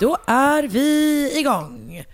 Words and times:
Då 0.00 0.16
är 0.26 0.62
vi 0.62 1.30
igång. 1.38 2.04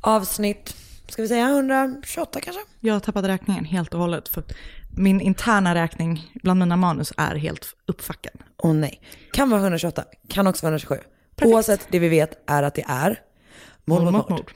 Avsnitt, 0.00 0.76
ska 1.08 1.22
vi 1.22 1.28
säga 1.28 1.48
128 1.48 2.40
kanske? 2.40 2.62
Jag 2.80 3.02
tappat 3.02 3.24
räkningen 3.24 3.64
helt 3.64 3.94
och 3.94 4.00
hållet 4.00 4.28
för 4.28 4.42
min 4.96 5.20
interna 5.20 5.74
räkning 5.74 6.32
bland 6.42 6.60
mina 6.60 6.76
manus 6.76 7.12
är 7.16 7.34
helt 7.34 7.66
uppfackad. 7.86 8.32
Åh 8.58 8.70
oh, 8.70 8.74
nej. 8.74 9.00
Kan 9.32 9.50
vara 9.50 9.60
128, 9.60 10.04
kan 10.28 10.46
också 10.46 10.66
vara 10.66 10.70
127. 10.70 10.98
Oavsett, 11.42 11.86
det 11.90 11.98
vi 11.98 12.08
vet 12.08 12.42
är 12.46 12.62
att 12.62 12.74
det 12.74 12.84
är 12.88 13.20
Mord 13.84 14.12
mot 14.12 14.28
mord. 14.28 14.52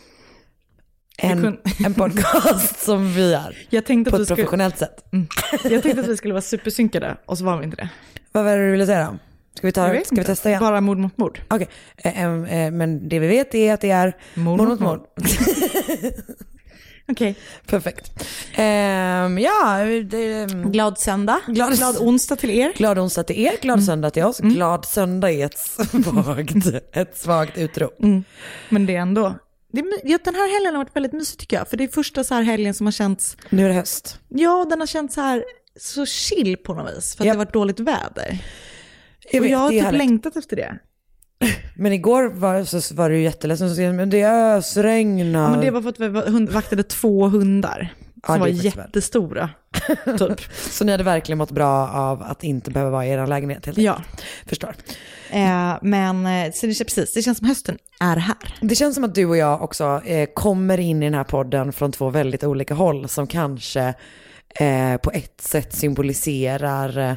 En, 1.18 1.58
en 1.84 1.94
podcast 1.94 2.80
som 2.84 3.12
vi 3.12 3.34
är 3.34 3.66
Jag 3.70 3.86
tänkte, 3.86 4.10
på 4.10 4.16
att 4.16 4.20
vi 4.20 4.22
ett 4.22 4.28
skulle, 4.28 4.36
professionellt 4.36 4.78
sätt. 4.78 5.12
mm, 5.12 5.26
jag 5.62 5.82
tänkte 5.82 6.00
att 6.00 6.08
vi 6.08 6.16
skulle 6.16 6.34
vara 6.34 6.42
supersynkade 6.42 7.16
och 7.24 7.38
så 7.38 7.44
var 7.44 7.58
vi 7.58 7.64
inte 7.64 7.76
det. 7.76 7.88
Vad 8.32 8.44
var 8.44 8.56
det 8.56 8.66
du 8.66 8.70
ville 8.70 8.86
säga 8.86 9.10
då? 9.10 9.18
Ska 9.58 9.66
vi, 9.66 9.72
ta, 9.72 10.00
ska 10.04 10.16
vi 10.16 10.24
testa 10.24 10.48
igen? 10.48 10.60
Bara 10.60 10.80
mord 10.80 10.98
mot 10.98 11.18
mord. 11.18 11.40
Okej, 11.50 11.68
eh, 11.96 12.22
eh, 12.24 12.64
eh, 12.66 12.70
men 12.70 13.08
det 13.08 13.18
vi 13.18 13.26
vet 13.28 13.54
är 13.54 13.74
att 13.74 13.80
det 13.80 13.90
är 13.90 14.16
Mord 14.34 14.58
mord 14.58 14.68
mot 14.68 14.80
mot 14.80 14.88
mord. 14.90 15.06
Okej. 17.10 17.34
Perfekt. 17.66 18.10
Ehm, 18.54 19.38
ja, 19.38 19.78
det, 20.10 20.46
Glad 20.64 20.98
söndag. 20.98 21.40
Glad- 21.46 21.76
Glad 21.76 21.96
onsdag 22.00 22.36
till 22.36 22.50
er. 22.50 22.72
glad 22.76 22.98
onsdag 22.98 23.22
till 23.24 23.38
er, 23.38 23.52
glad 23.62 23.84
söndag 23.84 24.10
till 24.10 24.24
oss. 24.24 24.38
Glad 24.38 24.84
söndag 24.84 25.30
är 25.32 25.46
ett 25.46 25.58
svagt, 25.58 26.66
ett 26.96 27.16
svagt 27.18 27.58
utrop. 27.58 28.02
Mm. 28.02 28.24
Men 28.68 28.86
det 28.86 28.96
är 28.96 29.00
ändå, 29.00 29.34
det 29.72 29.82
ja, 30.04 30.18
den 30.24 30.34
här 30.34 30.52
helgen 30.54 30.74
har 30.74 30.84
varit 30.84 30.96
väldigt 30.96 31.12
mysig 31.12 31.38
tycker 31.38 31.56
jag. 31.56 31.68
För 31.68 31.76
det 31.76 31.84
är 31.84 31.88
första 31.88 32.24
så 32.24 32.34
här 32.34 32.42
helgen 32.42 32.74
som 32.74 32.86
har 32.86 32.92
känts, 32.92 33.36
Nu 33.50 33.64
är 33.64 33.68
det 33.68 33.74
höst. 33.74 34.18
ja 34.28 34.66
den 34.70 34.80
har 34.80 34.86
känts 34.86 35.14
så 35.14 35.20
här 35.20 35.44
så 35.80 36.06
chill 36.06 36.56
på 36.56 36.74
något 36.74 36.96
vis. 36.96 37.14
För 37.16 37.22
att 37.22 37.26
Ja. 37.26 37.32
det 37.32 37.38
har 37.38 37.44
varit 37.44 37.52
dåligt 37.54 37.80
väder. 37.80 38.38
Jag 39.32 39.40
vet, 39.40 39.50
jag 39.50 39.58
har 39.58 39.70
typ 39.70 39.82
härligt. 39.82 39.98
längtat 39.98 40.36
efter 40.36 40.56
det. 40.56 40.78
Men 41.76 41.92
igår 41.92 42.28
var, 42.28 42.64
så 42.64 42.94
var 42.94 43.10
du 43.10 43.20
jätteledsen, 43.20 43.74
skrev 43.74 43.90
du, 43.90 43.96
men 43.96 44.10
det 44.10 44.24
ösregnar. 44.24 45.42
Ja, 45.42 45.50
men 45.50 45.60
det 45.60 45.70
var 45.70 45.82
för 45.82 45.88
att 45.88 46.00
vi 46.00 46.06
hund- 46.06 46.48
vaktade 46.50 46.82
två 46.82 47.28
hundar. 47.28 47.94
Ja, 48.14 48.26
Som 48.26 48.34
det 48.34 48.40
var 48.40 48.48
jättestora. 48.48 49.50
typ. 50.18 50.40
Så 50.52 50.84
ni 50.84 50.92
hade 50.92 51.04
verkligen 51.04 51.38
mått 51.38 51.50
bra 51.50 51.88
av 51.88 52.22
att 52.22 52.44
inte 52.44 52.70
behöva 52.70 52.90
vara 52.90 53.06
i 53.06 53.10
er 53.10 53.26
lägenhet 53.26 53.66
helt 53.66 53.78
Ja. 53.78 54.02
Förstår. 54.46 54.74
Eh, 55.30 55.74
men 55.82 56.26
eh, 56.26 56.52
så 56.54 56.66
det, 56.66 56.84
precis, 56.84 57.12
det 57.14 57.22
känns 57.22 57.38
som 57.38 57.46
hösten 57.46 57.78
är 58.00 58.16
här. 58.16 58.36
Det 58.60 58.74
känns 58.74 58.94
som 58.94 59.04
att 59.04 59.14
du 59.14 59.26
och 59.26 59.36
jag 59.36 59.62
också 59.62 60.02
eh, 60.04 60.28
kommer 60.34 60.78
in 60.80 61.02
i 61.02 61.06
den 61.06 61.14
här 61.14 61.24
podden 61.24 61.72
från 61.72 61.92
två 61.92 62.10
väldigt 62.10 62.44
olika 62.44 62.74
håll 62.74 63.08
som 63.08 63.26
kanske 63.26 63.94
eh, 64.60 64.96
på 65.02 65.10
ett 65.10 65.40
sätt 65.40 65.74
symboliserar 65.74 67.16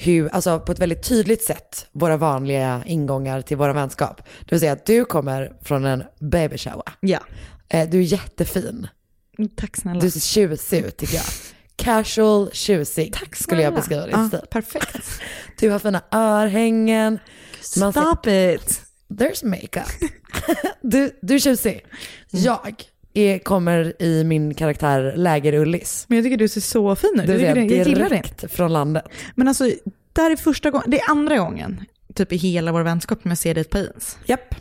hur, 0.00 0.28
alltså 0.28 0.60
på 0.60 0.72
ett 0.72 0.78
väldigt 0.78 1.02
tydligt 1.08 1.42
sätt, 1.42 1.86
våra 1.92 2.16
vanliga 2.16 2.82
ingångar 2.86 3.42
till 3.42 3.56
våra 3.56 3.72
vänskap. 3.72 4.16
Det 4.40 4.50
vill 4.50 4.60
säga 4.60 4.72
att 4.72 4.86
du 4.86 5.04
kommer 5.04 5.52
från 5.62 5.84
en 5.84 6.02
baby 6.18 6.58
shower. 6.58 6.92
Ja. 7.00 7.18
Eh, 7.68 7.88
du 7.90 7.98
är 7.98 8.02
jättefin. 8.02 8.88
Tack 9.56 9.76
snälla. 9.76 10.00
Du 10.00 10.10
ser 10.10 10.20
tjusig 10.20 10.84
ut 10.84 10.96
tycker 10.96 11.14
jag. 11.14 11.24
Casual, 11.76 12.50
tjusig 12.52 13.12
Tack 13.12 13.36
skulle 13.36 13.62
jag 13.62 13.74
beskriva 13.74 14.06
din 14.06 14.10
ja, 14.12 14.28
stil. 14.28 14.40
Perfekt. 14.50 15.20
Du 15.60 15.70
har 15.70 15.78
fina 15.78 16.02
örhängen. 16.12 17.18
Man 17.80 17.92
ser- 17.92 18.00
Stop 18.00 18.26
it. 18.26 18.82
There's 19.08 19.44
makeup. 19.44 20.10
du, 20.82 21.18
du 21.22 21.34
är 21.34 21.38
tjusig. 21.38 21.86
Jag 22.30 22.84
är, 23.14 23.38
kommer 23.38 24.02
i 24.02 24.24
min 24.24 24.54
karaktär 24.54 25.12
Läger-Ullis. 25.16 26.04
Men 26.08 26.18
jag 26.18 26.24
tycker 26.24 26.36
du 26.36 26.48
ser 26.48 26.60
så 26.60 26.96
fin 26.96 27.10
ut. 27.14 27.16
Jag, 27.16 27.26
tycker 27.26 27.38
säga 27.38 27.54
det, 27.54 27.74
jag 27.74 27.88
gillar 27.88 28.08
det. 28.40 28.48
från 28.48 28.72
landet. 28.72 29.04
Men 29.34 29.48
alltså, 29.48 29.64
det 30.12 30.20
här 30.20 30.30
är 30.30 30.36
första 30.36 30.70
gången, 30.70 30.90
det 30.90 31.00
är 31.00 31.10
andra 31.10 31.38
gången, 31.38 31.80
typ 32.14 32.32
i 32.32 32.36
hela 32.36 32.72
vår 32.72 32.82
vänskap, 32.82 33.22
som 33.22 33.30
jag 33.30 33.38
ser 33.38 33.54
dig 33.54 33.64
par 33.64 33.78
jeans. 33.78 34.18
Japp. 34.26 34.54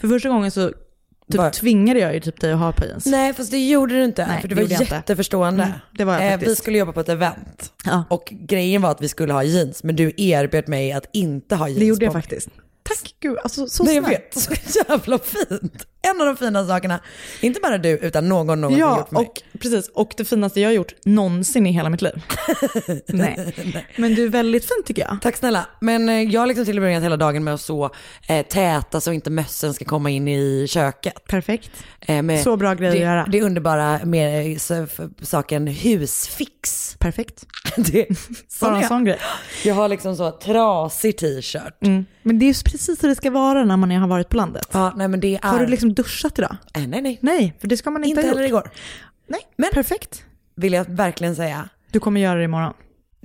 För 0.00 0.08
första 0.08 0.28
gången 0.28 0.50
så 0.50 0.68
typ 0.68 1.38
Var- 1.38 1.50
tvingade 1.50 2.00
jag 2.00 2.14
ju 2.14 2.20
typ 2.20 2.40
dig 2.40 2.52
att 2.52 2.58
ha 2.58 2.72
par 2.72 2.86
jeans. 2.86 3.06
Nej, 3.06 3.34
fast 3.34 3.50
det 3.50 3.68
gjorde 3.68 3.94
du 3.94 4.04
inte. 4.04 4.26
Nej, 4.26 4.40
för 4.40 4.48
du 4.48 4.54
var 4.54 4.62
jätteförstående. 4.62 5.62
Mm, 5.62 5.74
det 5.90 6.04
var 6.04 6.14
jag 6.14 6.26
eh, 6.26 6.30
faktiskt. 6.30 6.50
vi 6.50 6.56
skulle 6.56 6.78
jobba 6.78 6.92
på 6.92 7.00
ett 7.00 7.08
event. 7.08 7.72
Ja. 7.84 8.04
Och 8.10 8.32
grejen 8.40 8.82
var 8.82 8.90
att 8.90 9.00
vi 9.02 9.08
skulle 9.08 9.32
ha 9.32 9.42
jeans, 9.42 9.82
men 9.84 9.96
du 9.96 10.12
erbjöd 10.16 10.68
mig 10.68 10.92
att 10.92 11.06
inte 11.12 11.56
ha 11.56 11.68
jeans 11.68 11.78
Det 11.80 11.86
gjorde 11.86 12.04
jag 12.04 12.12
på 12.14 12.20
faktiskt. 12.20 12.48
Tack 12.84 13.14
gud, 13.20 13.38
alltså 13.42 13.66
så 13.66 13.84
Nej, 13.84 13.94
jag 13.94 14.04
snällt. 14.04 14.20
vet. 14.50 14.60
Så 14.72 14.80
jävla 14.88 15.18
fint. 15.18 15.86
En 16.04 16.20
av 16.20 16.26
de 16.26 16.36
fina 16.36 16.66
sakerna, 16.66 17.00
inte 17.40 17.60
bara 17.60 17.78
du, 17.78 17.88
utan 17.88 18.28
någon 18.28 18.60
någonsin 18.60 18.80
Ja, 18.80 18.98
gjort 18.98 19.08
för 19.08 19.14
mig. 19.16 19.26
och 19.26 19.60
precis. 19.60 19.88
Och 19.94 20.14
det 20.16 20.24
finaste 20.24 20.60
jag 20.60 20.68
har 20.68 20.74
gjort 20.74 20.94
någonsin 21.04 21.66
i 21.66 21.72
hela 21.72 21.90
mitt 21.90 22.02
liv. 22.02 22.12
Nej. 23.06 23.54
Men 23.96 24.14
du 24.14 24.24
är 24.24 24.28
väldigt 24.28 24.64
fin 24.64 24.82
tycker 24.86 25.02
jag. 25.02 25.18
Tack 25.22 25.36
snälla. 25.36 25.66
Men 25.80 26.08
eh, 26.08 26.22
jag 26.22 26.40
har 26.40 26.46
liksom 26.46 26.64
tillbringat 26.64 27.02
hela 27.04 27.16
dagen 27.16 27.44
med 27.44 27.54
att 27.54 27.60
så 27.60 27.90
eh, 28.28 28.46
täta 28.46 29.00
så 29.00 29.12
inte 29.12 29.30
mössen 29.30 29.74
ska 29.74 29.84
komma 29.84 30.10
in 30.10 30.28
i 30.28 30.66
köket. 30.68 31.24
Perfekt. 31.28 31.70
Eh, 32.00 32.22
med 32.22 32.40
Så 32.42 32.56
bra 32.56 32.74
grej 32.74 32.88
att 32.88 32.94
det, 32.94 33.00
göra. 33.00 33.26
Det 33.32 33.42
underbara 33.42 34.00
med 34.04 34.52
eh, 34.52 34.58
så- 34.58 34.86
saken 35.22 35.66
husfix. 35.66 36.96
Perfekt. 36.98 37.44
Det, 37.76 38.06
Bara 38.60 38.74
en 38.74 38.80
jag. 38.80 38.88
sån 38.88 39.04
grej. 39.04 39.18
jag 39.64 39.74
har 39.74 39.88
liksom 39.88 40.16
så 40.16 40.30
trasig 40.30 41.16
t-shirt. 41.18 41.82
Mm. 41.82 42.04
Men 42.22 42.38
det 42.38 42.44
är 42.44 42.46
ju 42.46 42.54
precis 42.64 43.04
hur 43.04 43.08
det 43.08 43.14
ska 43.14 43.30
vara 43.30 43.64
när 43.64 43.76
man 43.76 43.90
har 43.90 44.08
varit 44.08 44.28
på 44.28 44.36
landet. 44.36 44.68
Ja, 44.72 44.92
nej 44.96 45.08
men 45.08 45.20
det 45.20 45.38
är... 45.42 45.48
Har 45.48 45.60
du 45.60 45.66
liksom 45.66 45.94
duschat 45.94 46.38
idag? 46.38 46.56
Eh, 46.74 46.86
nej, 46.86 47.02
nej. 47.02 47.18
Nej, 47.22 47.54
för 47.60 47.68
det 47.68 47.76
ska 47.76 47.90
man 47.90 48.04
inte, 48.04 48.20
Inte 48.20 48.22
ha 48.22 48.34
heller 48.34 48.48
igår. 48.48 48.70
Nej, 49.26 49.40
Men- 49.56 49.70
perfekt. 49.72 50.24
Vill 50.54 50.72
jag 50.72 50.84
verkligen 50.88 51.36
säga. 51.36 51.68
Du 51.90 52.00
kommer 52.00 52.20
göra 52.20 52.38
det 52.38 52.44
imorgon. 52.44 52.72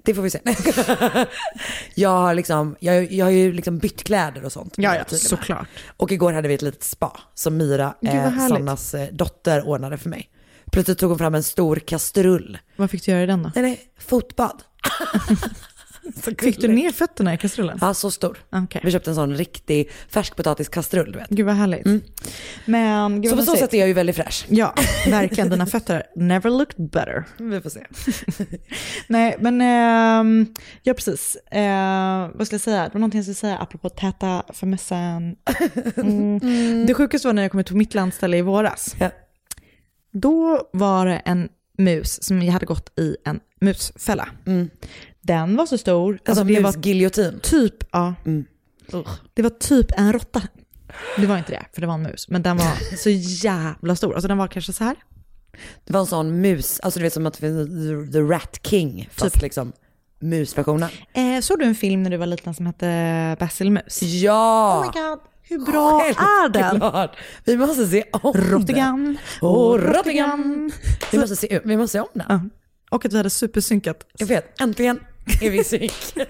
Det 0.04 0.16
får 0.16 0.22
vi 0.22 0.30
se. 0.30 0.40
jag 1.96 2.10
har 2.10 2.36
liksom, 2.36 2.76
jag, 2.80 3.12
jag 3.12 3.26
har 3.26 3.32
ju 3.32 3.54
liksom 3.54 3.78
bytt 3.78 4.04
kläder 4.04 4.46
och 4.46 4.52
sånt. 4.52 4.74
Ja, 4.78 4.96
ja, 4.96 5.18
såklart. 5.18 5.68
Och 5.98 6.12
igår 6.12 6.34
hade 6.34 6.48
vi 6.48 6.54
ett 6.54 6.62
litet 6.62 6.84
spa 6.84 7.20
som 7.34 7.60
vad 7.60 7.94
eh. 8.04 8.48
Sannas 8.48 8.94
eh, 8.94 9.08
dotter, 9.12 9.68
ordnade 9.68 9.98
för 9.98 10.10
mig. 10.10 10.30
Plötsligt 10.72 10.98
tog 10.98 11.10
hon 11.10 11.18
fram 11.18 11.36
en 11.36 11.44
stor 11.44 11.76
kastrull. 11.76 12.58
Vad 12.76 12.92
fick 12.92 13.06
du 13.06 13.12
göra 13.12 13.24
i 13.24 13.26
den 13.26 13.44
då? 13.44 13.52
Nej, 13.56 13.64
nej, 13.64 13.80
fotbad. 14.00 14.64
Fick 16.42 16.62
du 16.62 16.68
ner 16.68 16.92
fötterna 16.92 17.34
i 17.34 17.38
kastrullen? 17.38 17.78
Ja, 17.82 17.94
så 17.94 18.12
stor. 18.12 18.38
Okej. 18.50 18.82
Vi 18.84 18.92
köpte 18.92 19.10
en 19.12 19.16
sån 19.16 19.36
riktig 19.36 19.90
färskpotatiskastrull, 20.10 21.12
du 21.12 21.20
vet. 21.20 21.30
Gud 21.30 21.46
vad 21.46 21.56
härligt. 21.56 22.04
Men 22.66 23.22
gud 23.22 23.32
Så 23.32 23.38
på 23.38 23.44
så 23.44 23.56
sätt 23.56 23.74
är 23.74 23.78
jag 23.78 23.88
ju 23.88 23.94
väldigt 23.94 24.16
fräsch. 24.16 24.46
Ja, 24.50 24.74
verkligen. 25.08 25.50
Dina 25.50 25.66
fötter 25.66 26.04
never 26.16 26.50
looked 26.50 26.90
better. 26.90 27.26
Vi 27.38 27.62
får 27.62 27.70
se. 27.70 27.86
Nej, 29.08 29.36
men 29.40 29.62
ehm, 29.62 30.56
ja 30.84 30.94
precis. 30.94 31.36
Eh, 31.36 32.30
vad 32.34 32.48
ska 32.48 32.54
jag 32.54 32.62
säga? 32.62 32.84
Det 32.84 32.94
var 32.94 33.00
någonting 33.00 33.18
jag 33.18 33.26
skulle 33.26 33.36
säga 33.36 33.58
apropå 33.58 33.90
täta 33.90 34.44
för 34.54 34.68
mössan. 34.68 35.36
Mm. 35.98 36.86
Det 36.86 36.94
sjukaste 36.94 37.28
var 37.28 37.34
när 37.34 37.42
jag 37.42 37.52
kom 37.52 37.60
ut 37.60 37.70
på 37.70 37.78
mitt 37.78 37.94
landställe 37.94 38.38
i 38.38 38.42
våras. 38.42 38.96
Ja. 39.00 39.10
Då 40.12 40.70
var 40.74 41.06
det 41.06 41.22
en 41.26 41.50
mus 41.78 42.24
som 42.24 42.42
jag 42.42 42.54
hade 42.54 42.66
gått 42.66 43.00
i 43.00 43.16
en 43.26 43.40
musfälla. 43.62 44.30
Den 45.28 45.56
var 45.56 45.66
så 45.66 45.78
stor. 45.78 46.10
Mm. 46.12 46.20
Alltså, 46.28 46.44
det 46.44 46.54
var 46.60 46.62
musgiljotin. 46.62 47.40
typ, 47.44 47.84
ja. 47.92 48.14
Mm. 48.26 48.46
Det 49.34 49.42
var 49.42 49.50
typ 49.50 49.92
en 49.98 50.14
råtta. 50.14 50.42
Det 51.18 51.26
var 51.26 51.38
inte 51.38 51.52
det, 51.52 51.66
för 51.74 51.82
det 51.82 51.88
var 51.88 51.94
en 51.94 52.04
mus. 52.04 52.30
Men 52.30 52.42
den 52.42 52.58
var 52.58 52.96
så 52.98 53.10
jävla 53.10 53.96
stor. 53.96 54.14
Alltså 54.14 54.28
den 54.28 54.38
var 54.38 54.48
kanske 54.48 54.74
så 54.74 54.84
här. 54.84 54.96
Det 55.86 55.94
var 55.94 56.00
en 56.00 56.06
sån 56.06 56.42
mus, 56.42 56.80
alltså 56.80 57.00
du 57.00 57.04
vet 57.04 57.14
som 57.14 57.26
att 57.26 57.34
det 57.34 57.40
finns 57.40 57.70
The- 58.12 58.20
Rat 58.22 58.60
King, 58.64 59.10
fast 59.12 59.34
Typ. 59.34 59.44
liksom 59.44 59.72
musversionen. 60.20 60.90
Eh, 61.14 61.42
såg 61.42 61.60
du 61.60 61.66
en 61.66 61.76
film 61.76 62.04
när 62.04 62.10
du 62.10 62.18
var 62.18 62.26
liten 62.26 62.54
som 62.54 62.66
hette 62.66 63.36
Basilmus? 63.40 64.02
Ja! 64.02 64.80
Oh 64.80 64.82
my 64.86 65.02
god, 65.02 65.20
hur 65.42 65.66
bra 65.72 66.02
är 66.18 66.50
den? 66.50 66.64
Självklart. 66.64 67.18
Vi 67.46 67.58
måste 67.58 67.88
se 67.88 68.04
om 68.12 68.32
den. 68.34 68.44
Rottigan. 68.52 69.18
Åh, 69.42 69.78
Rottigan. 69.78 70.72
Vi 71.12 71.18
måste 71.20 71.36
se, 71.36 71.62
vi 71.66 71.78
måste 71.78 71.92
se 71.92 72.00
om 72.00 72.08
den. 72.14 72.26
Ja. 72.30 72.42
Och 72.90 73.06
att 73.06 73.14
vi 73.14 73.18
hade 73.18 73.30
supersynkat. 73.30 74.06
Jag 74.18 74.28
vet, 74.28 74.62
äntligen 74.62 75.00
är 75.42 75.50
vi 75.50 75.64
synk. 75.64 75.94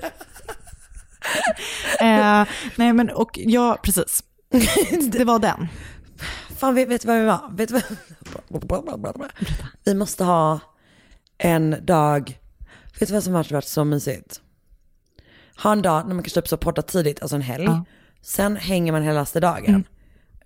Eh, 2.00 2.46
nej 2.76 2.94
men 2.94 3.10
och 3.10 3.30
ja, 3.34 3.78
precis. 3.84 4.24
Det 5.12 5.24
var 5.24 5.40
den. 5.40 5.68
Fan, 6.58 6.76
vet, 6.76 6.90
vet 6.90 7.02
du 7.02 7.08
vad 7.08 7.20
vi 7.20 7.26
var? 7.26 7.52
Vet 7.52 7.70
du 7.70 7.74
vad? 7.74 7.84
Vi 9.84 9.94
måste 9.94 10.24
ha 10.24 10.60
en 11.38 11.86
dag, 11.86 12.40
vet 13.00 13.08
du 13.08 13.14
vad 13.14 13.24
som 13.24 13.34
har 13.34 13.54
varit 13.54 13.66
så 13.68 13.84
mysigt? 13.84 14.42
Ha 15.64 15.72
en 15.72 15.82
dag 15.82 16.08
när 16.08 16.16
man 16.16 16.24
kanske 16.24 16.42
typ 16.42 16.48
så 16.48 16.58
podda 16.58 16.82
tidigt, 16.82 17.22
alltså 17.22 17.36
en 17.36 17.42
helg. 17.42 17.66
Ja. 17.66 17.86
Sen 18.22 18.56
hänger 18.56 18.92
man 18.92 19.04
helaste 19.04 19.40
dagen. 19.40 19.84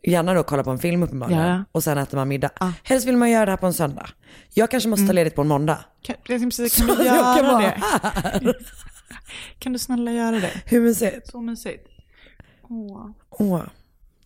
Gärna 0.04 0.34
då 0.34 0.44
kolla 0.44 0.64
på 0.64 0.72
en 0.72 0.80
film 0.80 1.04
uppenbarligen. 1.04 1.48
Ja. 1.48 1.64
Och 1.72 1.84
sen 1.84 1.98
äter 1.98 2.18
man 2.18 2.28
middag. 2.28 2.50
Ja. 2.60 2.74
Helst 2.84 3.08
vill 3.08 3.18
man 3.18 3.30
göra 3.32 3.46
det 3.46 3.52
här 3.52 3.58
på 3.58 3.66
en 3.68 3.74
söndag. 3.74 4.10
Jag 4.54 4.72
kanske 4.72 4.90
måste 4.90 5.08
ta 5.08 5.14
ledigt 5.14 5.36
på 5.36 5.42
en 5.42 5.48
måndag. 5.48 5.78
Kan, 6.02 6.16
precis, 6.24 6.74
Så 6.76 6.88
kan 6.88 6.98
du 6.98 7.04
jag 7.06 7.38
kan 7.38 7.46
göra 7.46 7.52
vara 7.52 7.62
det? 8.42 8.54
Kan 9.60 9.74
du 9.74 9.80
snälla 9.80 10.12
göra 10.12 10.40
det? 10.40 10.52
Hur 10.66 10.82
mysigt? 10.82 11.28
Så 11.32 11.42
mysigt. 11.42 11.88
Åh. 12.70 13.10
Åh. 13.30 13.62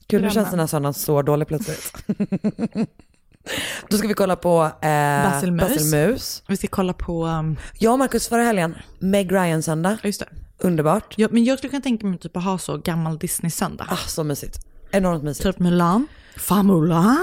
Gud, 0.08 0.22
nu 0.22 0.30
känns 0.30 0.50
den 0.50 0.60
här 0.60 0.68
söndagen 0.68 0.94
så 0.94 1.22
dålig 1.22 1.48
plötsligt. 1.48 1.94
Då 3.90 3.98
ska 3.98 4.08
vi 4.08 4.14
kolla 4.14 4.36
på 4.36 4.64
eh, 4.64 5.32
Basilmus. 5.32 5.70
Basilmus. 5.70 6.44
Vi 6.48 6.58
ska 6.58 6.68
kolla 6.68 6.94
på, 6.94 7.26
um, 7.26 7.58
Jag 7.80 7.94
och 7.94 8.00
Marcus 8.00 8.28
förra 8.28 8.44
helgen, 8.44 8.76
Meg 9.00 9.32
Ryan-söndag. 9.32 9.98
just 10.04 10.20
det. 10.20 10.28
Underbart. 10.58 11.14
Ja, 11.18 11.28
men 11.32 11.44
jag 11.44 11.58
skulle 11.58 11.70
kunna 11.72 11.82
tänka 11.82 12.08
mig 12.08 12.20
typ 12.20 12.38
att 12.38 12.44
ha 12.44 12.58
så 12.58 12.78
gammal 12.78 13.18
Disney-söndag. 13.18 13.88
Ah, 13.90 13.96
så 13.96 14.24
mysigt. 14.24 14.66
Enormt 14.92 15.24
mysigt. 15.24 15.44
Typ 15.48 15.60
Mulan. 15.60 16.08
Fan 16.38 16.68
Mulan. 16.68 17.18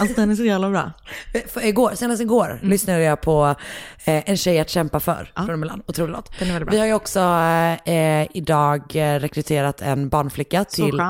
Alltså 0.00 0.16
den 0.16 0.30
är 0.30 0.34
så 0.34 0.44
jävla 0.44 0.70
bra. 0.70 0.92
För 1.48 1.64
igår, 1.64 1.92
senast 1.94 2.22
igår 2.22 2.50
Mm. 2.50 2.68
lyssnade 2.70 3.02
jag 3.02 3.20
på 3.20 3.54
eh, 4.04 4.30
En 4.30 4.36
tjej 4.36 4.60
att 4.60 4.70
kämpa 4.70 5.00
för 5.00 5.32
från 5.46 5.60
Milan. 5.60 5.82
Otrolig 5.86 6.12
låt. 6.12 6.38
Den 6.38 6.48
är 6.48 6.52
väldigt 6.52 6.66
bra. 6.66 6.72
Vi 6.72 6.78
har 6.78 6.86
ju 6.86 6.92
också 6.94 7.20
eh, 7.92 8.36
idag 8.36 8.96
eh, 8.96 9.18
rekryterat 9.20 9.80
en 9.82 10.08
barnflicka 10.08 10.64
Så 10.68 10.84
till 10.84 11.00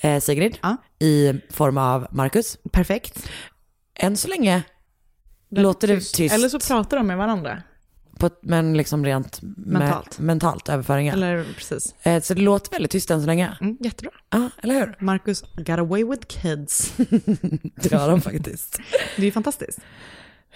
eh, 0.00 0.20
Sigrid 0.20 0.58
Ja. 0.62 0.76
i 0.98 1.32
form 1.50 1.78
av 1.78 2.06
Marcus. 2.10 2.58
Perfekt. 2.72 3.28
Än 3.98 4.16
så 4.16 4.28
länge 4.28 4.62
låter 5.50 5.88
det 5.88 6.00
tyst, 6.00 6.34
Eller 6.34 6.48
så 6.48 6.58
pratar 6.60 6.96
de 6.96 7.06
med 7.06 7.16
varandra. 7.16 7.62
På, 8.18 8.30
men 8.42 8.76
liksom 8.76 9.04
rent 9.04 9.40
Mentalt. 9.56 10.18
Med, 10.18 10.26
mentalt 10.26 10.68
överföringar. 10.68 11.12
Eller 11.12 11.44
precis. 11.56 11.94
Eh, 12.02 12.22
så 12.22 12.34
det 12.34 12.40
låter 12.40 12.70
väldigt 12.70 12.90
tyst 12.90 13.10
än 13.10 13.20
så 13.20 13.26
länge. 13.26 13.56
Mm, 13.60 13.76
jättebra. 13.80 14.12
Ja, 14.30 14.50
eller 14.62 14.74
hur? 14.74 14.96
Marcus 15.04 15.44
got 15.56 15.78
away 15.78 16.04
with 16.04 16.26
kids. 16.26 16.92
Det 17.74 17.92
har 17.92 18.08
de 18.08 18.20
faktiskt. 18.20 18.78
Det 19.16 19.22
är 19.22 19.26
ju 19.26 19.32
fantastiskt. 19.32 19.78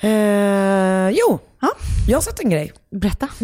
Eh, 0.00 1.08
jo, 1.10 1.38
Ja. 1.60 1.68
jag 2.08 2.16
har 2.16 2.22
sett 2.22 2.40
en 2.40 2.50
grej. 2.50 2.72
Berätta. 2.90 3.28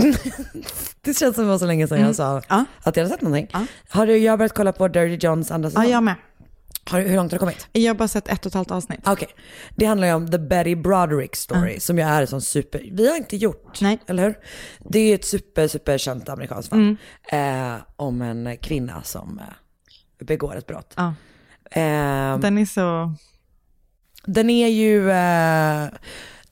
Det 1.03 1.15
känns 1.19 1.35
som 1.35 1.45
det 1.45 1.51
var 1.51 1.59
så 1.59 1.67
länge 1.67 1.89
sedan 1.89 2.01
jag 2.01 2.17
sa 2.17 2.31
Mm. 2.31 2.43
Ja. 2.49 2.65
att 2.83 2.97
jag 2.97 3.05
hade 3.05 3.15
sett 3.15 3.23
någonting. 3.23 3.49
Ja. 3.53 3.67
Har 3.89 4.07
du, 4.07 4.17
jag 4.17 4.33
har 4.33 4.37
börjat 4.37 4.55
kolla 4.55 4.73
på 4.73 4.89
Dirty 4.89 5.27
Johns 5.27 5.51
andra 5.51 5.67
Ja, 5.67 5.71
säsong. 5.71 5.91
jag 5.93 6.03
med. 6.03 6.15
Har, 6.91 7.01
hur 7.01 7.17
långt 7.17 7.33
har 7.33 7.37
du 7.37 7.41
kommit? 7.41 7.69
Jag 7.73 7.91
har 7.95 7.99
bara 7.99 8.09
sett 8.09 8.29
ett 8.29 8.47
och 8.47 8.51
ett 8.51 8.55
halvt 8.55 8.71
avsnitt. 8.71 9.01
Okej, 9.07 9.29
det 9.77 9.87
handlar 9.87 10.09
ju 10.09 10.15
om 10.15 10.31
The 10.31 10.39
Betty 10.39 10.75
Broderick 10.77 11.37
story 11.37 11.81
som 11.81 11.99
ju 11.99 12.05
är 12.05 12.21
en 12.21 12.27
sån 12.27 12.41
super, 12.43 12.89
vi 12.93 13.09
har 13.09 13.17
inte 13.17 13.37
gjort, 13.37 13.81
Nej. 13.81 13.99
eller 14.07 14.23
hur? 14.23 14.35
Det 14.91 14.99
är 14.99 15.15
ett 15.15 15.25
super, 15.25 15.69
super 15.69 15.99
känt 15.99 16.29
amerikanskt 16.29 16.69
fall 16.71 16.79
Mm. 16.79 17.77
eh, 17.77 17.83
om 17.97 18.23
en 18.23 18.57
kvinna 18.57 19.03
som 19.03 19.39
eh, 19.39 20.25
begår 20.27 20.57
ett 20.57 20.67
brott. 20.67 20.93
Ja. 20.97 21.15
Eh, 21.71 22.39
Den 22.39 22.59
är 22.59 22.67
så... 22.67 23.15
Den 24.27 24.51
är 24.51 24.69
ju, 24.69 25.11
eh, 25.11 25.87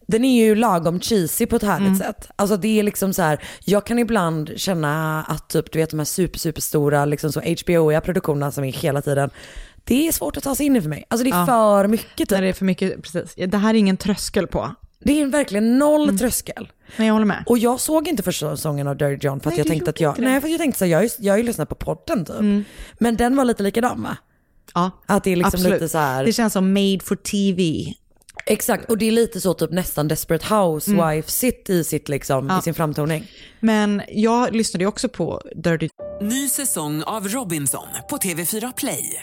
den 0.06 0.25
är 0.25 0.44
ju 0.44 0.55
lagom 0.55 1.00
cheesy 1.00 1.46
på 1.46 1.56
ett 1.56 1.62
härligt 1.62 1.87
Mm. 1.87 1.99
sätt. 1.99 2.31
Alltså 2.37 2.56
det 2.56 2.78
är 2.78 2.82
liksom 2.82 3.12
så 3.12 3.23
här, 3.23 3.44
jag 3.64 3.87
kan 3.87 3.99
ibland 3.99 4.52
känna 4.56 5.23
att 5.25 5.49
typ 5.49 5.73
du 5.73 5.78
vet 5.78 5.90
de 5.90 5.99
här 5.99 6.05
super, 6.05 6.38
superstora 6.38 7.05
liksom 7.05 7.32
så 7.32 7.40
HBO-iga 7.40 8.00
produktionerna 8.00 8.50
som 8.52 8.64
är 8.64 8.73
hela 8.73 9.02
tiden, 9.02 9.31
det 9.84 10.08
är 10.08 10.12
svårt 10.12 10.37
att 10.37 10.43
ta 10.44 10.55
sig 10.55 10.67
in 10.67 10.76
i 10.76 10.82
för 10.82 10.88
mig. 10.88 11.05
Alltså 11.11 11.25
det 11.25 11.31
är 11.31 11.38
Ja. 11.40 11.46
för 11.46 11.88
mycket 11.88 12.17
typ. 12.17 12.31
När 12.31 12.43
det 12.43 12.49
är 12.49 12.52
för 12.52 12.64
mycket, 12.64 13.02
precis. 13.02 13.34
Det 13.49 13.56
här 13.58 13.75
är 13.75 13.79
ingen 13.79 13.96
tröskel 13.96 14.46
på. 14.46 14.75
Det 15.05 15.23
är 15.23 15.26
verkligen 15.26 15.79
noll 15.79 16.02
Mm. 16.02 16.19
tröskel. 16.19 16.69
Men 16.96 17.06
jag 17.06 17.14
håller 17.14 17.26
med. 17.26 17.44
Och 17.46 17.58
jag 17.58 17.81
såg 17.81 18.08
inte 18.08 18.23
första 18.23 18.56
säsongen 18.56 18.87
av 18.88 18.96
Dirty 18.96 19.26
John 19.26 19.40
för 19.40 19.49
att 19.50 19.52
Nej, 19.52 19.58
jag 19.58 19.67
du 19.67 19.70
tänkte 19.70 19.90
att 19.90 20.00
jag, 20.00 20.19
nej 20.19 20.40
för 20.40 20.49
jag 20.49 20.58
tänkte 20.61 20.79
så 20.79 20.84
här, 20.84 20.93
jag, 20.93 20.99
har 20.99 21.02
ju- 21.05 21.11
jag 21.19 21.34
har 21.34 21.43
lyssnat 21.43 21.69
på 21.69 21.75
podden 21.75 22.25
typ. 22.25 22.34
Mm. 22.40 22.64
Men 22.99 23.17
den 23.17 23.37
var 23.37 23.44
lite 23.44 23.62
likadan 23.62 24.02
va? 24.02 24.17
Ja, 24.75 24.90
Att 25.06 25.25
det 25.25 25.31
är 25.32 25.37
liksom 25.37 25.49
absolut. 25.58 25.73
lite 25.81 25.88
så 25.88 25.99
här. 25.99 26.25
Det 26.25 26.32
känns 26.32 26.52
som 26.52 26.73
made 26.73 26.99
for 27.05 27.17
TV. 27.17 27.94
Exakt, 28.46 28.90
och 28.90 28.99
det 28.99 29.06
är 29.08 29.12
lite 29.12 29.40
så 29.40 29.55
typ 29.55 29.70
nästan 29.70 30.08
Desperate 30.08 30.55
Housewife 30.55 31.31
sitt 31.31 31.70
i 31.70 31.85
sitt 31.85 32.08
liksom, 32.08 32.49
Ja. 32.49 32.58
i 32.58 32.62
sin 32.62 32.75
framtoning. 32.75 33.31
Men 33.61 34.02
jag 34.08 34.55
lyssnade 34.55 34.85
ju 34.85 34.88
också 34.88 35.08
på 35.08 35.43
Dirty 35.56 35.88
Ny 36.20 36.49
säsong 36.49 37.02
av 37.02 37.28
Robinson 37.28 37.87
på 38.11 38.17
TV4 38.17 38.73
Play. 38.76 39.23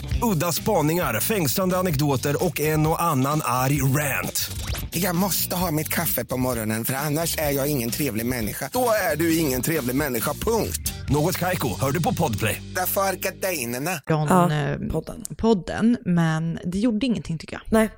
Udda 0.21 0.51
spaningar, 0.51 1.19
fängslande 1.19 1.77
anekdoter 1.77 2.45
och 2.45 2.59
en 2.59 2.87
och 2.87 3.01
annan 3.03 3.41
arg 3.43 3.81
rant. 3.81 4.51
Jag 4.91 5.15
måste 5.15 5.55
ha 5.55 5.71
mitt 5.71 5.89
kaffe 5.89 6.25
på 6.25 6.37
morgonen 6.37 6.85
för 6.85 6.93
annars 6.93 7.37
är 7.37 7.51
jag 7.51 7.67
ingen 7.67 7.89
trevlig 7.89 8.25
människa. 8.25 8.69
Då 8.73 8.89
är 9.11 9.15
du 9.17 9.37
ingen 9.37 9.61
trevlig 9.61 9.95
människa, 9.95 10.33
punkt. 10.33 10.93
Något 11.09 11.37
Kaiko, 11.37 11.79
hör 11.79 11.91
du 11.91 12.03
på 12.03 12.13
Podplay. 12.13 12.61
Därför 12.75 13.01
är 13.01 13.13
gardinerna. 13.13 13.91
John, 14.09 14.27
Ja, 14.29 14.51
eh, 14.53 14.77
podden. 14.91 15.23
podden, 15.37 15.97
men 16.05 16.59
det 16.65 16.79
gjorde 16.79 17.05
ingenting 17.05 17.37
tycker 17.37 17.53
jag. 17.53 17.61
Nej, 17.71 17.89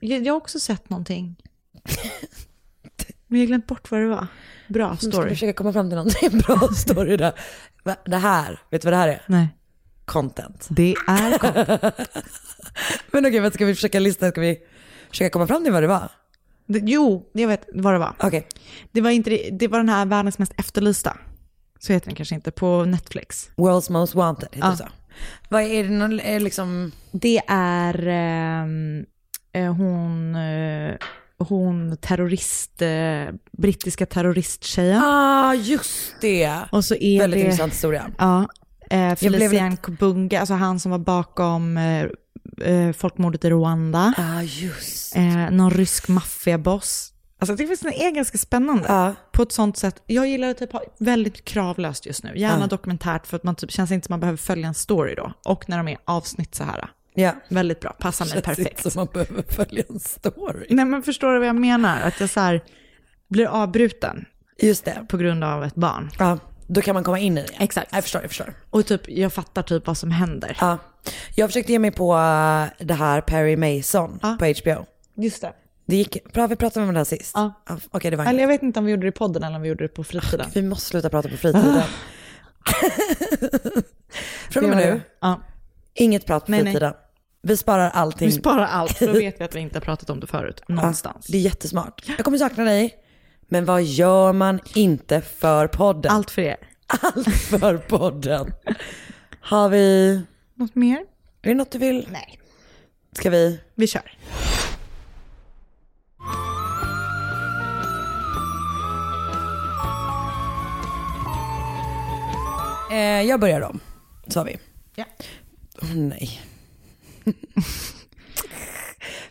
jag. 0.00 0.26
Jag 0.26 0.32
har 0.32 0.36
också 0.40 0.60
sett 0.60 0.90
någonting. 0.90 1.36
Men 3.28 3.38
jag 3.40 3.44
har 3.44 3.46
glömt 3.46 3.66
bort 3.66 3.90
vad 3.90 4.00
det 4.00 4.06
var. 4.08 4.26
Bra 4.68 4.90
nu 4.90 4.96
ska 4.96 5.06
vi 5.06 5.12
story. 5.12 5.28
försöka 5.30 5.52
komma 5.52 5.72
fram 5.72 5.90
till 5.90 5.96
någonting 5.96 6.38
bra 6.46 6.68
story 6.76 7.16
där. 7.16 7.32
Det 8.06 8.16
här, 8.16 8.60
vet 8.70 8.82
du 8.82 8.86
vad 8.86 8.92
det 8.92 8.96
här 8.96 9.08
är? 9.08 9.22
Nej, 9.26 9.48
Content. 10.06 10.66
det 10.70 10.94
är 11.08 11.38
gott. 11.38 11.94
Men 13.10 13.26
okej, 13.26 13.40
vad 13.40 13.54
ska 13.54 13.64
vi 13.64 13.74
försöka 13.74 13.98
lista? 14.00 14.30
Ska 14.30 14.40
vi 14.40 14.58
försöka 15.10 15.30
komma 15.30 15.46
fram 15.46 15.64
till 15.64 15.72
vad 15.72 15.82
det 15.82 15.86
var? 15.86 16.10
Det- 16.66 16.80
Jo, 16.84 17.30
jag 17.32 17.48
vet 17.48 17.68
vad 17.74 17.94
det 17.94 17.98
var. 17.98 18.14
Okej, 18.20 18.46
Det 18.92 19.00
var, 19.00 19.10
inte, 19.10 19.30
det- 19.52 19.68
var 19.68 19.78
den 19.78 19.88
här 19.88 20.06
världens 20.06 20.38
mest 20.38 20.52
efterlysta. 20.58 21.16
Så 21.78 21.92
heter 21.92 22.06
den 22.06 22.14
kanske 22.16 22.34
inte, 22.34 22.50
på 22.50 22.84
Netflix. 22.84 23.50
World's 23.56 23.92
Most 23.92 24.14
Wanted 24.14 24.48
heter 24.52 24.66
Ja. 24.68 24.70
det 24.70 24.76
så. 24.76 24.88
Vad 25.48 25.62
är 25.62 25.84
det 25.84 25.90
någon, 25.90 26.20
är 26.20 26.40
liksom, 26.40 26.92
Det 27.12 27.40
är 27.48 28.06
ehm, 28.08 29.04
eh, 29.52 29.72
hon, 29.74 30.34
eh, 30.36 30.94
hon 31.38 31.96
terrorist, 31.96 32.82
eh, 32.82 33.24
brittiska 33.52 34.06
terroristtjejen. 34.06 35.02
Ah, 35.04 35.54
just 35.54 36.14
det. 36.20 36.58
Och 36.72 36.84
så 36.84 36.94
är 36.94 37.18
Väldigt 37.18 37.38
det, 37.40 37.44
intressant 37.44 37.72
historia. 37.72 38.10
Ja, 38.18 38.48
eh, 38.90 38.98
blev 39.06 39.16
Felician 39.16 39.70
lite- 39.70 39.82
Kubunga, 39.82 40.40
alltså 40.40 40.54
han 40.54 40.80
som 40.80 40.90
var 40.90 40.98
bakom 40.98 41.76
eh, 41.76 42.06
eh, 42.72 42.92
folkmordet 42.92 43.44
i 43.44 43.50
Rwanda. 43.50 44.14
Ah, 44.16 44.42
just. 44.42 45.16
Eh, 45.16 45.50
någon 45.50 45.70
rysk 45.70 46.08
maffiaboss. 46.08 47.12
Alltså 47.38 47.52
jag 47.52 47.58
tycker 47.58 47.90
det 47.90 48.04
är 48.04 48.10
ganska 48.10 48.38
spännande. 48.38 48.84
Ja. 48.88 49.14
På 49.32 49.42
ett 49.42 49.52
sånt 49.52 49.76
sätt. 49.76 50.02
Jag 50.06 50.28
gillar 50.28 50.48
att 50.48 50.58
typ 50.58 50.70
väldigt 50.98 51.44
kravlöst 51.44 52.06
just 52.06 52.22
nu. 52.24 52.32
Gärna 52.36 52.60
Ja. 52.60 52.66
dokumentärt 52.66 53.26
för 53.26 53.36
att 53.36 53.42
man 53.44 53.54
typ, 53.54 53.70
känns 53.70 53.90
inte 53.90 54.06
som 54.06 54.12
man 54.12 54.20
behöver 54.20 54.36
följa 54.36 54.68
en 54.68 54.74
story 54.74 55.14
då. 55.14 55.32
Och 55.44 55.68
när 55.68 55.76
de 55.76 55.88
är 55.88 55.98
avsnitt 56.04 56.54
så 56.54 56.64
här. 56.64 56.88
Ja. 57.14 57.32
Väldigt 57.48 57.80
bra, 57.80 57.90
passar 57.98 58.24
mig 58.24 58.32
Känns 58.32 58.58
inte 58.58 58.62
perfekt. 58.70 58.92
som 58.92 59.00
man 59.00 59.08
behöver 59.12 59.42
följa 59.48 59.84
en 59.88 60.00
story. 60.00 60.66
Nej 60.70 60.84
men 60.84 61.02
förstår 61.02 61.32
du 61.32 61.38
vad 61.38 61.48
jag 61.48 61.56
menar? 61.56 62.00
Att 62.00 62.20
jag 62.20 62.30
så 62.30 62.40
här 62.40 62.60
blir 63.28 63.46
avbruten 63.46 64.24
Just 64.62 64.84
det. 64.84 65.06
på 65.08 65.16
grund 65.16 65.44
av 65.44 65.64
ett 65.64 65.74
barn. 65.74 66.10
Ja, 66.18 66.38
då 66.66 66.80
kan 66.80 66.94
man 66.94 67.04
komma 67.04 67.18
in 67.18 67.38
i 67.38 67.42
det. 67.42 67.64
Exakt. 67.64 67.88
Jag 67.92 68.02
förstår, 68.02 68.20
jag 68.22 68.30
förstår. 68.30 68.54
Och 68.70 68.86
typ, 68.86 69.08
jag 69.08 69.32
fattar 69.32 69.62
typ 69.62 69.86
vad 69.86 69.98
som 69.98 70.10
händer. 70.10 70.56
Ja. 70.60 70.78
Jag 71.34 71.48
försökte 71.48 71.72
ge 71.72 71.78
mig 71.78 71.90
på 71.90 72.14
eh, 72.14 72.86
det 72.86 72.94
här 72.94 73.20
Perry 73.20 73.56
Mason 73.56 74.18
Ja. 74.22 74.36
på 74.40 74.44
HBO. 74.46 74.86
Just 75.22 75.40
det. 75.42 75.52
Det 75.86 75.96
gick 75.96 76.32
bra, 76.32 76.46
vi 76.46 76.56
pratade 76.56 76.86
om 76.86 76.92
det 76.94 77.00
här 77.00 77.04
sist. 77.04 77.32
Ja. 77.34 77.52
Okej, 77.90 78.10
det 78.10 78.16
var 78.16 78.24
Eller 78.24 78.40
jag 78.40 78.48
vet 78.48 78.62
inte 78.62 78.78
om 78.78 78.84
vi 78.84 78.90
gjorde 78.90 79.02
det 79.02 79.08
i 79.08 79.12
podden 79.12 79.42
eller 79.42 79.56
om 79.56 79.62
vi 79.62 79.68
gjorde 79.68 79.84
det 79.84 79.88
på 79.88 80.04
fritiden. 80.04 80.46
Vi 80.54 80.62
måste 80.62 80.86
sluta 80.86 81.08
prata 81.10 81.28
på 81.28 81.36
fritiden. 81.36 81.82
Från 84.50 84.64
och 84.64 84.70
med 84.70 84.76
nu. 84.78 85.00
Ja. 85.20 85.40
inget 85.94 86.26
prat 86.26 86.44
på 86.44 86.50
Nej, 86.50 86.62
nej. 86.62 86.72
fritiden. 86.72 86.94
Vi 87.42 87.56
sparar 87.56 87.90
allting. 87.90 88.28
Vi 88.28 88.32
sparar 88.32 88.66
allt, 88.66 88.92
för 88.98 89.06
då 89.06 89.12
vet 89.18 89.40
vi 89.40 89.44
att 89.44 89.54
vi 89.54 89.60
inte 89.60 89.76
har 89.76 89.80
pratat 89.80 90.10
om 90.10 90.20
det 90.20 90.26
förut. 90.26 90.62
Någonstans. 90.68 91.26
Det 91.26 91.36
är 91.36 91.40
jättesmart. 91.42 92.02
Jag 92.06 92.18
kommer 92.24 92.38
sakna 92.38 92.64
dig. 92.64 92.94
Men 93.48 93.64
vad 93.64 93.82
gör 93.82 94.32
man 94.32 94.60
inte 94.74 95.20
för 95.20 95.66
podden? 95.66 96.12
Allt 96.12 96.30
för 96.30 96.42
er. 96.42 96.56
Allt 96.86 97.34
för 97.36 97.78
podden. 97.78 98.52
Har 99.40 99.68
vi... 99.68 100.20
Något 100.54 100.74
mer? 100.74 100.98
Är 101.42 101.48
det 101.48 101.54
något 101.54 101.70
du 101.70 101.78
vill? 101.78 102.08
Nej. 102.10 102.38
Ska 103.12 103.30
vi? 103.30 103.60
Vi 103.74 103.86
kör. 103.86 104.12
Eh, 112.90 113.22
jag 113.22 113.40
börjar 113.40 113.60
då, 113.60 113.74
sa 114.26 114.42
vi. 114.42 114.56
Ja. 114.94 115.04
Åh 115.82 115.94
nej. 115.94 116.42
vet 117.24 117.34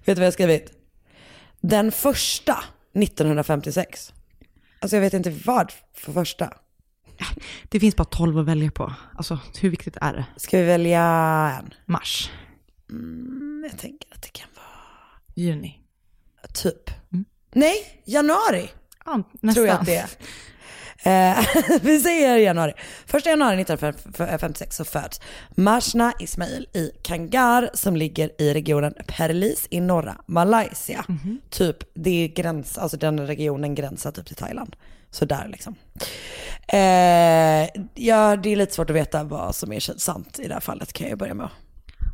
du 0.06 0.14
vad 0.14 0.18
jag 0.18 0.26
har 0.26 0.32
skrivit? 0.32 0.72
Den 1.62 1.92
första 1.92 2.64
1956. 3.04 4.14
Alltså 4.80 4.96
jag 4.96 5.02
vet 5.02 5.14
inte 5.14 5.30
vad 5.46 5.72
för 5.94 6.14
första. 6.14 6.54
Det 7.70 7.80
finns 7.80 7.96
bara 7.96 8.04
12 8.06 8.38
att 8.40 8.46
välja 8.46 8.72
på. 8.72 8.94
Alltså 9.16 9.40
hur 9.62 9.70
viktigt 9.70 9.98
är 10.02 10.14
det? 10.14 10.26
Ska 10.38 10.58
vi 10.58 10.64
välja 10.64 11.02
en? 11.60 11.74
Mars, 11.86 12.32
Mm, 12.90 13.68
jag 13.72 13.80
tänker 13.80 14.14
att 14.16 14.22
det 14.22 14.30
kan 14.34 14.48
vara 14.56 14.66
juni. 15.36 15.80
typ. 16.54 16.90
Nej, 17.54 18.02
januari 18.06 18.70
Ja, 19.06 19.24
nästan. 19.34 19.54
tror 19.54 19.68
jag 19.68 19.80
att 19.80 19.86
det 19.86 19.96
är. 19.96 20.10
Eh, 21.06 21.46
vi 21.82 22.00
säger 22.00 22.38
januari. 22.38 22.74
Första 23.06 23.30
januari 23.30 23.62
1956 23.62 24.76
så 24.76 24.86
föds 24.86 25.22
Mashna 25.50 26.14
Ismail 26.20 26.68
i 26.74 26.92
Kangar 27.02 27.70
som 27.74 27.96
ligger 27.96 28.42
i 28.42 28.54
regionen 28.54 28.94
Perlis 29.08 29.68
i 29.70 29.80
norra 29.82 30.18
Malaysia. 30.26 31.06
Typ, 31.50 31.78
det 31.94 32.24
är 32.24 32.28
gräns, 32.28 32.78
alltså 32.78 32.98
den 32.98 33.28
regionen 33.28 33.76
gränsar 33.76 34.12
typ 34.12 34.26
till 34.26 34.36
Thailand. 34.36 34.76
Så 35.12 35.26
där 35.26 35.48
liksom. 35.48 35.76
Eh, 36.68 37.84
ja, 38.06 38.36
det 38.36 38.50
är 38.50 38.56
lite 38.56 38.74
svårt 38.74 38.90
att 38.90 38.96
veta 38.96 39.24
vad 39.24 39.56
som 39.56 39.74
är 39.74 39.80
sant 39.80 40.40
i 40.40 40.48
det 40.48 40.54
här 40.54 40.62
fallet 40.62 40.94
kan 40.94 41.10
jag 41.10 41.18
börja 41.18 41.34
med 41.34 41.50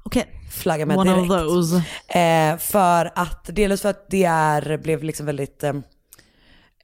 Okej. 0.03 0.25
flagga 0.51 0.85
med 0.85 0.97
One 0.97 1.15
direkt. 1.15 1.31
of 1.31 1.37
those. 1.39 1.83
Eh, 2.19 2.57
för 2.57 3.11
att, 3.15 3.45
dels 3.45 3.81
för 3.81 3.89
att 3.89 4.05
det 4.09 4.23
är, 4.23 4.77
blev 4.77 5.03
liksom 5.03 5.25
väldigt 5.25 5.63
eh, 5.63 5.73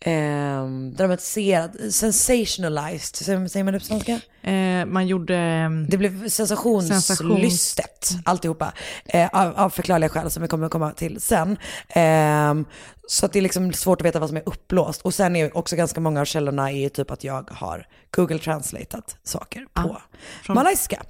eh, 0.02 0.68
dramatiserat, 0.96 1.72
sensationalized, 1.92 3.16
säger 3.50 3.64
man 3.64 3.74
det 3.74 3.80
på 3.80 3.86
svenska? 3.86 4.20
Eh, 4.52 4.86
man 4.86 5.08
gjorde... 5.08 5.36
ehm, 5.36 5.88
Det 5.90 5.98
blev 5.98 6.30
sensationslystet, 6.30 8.10
alltihopa. 8.26 8.74
Eh, 9.06 9.30
av, 9.34 9.54
av 9.56 9.70
förklarliga 9.70 10.10
skäl 10.10 10.32
som 10.32 10.42
vi 10.42 10.48
kommer 10.48 10.70
komma 10.70 10.92
till 10.92 11.22
sen. 11.22 11.58
Ehm, 11.90 12.66
så 13.08 13.26
att 13.26 13.34
det 13.34 13.40
är 13.40 13.44
liksom 13.44 13.74
svårt 13.74 14.02
att 14.02 14.06
veta 14.06 14.20
vad 14.20 14.30
som 14.30 14.38
är 14.38 14.44
upplåst. 14.46 15.02
Och 15.02 15.14
sen 15.14 15.36
är 15.36 15.58
också 15.58 15.76
ganska 15.76 16.00
många 16.02 16.22
av 16.22 16.26
källorna 16.26 16.72
är 16.72 16.90
typ 16.90 17.12
att 17.12 17.24
jag 17.24 17.50
har 17.52 17.88
Google 18.12 18.40
translatat 18.40 19.18
saker 19.24 19.66
på 19.74 20.02
malaysiska. 20.54 21.04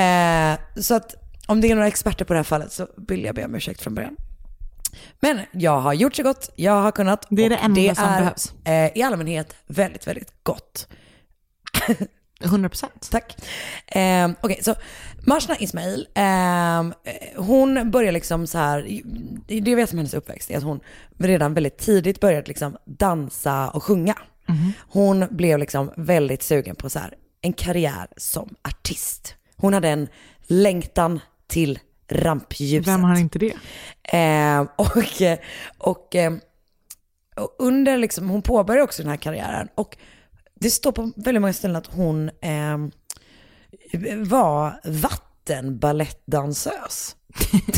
Eh, 0.00 0.58
så 0.82 0.94
att 0.94 1.14
om 1.46 1.60
det 1.60 1.70
är 1.70 1.74
några 1.74 1.88
experter 1.88 2.24
på 2.24 2.32
det 2.32 2.38
här 2.38 2.44
fallet 2.44 2.72
så 2.72 2.86
vill 3.08 3.24
jag 3.24 3.34
be 3.34 3.44
om 3.44 3.54
ursäkt 3.54 3.80
från 3.82 3.94
början. 3.94 4.16
Men 5.20 5.40
jag 5.52 5.80
har 5.80 5.92
gjort 5.92 6.14
så 6.14 6.22
gott 6.22 6.50
jag 6.56 6.82
har 6.82 6.92
kunnat. 6.92 7.26
Det 7.30 7.44
är 7.44 7.50
det 7.50 7.56
enda 7.56 7.80
det 7.80 7.94
som 7.94 8.04
är, 8.04 8.18
behövs. 8.18 8.54
Eh, 8.64 8.98
i 8.98 9.02
allmänhet 9.02 9.56
väldigt, 9.66 10.06
väldigt 10.06 10.32
gott. 10.42 10.88
100 12.44 12.68
procent. 12.68 13.08
Tack. 13.10 13.36
Eh, 13.86 14.30
Okej, 14.40 14.58
så 14.62 14.74
Mashna 15.26 15.56
Ismail, 15.58 16.08
eh, 16.14 16.84
hon 17.36 17.90
börjar 17.90 18.12
liksom 18.12 18.46
så 18.46 18.58
här, 18.58 19.02
det 19.46 19.70
jag 19.70 19.76
vet 19.76 19.92
om 19.92 19.98
hennes 19.98 20.14
uppväxt 20.14 20.50
är 20.50 20.56
att 20.56 20.62
hon 20.62 20.80
redan 21.18 21.54
väldigt 21.54 21.78
tidigt 21.78 22.20
började 22.20 22.46
liksom 22.48 22.76
dansa 22.84 23.70
och 23.70 23.82
sjunga. 23.82 24.18
Hon 24.78 25.26
blev 25.30 25.58
liksom 25.58 25.90
väldigt 25.96 26.42
sugen 26.42 26.76
på 26.76 26.90
så 26.90 26.98
här, 26.98 27.14
en 27.40 27.52
karriär 27.52 28.06
som 28.16 28.54
artist. 28.62 29.34
Hon 29.56 29.74
hade 29.74 29.88
en 29.88 30.08
längtan 30.46 31.20
till 31.46 31.78
rampljuset. 32.08 32.88
Vem 32.88 33.04
har 33.04 33.18
inte 33.18 33.38
det? 33.38 33.52
Eh, 34.02 34.60
och, 34.76 35.22
eh, 35.22 35.38
och, 35.78 36.14
eh, 36.14 36.32
och 37.36 37.56
under 37.58 37.96
liksom, 37.96 38.28
hon 38.28 38.42
påbörjade 38.42 38.84
också 38.84 39.02
den 39.02 39.10
här 39.10 39.16
karriären. 39.16 39.68
Och 39.74 39.96
det 40.60 40.70
står 40.70 40.92
på 40.92 41.12
väldigt 41.16 41.40
många 41.40 41.52
ställen 41.52 41.76
att 41.76 41.94
hon 41.94 42.28
eh, 42.28 42.78
var 44.16 44.80
vattenbalettdansös. 44.84 47.16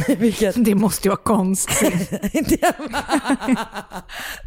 Vilket, 0.18 0.64
Det 0.64 0.74
måste 0.74 1.08
ju 1.08 1.10
vara 1.10 1.22
konstigt. 1.22 2.10
det, 2.32 2.72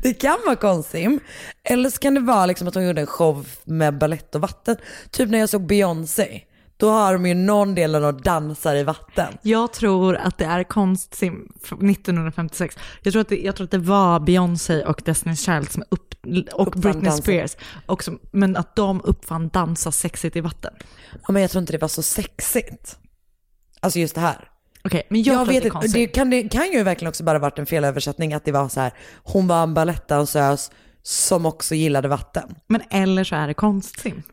det 0.04 0.14
kan 0.14 0.38
vara 0.46 0.56
konstigt. 0.56 1.22
Eller 1.64 1.90
så 1.90 2.00
kan 2.00 2.14
det 2.14 2.22
vara 2.22 2.46
liksom 2.46 2.68
att 2.68 2.76
hon 2.76 2.88
gjorde 2.88 3.02
en 3.02 3.08
show 3.08 3.48
med 3.64 3.98
ballett 3.98 4.36
och 4.36 4.42
vatten. 4.42 4.76
Typ 5.12 5.30
när 5.30 5.40
jag 5.40 5.50
såg 5.50 5.68
Beyoncé. 5.68 6.42
Då 6.82 6.90
har 6.90 7.14
de 7.14 7.26
ju 7.26 7.34
någon 7.34 7.76
del 7.76 7.96
av 7.96 8.22
dansar 8.22 8.76
i 8.76 8.84
vatten. 8.84 9.38
Jag 9.42 9.74
tror 9.74 10.16
att 10.16 10.38
det 10.38 10.46
är 10.46 10.64
konstsim 10.64 11.54
från 11.64 11.90
1956. 11.90 12.78
Jag 13.02 13.14
tror 13.14 13.22
att 13.22 13.30
det, 13.30 13.42
jag 13.42 13.56
tror 13.56 13.66
att 13.66 13.72
det 13.72 13.78
var 13.78 14.20
Beyoncé 14.20 14.84
och 14.84 15.02
Destiny's 15.02 15.46
Child 15.46 15.72
som 15.72 15.84
upp, 15.90 16.14
och 16.54 16.68
Uppfann 16.68 16.82
Britney 16.82 17.04
dansen. 17.04 17.24
Spears. 17.24 17.58
Och 17.86 18.04
som, 18.04 18.20
men 18.32 18.58
att 18.58 18.76
de 18.76 19.02
uppfann 19.04 19.50
dansa 19.50 19.92
sexigt 19.92 20.36
i 20.36 20.42
vatten. 20.42 20.74
Ja, 21.12 21.32
men 21.32 21.42
jag 21.42 21.52
tror 21.52 21.62
inte 21.62 21.74
det 21.74 21.82
var 21.82 21.88
så 21.88 22.04
sexigt. 22.04 22.98
Alltså 23.80 24.00
just 24.00 24.16
det 24.16 24.22
här. 24.22 24.50
Okej, 24.84 25.08
men 25.10 25.24
jag, 25.24 25.36
Jag, 25.36 25.46
vet 25.46 25.64
det 25.64 25.88
det 25.94 26.08
kan, 26.08 26.30
det 26.30 26.50
kan 26.50 26.72
ju 26.72 26.84
verkligen 26.84 27.10
också 27.10 27.24
bara 27.24 27.40
varit 27.40 27.60
en 27.60 27.66
felöversättning 27.66 28.34
att 28.34 28.46
det 28.46 28.52
var 28.52 28.70
så 28.70 28.80
här, 28.80 28.94
hon 29.24 29.48
var 29.48 29.64
en 29.64 29.74
balettdansös 29.74 30.72
som 31.04 31.46
också 31.46 31.76
gillade 31.76 32.08
vatten. 32.08 32.56
Men 32.68 32.82
eller 32.90 33.24
så 33.24 33.36
är 33.36 33.48
det 33.48 33.54
konstsim. 33.54 34.24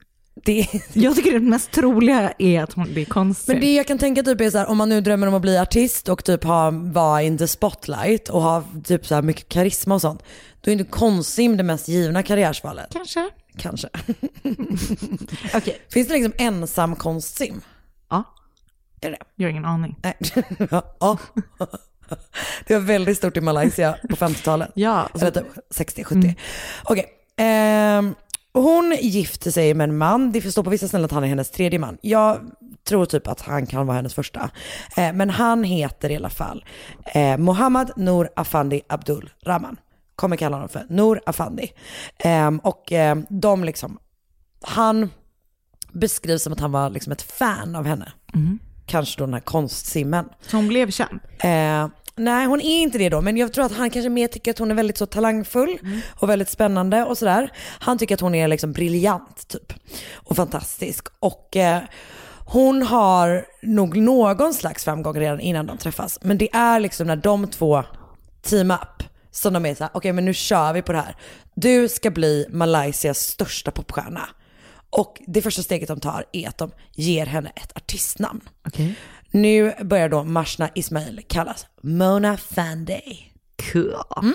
Det, 0.44 0.66
Jag 0.92 1.16
tycker 1.16 1.32
det 1.32 1.40
mest 1.40 1.70
troliga 1.70 2.32
är 2.38 2.62
att 2.62 2.72
hon, 2.72 2.94
det 2.94 3.00
är 3.00 3.04
konstsim. 3.04 3.52
men 3.54 3.60
det 3.60 3.74
jag 3.74 3.86
kan 3.86 3.98
tänka 3.98 4.22
typ 4.22 4.40
är 4.40 4.50
så 4.50 4.58
här, 4.58 4.66
om 4.66 4.76
man 4.78 4.88
nu 4.88 5.00
drömmer 5.00 5.26
om 5.26 5.34
att 5.34 5.42
bli 5.42 5.58
artist 5.58 6.08
och 6.08 6.24
typ 6.24 6.44
ha, 6.44 6.70
vara 6.70 7.22
in 7.22 7.38
the 7.38 7.48
spotlight 7.48 8.28
och 8.28 8.42
ha 8.42 8.64
typ 8.84 9.06
så 9.06 9.22
mycket 9.22 9.48
karisma 9.48 9.94
och 9.94 10.00
sånt, 10.00 10.22
då 10.60 10.70
är 10.70 10.72
inte 10.72 10.84
konstsim 10.84 11.56
det 11.56 11.62
mest 11.62 11.88
givna 11.88 12.22
karriärsvalet. 12.22 12.86
Kanske. 12.92 13.28
Kanske. 13.56 13.88
Okej. 15.54 15.80
Finns 15.92 16.08
det 16.08 16.14
liksom 16.14 16.32
ensam 16.38 16.96
konstsim? 16.96 17.60
Ja, 18.10 18.24
Är 19.00 19.10
det 19.10 19.18
jag 19.36 19.46
har 19.46 19.50
ingen 19.50 19.64
aning. 19.64 19.96
Nej. 20.02 20.16
ja. 21.00 21.18
Det 22.66 22.74
var 22.74 22.80
väldigt 22.80 23.16
stort 23.18 23.36
i 23.36 23.40
Malaysia 23.40 23.96
på 24.10 24.16
50-talet. 24.16 24.70
Ja, 24.74 25.08
Eller 25.14 25.30
typ 25.30 25.44
60-70. 25.74 26.34
Okej. 26.84 27.06
ehm, 27.36 28.14
hon 28.54 28.96
gifte 29.00 29.52
sig 29.52 29.74
med 29.74 29.88
en 29.88 29.96
man. 29.98 30.32
Det 30.32 30.52
står 30.52 30.62
på 30.62 30.70
vissa 30.70 30.88
ställen 30.88 31.04
att 31.04 31.12
han 31.12 31.24
är 31.24 31.28
hennes 31.28 31.50
tredje 31.50 31.78
man. 31.78 31.98
Jag 32.00 32.40
tror 32.88 33.04
typ 33.04 33.26
att 33.26 33.40
han 33.40 33.66
kan 33.66 33.86
vara 33.86 33.96
hennes 33.96 34.14
första. 34.14 34.50
Eh, 34.96 35.12
men 35.12 35.30
han 35.30 35.64
heter 35.64 36.10
i 36.10 36.16
alla 36.16 36.30
fall 36.30 36.64
eh, 37.14 37.36
Mohammad 37.36 37.90
Noor 37.96 38.28
Afandi 38.36 38.80
Abdul 38.88 39.30
Rahman. 39.42 39.76
Kommer 40.16 40.36
kalla 40.36 40.56
honom 40.56 40.68
för 40.68 40.86
Noor 40.88 41.20
Afandi. 41.26 41.72
Ehm, 42.18 42.58
och 42.58 42.92
eh, 42.92 43.16
de 43.28 43.64
liksom, 43.64 43.98
han 44.62 45.10
beskrivs 45.92 46.42
som 46.42 46.52
att 46.52 46.60
han 46.60 46.72
var 46.72 46.90
liksom 46.90 47.12
ett 47.12 47.22
fan 47.22 47.76
av 47.76 47.86
henne. 47.86 48.12
Kanske 48.86 49.18
då 49.20 49.24
den 49.24 49.34
här 49.34 49.40
konstsimmen. 49.40 50.28
så 50.40 50.56
hon 50.56 50.68
blev 50.68 50.90
känd. 50.90 51.20
Nej 52.18 52.46
hon 52.46 52.60
är 52.60 52.82
inte 52.82 52.98
det 52.98 53.08
då, 53.08 53.20
men 53.20 53.36
jag 53.36 53.52
tror 53.52 53.64
att 53.64 53.72
han 53.72 53.90
kanske 53.90 54.08
mer 54.08 54.28
tycker 54.28 54.50
att 54.50 54.58
hon 54.58 54.70
är 54.70 54.74
väldigt 54.74 54.98
så 54.98 55.06
talangfull 55.06 55.78
och 56.10 56.28
väldigt 56.28 56.48
spännande 56.48 57.04
och 57.04 57.18
sådär. 57.18 57.52
Han 57.78 57.98
tycker 57.98 58.14
att 58.14 58.20
hon 58.20 58.34
är 58.34 58.48
liksom 58.48 58.72
briljant 58.72 59.48
typ 59.48 59.72
och 60.14 60.36
fantastisk. 60.36 61.06
Och 61.20 61.56
eh, 61.56 61.82
hon 62.44 62.82
har 62.82 63.46
nog 63.62 63.96
någon 63.96 64.54
slags 64.54 64.84
framgång 64.84 65.18
redan 65.20 65.40
innan 65.40 65.66
de 65.66 65.78
träffas. 65.78 66.18
Men 66.22 66.38
det 66.38 66.54
är 66.54 66.80
liksom 66.80 67.06
när 67.06 67.16
de 67.16 67.46
två 67.46 67.84
team 68.42 68.70
up 68.70 69.02
som 69.30 69.52
de 69.52 69.66
är 69.66 69.74
såhär, 69.74 69.90
okej 69.94 70.12
men 70.12 70.24
nu 70.24 70.34
kör 70.34 70.72
vi 70.72 70.82
på 70.82 70.92
det 70.92 70.98
här. 70.98 71.16
Du 71.54 71.88
ska 71.88 72.10
bli 72.10 72.46
Malaysias 72.50 73.18
största 73.18 73.70
popstjärna. 73.70 74.28
Och 74.90 75.22
det 75.26 75.42
första 75.42 75.62
steget 75.62 75.88
de 75.88 76.00
tar 76.00 76.24
är 76.32 76.48
att 76.48 76.58
de 76.58 76.70
ger 76.94 77.26
henne 77.26 77.52
ett 77.54 77.76
artistnamn. 77.76 78.40
Nu 79.30 79.74
börjar 79.84 80.08
då 80.08 80.24
Mashna 80.24 80.70
Ismail 80.74 81.22
kallas 81.28 81.66
Mona 81.82 82.36
Fanday. 82.36 83.32
Cool. 83.72 83.94
Mm. 84.22 84.34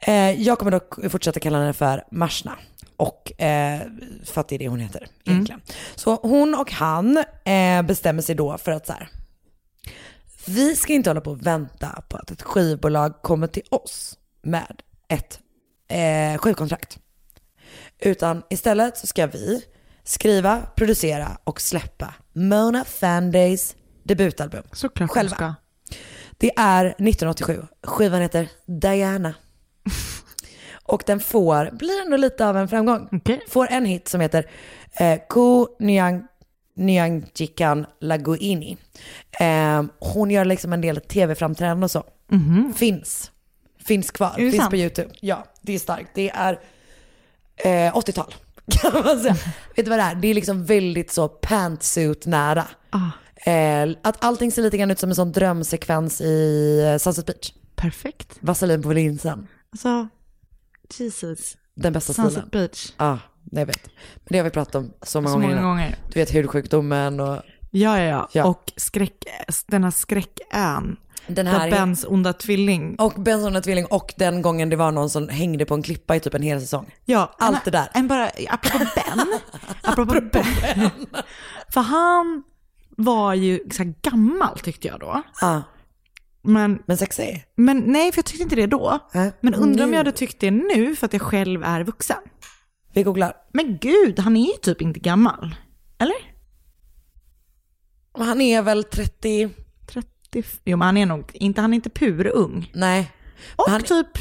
Eh, 0.00 0.42
jag 0.42 0.58
kommer 0.58 0.70
dock 0.70 1.10
fortsätta 1.10 1.40
kalla 1.40 1.58
henne 1.58 1.72
för 1.72 2.04
Mashna. 2.10 2.58
Och 2.96 3.40
eh, 3.42 3.80
för 4.24 4.40
att 4.40 4.48
det 4.48 4.54
är 4.54 4.58
det 4.58 4.68
hon 4.68 4.80
heter 4.80 5.06
egentligen. 5.24 5.60
Så 5.94 6.14
hon 6.14 6.54
och 6.54 6.72
han 6.72 7.24
eh, 7.44 7.82
bestämmer 7.82 8.22
sig 8.22 8.34
då 8.34 8.58
för 8.58 8.72
att 8.72 8.86
så 8.86 8.92
här. 8.92 9.08
Vi 10.46 10.76
ska 10.76 10.92
inte 10.92 11.10
hålla 11.10 11.20
på 11.20 11.30
och 11.30 11.46
vänta 11.46 12.02
på 12.08 12.16
att 12.16 12.30
ett 12.30 12.42
skivbolag 12.42 13.22
kommer 13.22 13.46
till 13.46 13.62
oss 13.70 14.18
med 14.42 14.82
ett 15.08 15.40
eh, 15.88 16.38
skivkontrakt. 16.38 16.98
Utan 17.98 18.42
istället 18.50 18.98
så 18.98 19.06
ska 19.06 19.26
vi 19.26 19.64
skriva, 20.04 20.62
producera 20.76 21.38
och 21.44 21.60
släppa 21.60 22.14
Mona 22.32 22.84
Fandays 22.84 23.76
debutalbum. 24.02 24.62
Såklart 24.72 25.10
själva. 25.10 25.36
ska. 25.36 25.54
Det 26.38 26.50
är 26.56 26.84
1987. 26.84 27.62
Skivan 27.82 28.20
heter 28.20 28.48
Diana. 28.66 29.34
Och 30.84 31.02
den 31.06 31.20
får, 31.20 31.70
blir 31.72 32.02
ändå 32.04 32.16
lite 32.16 32.46
av 32.46 32.56
en 32.56 32.68
framgång. 32.68 33.20
Får 33.48 33.66
en 33.70 33.84
hit 33.84 34.08
som 34.08 34.20
heter 34.20 34.50
eh, 34.92 35.18
Ko 35.28 35.76
Nyang, 35.78 36.26
Nyangjikan 36.76 37.86
Laguini. 38.00 38.76
Eh, 39.40 39.84
hon 39.98 40.30
gör 40.30 40.44
liksom 40.44 40.72
en 40.72 40.80
del 40.80 41.00
tv-framträdanden 41.00 41.84
och 41.84 41.90
så. 41.90 42.04
Finns. 42.76 43.30
Finns 43.84 44.10
kvar. 44.10 44.30
Finns 44.36 44.56
sant? 44.56 44.70
på 44.70 44.76
YouTube. 44.76 45.10
Ja, 45.20 45.44
det 45.60 45.72
är 45.72 45.78
starkt. 45.78 46.10
Det 46.14 46.30
är 46.30 46.60
eh, 47.56 47.94
80-tal 47.94 48.34
kan 48.70 48.92
man 49.04 49.20
säga. 49.20 49.36
Vet 49.76 49.84
du 49.84 49.90
vad 49.90 49.98
det 49.98 50.02
är? 50.02 50.14
Det 50.14 50.28
är 50.28 50.34
liksom 50.34 50.64
väldigt 50.64 51.10
så 51.12 51.28
pantsuit-nära. 51.28 52.64
Eh, 53.46 53.96
att 54.02 54.24
allting 54.24 54.52
ser 54.52 54.62
lite 54.62 54.78
grann 54.78 54.90
ut 54.90 54.98
som 54.98 55.08
en 55.10 55.14
sån 55.16 55.32
drömsekvens 55.32 56.20
i 56.20 56.78
eh, 56.92 56.98
Sunset 56.98 57.26
Beach. 57.26 57.52
Perfekt. 57.76 58.36
Vaselin 58.40 58.82
på 58.82 58.92
linsen. 58.92 59.46
Alltså, 59.72 60.08
Jesus. 60.98 61.56
Den 61.74 61.92
bästa 61.92 62.12
Sunset 62.12 62.32
stilen. 62.32 62.48
Beach. 62.52 62.92
Ja, 62.96 63.18
jag 63.50 63.66
vet. 63.66 63.86
Men 64.14 64.24
det 64.28 64.38
har 64.38 64.44
vi 64.44 64.50
pratat 64.50 64.74
om 64.74 64.92
så 65.02 65.20
många 65.20 65.28
Så 65.28 65.34
gånger 65.34 65.48
många 65.48 65.60
innan. 65.60 65.70
gånger. 65.70 65.96
Du 66.12 66.20
vet 66.20 66.34
hudsjukdomen 66.34 67.20
och... 67.20 67.42
Ja, 67.70 67.98
ja, 67.98 68.04
ja. 68.04 68.28
Ja. 68.32 68.44
Och 68.44 68.72
skräck, 68.76 69.24
den 69.66 69.84
här 69.84 69.90
skräckön. 69.90 70.96
Den 71.26 71.46
här 71.46 71.70
Bens 71.70 72.04
onda 72.08 72.32
tvilling. 72.32 72.96
Och 72.98 73.12
Bens 73.12 73.44
onda 73.46 73.60
tvilling 73.60 73.86
och 73.86 74.14
den 74.16 74.42
gången 74.42 74.68
det 74.70 74.76
var 74.76 74.92
någon 74.92 75.10
som 75.10 75.28
hängde 75.28 75.64
på 75.64 75.74
en 75.74 75.82
klippa 75.82 76.16
i 76.16 76.20
typ 76.20 76.34
en 76.34 76.42
hel 76.42 76.60
säsong. 76.60 76.94
Ja, 77.04 77.34
Allt 77.38 77.56
en- 77.56 77.60
det 77.64 77.70
där. 77.70 77.88
En 77.94 78.08
bara, 78.08 78.30
apropå 78.48 78.84
Ben. 78.94 79.26
apropå 79.82 80.20
Ben. 80.32 80.90
För 81.68 81.80
han 81.80 82.42
var 82.96 83.34
ju 83.34 83.60
så 83.70 83.82
här 83.82 83.94
gammal 84.02 84.58
tyckte 84.58 84.88
jag 84.88 85.00
då. 85.00 85.22
Ja. 85.40 85.62
Men, 86.42 86.82
men 86.86 86.96
sexig? 86.96 87.44
Men 87.56 87.78
nej, 87.78 88.12
för 88.12 88.18
jag 88.18 88.24
tyckte 88.24 88.42
inte 88.42 88.56
det 88.56 88.66
då. 88.66 88.98
Men 89.40 89.54
undrar 89.54 89.84
om 89.84 89.90
jag 89.90 89.98
hade 89.98 90.12
tyckt 90.12 90.40
det 90.40 90.50
nu 90.50 90.96
för 90.96 91.06
att 91.06 91.12
jag 91.12 91.22
själv 91.22 91.62
är 91.64 91.84
vuxen. 91.84 92.16
Vi 92.94 93.02
googlar. 93.02 93.36
Men 93.52 93.78
gud, 93.80 94.18
han 94.18 94.36
är 94.36 94.46
ju 94.46 94.52
typ 94.62 94.82
inte 94.82 95.00
gammal. 95.00 95.54
Eller? 95.98 96.16
Han 98.18 98.40
är 98.40 98.62
väl 98.62 98.84
30... 98.84 99.50
30... 99.86 100.08
Jo, 100.64 100.76
men 100.76 100.86
han 100.86 100.96
är 100.96 101.06
nog 101.06 101.30
inte, 101.34 101.60
han 101.60 101.72
är 101.72 101.74
inte 101.74 101.90
purung. 101.90 102.70
Nej. 102.74 103.12
Och 103.56 103.70
han... 103.70 103.82
typ 103.82 104.18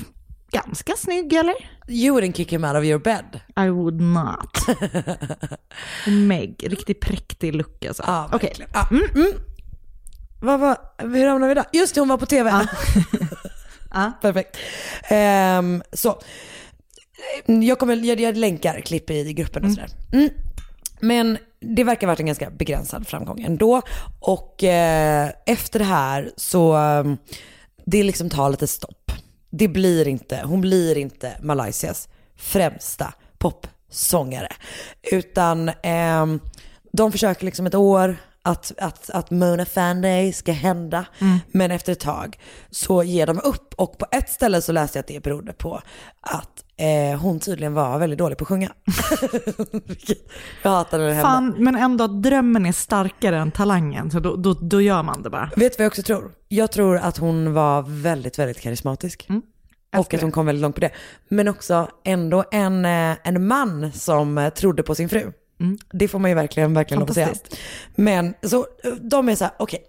ganska 0.51 0.93
snygg, 0.97 1.33
eller? 1.33 1.55
You 1.87 2.17
wouldn't 2.17 2.33
kick 2.33 2.53
him 2.53 2.63
out 2.63 2.75
of 2.75 2.83
your 2.83 2.99
bed. 2.99 3.39
I 3.57 3.69
would 3.69 4.01
not. 4.01 4.67
Meg, 6.07 6.55
riktigt 6.67 6.99
präktig 6.99 7.55
look 7.55 7.85
alltså. 7.85 8.03
Ja, 8.07 8.29
Okej. 8.33 8.47
verkligen. 8.49 8.71
Ja, 8.73 8.87
mm, 8.91 9.03
mm. 9.15 9.33
Vad 10.41 10.59
var, 10.59 10.77
hur 10.97 11.27
hamnade 11.27 11.47
vi 11.47 11.53
där? 11.53 11.65
Just 11.71 11.95
det, 11.95 12.01
hon 12.01 12.07
var 12.07 12.17
på 12.17 12.25
tv. 12.25 12.67
Perfekt. 14.21 14.57
Ehm, 15.09 15.83
så, 15.93 16.21
jag, 17.45 17.79
kommer, 17.79 17.95
jag, 17.95 18.19
jag 18.19 18.37
länkar 18.37 18.81
klipp 18.81 19.09
i 19.09 19.33
gruppen 19.33 19.65
och 19.65 19.71
sådär. 19.71 19.89
Mm. 20.11 20.29
Men 21.01 21.37
det 21.59 21.83
verkar 21.83 22.07
ha 22.07 22.11
varit 22.11 22.19
en 22.19 22.25
ganska 22.25 22.49
begränsad 22.49 23.07
framgång 23.07 23.41
ändå. 23.41 23.81
Och 24.19 24.63
eh, 24.63 25.29
efter 25.45 25.79
det 25.79 25.85
här 25.85 26.31
så, 26.35 26.73
ehm, 26.73 27.17
det 27.85 28.03
liksom 28.03 28.29
tar 28.29 28.49
lite 28.49 28.67
stopp. 28.67 29.11
Det 29.49 29.67
blir 29.67 30.07
inte, 30.07 30.41
hon 30.45 30.61
blir 30.61 30.97
inte 30.97 31.37
Malaysias 31.41 32.09
främsta 32.35 33.13
popsångare. 33.37 34.49
Utan 35.11 35.71
ehm, 35.83 36.39
de 36.91 37.11
försöker 37.11 37.45
liksom 37.45 37.65
ett 37.65 37.75
år 37.75 38.17
att, 38.43 38.71
att, 38.77 39.09
att 39.09 39.31
Mona 39.31 39.65
Fanday 39.65 40.33
ska 40.33 40.51
hända. 40.51 41.05
Men 41.51 41.71
efter 41.71 41.91
ett 41.91 41.99
tag 41.99 42.39
så 42.69 43.03
ger 43.03 43.27
de 43.27 43.39
upp. 43.43 43.73
Och 43.77 43.97
på 43.97 44.05
ett 44.11 44.29
ställe 44.29 44.61
så 44.61 44.71
läste 44.71 44.97
jag 44.97 45.03
att 45.03 45.07
det 45.07 45.23
berodde 45.23 45.53
på 45.53 45.81
att 46.21 46.63
eh, 46.77 47.19
hon 47.19 47.39
tydligen 47.39 47.73
var 47.73 47.99
väldigt 47.99 48.19
dålig 48.19 48.37
på 48.37 48.43
att 48.43 48.47
sjunga. 48.47 48.71
jag 50.63 50.71
hatar 50.71 50.99
när 50.99 51.07
det. 51.07 51.21
Fan, 51.21 51.55
men 51.57 51.75
ändå 51.75 52.03
att 52.03 52.23
drömmen 52.23 52.65
är 52.65 52.71
starkare 52.71 53.37
än 53.37 53.51
talangen, 53.51 54.11
så 54.11 54.19
då, 54.19 54.35
då, 54.35 54.53
då 54.53 54.81
gör 54.81 55.03
man 55.03 55.23
det 55.23 55.29
bara. 55.29 55.49
Vet 55.55 55.71
du 55.71 55.77
vad 55.77 55.85
jag 55.85 55.89
också 55.89 56.03
tror? 56.03 56.31
Jag 56.47 56.71
tror 56.71 56.97
att 56.97 57.17
hon 57.17 57.53
var 57.53 57.81
väldigt, 57.87 58.39
väldigt 58.39 58.61
karismatisk. 58.61 59.27
Och 59.97 60.13
att 60.13 60.21
hon 60.21 60.31
kom 60.31 60.45
väldigt 60.45 60.61
långt 60.61 60.75
på 60.75 60.81
det. 60.81 60.91
Men 61.29 61.47
också 61.47 61.87
ändå 62.03 62.43
en, 62.51 62.85
eh, 62.85 63.17
en 63.23 63.47
man 63.47 63.91
som 63.91 64.37
eh, 64.37 64.49
trodde 64.49 64.83
på 64.83 64.95
sin 64.95 65.09
fru. 65.09 65.31
Det 65.91 66.07
får 66.07 66.19
man 66.19 66.31
ju 66.31 66.35
verkligen, 66.35 66.73
verkligen 66.73 66.99
lov 66.99 67.09
att 67.09 67.15
säga. 67.15 67.29
Men 67.95 68.33
så 68.43 68.67
eh, 68.83 68.91
de 69.01 69.29
är 69.29 69.35
så 69.35 69.43
här, 69.43 69.53
okej. 69.59 69.83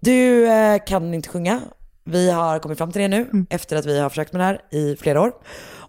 Du 0.00 0.46
eh, 0.48 0.78
kan 0.86 1.14
inte 1.14 1.28
sjunga. 1.28 1.60
Vi 2.04 2.30
har 2.30 2.58
kommit 2.58 2.78
fram 2.78 2.92
till 2.92 3.02
det 3.02 3.08
nu 3.08 3.46
efter 3.50 3.76
att 3.76 3.86
vi 3.86 4.00
har 4.00 4.08
försökt 4.08 4.32
med 4.32 4.40
det 4.40 4.44
här 4.44 4.60
i 4.70 4.96
flera 4.96 5.20
år. 5.20 5.32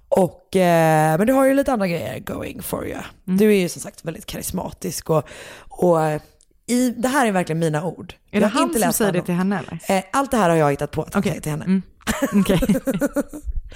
Och, 0.10 0.56
eh, 0.56 1.17
men 1.17 1.28
du 1.28 1.34
har 1.34 1.45
ju 1.45 1.54
lite 1.54 1.73
andra 1.73 1.88
grejer 1.88 2.19
going 2.19 2.62
for 2.62 2.88
you. 2.88 3.00
Du 3.26 3.50
är 3.56 3.60
ju 3.60 3.69
som 3.69 3.82
sagt 3.82 4.06
väldigt 4.06 4.26
karismatisk 4.26 5.10
och, 5.10 5.23
och 5.69 6.04
eh, 6.04 6.21
i, 6.67 6.89
det 6.89 7.08
här 7.08 7.28
är 7.28 7.32
verkligen 7.32 7.60
mina 7.60 7.84
ord. 7.84 8.13
Är 8.32 8.39
det 8.39 8.45
Jag 8.45 8.50
han 8.50 8.63
inte 8.63 8.80
som 8.80 8.93
säger 8.93 9.12
det 9.12 9.21
till 9.21 9.36
henne 9.36 9.60
eller? 9.60 9.97
Eh, 9.97 10.04
Allt 10.12 10.32
det 10.32 10.38
här 10.38 10.50
har 10.50 10.56
jag 10.58 10.71
hittat 10.71 10.91
på 10.91 11.02
att 11.02 11.13
han 11.13 11.23
säger 11.23 11.41
till 11.41 11.52
henne. 11.52 11.82
Okej. 12.34 12.60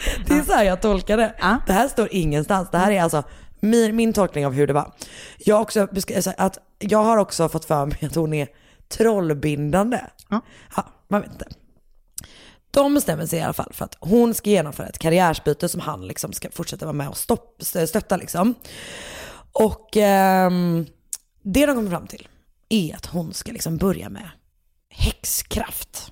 Det 0.27 0.33
är 0.33 0.43
så 0.43 0.53
här 0.53 0.63
jag 0.63 0.81
tolkar 0.81 1.17
det. 1.17 1.33
Det 1.67 1.73
här 1.73 1.87
står 1.87 2.07
ingenstans. 2.11 2.69
Det 2.71 2.77
här 2.77 2.91
är 2.91 3.01
alltså 3.01 3.23
min, 3.61 3.95
min 3.95 4.13
tolkning 4.13 4.45
av 4.45 4.53
hur 4.53 4.67
det 4.67 4.73
var. 4.73 4.93
Jag, 5.37 5.55
har 5.55 5.61
också, 5.61 5.85
besk- 5.91 6.21
så 6.21 6.33
att 6.37 6.57
jag 6.79 7.03
har 7.03 7.17
också 7.17 7.49
fått 7.49 7.65
för 7.65 7.85
mig 7.85 7.97
att 8.01 8.15
hon 8.15 8.33
är 8.33 8.47
trollbindande. 8.87 9.99
Ja. 10.29 10.41
man 11.07 11.21
vet 11.21 11.31
inte. 11.31 11.45
De 12.71 12.93
bestämmer 12.93 13.25
sig 13.25 13.39
i 13.39 13.41
alla 13.41 13.53
fall 13.53 13.71
för 13.73 13.85
att 13.85 13.97
hon 13.99 14.33
ska 14.33 14.49
genomföra 14.49 14.87
ett 14.87 14.99
karriärsbyte 14.99 15.69
som 15.69 15.81
han 15.81 16.07
liksom 16.07 16.33
ska 16.33 16.51
fortsätta 16.51 16.85
vara 16.85 16.93
med 16.93 17.09
och 17.09 17.17
stopp, 17.17 17.55
stötta. 17.59 18.17
Liksom. 18.17 18.55
Och 19.51 19.97
ehm, 19.97 20.85
det 21.41 21.65
de 21.65 21.75
kommer 21.75 21.89
fram 21.89 22.07
till 22.07 22.27
är 22.69 22.95
att 22.95 23.05
hon 23.05 23.33
ska 23.33 23.51
liksom 23.51 23.77
börja 23.77 24.09
med 24.09 24.29
häxkraft. 24.89 26.11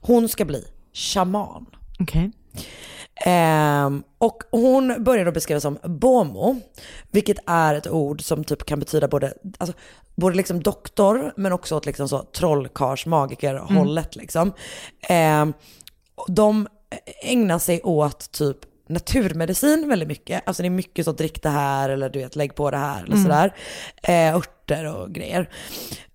Hon 0.00 0.28
ska 0.28 0.44
bli 0.44 0.64
shaman. 0.92 1.66
Okej. 2.00 2.30
Ehm, 3.24 4.02
och 4.18 4.42
hon 4.50 5.04
börjar 5.04 5.24
då 5.24 5.32
beskriva 5.32 5.60
som 5.60 5.78
bomo, 5.82 6.56
vilket 7.10 7.38
är 7.46 7.74
ett 7.74 7.86
ord 7.86 8.22
som 8.22 8.44
typ 8.44 8.64
kan 8.64 8.78
betyda 8.78 9.08
både, 9.08 9.34
alltså, 9.58 9.76
både 10.16 10.36
liksom 10.36 10.62
doktor 10.62 11.32
men 11.36 11.52
också 11.52 11.76
åt 11.76 11.86
liksom 11.86 12.08
så 12.08 12.18
trollkars 12.22 13.06
magiker 13.06 13.54
hållet 13.54 14.16
liksom. 14.16 14.52
Och 16.14 16.32
de 16.32 16.68
ägnar 17.22 17.58
sig 17.58 17.82
åt 17.82 18.32
typ 18.32 18.56
naturmedicin 18.88 19.88
väldigt 19.88 20.08
mycket. 20.08 20.42
Alltså 20.46 20.62
det 20.62 20.68
är 20.68 20.70
mycket 20.70 21.04
så 21.04 21.12
drick 21.12 21.42
det 21.42 21.48
här 21.48 21.88
eller 21.88 22.08
du 22.10 22.18
vet 22.18 22.36
lägg 22.36 22.54
på 22.54 22.70
det 22.70 22.76
här 22.76 23.02
eller 23.02 23.12
Mm. 23.16 23.22
sådär. 23.22 23.54
Eh, 24.02 24.34
örter 24.36 24.96
och 24.96 25.10
grejer. 25.14 25.48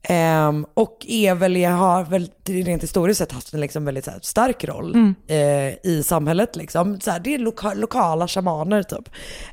Ehm, 0.04 0.66
och 0.74 1.06
är 1.08 1.36
väl, 1.36 1.56
jag 1.58 1.72
har 1.72 2.04
väl 2.04 2.30
rent 2.46 2.84
historiskt 2.84 3.18
sett 3.18 3.32
haft 3.32 3.54
en 3.54 3.60
liksom 3.62 3.86
väldigt 3.86 4.06
så 4.06 4.12
här, 4.12 4.20
stark 4.22 4.64
roll 4.64 4.94
Mm. 4.96 5.16
eh, 5.28 5.90
i 5.92 6.04
samhället. 6.06 6.56
Liksom. 6.56 7.00
Så 7.00 7.12
här, 7.12 7.20
det 7.20 7.34
är 7.34 7.38
loka, 7.40 7.74
lokala 7.74 8.28
shamaner 8.28 8.84
typ. 8.84 9.10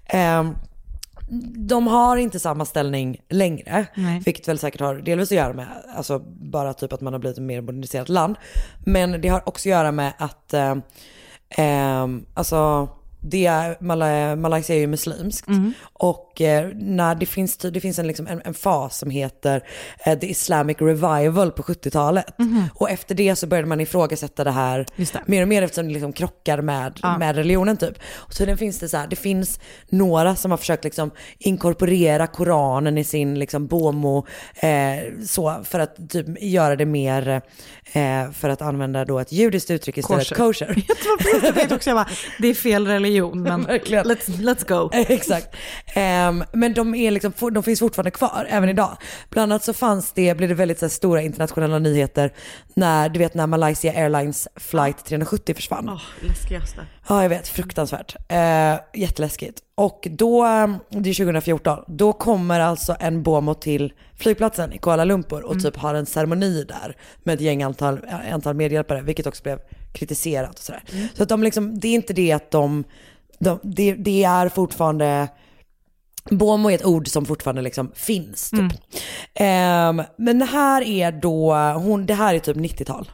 Ehm, 0.07 0.55
de 1.69 1.87
har 1.87 2.17
inte 2.17 2.41
samma 2.41 2.65
ställning 2.65 3.17
längre. 3.29 3.87
Nej. 3.95 4.23
Vilket 4.25 4.49
väl 4.49 4.59
säkert 4.59 4.81
har 4.81 4.95
delvis 4.95 5.31
att 5.33 5.37
göra 5.37 5.53
med, 5.53 5.67
alltså 5.97 6.19
bara 6.41 6.75
typ 6.75 6.93
att 6.93 7.01
man 7.01 7.13
har 7.13 7.21
blivit 7.21 7.39
ett 7.39 7.45
mer 7.45 7.61
moderniserat 7.61 8.09
land. 8.09 8.37
Men 8.87 9.21
det 9.21 9.29
har 9.29 9.49
också 9.49 9.69
att 9.69 9.71
göra 9.71 9.93
med 9.93 10.13
att, 10.19 10.55
eh, 10.55 10.75
eh, 11.49 12.07
alltså 12.35 12.89
det 13.21 13.47
är, 13.47 13.77
Mala- 13.81 14.37
Malaysia 14.37 14.77
är 14.77 14.81
ju 14.81 14.87
muslimskt. 14.87 15.47
Och 15.93 16.30
eh, 16.41 16.67
när 16.75 17.15
det 17.15 17.27
finns, 17.27 17.57
det 17.57 17.81
finns 17.81 17.99
en, 17.99 18.07
liksom, 18.07 18.27
en, 18.27 18.43
en 18.45 18.55
fas 18.55 18.99
som 18.99 19.11
heter 19.11 19.63
eh, 20.07 20.19
The 20.19 20.27
Islamic 20.31 20.77
Revival 20.81 21.51
på 21.53 21.63
70-talet. 21.63 22.27
Och 22.75 22.91
efter 22.91 23.15
det 23.15 23.37
så 23.37 23.47
började 23.47 23.69
man 23.69 23.81
ifrågasätta 23.81 24.45
det 24.45 24.51
här 24.51 24.87
det. 24.97 25.21
mer 25.27 25.43
och 25.43 25.49
mer 25.49 25.63
eftersom 25.63 25.87
det 25.89 25.93
liksom 25.95 26.13
krockar 26.13 26.63
med, 26.63 26.99
Ja. 27.03 27.19
med 27.19 27.37
religionen 27.37 27.77
typ. 27.77 27.99
Och 28.15 28.35
så 28.35 28.45
den 28.45 28.59
finns 28.59 28.79
det 28.79 28.89
så 28.89 28.97
här, 28.97 29.07
det 29.07 29.17
finns 29.17 29.61
några 29.89 30.37
som 30.37 30.51
har 30.51 30.59
försökt 30.59 30.85
liksom 30.85 31.11
inkorporera 31.39 32.27
Koranen 32.27 32.99
i 32.99 33.05
sin 33.05 33.39
liksom 33.39 33.67
bomo, 33.67 34.27
eh, 34.57 34.69
så 35.27 35.61
för 35.65 35.79
att 35.79 36.11
typ 36.11 36.27
göra 36.43 36.77
det 36.77 36.87
mer, 36.87 37.43
eh, 37.93 38.31
för 38.33 38.49
att 38.49 38.63
använda 38.63 39.05
då 39.05 39.19
ett 39.19 39.33
judiskt 39.33 39.71
uttryck 39.71 39.99
istället, 39.99 40.29
Kosher. 40.29 40.67
kosher. 40.67 40.83
Jag 41.43 41.55
tänkte 41.55 41.75
också, 41.75 41.91
jag 41.91 41.97
bara, 41.97 42.09
det 42.39 42.49
är 42.49 42.55
fel 42.55 42.87
religion, 42.87 43.43
men 43.43 43.67
let's, 43.69 44.27
let's 44.27 44.69
go. 44.69 44.91
Exakt. 45.09 45.57
Ehm, 46.31 46.45
men 46.53 46.75
de, 46.75 46.95
är 46.95 47.11
liksom, 47.11 47.33
de 47.53 47.63
finns 47.63 47.81
fortfarande 47.81 48.11
kvar 48.11 48.47
även 48.51 48.69
idag. 48.69 48.97
Bland 49.31 49.53
annat 49.53 49.65
så 49.65 49.73
fanns 49.73 50.13
det, 50.13 50.37
blev 50.37 50.49
det 50.49 50.55
väldigt 50.55 50.79
så 50.79 50.85
här, 50.85 50.91
stora 50.91 51.23
internationella 51.23 51.79
nyheter 51.79 52.33
när, 52.75 53.09
du 53.09 53.19
vet 53.19 53.35
när 53.35 53.47
Malaysia 53.47 53.93
Airlines 53.93 54.49
flight 54.57 55.05
370 55.05 55.55
försvann. 55.55 55.89
Åh, 55.89 56.03
läskigaste. 56.21 56.81
Ja, 57.09 57.23
jag 57.23 57.29
vet. 57.29 57.49
Fruktansvärt. 57.49 58.17
Eh, 58.29 58.75
jätteläskigt. 58.95 59.61
Och 59.75 60.09
då, 60.11 60.45
det 60.89 61.11
är 61.11 61.15
2014, 61.15 61.85
då 61.87 62.13
kommer 62.13 62.61
alltså 62.61 62.97
en 63.01 63.23
Bomo 63.23 63.55
till 63.55 63.93
flygplatsen 64.19 64.73
i 64.73 64.79
Kuala 64.79 65.05
Lumpur 65.05 65.43
och 65.43 65.63
typ 65.63 65.77
har 65.77 65.95
en 65.95 66.07
ceremoni 66.07 66.65
där 66.65 66.97
med 67.23 67.35
ett 67.35 67.41
gäng 67.41 67.63
antal, 67.63 68.01
antal 68.33 68.55
medhjälpare, 68.55 69.03
vilket 69.03 69.27
också 69.27 69.43
blev 69.43 69.59
kritiserat 69.93 70.59
och 70.59 70.59
sådär. 70.59 70.83
Så 71.15 71.23
att 71.23 71.29
de 71.29 71.43
liksom, 71.43 71.81
det 71.81 71.89
är 71.89 71.95
inte 71.95 72.13
det 72.13 72.33
att 72.33 72.51
de, 72.51 72.85
de 73.39 73.59
det, 73.63 73.95
det 73.95 74.25
är 74.25 74.49
fortfarande, 74.49 75.29
Bomo 76.31 76.71
är 76.71 76.75
ett 76.75 76.85
ord 76.85 77.09
som 77.09 77.27
fortfarande 77.27 77.63
liksom 77.63 77.93
finns 77.95 78.51
typ. 78.51 78.73
Ehm, 79.35 80.03
men 80.19 80.39
det 80.39 80.45
här 80.45 80.83
är 80.83 81.13
då, 81.13 81.55
hon, 81.55 82.07
det 82.07 82.15
här 82.15 82.35
är 82.35 82.39
typ 82.39 82.57
90-tal. 82.57 83.11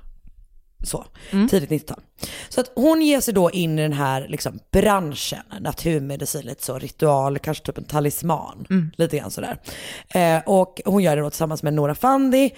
Så, 0.84 1.04
tidigt 1.48 1.70
90-tal. 1.70 2.00
Så 2.48 2.60
att 2.60 2.72
hon 2.74 3.02
ger 3.02 3.20
sig 3.20 3.34
då 3.34 3.50
in 3.50 3.78
i 3.78 3.82
den 3.82 3.92
här 3.92 4.26
liksom 4.28 4.58
branschen, 4.72 5.42
naturmedicin, 5.60 6.42
lite 6.46 6.64
så 6.64 6.78
ritual, 6.78 7.38
kanske 7.38 7.66
typ 7.66 7.78
en 7.78 7.84
talisman, 7.84 8.66
lite 8.96 9.18
grann 9.18 9.30
sådär. 9.30 9.60
Eh, 10.08 10.38
och 10.46 10.80
hon 10.84 11.02
gör 11.02 11.16
det 11.16 11.22
då 11.22 11.30
tillsammans 11.30 11.62
med 11.62 11.74
Nora 11.74 11.94
Fandi. 11.94 12.50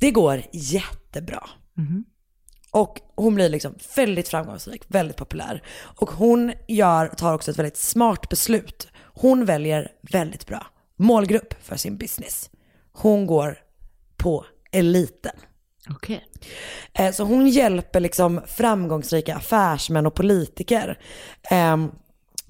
Det 0.00 0.10
går 0.10 0.42
jättebra. 0.52 1.48
Och 2.70 3.00
hon 3.16 3.34
blir 3.34 3.48
liksom 3.48 3.74
väldigt 3.96 4.28
framgångsrik, 4.28 4.82
väldigt 4.88 5.16
populär. 5.16 5.62
Och 5.78 6.10
hon 6.10 6.52
gör, 6.68 7.08
tar 7.08 7.34
också 7.34 7.50
ett 7.50 7.58
väldigt 7.58 7.76
smart 7.76 8.28
beslut. 8.28 8.88
Hon 9.18 9.44
väljer 9.44 9.88
väldigt 10.12 10.46
bra 10.46 10.66
målgrupp 10.98 11.54
för 11.62 11.76
sin 11.76 11.96
business. 11.96 12.50
Hon 12.92 13.26
går 13.26 13.58
på 14.16 14.44
eliten. 14.72 15.32
Okej. 15.90 16.24
Eh, 16.94 17.12
Så 17.12 17.24
hon 17.24 17.48
hjälper 17.48 18.00
liksom 18.00 18.40
framgångsrika 18.46 19.36
affärsmän 19.36 20.06
och 20.06 20.14
politiker 20.14 20.98
ehm, 21.50 21.90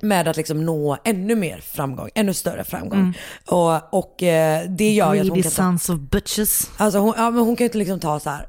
med 0.02 0.28
att 0.28 0.36
liksom 0.36 0.64
nå 0.64 0.96
ännu 1.04 1.34
mer 1.34 1.58
framgång, 1.60 2.08
ännu 2.14 2.34
större 2.34 2.64
framgång. 2.64 3.18
Och, 3.46 3.94
och 3.94 4.22
eh, 4.22 4.68
det 4.68 4.92
gör 4.92 5.14
ju 5.14 5.20
att 5.20 5.28
hon 5.28 5.42
kan 5.42 5.50
ta, 5.52 5.56
sons 5.56 5.88
of 5.88 5.98
bitches. 6.00 6.70
alltså 6.76 6.98
hon, 6.98 7.14
ja, 7.16 7.30
men 7.30 7.44
hon 7.44 7.56
kan 7.56 7.64
ju 7.64 7.68
inte 7.68 7.78
liksom 7.78 8.00
ta 8.00 8.20
så 8.20 8.30
här 8.30 8.48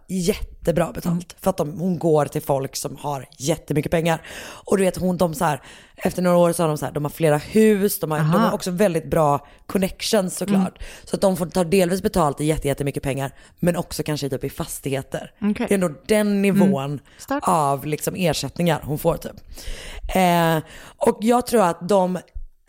jättebra 0.67 0.91
betalt. 0.91 1.36
För 1.39 1.49
att 1.49 1.58
de, 1.58 1.80
hon 1.80 1.99
går 1.99 2.25
till 2.25 2.41
folk 2.41 2.75
som 2.75 2.97
har 2.97 3.25
jättemycket 3.38 3.91
pengar. 3.91 4.21
Och 4.65 4.77
du 4.77 4.84
vet 4.84 4.97
hon, 4.97 5.17
de 5.17 5.34
så 5.34 5.45
här, 5.45 5.62
efter 5.95 6.21
några 6.21 6.38
år 6.38 6.51
så 6.51 6.63
har 6.63 6.67
de 6.67 6.77
så 6.77 6.86
här, 6.86 6.93
de 6.93 7.06
har 7.06 7.10
flera 7.10 7.38
hus, 7.38 7.99
de 7.99 8.12
har, 8.12 8.19
de 8.19 8.25
har 8.25 8.51
också 8.51 8.71
väldigt 8.71 9.10
bra 9.10 9.47
connections 9.65 10.38
såklart. 10.38 10.80
Så 11.03 11.15
att 11.15 11.21
de 11.21 11.38
får 11.38 11.45
ta 11.45 11.63
delvis 11.63 12.01
betalt 12.01 12.41
i 12.41 12.45
jätte, 12.45 12.67
jättemycket 12.67 13.03
pengar, 13.03 13.32
men 13.60 13.75
också 13.75 14.03
kanske 14.03 14.30
typ 14.30 14.43
i 14.43 14.49
fastigheter. 14.49 15.32
Okej. 15.41 15.65
Det 15.69 15.73
är 15.73 15.84
ändå 15.84 15.91
den 16.08 16.41
nivån 16.41 16.99
Stark. 17.17 17.43
av 17.47 17.86
liksom 17.86 18.15
ersättningar 18.15 18.82
hon 18.84 18.97
får 18.97 19.17
typ. 19.17 19.36
Eh, 20.15 20.58
och 20.97 21.17
jag 21.21 21.47
tror 21.47 21.62
att 21.62 21.89
de 21.89 22.19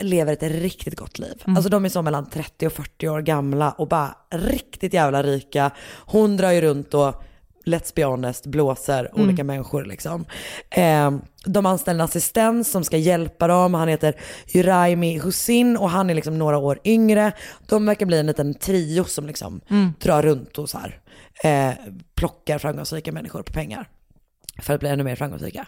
lever 0.02 0.32
ett 0.32 0.42
riktigt 0.42 0.96
gott 0.96 1.18
liv. 1.18 1.42
Alltså 1.46 1.68
de 1.68 1.84
är 1.84 1.88
så 1.88 2.02
mellan 2.02 2.30
30 2.30 2.66
och 2.66 2.72
40 2.72 3.08
år 3.08 3.20
gamla 3.20 3.70
och 3.70 3.88
bara 3.88 4.16
riktigt 4.30 4.94
jävla 4.94 5.22
rika. 5.22 5.70
Hon 5.96 6.36
drar 6.36 6.50
ju 6.50 6.60
runt 6.60 6.94
och 6.94 7.22
let's 7.68 7.92
be 7.94 8.04
honest, 8.04 8.46
blåser 8.46 9.10
olika 9.20 9.44
människor 9.44 9.84
liksom. 9.84 10.24
Eh, 10.70 11.10
de 11.44 11.66
anställer 11.66 12.00
en 12.00 12.04
assistent 12.04 12.66
som 12.66 12.84
ska 12.84 12.96
hjälpa 12.96 13.46
dem. 13.46 13.74
Han 13.74 13.88
heter 13.88 14.14
Juraimi 14.46 15.18
Hussin 15.18 15.76
och 15.76 15.90
han 15.90 16.10
är 16.10 16.14
liksom 16.14 16.38
några 16.38 16.58
år 16.58 16.78
yngre. 16.84 17.32
De 17.68 17.86
verkar 17.86 18.06
bli 18.06 18.18
en 18.18 18.26
liten 18.26 18.54
trio 18.54 19.04
som 19.04 19.26
liksom 19.26 19.60
drar 19.98 20.22
runt 20.22 20.58
och 20.58 20.70
så 20.70 20.78
här, 20.78 21.00
eh, 21.44 21.74
plockar 22.14 22.58
framgångsrika 22.58 23.12
människor 23.12 23.42
på 23.42 23.52
pengar 23.52 23.88
för 24.62 24.74
att 24.74 24.80
bli 24.80 24.88
ännu 24.88 25.04
mer 25.04 25.16
framgångsrika. 25.16 25.66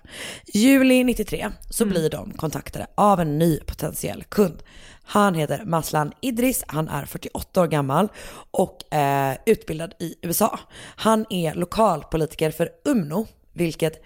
Juli 0.54 1.04
93 1.04 1.50
så 1.70 1.84
blir 1.84 2.10
de 2.10 2.32
kontaktade 2.32 2.86
av 2.94 3.20
en 3.20 3.38
ny 3.38 3.60
potentiell 3.60 4.24
kund. 4.24 4.62
Han 5.12 5.34
heter 5.34 5.64
Maslan 5.64 6.12
Idris, 6.20 6.64
han 6.68 6.88
är 6.88 7.04
48 7.04 7.62
år 7.62 7.66
gammal 7.66 8.08
och 8.50 8.94
eh, 8.94 9.36
utbildad 9.46 9.94
i 9.98 10.14
USA. 10.22 10.58
Han 10.96 11.26
är 11.30 11.54
lokalpolitiker 11.54 12.50
för 12.50 12.70
UMNO, 12.84 13.26
vilket 13.52 14.02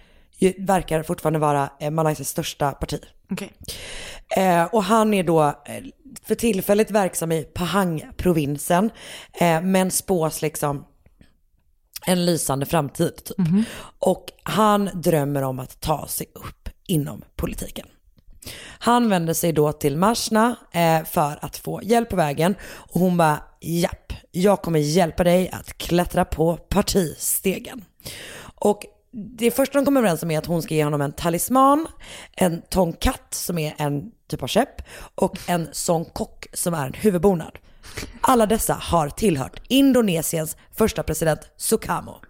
verkar 0.58 1.02
fortfarande 1.02 1.38
vara 1.38 1.70
eh, 1.80 1.90
Malaysias 1.90 2.28
största 2.28 2.72
parti. 2.72 3.00
Okej. 3.30 3.52
Eh, 4.36 4.64
och 4.64 4.84
han 4.84 5.14
är 5.14 5.24
då 5.24 5.42
eh, 5.42 5.84
för 6.22 6.34
tillfället 6.34 6.90
verksam 6.90 7.32
i 7.32 7.42
Pahang-provinsen, 7.42 8.90
eh, 9.40 9.60
men 9.60 9.90
spås 9.90 10.42
liksom 10.42 10.84
en 12.06 12.26
lysande 12.26 12.66
framtid. 12.66 13.24
Typ. 13.24 13.36
Och 13.98 14.26
han 14.42 14.90
drömmer 14.94 15.42
om 15.42 15.58
att 15.58 15.80
ta 15.80 16.06
sig 16.06 16.26
upp 16.34 16.68
inom 16.86 17.24
politiken. 17.36 17.86
Han 18.78 19.09
vänder 19.09 19.35
sig 19.35 19.52
då 19.52 19.72
till 19.72 19.96
Marsna 19.96 20.57
eh, 20.72 21.04
för 21.04 21.38
att 21.44 21.57
få 21.57 21.80
hjälp 21.83 22.09
på 22.09 22.16
vägen 22.16 22.54
och 22.64 23.00
hon 23.00 23.16
bara 23.16 23.42
japp, 23.61 24.12
jag 24.30 24.62
kommer 24.62 24.78
hjälpa 24.78 25.24
dig 25.24 25.50
att 25.50 25.78
klättra 25.78 26.24
på 26.24 26.57
partistegen. 26.57 27.85
Och 28.54 28.87
det 29.16 29.50
första 29.50 29.78
de 29.78 29.85
kommer 29.85 30.00
överens 30.00 30.22
om 30.22 30.30
är 30.30 30.38
att 30.38 30.46
hon 30.46 30.62
ska 30.62 30.74
ge 30.74 30.85
honom 30.85 31.00
en 31.00 31.12
talisman, 31.12 31.87
en 32.33 32.62
tongkat 32.70 33.35
som 33.35 33.59
är 33.59 33.74
en 33.78 34.11
typ 34.28 34.42
av 34.42 34.46
käpp 34.46 34.83
och 35.14 35.38
en 35.46 35.68
songkok 35.72 36.46
som 36.52 36.74
är 36.74 36.87
en 36.87 36.92
huvudbonad. 36.92 37.59
Alla 38.20 38.46
dessa 38.46 38.74
har 38.74 39.09
tillhört 39.09 39.61
Indonesiens 39.68 40.57
första 40.76 41.02
president 41.02 41.40
Sukarno. 41.57 42.20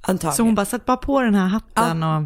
Antagligen. 0.00 0.36
Så 0.36 0.42
hon 0.42 0.54
bara, 0.54 0.66
sätt 0.66 0.84
bara 0.84 0.96
på 0.96 1.20
den 1.20 1.34
här 1.34 1.46
hatten 1.46 2.02
och... 2.02 2.22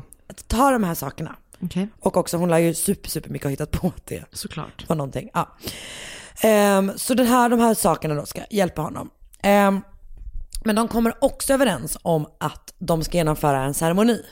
Ta 0.46 0.70
de 0.70 0.84
här 0.84 0.94
sakerna. 0.94 1.36
Okej, 1.60 1.88
Och 2.00 2.16
också 2.16 2.36
hon 2.36 2.48
lär 2.50 2.58
ju 2.58 2.74
super, 2.74 3.10
super 3.10 3.30
mycket 3.30 3.44
ha 3.46 3.50
hittat 3.50 3.70
på 3.70 3.92
det 4.04 4.24
såklart. 4.32 4.84
var 4.88 4.96
någonting. 4.96 5.30
Ja. 5.34 5.56
Ehm, 6.40 6.92
så 6.96 7.14
den 7.14 7.26
här, 7.26 7.48
de 7.48 7.60
här 7.60 7.74
sakerna 7.74 8.14
då 8.14 8.26
ska 8.26 8.40
hjälpa 8.50 8.82
honom. 8.82 9.10
Ehm, 9.42 9.80
men 10.64 10.76
de 10.76 10.88
kommer 10.88 11.24
också 11.24 11.52
överens 11.54 11.98
om 12.02 12.26
att 12.40 12.74
de 12.78 13.04
ska 13.04 13.16
genomföra 13.16 13.64
en 13.64 13.74
ceremoni 13.74 14.22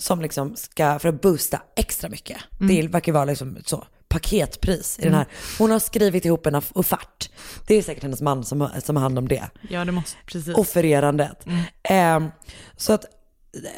som 0.00 0.20
liksom 0.22 0.56
ska, 0.56 0.98
för 0.98 1.08
att 1.08 1.20
boosta 1.22 1.62
extra 1.76 2.08
mycket. 2.10 2.36
Det 2.60 2.88
verkar 2.88 3.12
vara 3.12 3.24
liksom 3.24 3.58
så 3.66 3.84
paketpris 4.08 4.98
i 4.98 5.02
den 5.02 5.14
här. 5.14 5.26
Hon 5.58 5.70
har 5.70 5.78
skrivit 5.78 6.24
ihop 6.24 6.46
en 6.46 6.54
off- 6.54 6.72
offert. 6.74 7.30
Det 7.66 7.74
är 7.74 7.82
säkert 7.82 8.02
hennes 8.02 8.20
man 8.20 8.44
som, 8.44 8.68
som 8.84 8.96
har 8.96 9.02
hand 9.02 9.18
om 9.18 9.28
det 9.28 9.50
Ja, 9.68 9.84
det 9.84 9.92
måste, 9.92 10.16
precis. 10.26 10.54
offererandet. 10.56 11.46
Ehm, 11.82 12.30
så 12.76 12.92
att 12.92 13.04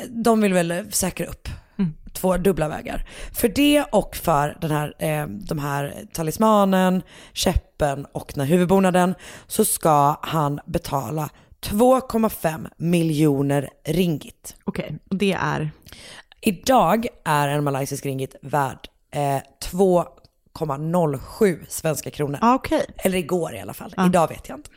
de 0.08 0.40
vill 0.40 0.52
väl 0.52 0.92
säkra 0.92 1.26
upp 1.26 1.48
två 2.12 2.36
dubbla 2.36 2.68
vägar. 2.68 3.06
För 3.32 3.48
det 3.48 3.84
och 3.92 4.16
för 4.16 4.58
den 4.60 4.70
här, 4.70 4.94
eh, 4.98 5.26
de 5.26 5.58
här 5.58 5.94
talismanen, 6.12 7.02
käppen 7.32 8.06
och 8.12 8.32
den 8.34 8.46
här 8.46 8.52
huvudbonaden 8.52 9.14
så 9.46 9.64
ska 9.64 10.16
han 10.22 10.60
betala 10.66 11.30
2,5 11.60 12.68
miljoner 12.76 13.70
ringgit. 13.84 14.56
Okej, 14.64 14.98
och 15.10 15.16
det 15.16 15.32
är... 15.32 15.70
Idag 16.40 17.06
är 17.24 17.48
en 17.48 17.64
malaysisk 17.64 18.06
ringgit 18.06 18.36
värd 18.42 18.88
eh, 19.10 19.42
2,07 20.58 21.58
svenska 21.68 22.10
kronor. 22.10 22.38
Ja, 22.42 22.54
okej. 22.54 22.86
Eller 22.96 23.18
igår 23.18 23.54
i 23.54 23.60
alla 23.60 23.74
fall. 23.74 23.94
Idag 24.06 24.28
vet 24.28 24.48
jag 24.48 24.58
inte. 24.58 24.70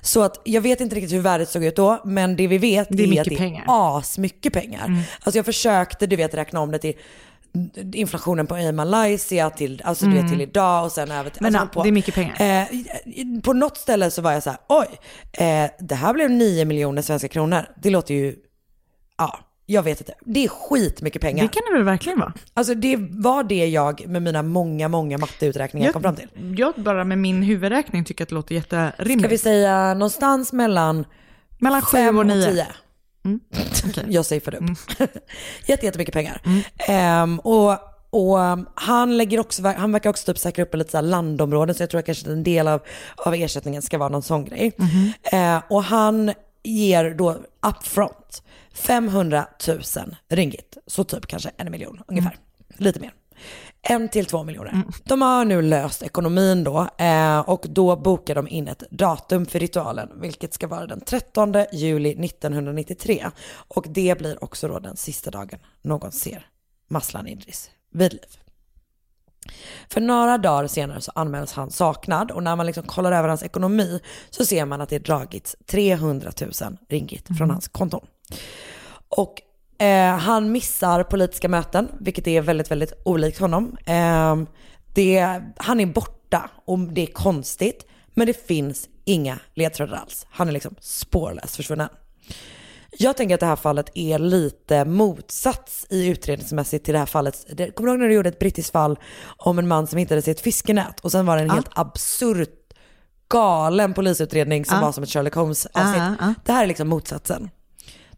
Så 0.00 0.22
att 0.22 0.40
jag 0.44 0.60
vet 0.60 0.80
inte 0.80 0.96
riktigt 0.96 1.12
hur 1.12 1.20
värdet 1.20 1.48
såg 1.48 1.64
ut 1.64 1.76
då, 1.76 2.00
men 2.04 2.36
det 2.36 2.46
vi 2.46 2.58
vet 2.58 2.88
Det 2.90 3.02
är 3.02 3.06
är, 3.06 3.08
mycket 3.10 3.20
att 3.26 3.28
det 3.30 3.36
pengar. 3.36 3.64
är 3.68 3.98
asmycket 3.98 4.52
pengar. 4.52 5.04
Alltså 5.22 5.38
jag 5.38 5.44
försökte, 5.46 6.06
du 6.06 6.16
vet, 6.16 6.34
räkna 6.34 6.60
om 6.60 6.70
det 6.70 6.78
till 6.78 6.94
inflationen 7.92 8.46
på 8.46 8.58
i 8.58 8.72
Malaysia 8.72 9.50
till, 9.50 9.82
alltså 9.84 10.06
du 10.06 10.14
vet 10.14 10.28
till 10.28 10.40
idag 10.40 10.84
och 10.84 10.92
sen 10.92 11.10
över 11.10 11.30
till, 11.30 11.42
Men 11.42 11.56
alltså, 11.56 11.78
ja, 11.78 11.82
det 11.82 11.88
är 11.88 11.92
mycket 11.92 12.14
pengar. 12.14 12.36
Eh, 12.40 13.40
på 13.42 13.52
något 13.52 13.76
ställe 13.76 14.10
så 14.10 14.22
var 14.22 14.32
jag 14.32 14.42
så 14.42 14.50
här, 14.50 14.58
oj, 14.68 14.86
eh, 15.32 15.70
det 15.78 15.94
här 15.94 16.14
blev 16.14 16.30
9 16.30 16.64
miljoner 16.64 17.02
svenska 17.02 17.28
kronor. 17.28 17.66
Det 17.82 17.90
låter 17.90 18.14
ju, 18.14 18.36
ja, 19.18 19.38
jag 19.70 19.82
vet 19.82 20.00
inte. 20.00 20.14
Det 20.20 20.44
är 20.44 20.48
skitmycket 20.48 21.22
pengar. 21.22 21.42
Det 21.42 21.48
kan 21.48 21.62
det 21.70 21.72
väl 21.72 21.84
verkligen 21.84 22.18
vara? 22.18 22.32
Alltså 22.54 22.74
det 22.74 22.96
var 23.10 23.44
det 23.44 23.66
jag 23.66 24.06
med 24.06 24.22
mina 24.22 24.42
många, 24.42 24.88
många 24.88 25.18
matteuträkningar 25.18 25.92
kom 25.92 26.02
fram 26.02 26.16
till. 26.16 26.28
Jag 26.58 26.74
bara 26.76 27.04
med 27.04 27.18
min 27.18 27.42
huvudräkning 27.42 28.04
tycker 28.04 28.24
att 28.24 28.28
det 28.28 28.34
låter 28.34 28.54
jätterimligt. 28.54 29.20
Ska 29.20 29.28
vi 29.28 29.38
säga 29.38 29.94
någonstans 29.94 30.52
mellan 30.52 31.04
Mellan 31.58 31.82
sju 31.82 32.08
och 32.08 32.26
nio. 32.26 32.44
tio? 32.44 32.66
Jag 34.08 34.26
säger 34.26 34.40
för 34.40 34.54
upp. 34.54 34.60
Mm. 34.60 34.74
Jätte, 35.66 35.86
jättemycket 35.86 36.14
pengar. 36.14 36.42
Ehm, 36.88 37.38
och, 37.38 37.76
och 38.10 38.38
um, 38.38 38.68
han, 38.74 39.16
lägger 39.16 39.40
också, 39.40 39.62
han 39.62 39.92
verkar 39.92 40.10
också 40.10 40.26
typ 40.26 40.38
säkra 40.38 40.62
upp 40.62 40.74
en 40.74 40.78
lite 40.78 40.90
så 40.90 41.00
landområden 41.00 41.74
så 41.74 41.82
jag 41.82 41.90
tror 41.90 41.98
att 41.98 42.06
kanske 42.06 42.30
en 42.30 42.42
del 42.42 42.68
av, 42.68 42.80
av 43.16 43.34
ersättningen 43.34 43.82
ska 43.82 43.98
vara 43.98 44.08
någon 44.08 44.22
sån 44.22 44.44
grej. 44.44 44.72
Mhm. 44.76 45.12
Ehm, 45.22 45.60
och 45.70 45.84
han 45.84 46.32
ger 46.62 47.10
då 47.10 47.36
upfront 47.66 48.42
500 48.74 49.46
000 49.68 49.80
ringgit, 50.28 50.78
så 50.86 51.04
typ 51.04 51.26
kanske 51.26 51.50
en 51.56 51.70
miljon 51.70 52.02
ungefär, 52.08 52.36
lite 52.76 53.00
mer. 53.00 53.12
En 53.82 54.08
till 54.08 54.26
två 54.26 54.44
miljoner. 54.44 54.82
De 55.04 55.22
har 55.22 55.44
nu 55.44 55.62
löst 55.62 56.02
ekonomin 56.02 56.64
då 56.64 56.88
eh, 56.98 57.38
och 57.38 57.66
då 57.68 57.96
bokar 57.96 58.34
de 58.34 58.48
in 58.48 58.68
ett 58.68 58.82
datum 58.90 59.46
för 59.46 59.58
ritualen, 59.58 60.08
vilket 60.20 60.54
ska 60.54 60.66
vara 60.66 60.86
den 60.86 61.00
13 61.00 61.54
juli 61.72 62.24
1993. 62.24 63.30
Och 63.52 63.86
det 63.88 64.18
blir 64.18 64.44
också 64.44 64.68
då 64.68 64.78
den 64.78 64.96
sista 64.96 65.30
dagen 65.30 65.58
någon 65.82 66.12
ser 66.12 66.46
Maslan 66.88 67.26
Idris 67.26 67.70
vid 67.92 68.12
liv. 68.12 68.40
För 69.88 70.00
några 70.00 70.38
dagar 70.38 70.66
senare 70.66 71.00
så 71.00 71.12
anmäls 71.14 71.52
han 71.52 71.70
saknad 71.70 72.30
och 72.30 72.42
när 72.42 72.56
man 72.56 72.66
liksom 72.66 72.84
kollar 72.84 73.12
över 73.12 73.28
hans 73.28 73.42
ekonomi 73.42 74.00
så 74.30 74.44
ser 74.44 74.64
man 74.64 74.80
att 74.80 74.88
det 74.88 74.98
dragits 74.98 75.56
300 75.66 76.32
000 76.40 76.76
ringgit 76.88 77.28
från 77.38 77.50
hans 77.50 77.68
konton. 77.68 78.06
Och 79.08 79.42
eh, 79.82 80.16
han 80.16 80.52
missar 80.52 81.02
politiska 81.02 81.48
möten, 81.48 81.88
vilket 82.00 82.26
är 82.26 82.40
väldigt, 82.40 82.70
väldigt 82.70 82.92
olikt 83.04 83.38
honom. 83.38 83.76
Eh, 83.86 84.36
det, 84.94 85.40
han 85.56 85.80
är 85.80 85.86
borta 85.86 86.50
och 86.64 86.78
det 86.78 87.02
är 87.02 87.06
konstigt, 87.06 87.86
men 88.14 88.26
det 88.26 88.46
finns 88.46 88.88
inga 89.04 89.38
ledtrådar 89.54 89.96
alls. 89.96 90.26
Han 90.30 90.48
är 90.48 90.52
liksom 90.52 90.74
spårlöst 90.80 91.56
försvunnen. 91.56 91.88
Jag 92.98 93.16
tänker 93.16 93.34
att 93.34 93.40
det 93.40 93.46
här 93.46 93.56
fallet 93.56 93.90
är 93.94 94.18
lite 94.18 94.84
motsats 94.84 95.86
i 95.90 96.06
utredningsmässigt 96.08 96.84
till 96.84 96.92
det 96.92 96.98
här 96.98 97.06
fallet. 97.06 97.46
Kommer 97.48 97.86
du 97.86 97.90
ihåg 97.92 97.98
när 97.98 98.08
du 98.08 98.14
gjorde 98.14 98.28
ett 98.28 98.38
brittiskt 98.38 98.72
fall 98.72 98.98
om 99.36 99.58
en 99.58 99.68
man 99.68 99.86
som 99.86 99.98
hittades 99.98 100.28
i 100.28 100.30
ett 100.30 100.40
fiskenät 100.40 101.00
och 101.00 101.12
sen 101.12 101.26
var 101.26 101.36
det 101.36 101.42
en 101.42 101.50
helt 101.50 101.70
absurt 101.70 102.56
galen 103.28 103.94
polisutredning 103.94 104.64
som 104.64 104.76
Ja. 104.76 104.82
var 104.84 104.92
som 104.92 105.02
ett 105.04 105.10
Sherlock 105.10 105.34
Holmes 105.34 105.66
avsnitt. 105.66 106.02
Ja. 106.20 106.34
Det 106.44 106.52
här 106.52 106.62
är 106.62 106.66
liksom 106.66 106.88
motsatsen. 106.88 107.50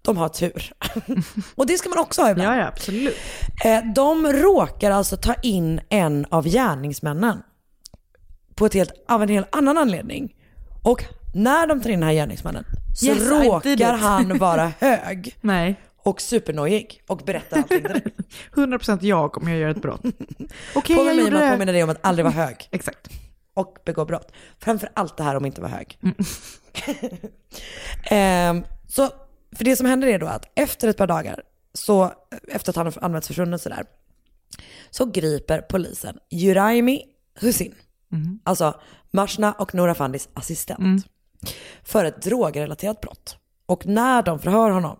De 0.02 0.16
har 0.16 0.28
tur. 0.28 0.72
och 1.54 1.66
det 1.66 1.78
ska 1.78 1.88
man 1.88 1.98
också 1.98 2.22
ha 2.22 2.30
ibland. 2.30 2.50
Ja, 2.50 2.56
ja, 2.56 2.66
absolut. 2.68 3.16
Eh, 3.64 3.80
De 3.94 4.32
råkar 4.32 4.90
alltså 4.90 5.16
ta 5.16 5.34
in 5.34 5.80
en 5.88 6.26
av 6.30 6.44
gärningsmännen 6.48 7.42
på 8.54 8.66
ett 8.66 8.74
helt, 8.74 8.92
av 9.08 9.22
en 9.22 9.28
helt 9.28 9.54
annan 9.56 9.78
anledning. 9.78 10.34
Och 10.82 11.04
när 11.34 11.66
de 11.66 11.80
tar 11.80 11.90
in 11.90 12.00
den 12.00 12.08
här 12.08 12.14
gärningsmannen 12.14 12.64
så 12.96 13.06
Yes, 13.06 13.28
råkar 13.30 13.92
han 13.92 14.38
vara 14.38 14.72
hög 14.80 15.36
Nej. 15.40 15.80
och 16.02 16.20
supernojig 16.20 17.02
och 17.08 17.18
berättar 17.18 17.56
allting 17.56 17.82
direkt. 17.82 18.06
100% 18.54 18.98
jag 19.02 19.38
om 19.38 19.48
jag 19.48 19.58
gör 19.58 19.68
ett 19.68 19.82
brott. 19.82 20.00
Okej, 20.74 20.96
Påminn 20.96 21.06
jag 21.16 21.24
gjorde 21.24 21.38
det. 21.38 21.50
påminna 21.50 21.72
dig 21.72 21.82
om 21.82 21.90
att 21.90 21.98
aldrig 22.06 22.24
vara 22.24 22.34
hög 22.34 22.68
Exakt. 22.70 23.08
och 23.54 23.76
begå 23.84 24.04
brott. 24.04 24.32
Framför 24.58 24.88
allt 24.94 25.16
det 25.16 25.22
här 25.22 25.36
om 25.36 25.46
inte 25.46 25.60
vara 25.60 25.70
hög. 25.72 25.98
Ehm, 28.10 28.64
så, 28.88 29.10
för 29.56 29.64
det 29.64 29.76
som 29.76 29.86
händer 29.86 30.08
är 30.08 30.18
då 30.18 30.26
att 30.26 30.44
efter 30.54 30.88
ett 30.88 30.96
par 30.96 31.06
dagar, 31.06 31.42
så, 31.74 32.12
efter 32.48 32.70
att 32.72 32.76
han 32.76 32.86
har 32.86 32.94
använts 33.04 33.28
försvunnen 33.28 33.58
sådär, 33.58 33.84
så 34.90 35.04
griper 35.06 35.60
polisen 35.60 36.18
Juraimi 36.30 37.02
Hussin, 37.40 37.74
alltså 38.44 38.80
Mashna 39.10 39.52
och 39.52 39.74
Noura 39.74 39.94
Fandis 39.94 40.28
assistent, 40.34 41.06
för 41.84 42.04
ett 42.04 42.22
drogrelaterat 42.22 43.00
brott. 43.00 43.36
Och 43.66 43.86
när 43.86 44.22
de 44.22 44.38
förhör 44.38 44.70
honom 44.70 44.98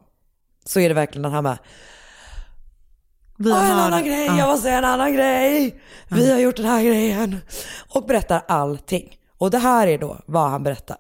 så 0.65 0.81
är 0.81 0.89
det 0.89 0.95
verkligen 0.95 1.23
den 1.23 1.33
här 1.33 1.43
med 1.43 1.59
Vi 3.37 3.51
Åh, 3.53 3.71
en 3.71 3.77
har- 3.77 3.87
annan 3.87 4.05
grej, 4.05 4.27
Ja. 4.27 4.39
jag 4.39 4.49
måste 4.49 4.63
säga 4.63 4.79
en 4.79 4.85
annan 4.85 5.13
grej. 5.15 5.81
Vi 6.09 6.33
har 6.33 6.39
gjort 6.39 6.57
den 6.57 6.67
här 6.67 6.83
grejen. 6.83 7.37
Och 7.89 8.05
berättar 8.07 8.43
allting. 8.49 9.17
Och 9.39 9.51
det 9.51 9.59
här 9.59 9.87
är 9.87 9.99
då 9.99 10.21
vad 10.27 10.51
han 10.51 10.63
berättar. 10.63 10.97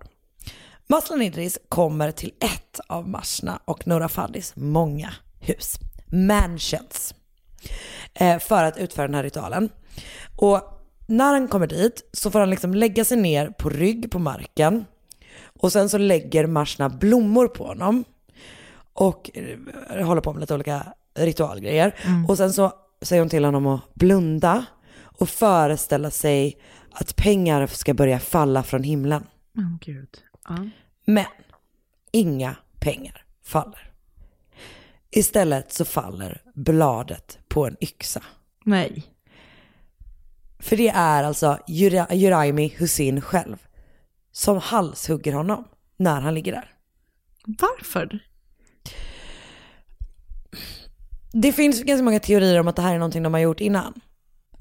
Maslan 0.92 1.22
Idris 1.22 1.59
kommer 1.68 2.11
till 2.11 2.33
ett 2.40 2.81
av 2.87 3.09
Mashna 3.09 3.61
och 3.64 3.87
Noura 3.87 4.09
Fadis 4.09 4.52
många 4.57 5.11
hus. 5.40 5.78
Mansions. 6.07 7.14
Eh, 8.14 8.38
för 8.38 8.64
att 8.64 8.78
utföra 8.78 9.07
den 9.07 9.14
här 9.14 9.22
ritualen. 9.22 9.68
Och 10.37 10.61
när 11.07 11.33
han 11.33 11.48
kommer 11.48 11.66
dit 11.66 12.11
så 12.12 12.31
får 12.31 12.40
han 12.40 12.50
liksom 12.50 12.74
lägga 12.74 13.05
sig 13.05 13.16
ner 13.16 13.48
på 13.48 13.68
rygg 13.68 14.11
på 14.11 14.18
marken. 14.18 14.85
Och 15.61 15.72
sen 15.72 15.88
så 15.88 15.98
lägger 15.98 16.46
Mashna 16.46 16.88
blommor 16.88 17.48
på 17.48 17.66
honom 17.66 18.05
och 18.92 19.31
eh, 19.35 20.07
håller 20.07 20.20
på 20.20 20.33
med 20.33 20.40
lite 20.40 20.55
olika 20.55 20.87
ritualgrejer. 21.14 21.94
Och 22.28 22.37
sen 22.37 22.52
så 22.52 22.72
säger 23.02 23.22
hon 23.22 23.31
till 23.31 23.44
honom 23.44 23.66
att 23.66 23.94
blunda 23.94 24.64
och 25.02 25.28
föreställa 25.28 26.11
sig 26.11 26.57
att 26.90 27.16
pengar 27.16 27.66
ska 27.66 27.94
börja 27.94 28.18
falla 28.18 28.62
från 28.62 28.83
himlen. 28.83 29.26
Åh, 29.59 29.76
gud. 29.81 30.09
Ja. 30.48 30.68
Men 31.04 31.26
inga 32.12 32.56
pengar 32.80 33.24
faller. 33.44 33.92
Istället 35.10 35.72
så 35.72 35.84
faller 35.84 36.42
bladet 36.54 37.38
på 37.48 37.66
en 37.66 37.76
yxa. 37.80 38.22
Nej. 38.64 39.04
För 40.58 40.76
det 40.76 40.88
är 40.88 41.24
alltså 41.24 41.58
Jura- 41.68 42.14
Juraimi 42.14 42.74
Hussein 42.78 43.20
själv 43.20 43.56
som 44.32 44.58
halshugger 44.58 45.32
honom 45.32 45.64
när 45.96 46.20
han 46.20 46.34
ligger 46.34 46.52
där. 46.52 46.74
Varför? 47.46 48.18
Det 51.32 51.52
finns 51.52 51.82
ganska 51.82 52.02
många 52.04 52.20
teorier 52.20 52.60
om 52.60 52.68
att 52.68 52.76
det 52.76 52.82
här 52.82 52.94
är 52.94 52.98
någonting 52.98 53.22
de 53.22 53.34
har 53.34 53.40
gjort 53.40 53.60
innan. 53.60 54.00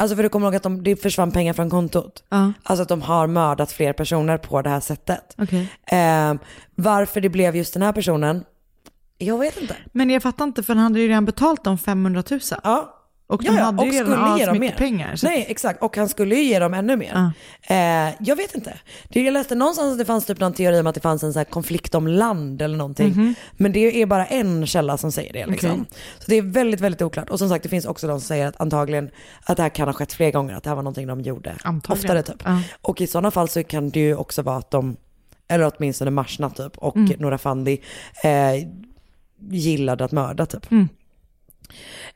Alltså 0.01 0.15
för 0.15 0.23
du 0.23 0.29
kommer 0.29 0.47
ihåg 0.47 0.55
att 0.55 0.63
de, 0.63 0.83
det 0.83 0.95
försvann 0.95 1.31
pengar 1.31 1.53
från 1.53 1.69
kontot. 1.69 2.23
Ja. 2.29 2.53
Alltså 2.63 2.83
att 2.83 2.89
de 2.89 3.01
har 3.01 3.27
mördat 3.27 3.71
fler 3.71 3.93
personer 3.93 4.37
på 4.37 4.61
det 4.61 4.69
här 4.69 4.79
sättet. 4.79 5.35
Okej. 5.37 5.67
Eh, 5.85 6.33
varför 6.75 7.21
det 7.21 7.29
blev 7.29 7.55
just 7.55 7.73
den 7.73 7.83
här 7.83 7.91
personen, 7.91 8.43
jag 9.17 9.37
vet 9.37 9.61
inte. 9.61 9.75
Men 9.91 10.09
jag 10.09 10.23
fattar 10.23 10.45
inte, 10.45 10.63
för 10.63 10.75
han 10.75 10.83
hade 10.83 10.99
ju 10.99 11.07
redan 11.07 11.25
betalt 11.25 11.63
dem 11.63 11.77
500 11.77 12.23
000. 12.31 12.39
Ja. 12.63 13.00
Och 13.31 13.43
de 13.43 13.55
Ja, 13.55 13.63
hade 13.63 13.83
ju 13.85 13.89
och 13.89 13.93
redan 14.07 14.11
skulle 14.25 14.39
ge 14.39 14.45
dem 14.45 14.59
mycket 14.59 14.79
mer. 14.79 14.87
pengar. 14.87 15.15
Så 15.15 15.25
Nej, 15.27 15.45
exakt. 15.49 15.81
Och 15.83 15.97
han 15.97 16.09
skulle 16.09 16.35
ju 16.35 16.43
ge 16.43 16.59
dem 16.59 16.73
ännu 16.73 16.97
mer. 16.97 17.31
Eh, 17.61 18.13
jag 18.19 18.35
vet 18.35 18.55
inte. 18.55 18.73
Det, 19.09 19.21
jag 19.21 19.31
läste 19.33 19.55
någonstans 19.55 19.91
att 19.91 19.97
det 19.97 20.05
fanns 20.05 20.25
typ 20.25 20.39
någon 20.39 20.53
teori 20.53 20.79
om 20.79 20.87
att 20.87 20.95
det 20.95 21.01
fanns 21.01 21.23
en 21.23 21.33
så 21.33 21.45
konflikt 21.45 21.95
om 21.95 22.07
land 22.07 22.61
eller 22.61 22.77
någonting. 22.77 23.09
Mhm. 23.09 23.35
Men 23.53 23.71
det 23.71 24.01
är 24.01 24.05
bara 24.05 24.25
en 24.25 24.65
källa 24.67 24.97
som 24.97 25.11
säger 25.11 25.33
det. 25.33 25.45
Liksom. 25.45 25.71
Okej. 25.71 25.83
Så 26.19 26.25
det 26.27 26.35
är 26.35 26.41
väldigt, 26.41 26.79
väldigt 26.79 27.01
oklart. 27.01 27.29
Och 27.29 27.39
som 27.39 27.49
sagt, 27.49 27.63
det 27.63 27.69
finns 27.69 27.85
också 27.85 28.07
de 28.07 28.19
som 28.19 28.27
säger 28.27 28.47
att 28.47 28.61
antagligen 28.61 29.09
att 29.45 29.57
det 29.57 29.63
här 29.63 29.69
kan 29.69 29.87
ha 29.87 29.93
skett 29.93 30.13
fler 30.13 30.31
gånger. 30.31 30.53
Att 30.55 30.63
det 30.63 30.69
här 30.69 30.75
var 30.75 30.83
någonting 30.83 31.07
de 31.07 31.21
gjorde 31.21 31.55
Antagligen. 31.63 32.17
oftare 32.17 32.23
typ. 32.23 32.43
Ja. 32.45 32.61
Och 32.81 33.01
i 33.01 33.07
sådana 33.07 33.31
fall 33.31 33.49
så 33.49 33.63
kan 33.63 33.89
det 33.89 33.99
ju 33.99 34.15
också 34.15 34.41
vara 34.41 34.57
att 34.57 34.71
de, 34.71 34.97
eller 35.47 35.71
åtminstone 35.77 36.11
Marsna 36.11 36.49
typ, 36.49 36.77
och 36.77 36.95
Mm. 36.95 37.11
Nora 37.19 37.37
Fandi 37.37 37.81
eh, 38.23 38.67
gillade 39.51 40.03
att 40.05 40.11
mörda 40.11 40.45
typ. 40.45 40.71
Mm. 40.71 40.89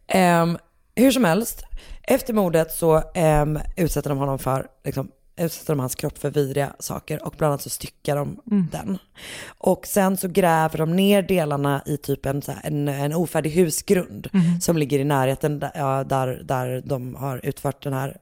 Ehm, 0.08 0.58
hur 0.96 1.12
som 1.12 1.24
helst, 1.24 1.64
efter 2.04 2.34
mordet 2.34 2.72
så 2.72 3.04
ehm, 3.16 3.60
utsätter 3.78 4.10
de 4.10 4.20
honom 4.20 4.40
för, 4.40 4.68
liksom, 4.84 5.12
utsätter 5.38 5.74
de 5.74 5.80
hans 5.80 5.96
kropp 5.96 6.18
för 6.18 6.30
vidriga 6.30 6.74
saker 6.80 7.26
och 7.26 7.34
bland 7.38 7.52
annat 7.52 7.62
så 7.62 7.70
styckar 7.70 8.16
de 8.16 8.40
Mm. 8.52 8.68
den. 8.72 8.98
Och 9.58 9.88
sen 9.88 10.18
så 10.18 10.28
gräver 10.28 10.78
de 10.78 10.96
ner 10.96 11.22
delarna 11.22 11.82
i 11.86 11.98
typ 11.98 12.26
en, 12.26 12.42
en, 12.64 12.88
en 12.88 13.14
ofärdig 13.14 13.50
husgrund 13.52 14.28
Mhm. 14.34 14.62
som 14.62 14.78
ligger 14.78 15.00
i 15.00 15.04
närheten 15.04 15.60
där, 15.60 16.04
där, 16.04 16.42
där 16.44 16.82
de 16.86 17.16
har 17.16 17.42
utfört 17.46 17.84
den 17.84 17.94
här, 17.94 18.18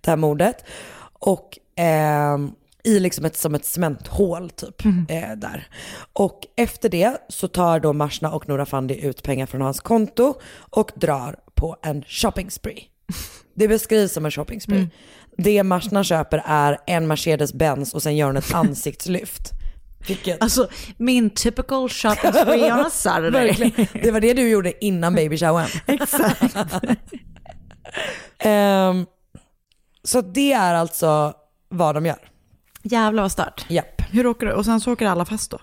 det 0.00 0.10
här 0.10 0.16
mordet. 0.16 0.64
Och 1.12 1.58
ehm, 1.76 2.52
i 2.84 3.00
liksom 3.00 3.24
ett, 3.24 3.36
som 3.36 3.54
ett 3.54 3.64
cementhål 3.64 4.50
typ 4.50 4.84
Mhm. 4.84 5.06
eh, 5.08 5.30
där. 5.36 5.68
Och 6.12 6.40
efter 6.56 6.88
det 6.88 7.16
så 7.28 7.48
tar 7.48 7.80
då 7.80 7.92
Marsna 7.92 8.32
och 8.32 8.48
Noura 8.48 8.66
Fandi 8.66 9.00
ut 9.00 9.22
pengar 9.22 9.46
från 9.46 9.60
hans 9.60 9.80
konto 9.80 10.34
och 10.70 10.90
drar 10.94 11.36
på 11.54 11.76
en 11.82 12.02
shopping 12.02 12.50
spree. 12.50 12.82
Det 13.54 13.68
beskrivs 13.68 14.12
som 14.12 14.24
en 14.24 14.30
shopping 14.30 14.60
spree. 14.60 14.76
Mm. 14.78 14.90
Det 15.36 15.62
Marsna 15.62 16.04
köper 16.04 16.42
är 16.46 16.78
en 16.86 17.06
Mercedes-Benz 17.12 17.94
och 17.94 18.02
sen 18.02 18.16
gör 18.16 18.26
hon 18.26 18.36
ett 18.36 18.54
ansiktslyft. 18.54 19.50
Vilket... 20.08 20.42
Alltså 20.42 20.68
min 20.96 21.30
typical 21.30 21.88
shopping 21.88 22.32
spree 22.32 22.72
on 22.72 22.80
a 22.80 22.90
Saturday. 22.92 23.88
Det 24.02 24.10
var 24.10 24.20
det 24.20 24.34
du 24.34 24.48
gjorde 24.48 24.84
innan 24.84 25.14
baby 25.14 25.36
showern. 25.38 25.68
Exakt. 25.86 26.56
Ehm, 28.38 29.06
så 30.04 30.20
det 30.20 30.52
är 30.52 30.74
alltså 30.74 31.32
vad 31.68 31.94
de 31.94 32.06
gör. 32.06 32.28
Jävlar 32.82 33.22
vad 33.22 33.32
stört. 33.32 33.66
Japp. 33.68 34.02
Hur 34.10 34.26
åker 34.26 34.46
det? 34.46 34.54
Och 34.54 34.64
sen 34.64 34.80
så 34.80 34.92
åker 34.92 35.06
alla 35.06 35.24
fast 35.24 35.50
då? 35.50 35.58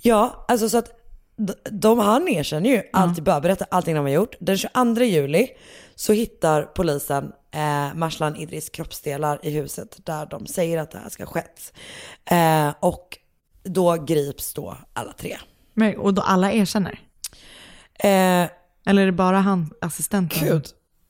Ja, 0.00 0.44
alltså 0.48 0.68
så 0.68 0.78
att 0.78 1.00
de, 1.70 1.98
han 1.98 2.28
erkänner 2.28 2.70
ju 2.70 2.82
allt, 2.92 3.20
bara 3.20 3.40
berättar 3.40 3.68
allting 3.70 3.94
de 3.94 4.00
har 4.00 4.08
gjort. 4.08 4.34
Den 4.40 4.58
22 4.58 5.02
juli 5.02 5.48
så 5.94 6.12
hittar 6.12 6.62
polisen 6.62 7.32
eh, 7.50 7.94
Marslan 7.94 8.36
Idris 8.36 8.70
kroppsdelar 8.70 9.38
i 9.42 9.50
huset 9.50 10.06
där 10.06 10.26
de 10.26 10.46
säger 10.46 10.78
att 10.78 10.90
det 10.90 10.98
här 10.98 11.08
ska 11.08 11.24
ha 11.24 11.32
skett. 11.32 11.72
Eh, 12.24 12.74
och 12.80 13.18
då 13.62 13.94
grips 13.96 14.54
då 14.54 14.76
alla 14.92 15.12
tre. 15.12 15.38
Men, 15.74 15.96
och 15.96 16.14
då 16.14 16.22
alla 16.22 16.52
erkänner? 16.52 17.00
Eh, 17.94 18.50
Eller 18.86 19.02
är 19.02 19.06
det 19.06 19.12
bara 19.12 19.40
han, 19.40 19.72
assistenten? 19.80 20.48
Gud. 20.48 20.66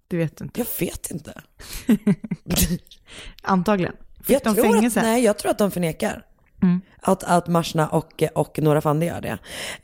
Du 0.08 0.16
vet 0.16 0.40
inte. 0.40 0.60
jag 0.60 0.66
vet 0.86 1.10
inte. 1.10 1.42
Antagligen. 3.42 3.94
Fick 4.24 4.34
Jag 4.34 4.42
de 4.42 4.54
tror 4.54 4.64
fängelse? 4.74 5.00
Att, 5.00 5.06
nej, 5.06 5.24
jag 5.24 5.38
tror 5.38 5.50
att 5.50 5.58
de 5.58 5.70
förnekar. 5.70 6.24
Mm. 6.62 6.80
Att, 7.02 7.24
att 7.24 7.48
Marsna 7.48 7.88
och, 7.88 8.22
och 8.34 8.58
Nora 8.58 8.80
Fandi 8.80 9.06
gör 9.06 9.20
det. 9.20 9.38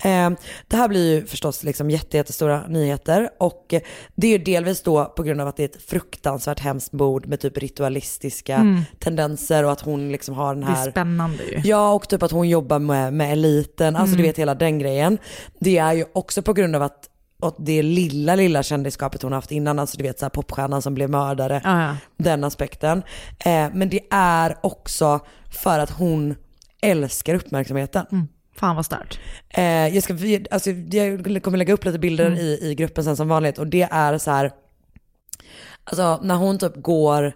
Eh, 0.09 0.31
det 0.68 0.77
här 0.77 0.88
blir 0.88 1.14
ju 1.14 1.27
förstås 1.27 1.62
liksom 1.62 1.90
jätte, 1.90 2.16
jättestora 2.16 2.66
nyheter 2.68 3.31
och 3.38 3.75
det 4.14 4.27
är 4.27 4.31
ju 4.31 4.44
delvis 4.44 4.83
då 4.83 5.05
på 5.05 5.22
grund 5.22 5.40
av 5.40 5.49
att 5.49 5.57
det 5.57 5.62
är 5.62 5.68
ett 5.68 5.83
fruktansvärt 5.83 6.61
hemskt 6.61 6.92
mord 6.92 7.27
med 7.27 7.40
typ 7.40 7.59
ritualistiska 7.59 8.85
tendenser 8.99 9.64
och 9.64 9.72
att 9.72 9.81
hon 9.81 10.12
liksom 10.12 10.35
har 10.35 10.55
den 10.55 10.62
Mm. 10.62 10.75
Det 10.75 10.79
här 10.79 10.87
är 10.87 10.90
spännande 10.90 11.44
ju. 11.44 11.61
Ja, 11.64 11.92
och 11.92 12.09
typ 12.09 12.22
att 12.22 12.31
hon 12.31 12.49
jobbar 12.49 12.79
med, 12.79 13.12
med 13.12 13.33
eliten, 13.33 13.96
alltså 13.96 14.14
Mm. 14.14 14.22
du 14.22 14.29
vet 14.29 14.38
hela 14.38 14.55
den 14.55 14.79
grejen. 14.79 15.18
Det 15.59 15.79
är 15.79 15.92
ju 15.92 16.05
också 16.12 16.42
på 16.42 16.53
grund 16.53 16.77
av 16.77 16.83
att 16.83 17.09
och 17.40 17.57
det 17.59 17.83
lilla, 17.83 18.35
lilla 18.35 18.62
kändisskapet 18.62 19.22
hon 19.22 19.33
haft 19.33 19.53
innan, 19.53 19.79
alltså 19.79 19.96
du 19.96 20.03
vet 20.03 20.18
såhär 20.18 20.31
popstjärnan 20.31 20.83
som 20.83 20.94
blev 20.94 21.11
mördare, 21.11 21.61
Ja, 21.64 21.83
ja. 21.83 21.96
den 22.16 22.44
aspekten. 22.44 23.03
Eh, 23.38 23.68
men 23.75 23.88
det 23.88 24.01
är 24.11 24.57
också 24.62 25.20
för 25.62 25.79
att 25.79 25.90
hon 25.90 26.35
älskar 26.83 27.35
uppmärksamheten. 27.35 28.07
Mm. 28.12 28.29
Fan 28.57 28.77
vad 28.77 28.85
stört. 28.87 29.20
Eh, 29.49 29.64
jag, 29.64 30.03
ska, 30.03 30.14
alltså, 30.51 30.70
jag 30.70 31.42
kommer 31.44 31.59
lägga 31.59 31.75
upp 31.75 31.85
lite 31.85 31.99
bilder 31.99 32.27
Mm. 32.27 32.38
i, 32.38 32.59
i 32.62 32.75
gruppen 32.75 33.05
sen 33.05 33.16
som 33.16 33.29
vanligt 33.29 33.59
och 33.59 33.66
det 33.66 33.88
är 33.90 34.18
så 34.18 34.31
här, 34.31 34.51
alltså 35.85 36.20
när 36.22 36.35
hon 36.35 36.59
typ 36.59 36.77
går, 36.77 37.33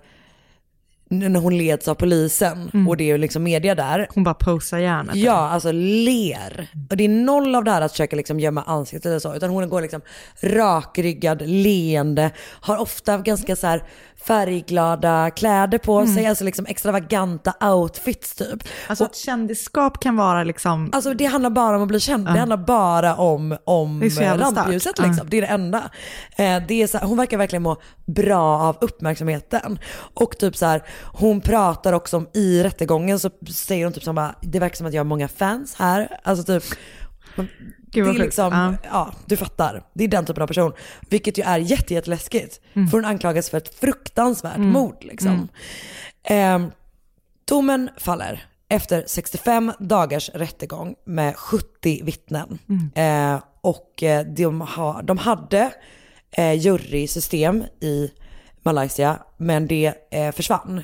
när 1.12 1.40
hon 1.40 1.58
leds 1.58 1.88
av 1.88 1.94
polisen 1.94 2.70
Mm. 2.74 2.88
och 2.88 2.96
det 2.96 3.10
är 3.10 3.18
liksom 3.18 3.42
media 3.42 3.74
där, 3.74 4.08
Hon 4.14 4.24
bara 4.24 4.34
posar 4.34 4.78
järnet. 4.78 5.16
Ja, 5.16 5.32
alltså 5.50 5.72
ler. 5.72 6.68
Och 6.90 6.96
det 6.96 7.04
är 7.04 7.08
noll 7.08 7.54
av 7.54 7.64
det 7.64 7.70
här 7.70 7.80
att 7.82 7.90
försöka 7.90 8.16
liksom 8.16 8.40
gömma 8.40 8.62
ansiktet 8.62 9.06
eller 9.06 9.18
så, 9.18 9.34
utan 9.34 9.50
hon 9.50 9.68
går 9.68 9.80
liksom 9.82 10.00
rakryggad, 10.42 11.42
leende, 11.46 12.30
har 12.60 12.76
ofta 12.76 13.18
ganska 13.18 13.56
så 13.56 13.66
här 13.66 13.82
färgglada 14.24 15.30
kläder 15.30 15.78
på 15.78 16.06
sig, 16.06 16.26
alltså 16.26 16.44
liksom 16.44 16.66
extravaganta 16.66 17.54
outfits 17.74 18.34
typ. 18.34 18.62
Alltså 18.88 19.04
Och- 19.04 19.10
att 19.10 19.16
kändisskap 19.16 20.00
kan 20.02 20.16
vara 20.16 20.44
liksom... 20.44 20.90
Alltså 20.92 21.14
det 21.14 21.24
handlar 21.24 21.50
bara 21.50 21.76
om 21.76 21.82
att 21.82 21.88
bli 21.88 22.00
känd. 22.00 22.24
Det 22.26 22.38
handlar 22.38 22.56
bara 22.56 23.14
om, 23.16 23.56
om 23.64 24.02
rampljuset 24.38 24.98
liksom. 24.98 25.26
Det 25.30 25.36
är 25.36 25.40
det 25.40 25.46
enda. 25.46 25.90
Eh, 26.36 26.62
det 26.68 26.82
är 26.82 26.86
så 26.86 26.98
här, 26.98 27.06
hon 27.06 27.16
verkar 27.16 27.38
verkligen 27.38 27.62
må 27.62 27.76
bra 28.06 28.58
av 28.60 28.76
uppmärksamheten. 28.80 29.78
Och 30.14 30.38
typ 30.38 30.56
så 30.56 30.66
här, 30.66 30.82
hon 31.02 31.40
pratar 31.40 31.92
också 31.92 32.16
om 32.16 32.28
i 32.34 32.62
rättegången 32.62 33.18
så 33.18 33.30
säger 33.52 33.84
hon 33.84 33.92
typ 33.92 34.02
som 34.02 34.14
bara, 34.14 34.34
det 34.42 34.58
verkar 34.58 34.76
som 34.76 34.86
att 34.86 34.92
jag 34.92 35.00
har 35.00 35.04
många 35.04 35.28
fans 35.28 35.74
här. 35.74 36.18
Alltså 36.22 36.44
typ, 36.44 36.64
det 37.92 38.00
är 38.00 38.12
liksom, 38.12 38.52
Ja. 38.52 38.88
ja. 38.92 39.14
du 39.26 39.36
fattar. 39.36 39.82
Det 39.94 40.04
är 40.04 40.08
den 40.08 40.24
typen 40.24 40.42
av 40.42 40.46
person. 40.46 40.72
Vilket 41.08 41.38
ju 41.38 41.42
är 41.42 41.58
jätte, 41.58 41.94
jätteläskigt. 41.94 42.60
För 42.72 42.92
hon 42.92 43.04
anklagas 43.04 43.50
för 43.50 43.58
ett 43.58 43.74
fruktansvärt 43.74 44.58
mord 44.58 44.96
liksom. 45.00 45.48
Ehm, 46.22 46.70
domen 47.44 47.90
faller 47.96 48.44
efter 48.68 49.04
65 49.06 49.72
dagars 49.78 50.30
rättegång 50.34 50.94
med 51.04 51.36
70 51.36 52.04
vittnen. 52.04 52.58
Eh, 52.94 53.40
och 53.60 54.02
eh, 54.02 54.26
de, 54.26 54.60
ha, 54.60 55.02
de 55.02 55.18
hade 55.18 55.72
eh, 56.30 56.52
jurysystem 56.52 57.64
i 57.80 58.10
Malaysia, 58.62 59.18
men 59.36 59.66
det 59.66 59.94
eh, 60.10 60.32
försvann 60.32 60.82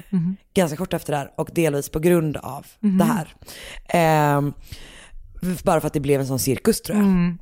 ganska 0.55 0.77
kort 0.77 0.95
efter 0.95 1.13
det 1.13 1.19
här 1.19 1.33
och 1.37 1.51
delvis 1.53 1.89
på 1.89 1.99
grund 1.99 2.37
av 2.37 2.67
det 2.81 3.05
här. 3.05 3.35
Ehm, 3.89 4.53
bara 5.65 5.81
för 5.81 5.87
att 5.87 5.93
det 5.93 6.01
blev 6.01 6.21
en 6.21 6.27
sån 6.27 6.39
cirkus 6.39 6.83
tror 6.83 6.99
jag. 6.99 7.37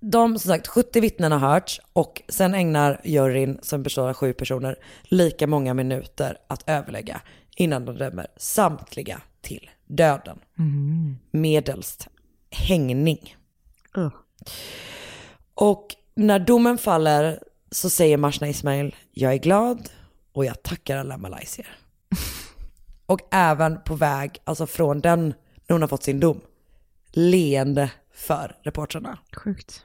De, 0.00 0.38
som 0.38 0.50
sagt, 0.50 0.66
70 0.66 1.00
vittnen 1.00 1.32
har 1.32 1.38
hörts 1.38 1.80
och 1.92 2.22
sen 2.28 2.54
ägnar 2.54 3.00
juryn, 3.04 3.58
som 3.62 3.82
består 3.82 4.08
av 4.08 4.14
sju 4.14 4.32
personer, 4.32 4.76
lika 5.02 5.46
många 5.46 5.74
minuter 5.74 6.36
att 6.48 6.62
överlägga 6.66 7.20
innan 7.56 7.84
de 7.84 7.96
dömer 7.98 8.26
samtliga 8.36 9.20
till 9.40 9.70
döden. 9.86 10.38
Medelst 11.30 12.08
hängning. 12.50 13.36
Ugh. 13.96 14.14
Och 15.54 15.86
när 16.14 16.38
domen 16.38 16.78
faller 16.78 17.42
så 17.70 17.90
säger 17.90 18.16
Marsna 18.16 18.48
Ismail, 18.48 18.94
jag 19.12 19.32
är 19.32 19.38
glad 19.38 19.88
och 20.32 20.44
jag 20.44 20.62
tackar 20.62 20.96
alla 20.96 21.16
malaysier. 21.16 21.68
och 23.06 23.20
även 23.30 23.82
på 23.82 23.94
väg, 23.94 24.38
alltså 24.44 24.66
från 24.66 25.00
den, 25.00 25.26
när 25.66 25.74
hon 25.74 25.80
har 25.80 25.88
fått 25.88 26.02
sin 26.02 26.20
dom, 26.20 26.40
leende 27.12 27.90
för 28.14 28.56
reportrarna. 28.62 29.18
Sjukt. 29.36 29.84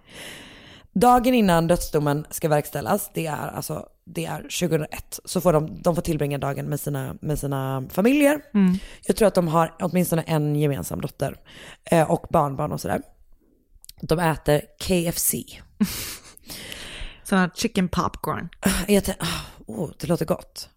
Dagen 0.93 1.33
innan 1.33 1.67
dödsdomen 1.67 2.25
ska 2.29 2.49
verkställas, 2.49 3.11
det 3.13 3.27
är 3.27 3.47
alltså 3.47 3.87
det 4.05 4.25
är 4.25 4.37
2001, 4.37 5.19
så 5.25 5.41
får 5.41 5.53
de, 5.53 5.81
de 5.81 5.95
får 5.95 6.01
tillbringa 6.01 6.37
dagen 6.37 6.65
med 6.65 6.79
sina, 6.79 7.15
med 7.21 7.39
sina 7.39 7.83
familjer. 7.89 8.41
Jag 9.05 9.15
tror 9.15 9.27
att 9.27 9.35
de 9.35 9.47
har 9.47 9.75
åtminstone 9.79 10.21
en 10.21 10.55
gemensam 10.55 11.01
dotter 11.01 11.37
eh, 11.83 12.11
och 12.11 12.27
barnbarn 12.29 12.71
och 12.71 12.81
sådär. 12.81 13.01
De 14.01 14.19
äter 14.19 14.61
KFC. 14.79 15.35
Sådana 17.31 17.49
chicken 17.55 17.89
popcorn. 17.89 18.49
Jag 18.87 19.03
tänkte, 19.03 19.25
oh, 19.65 19.91
det 19.99 20.07
låter 20.07 20.25
gott. 20.25 20.69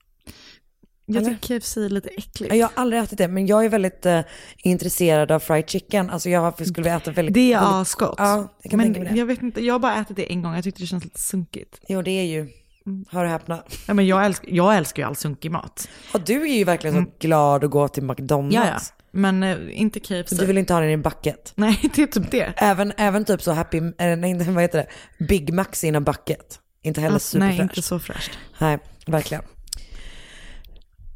Jag 1.06 1.24
tycker 1.24 1.58
KFC 1.60 1.76
är 1.76 1.88
lite 1.88 2.08
äckligt. 2.08 2.54
Jag 2.54 2.66
har 2.66 2.82
aldrig 2.82 3.02
ätit 3.02 3.18
det, 3.18 3.28
men 3.28 3.46
jag 3.46 3.64
är 3.64 3.68
väldigt 3.68 4.06
eh, 4.06 4.20
intresserad 4.58 5.32
av 5.32 5.40
fried 5.40 5.70
chicken. 5.70 6.10
Alltså 6.10 6.28
jag 6.30 6.54
skulle 6.54 6.74
vilja 6.74 6.96
äta 6.96 7.10
väldigt... 7.10 7.34
Det 7.34 7.52
är 7.52 7.80
asgott. 7.80 8.14
Ja, 8.18 8.54
jag 8.62 8.70
kan 8.70 8.80
tänka 8.80 9.00
mig 9.00 9.04
Men 9.04 9.14
det. 9.14 9.18
jag 9.18 9.26
vet 9.26 9.42
inte, 9.42 9.60
jag 9.64 9.74
har 9.74 9.78
bara 9.78 10.00
ätit 10.00 10.16
det 10.16 10.32
en 10.32 10.42
gång, 10.42 10.54
jag 10.54 10.64
tyckte 10.64 10.82
det 10.82 10.86
känns 10.86 11.04
lite 11.04 11.20
sunkigt. 11.20 11.80
Jo, 11.88 12.02
det 12.02 12.10
är 12.10 12.24
ju... 12.24 12.48
Hör 13.10 13.24
och 13.24 13.30
häpna. 13.30 13.62
Ja, 13.86 13.94
men 13.94 14.06
jag, 14.06 14.26
älskar, 14.26 14.48
jag 14.50 14.76
älskar 14.76 15.02
ju 15.02 15.06
all 15.08 15.16
sunkig 15.16 15.50
mat. 15.50 15.88
Ja, 16.12 16.20
du 16.26 16.42
är 16.42 16.54
ju 16.56 16.64
verkligen 16.64 17.04
så 17.04 17.10
glad 17.18 17.64
att 17.64 17.70
gå 17.70 17.88
till 17.88 18.02
McDonalds. 18.02 18.54
Ja, 18.54 18.66
ja. 18.66 19.03
Men 19.14 19.42
eh, 19.42 19.80
inte 19.80 20.00
KFC. 20.00 20.30
Du 20.30 20.46
vill 20.46 20.58
inte 20.58 20.72
ha 20.74 20.80
den 20.80 20.90
i 20.90 20.96
bucket? 20.96 21.52
Nej, 21.56 21.80
det 21.94 22.02
är 22.02 22.06
typ 22.06 22.30
det. 22.30 22.52
Även, 22.56 22.92
även 22.96 23.24
typ 23.24 23.42
så 23.42 23.52
happy, 23.52 23.80
nej, 23.80 24.30
inte- 24.30 24.50
vad 24.50 24.62
heter 24.62 24.78
det? 25.18 25.24
Big 25.24 25.52
Macs 25.54 25.84
i 25.84 25.88
en 25.88 26.04
bucket. 26.04 26.60
Inte 26.82 27.00
heller 27.00 27.14
Alltså, 27.14 27.38
nej, 27.38 27.48
superfräscht. 27.52 27.76
inte 27.78 27.88
så 27.88 27.98
fräscht. 27.98 28.38
Nej, 28.58 28.78
verkligen. 29.06 29.42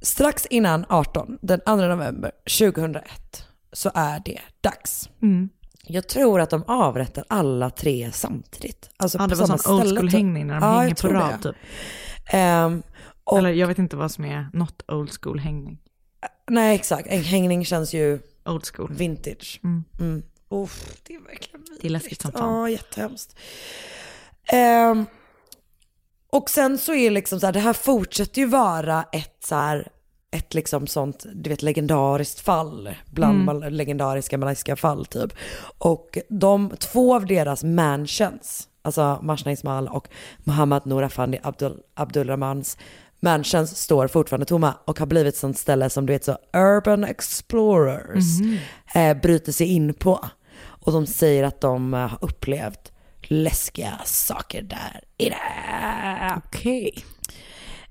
Strax 0.03 0.47
innan 0.47 0.85
18, 0.89 1.39
den 1.43 1.61
2 1.67 1.77
november 1.77 2.31
2001, 2.59 3.45
så 3.73 3.91
är 3.95 4.23
det 4.25 4.39
dags. 4.61 5.09
Mm. 5.23 5.49
Jag 5.87 6.09
tror 6.09 6.41
att 6.41 6.51
de 6.51 6.63
avrättar 6.67 7.25
alla 7.29 7.71
tre 7.71 8.11
samtidigt. 8.13 8.91
Alltså 8.97 9.19
Ja, 9.19 9.27
det 9.27 9.35
var 9.35 9.47
samma 9.47 9.59
sån 9.59 9.75
old 9.75 9.83
ställe, 9.85 10.01
school 10.01 10.11
typ. 10.11 10.23
när 10.23 10.61
de 10.61 10.63
Ja, 10.67 10.81
hänger 10.81 10.95
på 10.95 11.09
rad 11.09 11.43
typ. 11.43 11.57
Ehm, 12.27 12.83
och, 13.25 13.39
Eller 13.39 13.51
jag 13.51 13.67
vet 13.67 13.79
inte 13.79 13.97
vad 13.97 14.11
som 14.11 14.25
är 14.25 14.49
not 14.53 14.83
old 14.89 15.11
school 15.23 15.39
hängning. 15.39 15.79
Nej, 16.49 16.75
exakt. 16.75 17.09
En 17.09 17.23
hängning 17.23 17.65
känns 17.65 17.95
ju 17.95 18.19
Old 18.45 18.65
school. 18.75 18.93
vintage. 18.93 19.61
Mm. 19.65 19.85
Mm. 20.01 20.23
Uff, 20.51 20.95
det 21.03 21.15
är 21.15 21.21
verkligen 21.21 21.65
Det 21.81 21.87
är 21.89 21.91
läskigt 21.91 22.23
som 22.23 22.33
fan. 22.33 22.55
Ja, 22.61 22.69
jättehemskt. 22.71 23.37
Ehm, 24.53 25.07
och 26.33 26.51
sen 26.51 26.79
så 26.79 26.95
är 26.95 27.11
liksom 27.11 27.41
så 27.41 27.47
här, 27.47 27.53
det 27.53 27.61
här 27.61 27.73
fortsätter 27.73 28.41
ju 28.41 28.47
vara 28.47 29.03
ett 29.13 29.45
så 29.45 29.55
här, 29.55 29.89
ett 30.31 30.55
liksom 30.55 30.87
sånt, 30.87 31.27
du 31.35 31.51
vet 31.51 31.63
legendariskt 31.63 32.41
fall, 32.41 32.95
bland 33.13 33.49
Mm. 33.51 33.73
legendariska 33.75 34.39
malaysiska 34.39 34.77
fall 34.77 35.07
typ. 35.07 35.33
Och 35.79 36.19
de, 36.29 36.71
två 36.79 37.15
av 37.15 37.27
deras 37.27 37.65
mansions, 37.65 38.69
alltså 38.83 39.19
Marsna 39.23 39.53
Ismail 39.53 39.89
och 39.89 40.09
Muhammad 40.39 40.87
Noor 40.87 41.03
Afandi 41.03 41.39
Abdul, 41.43 41.81
Abdulrahmans 41.95 42.79
mansions 43.21 43.77
står 43.77 44.09
fortfarande 44.09 44.47
tomma 44.47 44.75
och 44.85 44.99
har 44.99 45.07
blivit 45.07 45.35
ett 45.35 45.41
sånt 45.41 45.59
ställe 45.59 45.91
som 45.91 46.07
du 46.07 46.13
vet 46.13 46.25
så 46.25 46.39
urban 46.53 47.05
explorers 47.05 48.41
eh, 48.95 49.21
bryter 49.21 49.53
sig 49.53 49.67
in 49.67 49.95
på. 49.95 50.29
Och 50.61 50.93
de 50.93 51.07
säger 51.07 51.45
att 51.45 51.61
de 51.61 51.95
eh, 51.95 52.01
har 52.01 52.19
upplevt 52.21 52.93
läskiga 53.23 54.01
saker 54.05 54.63
där 54.63 55.01
inne. 55.17 56.43
Okej. 56.47 57.05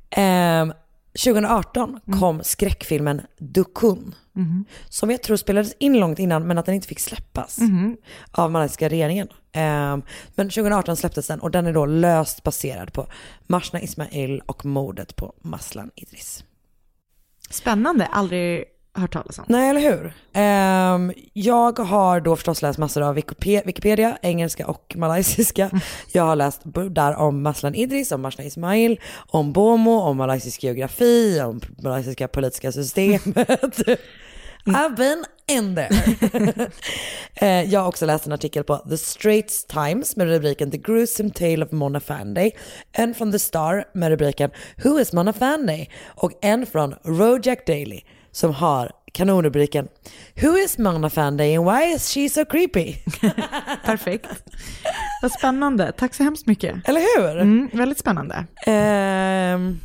Ehm, 0.09 0.73
2018 1.18 1.99
kom 2.20 2.43
skräckfilmen 2.43 3.22
Dukun. 3.38 4.15
Som 4.89 5.11
jag 5.11 5.24
tror 5.24 5.38
spelades 5.38 5.74
in 5.80 5.99
långt 5.99 6.20
innan 6.20 6.47
men 6.47 6.57
att 6.57 6.65
den 6.65 6.76
inte 6.76 6.88
fick 6.88 6.99
släppas 6.99 7.57
av 8.32 8.51
malaysiska 8.51 8.89
regeringen. 8.89 9.28
Ehm, 9.51 10.01
men 10.36 10.49
2018 10.49 10.97
släpptes 10.97 11.28
den 11.28 11.39
och 11.39 11.51
den 11.51 11.65
är 11.65 11.74
då 11.74 11.86
löst 11.86 12.43
baserad 12.43 12.93
på 12.93 13.07
Mashna 13.47 13.82
Ismail 13.82 14.41
och 14.45 14.65
mordet 14.65 15.15
på 15.15 15.34
Maslan 15.41 15.91
Idris. 15.95 16.43
Spännande, 17.49 18.05
aldrig 18.05 18.65
hört 18.97 19.13
talas 19.13 19.39
om. 19.39 19.45
Nej, 19.47 19.69
eller 19.69 19.81
hur? 19.81 20.13
Ehm, 20.33 21.13
jag 21.33 21.79
har 21.79 22.19
då 22.19 22.35
förstås 22.35 22.61
läst 22.61 22.79
massor 22.79 23.01
av 23.01 23.15
Wikipedia, 23.65 24.17
engelska 24.21 24.67
och 24.67 24.93
malaysiska. 24.97 25.69
Jag 26.11 26.23
har 26.23 26.35
läst 26.35 26.61
där 26.89 27.15
om 27.15 27.43
Maslan 27.43 27.75
Idris, 27.75 28.11
om 28.11 28.21
Mashna 28.21 28.43
Ismail, 28.43 28.99
om 29.27 29.53
Bomo, 29.53 29.99
om 29.99 30.17
malaysisk 30.17 30.63
geografi, 30.63 31.41
om 31.41 31.61
malaysiska 31.83 32.27
politiska 32.27 32.71
systemet. 32.71 33.79
I've 34.67 34.95
been 34.95 35.25
in 35.47 35.75
there. 35.75 36.69
Eh, 37.39 37.63
jag 37.63 37.79
har 37.79 37.87
också 37.87 38.05
läst 38.05 38.25
en 38.25 38.31
artikel 38.31 38.63
på 38.63 38.77
The 38.77 38.97
Straits 38.97 39.65
Times 39.65 40.15
med 40.15 40.27
rubriken 40.27 40.71
The 40.71 40.77
gruesome 40.77 41.29
tale 41.29 41.65
of 41.65 41.71
Mona 41.71 41.99
Fanday. 41.99 42.51
En 42.91 43.13
från 43.13 43.31
The 43.31 43.39
Star 43.39 43.85
med 43.93 44.09
rubriken 44.09 44.51
Who 44.83 44.99
is 44.99 45.13
Mona 45.13 45.33
Fanday? 45.33 45.89
Och 46.05 46.31
en 46.41 46.65
från 46.65 46.95
Rojak 47.03 47.67
Daily 47.67 48.01
som 48.38 48.53
har 48.53 48.91
kanonrubriken 49.11 49.88
Who 50.41 50.57
is 50.57 50.77
Mona 50.77 51.09
Fanday 51.09 51.55
and 51.55 51.65
why 51.65 51.93
is 51.93 52.09
she 52.09 52.29
so 52.29 52.45
creepy? 52.45 52.95
Perfekt. 53.85 54.27
Vad 55.21 55.31
spännande, 55.31 55.91
tack 55.91 56.13
så 56.13 56.23
hemskt 56.23 56.47
mycket. 56.47 56.89
Eller 56.89 57.01
hur? 57.01 57.41
Mm, 57.41 57.69
väldigt 57.73 57.99
spännande. 57.99 58.45
Ehm, 58.65 59.79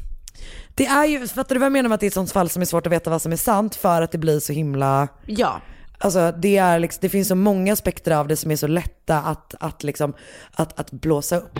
det 0.74 0.86
är 0.86 1.04
ju, 1.04 1.28
fattar 1.28 1.54
du 1.54 1.58
vad 1.58 1.66
jag 1.66 1.72
menar 1.72 1.88
med 1.88 1.94
att 1.94 2.00
det 2.00 2.06
är 2.06 2.08
ett 2.08 2.14
sånt 2.14 2.32
fall 2.32 2.48
som 2.48 2.62
är 2.62 2.66
svårt 2.66 2.86
att 2.86 2.92
veta 2.92 3.10
vad 3.10 3.22
som 3.22 3.32
är 3.32 3.36
sant 3.36 3.74
för 3.74 4.02
att 4.02 4.12
det 4.12 4.18
blir 4.18 4.40
så 4.40 4.52
himla 4.52 5.08
Ja. 5.26 5.60
Alltså 5.98 6.32
det, 6.38 6.56
är 6.56 6.78
liksom, 6.78 6.98
det 7.02 7.08
finns 7.08 7.28
så 7.28 7.34
många 7.34 7.72
aspekter 7.72 8.10
av 8.10 8.28
det 8.28 8.36
som 8.36 8.50
är 8.50 8.56
så 8.56 8.66
lätta 8.66 9.18
att, 9.18 9.54
att, 9.60 9.82
liksom, 9.82 10.14
att, 10.54 10.80
att 10.80 10.90
blåsa 10.90 11.36
upp. 11.36 11.58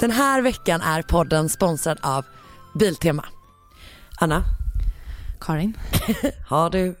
Den 0.00 0.10
här 0.10 0.42
veckan 0.42 0.80
är 0.80 1.02
podden 1.02 1.48
sponsrad 1.48 1.98
av 2.02 2.24
Biltema. 2.78 3.24
Anna, 4.20 4.44
Karin? 5.40 5.76
har 6.48 6.70
du 6.70 6.96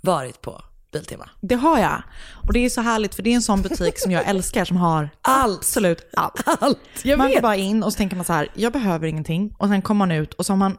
varit 0.00 0.40
på 0.42 0.62
Biltema? 0.92 1.30
Det 1.40 1.54
har 1.54 1.78
jag. 1.78 2.02
Och 2.46 2.52
det 2.52 2.64
är 2.64 2.68
så 2.70 2.80
härligt 2.80 3.14
för 3.14 3.22
det 3.22 3.30
är 3.30 3.34
en 3.34 3.42
sån 3.42 3.62
butik 3.62 3.98
som 3.98 4.10
jag 4.12 4.28
älskar 4.28 4.64
som 4.64 4.76
har 4.76 5.10
absolut 5.22 6.10
allt. 6.16 6.42
Allt, 6.46 6.78
jag 7.02 7.18
man 7.18 7.26
vet. 7.26 7.36
går 7.36 7.42
bara 7.42 7.56
in 7.56 7.82
och 7.82 7.92
så 7.92 7.96
tänker 7.96 8.16
man 8.16 8.24
så 8.24 8.32
här, 8.32 8.48
jag 8.54 8.72
behöver 8.72 9.06
ingenting. 9.06 9.54
Och 9.58 9.68
sen 9.68 9.82
kommer 9.82 9.98
man 9.98 10.12
ut 10.12 10.34
och 10.34 10.46
så 10.46 10.52
har 10.52 10.58
man 10.58 10.76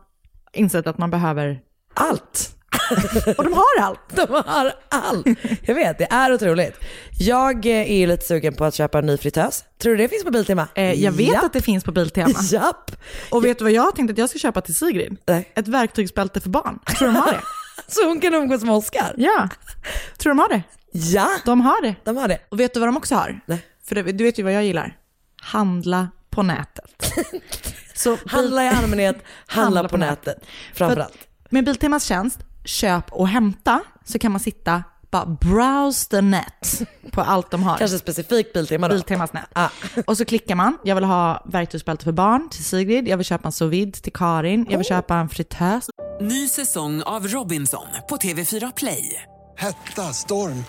insett 0.53 0.87
att 0.87 0.97
man 0.97 1.09
behöver 1.11 1.59
Allt. 1.93 2.55
Och 3.37 3.43
de 3.43 3.53
har 3.53 3.81
allt. 3.81 3.99
De 4.15 4.33
har 4.45 4.73
allt. 4.89 5.27
Jag 5.61 5.75
vet, 5.75 5.97
det 5.97 6.07
är 6.11 6.33
otroligt. 6.33 6.75
Jag 7.19 7.65
eh, 7.65 7.91
är 7.91 7.97
ju 7.97 8.07
lite 8.07 8.25
sugen 8.25 8.53
på 8.55 8.65
att 8.65 8.73
köpa 8.75 8.99
en 8.99 9.05
ny 9.05 9.17
fritös. 9.17 9.63
Tror 9.81 9.91
du 9.95 9.97
det 10.03 10.09
finns 10.09 10.23
på 10.23 10.31
Biltema? 10.31 10.67
Eh, 10.75 10.93
jag 11.03 11.11
vet 11.11 11.27
Japp. 11.33 11.43
att 11.43 11.53
det 11.53 11.61
finns 11.61 11.83
på 11.83 11.91
Biltema. 11.91 12.33
Japp. 12.51 12.91
Och 13.29 13.45
vet 13.45 13.57
du 13.57 13.63
vad 13.63 13.71
jag 13.71 13.81
har 13.81 13.91
tänkt 13.91 14.11
att 14.11 14.17
jag 14.17 14.29
ska 14.29 14.39
köpa 14.39 14.61
till 14.61 14.75
Sigrid? 14.75 15.17
Nej. 15.27 15.51
Ett 15.55 15.67
verktygsbälte 15.67 16.39
för 16.41 16.49
barn. 16.49 16.79
Tror 16.97 17.07
de 17.07 17.15
har 17.15 17.31
det? 17.31 17.41
Så 17.87 18.07
hon 18.07 18.19
kan 18.19 18.33
umgås 18.33 18.63
med 18.63 18.75
Oscar? 18.75 19.13
Ja. 19.17 19.49
Tror 20.17 20.31
de 20.31 20.39
har 20.39 20.49
det? 20.49 20.63
Ja, 20.91 21.29
De 21.45 21.61
har 21.61 21.81
det. 21.81 21.95
de 22.03 22.17
har 22.17 22.27
det. 22.27 22.39
Och 22.49 22.59
vet 22.59 22.73
du 22.73 22.79
vad 22.79 22.87
de 22.89 22.97
också 22.97 23.15
har? 23.15 23.39
Nej. 23.45 23.65
För 23.85 23.95
det, 23.95 24.03
du 24.03 24.23
vet 24.23 24.39
ju 24.39 24.43
vad 24.43 24.53
jag 24.53 24.63
gillar. 24.63 24.97
Handla 25.41 26.07
på 26.29 26.43
nätet. 26.43 27.13
Så 27.95 28.17
Handla 28.25 28.63
i 28.65 28.67
allmänhet, 28.69 29.15
handla, 29.47 29.89
på, 29.89 29.97
nätet. 29.97 30.37
Framförallt. 30.73 31.17
Med 31.49 31.65
Biltemas 31.65 32.03
tjänst, 32.05 32.39
köp 32.65 33.11
och 33.11 33.27
hämta, 33.27 33.81
så 34.05 34.19
kan 34.19 34.31
man 34.31 34.39
sitta 34.39 34.83
bara 35.13 35.25
browse 35.25 36.09
the 36.09 36.21
net 36.21 36.81
på 37.11 37.21
allt 37.21 37.51
de 37.51 37.63
har. 37.63 37.77
Kanske 37.77 37.97
specifikt 37.97 38.53
Biltema 38.53 38.87
då. 38.87 38.95
Biltemas 38.95 39.33
nät. 39.33 39.45
Ah. 39.53 39.69
Och 40.07 40.17
så 40.17 40.25
klickar 40.25 40.55
man, 40.55 40.77
jag 40.83 40.95
vill 40.95 41.03
ha 41.03 41.43
verktygsbälte 41.45 42.03
för 42.03 42.11
barn 42.11 42.49
till 42.49 42.63
Sigrid, 42.63 43.07
jag 43.07 43.17
vill 43.17 43.25
köpa 43.25 43.47
en 43.47 43.51
sous 43.51 44.01
till 44.01 44.13
Karin, 44.13 44.67
jag 44.69 44.77
vill 44.77 44.87
köpa 44.87 45.15
en 45.15 45.29
fritös. 45.29 45.89
Ny 46.21 46.47
säsong 46.47 47.01
av 47.01 47.27
Robinson 47.27 47.87
på 48.09 48.15
TV4 48.15 48.73
Play. 48.75 49.23
Hetta, 49.57 50.01
storm, 50.01 50.63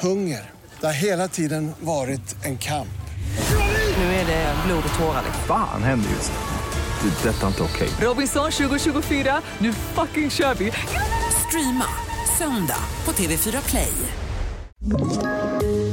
hunger. 0.00 0.50
Det 0.80 0.86
har 0.86 0.94
hela 0.94 1.28
tiden 1.28 1.72
varit 1.80 2.44
en 2.44 2.58
kamp. 2.58 2.88
Nu 3.98 4.04
är 4.04 4.26
det 4.26 4.54
blod 4.66 4.82
och 4.92 4.98
tårar. 4.98 5.22
Fan 5.46 5.82
händer 5.82 6.10
just. 6.10 6.32
Det. 7.02 7.28
är 7.28 7.32
Detta 7.32 7.42
är 7.42 7.48
inte 7.48 7.62
okej. 7.62 7.88
Robinson 8.00 8.50
2024, 8.50 9.42
nu 9.58 9.72
fucking 9.72 10.30
kör 10.30 10.54
vi! 10.54 10.72
Streama 11.54 11.86
söndag 12.38 12.78
på 13.04 13.12
TV4 13.12 13.68
Play. 13.68 13.92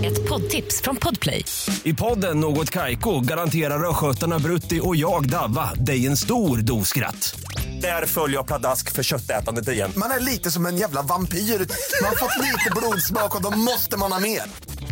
Ett 0.06 0.30
poddtips 0.30 0.82
från 0.82 0.96
Podplay. 0.96 1.46
I 1.84 1.94
podden 1.94 2.40
Något 2.40 2.70
Kaiko 2.70 3.20
garanterar 3.20 3.90
östgötarna 3.90 4.40
Brutti 4.40 4.80
och 4.84 4.96
jag, 4.96 5.30
Davva, 5.30 5.74
dig 5.74 6.08
en 6.08 6.18
stor 6.18 6.58
dos 6.58 6.88
skratt. 6.88 7.40
Där 7.82 8.06
följer 8.06 8.38
jag 8.38 8.48
pladask 8.48 8.92
för 8.92 9.04
köttätandet 9.04 9.68
igen. 9.70 9.92
Man 9.96 10.12
är 10.12 10.20
lite 10.20 10.52
som 10.52 10.66
en 10.66 10.78
jävla 10.78 11.02
vampyr. 11.02 11.38
Man 11.38 12.10
har 12.10 12.16
fått 12.16 12.38
lite 12.46 12.70
blodsmak 12.76 13.36
och 13.36 13.42
då 13.42 13.50
måste 13.58 13.98
man 13.98 14.12
ha 14.12 14.20
mer. 14.20 14.42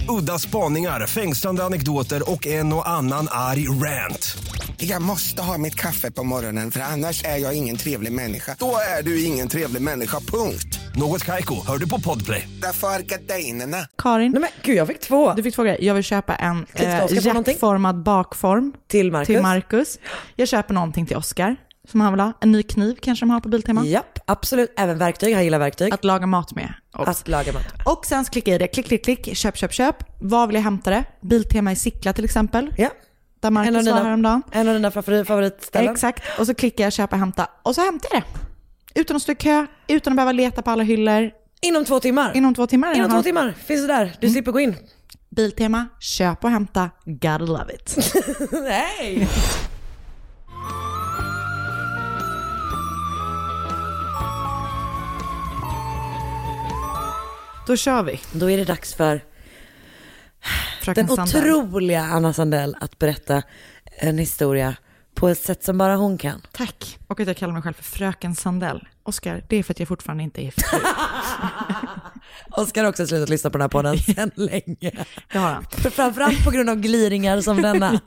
Udda 0.10 0.40
spaningar, 0.40 1.08
fängslande 1.08 1.64
anekdoter 1.64 2.32
och 2.32 2.48
en 2.48 2.74
och 2.74 2.90
annan 2.90 3.28
arg 3.32 3.68
rant. 3.70 4.38
Jag 4.78 5.02
måste 5.02 5.42
ha 5.42 5.58
mitt 5.58 5.76
kaffe 5.76 6.12
på 6.12 6.24
morgonen 6.24 6.72
för 6.72 6.80
annars 6.80 7.24
är 7.24 7.38
jag 7.38 7.54
ingen 7.54 7.78
trevlig 7.78 8.12
människa. 8.12 8.56
Då 8.60 8.78
är 9.00 9.04
du 9.04 9.24
ingen 9.24 9.48
trevlig 9.48 9.82
människa, 9.82 10.20
punkt. 10.20 10.80
Något 10.96 11.26
Kaiko, 11.26 11.66
hör 11.68 11.78
du 11.78 11.90
på 11.90 12.00
Podplay. 12.02 12.50
Därför 12.62 12.88
är 12.88 13.00
gardinerna. 13.00 13.78
Karin, 13.98 14.32
Nej 14.32 14.42
men 14.42 14.50
gud, 14.64 14.78
jag 14.78 14.88
fick 14.88 15.00
två. 15.00 15.34
du 15.34 15.44
fick 15.44 15.56
två 15.56 15.64
grejer. 15.64 15.82
Jag 15.82 15.94
vill 15.94 16.04
köpa 16.04 16.36
en 16.36 16.66
eh, 16.74 17.06
hjärtformad 17.12 18.04
bakform 18.04 18.74
Till 18.88 19.12
Marcus. 19.12 19.28
till 19.28 19.42
Marcus. 19.42 20.00
Jag 20.36 20.48
köper 20.48 20.74
någonting 20.74 21.06
till 21.06 21.18
Oscar 21.18 21.56
som 21.92 22.02
han 22.02 22.14
vill 22.14 22.20
ha. 22.20 22.34
En 22.42 22.52
ny 22.52 22.64
kniv 22.64 22.96
kanske 23.02 23.26
de 23.26 23.30
har 23.30 23.40
på 23.40 23.50
Biltema. 23.50 23.86
Japp, 23.86 24.20
absolut. 24.26 24.74
Även 24.78 24.98
verktyg. 24.98 25.34
Han 25.36 25.44
gillar 25.44 25.60
verktyg. 25.60 25.94
Att 25.94 26.04
laga 26.04 26.26
mat 26.28 26.56
med. 26.56 26.74
Och, 26.94 27.08
Att 27.08 27.28
laga 27.28 27.54
mat. 27.54 27.64
och 27.86 28.06
sen 28.06 28.26
så 28.26 28.32
klickar 28.32 28.52
jag 28.52 28.56
i 28.56 28.60
det. 28.60 28.68
Klick, 28.68 28.86
klick, 28.88 29.04
klick. 29.04 29.38
Köp, 29.38 29.58
köp, 29.58 29.74
köp. 29.74 29.96
Var 30.20 30.48
vill 30.48 30.56
jag 30.56 30.64
hämta 30.64 30.90
det? 30.90 31.04
Biltema 31.22 31.72
i 31.72 31.76
Sickla 31.76 32.14
till 32.14 32.26
exempel. 32.26 32.74
Ja. 32.78 32.90
Där 33.42 33.48
En 33.50 33.58
av 33.58 33.64
Marcus 33.64 33.76
var 33.76 33.82
dina, 33.84 34.04
häromdagen. 34.04 34.42
en 34.52 34.68
av 34.68 34.74
dina 34.74 34.92
favorit, 34.92 35.28
favoritställen. 35.28 35.94
Exakt. 35.94 36.24
Och 36.40 36.46
så 36.46 36.54
klickar 36.54 36.84
jag 36.84 36.94
köpa, 36.94 37.16
hämta. 37.16 37.48
Och 37.64 37.76
så 37.76 37.82
hämtar 37.86 38.10
jag 38.14 38.22
det. 38.24 39.00
Utan 39.02 39.16
att 39.16 39.22
stå 39.22 39.32
i 39.32 39.36
kö, 39.36 39.66
utan 39.88 40.14
att 40.14 40.16
behöva 40.16 40.32
leta 40.32 40.62
på 40.62 40.72
alla 40.72 40.84
hyllor. 40.84 41.32
Inom 41.62 41.86
två 41.86 42.00
timmar. 42.00 42.38
Inom 42.38 42.56
två 42.56 42.68
timmar. 42.68 42.96
Inom 42.96 43.12
två 43.12 43.24
timmar 43.24 43.54
finns 43.66 43.82
det 43.82 43.88
där. 43.88 44.16
Du 44.22 44.30
slipper 44.30 44.52
gå 44.52 44.60
in. 44.60 44.76
Biltema, 45.30 45.86
köp 46.00 46.44
och 46.44 46.50
hämta. 46.50 46.90
Gotta 47.06 47.38
love 47.38 47.74
it. 47.74 48.14
Nej! 48.52 49.28
Då 57.70 57.76
kör 57.76 58.04
vi. 58.04 58.20
Då 58.32 58.50
är 58.50 58.58
det 58.58 58.66
dags 58.66 58.94
för 58.94 59.22
Fröken 60.82 61.06
den 61.08 61.16
Sandell. 61.16 61.52
otroliga 61.54 62.02
Anna 62.02 62.34
Sandell 62.34 62.76
att 62.82 63.00
berätta 63.00 63.44
en 63.98 64.18
historia 64.18 64.76
på 65.16 65.30
ett 65.30 65.40
sätt 65.42 65.64
som 65.64 65.78
bara 65.78 65.96
hon 65.96 66.18
kan. 66.18 66.42
Tack. 66.52 66.98
Och 67.08 67.20
att 67.20 67.28
jag 67.28 67.38
kallar 67.38 67.54
mig 67.54 67.62
själv 67.62 67.74
för 67.74 67.84
Fröken 67.84 68.36
Sandell. 68.36 68.88
Oskar, 69.04 69.44
det 69.50 69.56
är 69.56 69.64
för 69.64 69.74
att 69.74 69.80
jag 69.80 69.88
fortfarande 69.88 70.24
inte 70.24 70.42
är 70.42 70.44
gift. 70.44 70.58
Oskar 72.52 72.84
har 72.84 72.90
också 72.90 73.08
slutat 73.08 73.30
lyssna 73.30 73.50
på 73.50 73.58
den 73.58 73.62
här 73.64 73.70
podden 73.70 73.98
sedan 74.00 74.32
länge. 74.36 75.06
Det 75.32 75.38
har 75.38 75.50
han. 75.54 75.66
För 75.72 75.90
framförallt 75.90 76.44
på 76.44 76.52
grund 76.52 76.70
av 76.70 76.76
gliringar 76.76 77.42
som 77.42 77.58
denna. 77.62 78.00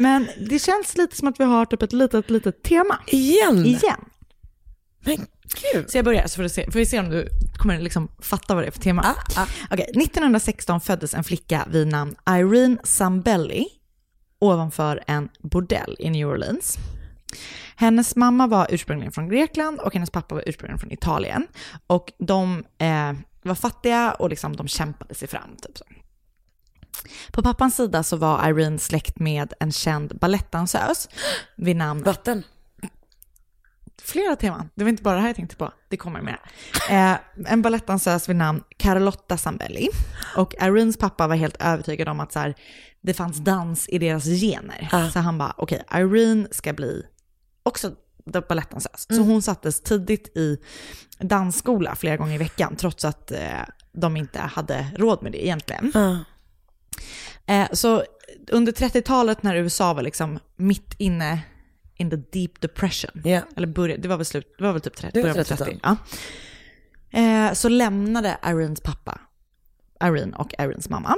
Men 0.00 0.28
det 0.48 0.58
känns 0.58 0.96
lite 0.96 1.16
som 1.16 1.28
att 1.28 1.40
vi 1.40 1.44
har 1.44 1.66
typ 1.66 1.82
ett 1.82 1.92
litet, 1.92 2.30
litet 2.30 2.62
tema. 2.62 2.98
Igen! 3.06 3.66
Igen. 3.66 4.04
Men 5.04 5.26
gud. 5.72 5.90
Så 5.90 5.98
jag 5.98 6.04
börjar 6.04 6.26
så 6.26 6.36
får, 6.36 6.42
du 6.42 6.48
se, 6.48 6.70
får 6.70 6.78
vi 6.78 6.86
se 6.86 7.00
om 7.00 7.10
du 7.10 7.28
kommer 7.56 7.80
liksom 7.80 8.08
fatta 8.18 8.54
vad 8.54 8.64
det 8.64 8.68
är 8.68 8.70
för 8.70 8.80
tema. 8.80 9.02
Ah, 9.02 9.42
ah. 9.42 9.46
Okej, 9.70 9.86
1916 9.90 10.80
föddes 10.80 11.14
en 11.14 11.24
flicka 11.24 11.66
vid 11.70 11.86
namn 11.86 12.16
Irene 12.30 12.76
Zambelli 12.84 13.66
ovanför 14.38 15.04
en 15.06 15.28
bordell 15.38 15.96
i 15.98 16.10
New 16.10 16.28
Orleans. 16.28 16.78
Hennes 17.76 18.16
mamma 18.16 18.46
var 18.46 18.66
ursprungligen 18.70 19.12
från 19.12 19.28
Grekland 19.28 19.80
och 19.80 19.94
hennes 19.94 20.10
pappa 20.10 20.34
var 20.34 20.44
ursprungligen 20.46 20.78
från 20.78 20.92
Italien. 20.92 21.46
Och 21.86 22.12
de 22.18 22.64
eh, 22.78 23.12
var 23.42 23.54
fattiga 23.54 24.12
och 24.12 24.30
liksom 24.30 24.56
de 24.56 24.68
kämpade 24.68 25.14
sig 25.14 25.28
fram. 25.28 25.56
Typ 25.62 25.78
så. 25.78 25.84
På 27.32 27.42
pappans 27.42 27.76
sida 27.76 28.02
så 28.02 28.16
var 28.16 28.48
Irene 28.48 28.78
släkt 28.78 29.18
med 29.18 29.52
en 29.60 29.72
känd 29.72 30.18
balettdansös 30.18 31.08
vid 31.56 31.76
namn 31.76 32.02
Vatten. 32.02 32.42
Flera 34.02 34.36
teman. 34.36 34.70
Det 34.74 34.84
var 34.84 34.88
inte 34.88 35.02
bara 35.02 35.14
det 35.14 35.20
här 35.20 35.28
jag 35.28 35.36
tänkte 35.36 35.56
på, 35.56 35.72
det 35.88 35.96
kommer 35.96 36.22
mer. 36.22 36.40
Eh, 36.90 37.16
en 37.52 37.62
balettdansös 37.62 38.28
vid 38.28 38.36
namn 38.36 38.62
Carlotta 38.76 39.36
Zambelli. 39.36 39.88
Och 40.36 40.54
Irenes 40.54 40.96
pappa 40.96 41.26
var 41.26 41.36
helt 41.36 41.62
övertygad 41.62 42.08
om 42.08 42.20
att 42.20 42.32
så 42.32 42.38
här, 42.38 42.54
det 43.00 43.14
fanns 43.14 43.36
dans 43.36 43.88
i 43.88 43.98
deras 43.98 44.24
gener. 44.24 44.88
Ah. 44.92 45.10
Så 45.10 45.18
han 45.18 45.38
bara, 45.38 45.54
okej, 45.56 45.84
Irene 45.94 46.48
ska 46.50 46.72
bli 46.72 47.02
också 47.62 47.92
balettdansös. 48.48 49.06
Så 49.08 49.22
hon 49.22 49.42
sattes 49.42 49.80
tidigt 49.80 50.36
i 50.36 50.58
dansskola 51.18 51.94
flera 51.94 52.16
gånger 52.16 52.34
i 52.34 52.38
veckan, 52.38 52.76
trots 52.76 53.04
att 53.04 53.30
eh, 53.30 53.38
de 53.92 54.16
inte 54.16 54.40
hade 54.40 54.86
råd 54.96 55.22
med 55.22 55.32
det 55.32 55.44
egentligen. 55.44 55.92
Eh, 57.46 57.66
så 57.72 58.04
under 58.50 58.72
30-talet 58.72 59.42
när 59.42 59.56
USA 59.56 59.94
var 59.94 60.02
liksom 60.02 60.38
mitt 60.56 60.94
inne 60.98 61.42
in 61.96 62.10
the 62.10 62.16
deep 62.16 62.60
depression, 62.60 63.10
eller 63.56 63.66
började, 63.66 64.02
det 64.02 64.08
var 64.08 64.16
väl, 64.16 64.26
slut, 64.26 64.54
det 64.58 64.64
var 64.64 64.72
väl 64.72 64.80
typ 64.80 64.96
30, 64.96 65.12
Det 65.14 65.26
var 65.26 65.34
början 65.34 65.44
på 65.44 65.54
30-tal. 65.54 65.66
30, 65.66 65.80
ja. 67.12 67.18
eh, 67.20 67.52
så 67.52 67.68
lämnade 67.68 68.38
Irenes 68.46 68.80
pappa 68.80 69.20
Irene 70.04 70.36
och 70.36 70.54
Irenes 70.58 70.88
mamma. 70.88 71.16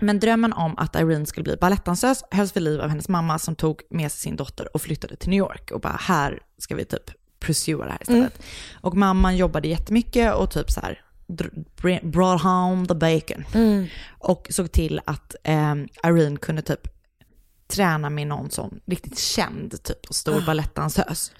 Men 0.00 0.20
drömmen 0.20 0.52
om 0.52 0.78
att 0.78 0.96
Irene 0.96 1.26
skulle 1.26 1.44
bli 1.44 1.56
balettdansös 1.56 2.24
hölls 2.30 2.56
vid 2.56 2.62
liv 2.62 2.80
av 2.80 2.88
hennes 2.88 3.08
mamma 3.08 3.38
som 3.38 3.54
tog 3.54 3.82
med 3.90 4.12
sig 4.12 4.20
sin 4.20 4.36
dotter 4.36 4.76
och 4.76 4.82
flyttade 4.82 5.16
till 5.16 5.30
New 5.30 5.38
York 5.38 5.70
och 5.70 5.80
bara 5.80 5.96
här 6.00 6.42
ska 6.58 6.74
vi 6.74 6.84
typ 6.84 7.10
pursua 7.40 7.84
det 7.84 7.90
här 7.90 8.02
istället. 8.02 8.42
Och 8.80 8.96
mamman 8.96 9.36
jobbade 9.36 9.68
jättemycket 9.68 10.34
och 10.34 10.50
typ 10.50 10.70
så 10.70 10.80
här 10.80 11.00
brought 12.02 12.42
home 12.42 12.86
the 12.86 12.94
bacon. 12.94 13.44
Och 14.08 14.46
såg 14.50 14.72
till 14.72 15.00
att 15.04 15.34
eh, 15.44 15.74
Irene 16.04 16.36
kunde 16.36 16.62
typ 16.62 16.88
träna 17.70 18.10
med 18.10 18.26
någon 18.26 18.50
sån 18.50 18.80
riktigt 18.86 19.18
känd 19.18 19.82
typ 19.82 20.06
och 20.08 20.14
stor 20.14 20.40
balettdansös. 20.46 21.32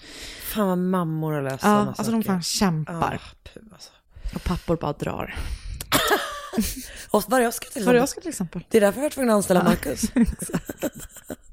Fan 0.53 0.67
vad 0.67 0.77
mammor 0.77 1.33
har 1.33 1.41
löst 1.41 1.63
Ja, 1.63 1.69
sådana 1.69 1.87
alltså 1.97 2.11
de 2.11 2.23
saker. 2.23 2.29
fan 2.29 2.43
kämpar. 2.43 3.19
Ja, 3.23 3.49
puh, 3.53 3.63
alltså. 3.73 3.89
Och 4.35 4.43
pappor 4.43 4.77
bara 4.77 4.93
drar. 4.93 5.35
Och 7.11 7.23
var 7.27 7.39
jag 7.39 7.53
ska 7.53 7.69
till 7.69 7.85
Var 7.85 7.93
jag 7.93 8.09
ska 8.09 8.21
till 8.21 8.29
exempel. 8.29 8.63
Det 8.69 8.77
är 8.77 8.81
därför 8.81 8.99
jag 8.99 9.03
var 9.05 9.09
tvungen 9.09 9.29
att 9.29 9.35
anställa 9.35 9.63
Marcus. 9.63 10.01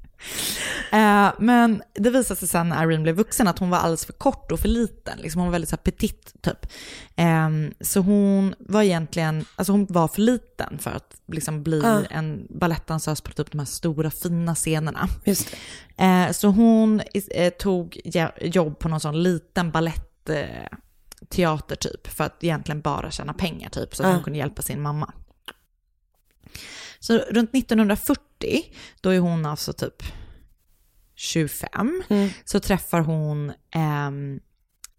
Eh, 0.92 1.30
men 1.38 1.82
det 1.94 2.10
visade 2.10 2.40
sig 2.40 2.48
sen 2.48 2.68
när 2.68 2.82
Irene 2.90 3.02
blev 3.02 3.14
vuxen 3.16 3.48
att 3.48 3.58
hon 3.58 3.70
var 3.70 3.78
alldeles 3.78 4.06
för 4.06 4.12
kort 4.12 4.52
och 4.52 4.60
för 4.60 4.68
liten. 4.68 5.18
Liksom 5.18 5.38
hon 5.40 5.48
var 5.48 5.52
väldigt 5.52 5.70
så 5.70 5.76
petit 5.76 6.34
typ. 6.42 6.66
Eh, 7.16 7.48
så 7.80 8.00
hon 8.00 8.54
var 8.58 8.82
egentligen, 8.82 9.44
alltså 9.56 9.72
hon 9.72 9.86
var 9.88 10.08
för 10.08 10.20
liten 10.20 10.78
för 10.78 10.90
att 10.90 11.14
liksom 11.26 11.62
bli 11.62 11.82
Ah. 11.84 12.00
en 12.10 12.46
balettdansös 12.50 13.20
på 13.20 13.32
typ 13.32 13.52
de 13.52 13.58
här 13.58 13.66
stora 13.66 14.10
fina 14.10 14.54
scenerna. 14.54 15.08
Just. 15.24 15.48
Eh, 15.96 16.30
så 16.30 16.48
hon 16.48 17.02
eh, 17.34 17.52
tog 17.52 18.00
jobb 18.40 18.78
på 18.78 18.88
någon 18.88 19.00
sån 19.00 19.22
liten 19.22 19.70
balettteater 19.70 20.68
eh, 20.72 20.78
teater 21.28 21.76
typ 21.76 22.06
för 22.06 22.24
att 22.24 22.44
egentligen 22.44 22.80
bara 22.80 23.10
tjäna 23.10 23.32
pengar 23.34 23.68
typ 23.70 23.96
så 23.96 24.02
att 24.02 24.08
Ah. 24.08 24.12
hon 24.12 24.22
kunde 24.22 24.38
hjälpa 24.38 24.62
sin 24.62 24.82
mamma. 24.82 25.12
Så 27.00 27.18
runt 27.18 27.54
1940, 27.54 28.74
då 29.00 29.10
är 29.10 29.18
hon 29.18 29.46
alltså 29.46 29.72
typ 29.72 30.02
25, 31.14 32.02
så 32.44 32.60
träffar 32.60 33.00
hon 33.00 33.52
ehm, 33.70 34.40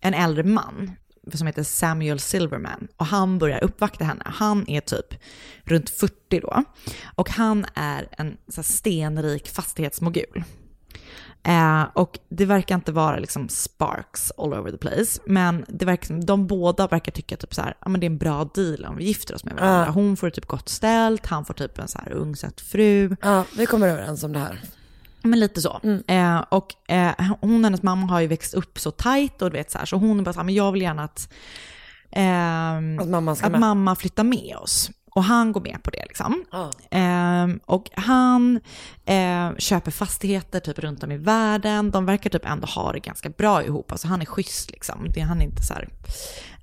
en 0.02 0.14
äldre 0.14 0.44
man 0.44 0.92
som 1.34 1.48
heter 1.48 1.64
Samuel 1.64 2.20
Silverman 2.20 2.88
och 2.98 3.06
han 3.06 3.40
börjar 3.40 3.64
uppvakta 3.64 4.06
henne. 4.06 4.24
Han 4.26 4.70
är 4.70 4.82
typ 4.82 5.16
runt 5.64 5.90
40 5.90 6.40
då 6.40 6.64
och 7.16 7.30
han 7.30 7.66
är 7.76 8.08
en 8.12 8.38
så 8.48 8.56
här, 8.56 8.64
stenrik 8.64 9.48
fastighetsmogul. 9.48 10.44
Eh, 11.44 11.84
och 11.94 12.20
det 12.30 12.46
verkar 12.46 12.76
inte 12.76 12.92
vara 12.92 13.18
liksom 13.20 13.50
sparks 13.50 14.32
all 14.38 14.54
over 14.54 14.72
the 14.72 14.78
place, 14.78 15.22
men 15.26 15.66
det 15.68 15.86
verkar, 15.86 16.16
de 16.16 16.48
båda 16.48 16.88
verkar 16.88 17.12
tycka 17.12 17.38
typ 17.38 17.54
så 17.54 17.62
här, 17.62 17.78
ja 17.82 17.90
men 17.90 18.00
det 18.00 18.06
är 18.06 18.10
en 18.10 18.18
bra 18.18 18.50
deal 18.56 18.86
om 18.86 18.98
vi 18.98 19.04
gifter 19.04 19.36
oss 19.36 19.44
med 19.44 19.56
varandra. 19.56 19.86
Ja. 19.86 19.92
Hon 19.92 20.18
får 20.18 20.30
typ 20.30 20.46
gott 20.46 20.70
ställt, 20.70 21.26
han 21.26 21.46
får 21.46 21.54
typ 21.54 21.80
en 21.80 21.88
så 21.88 22.00
här 22.00 22.12
ung 22.12 22.36
söt 22.36 22.62
fru. 22.62 23.16
Ja, 23.22 23.44
vi 23.58 23.66
kommer 23.66 23.88
överens 23.88 24.24
om 24.24 24.34
det 24.34 24.40
här. 24.40 24.62
Men 25.22 25.40
lite 25.40 25.62
så. 25.62 25.80
Eh, 26.08 26.40
och 26.50 26.92
eh, 26.92 27.12
hon 27.42 27.56
och 27.56 27.64
hennes 27.64 27.84
mamma 27.84 28.08
har 28.08 28.20
ju 28.20 28.28
växt 28.28 28.54
upp 28.54 28.80
så 28.80 28.92
tajt 28.92 29.42
och 29.42 29.52
du 29.52 29.58
vet 29.58 29.72
så 29.72 29.78
här, 29.78 29.86
så 29.86 29.98
hon 29.98 30.20
är 30.20 30.24
bara 30.24 30.34
så 30.34 30.40
här, 30.40 30.46
men 30.46 30.56
jag 30.56 30.72
vill 30.72 30.82
gärna 30.82 31.04
att, 31.04 31.30
ehm, 32.12 33.00
Att 33.00 33.08
mamma 33.08 33.36
ska 33.36 33.46
att 33.48 33.60
mamma 33.60 33.96
flyttar 33.96 34.24
med 34.24 34.56
oss. 34.62 34.92
Och 35.12 35.24
han 35.24 35.52
går 35.52 35.62
med 35.62 35.84
på 35.84 35.90
det 35.90 36.04
liksom. 36.08 36.46
Ja. 36.52 36.72
Ehm, 36.92 37.60
och 37.66 37.90
han 37.94 38.60
eh, 39.06 39.56
köper 39.58 39.92
fastigheter 39.92 40.60
typ 40.60 40.80
runt 40.80 41.04
om 41.04 41.12
i 41.12 41.18
världen. 41.18 41.92
De 41.92 42.06
verkar 42.06 42.30
typ 42.30 42.46
ändå 42.46 42.68
ha 42.68 42.92
det 42.92 43.00
ganska 43.00 43.30
bra 43.30 43.64
ihop. 43.64 43.92
Alltså 43.92 44.08
han 44.08 44.22
är 44.22 44.26
schysst 44.26 44.72
liksom. 44.72 45.08
Det, 45.14 45.22
han 45.22 45.42
är 45.42 45.46
inte 45.46 45.64
så 45.64 45.74
här. 45.74 45.90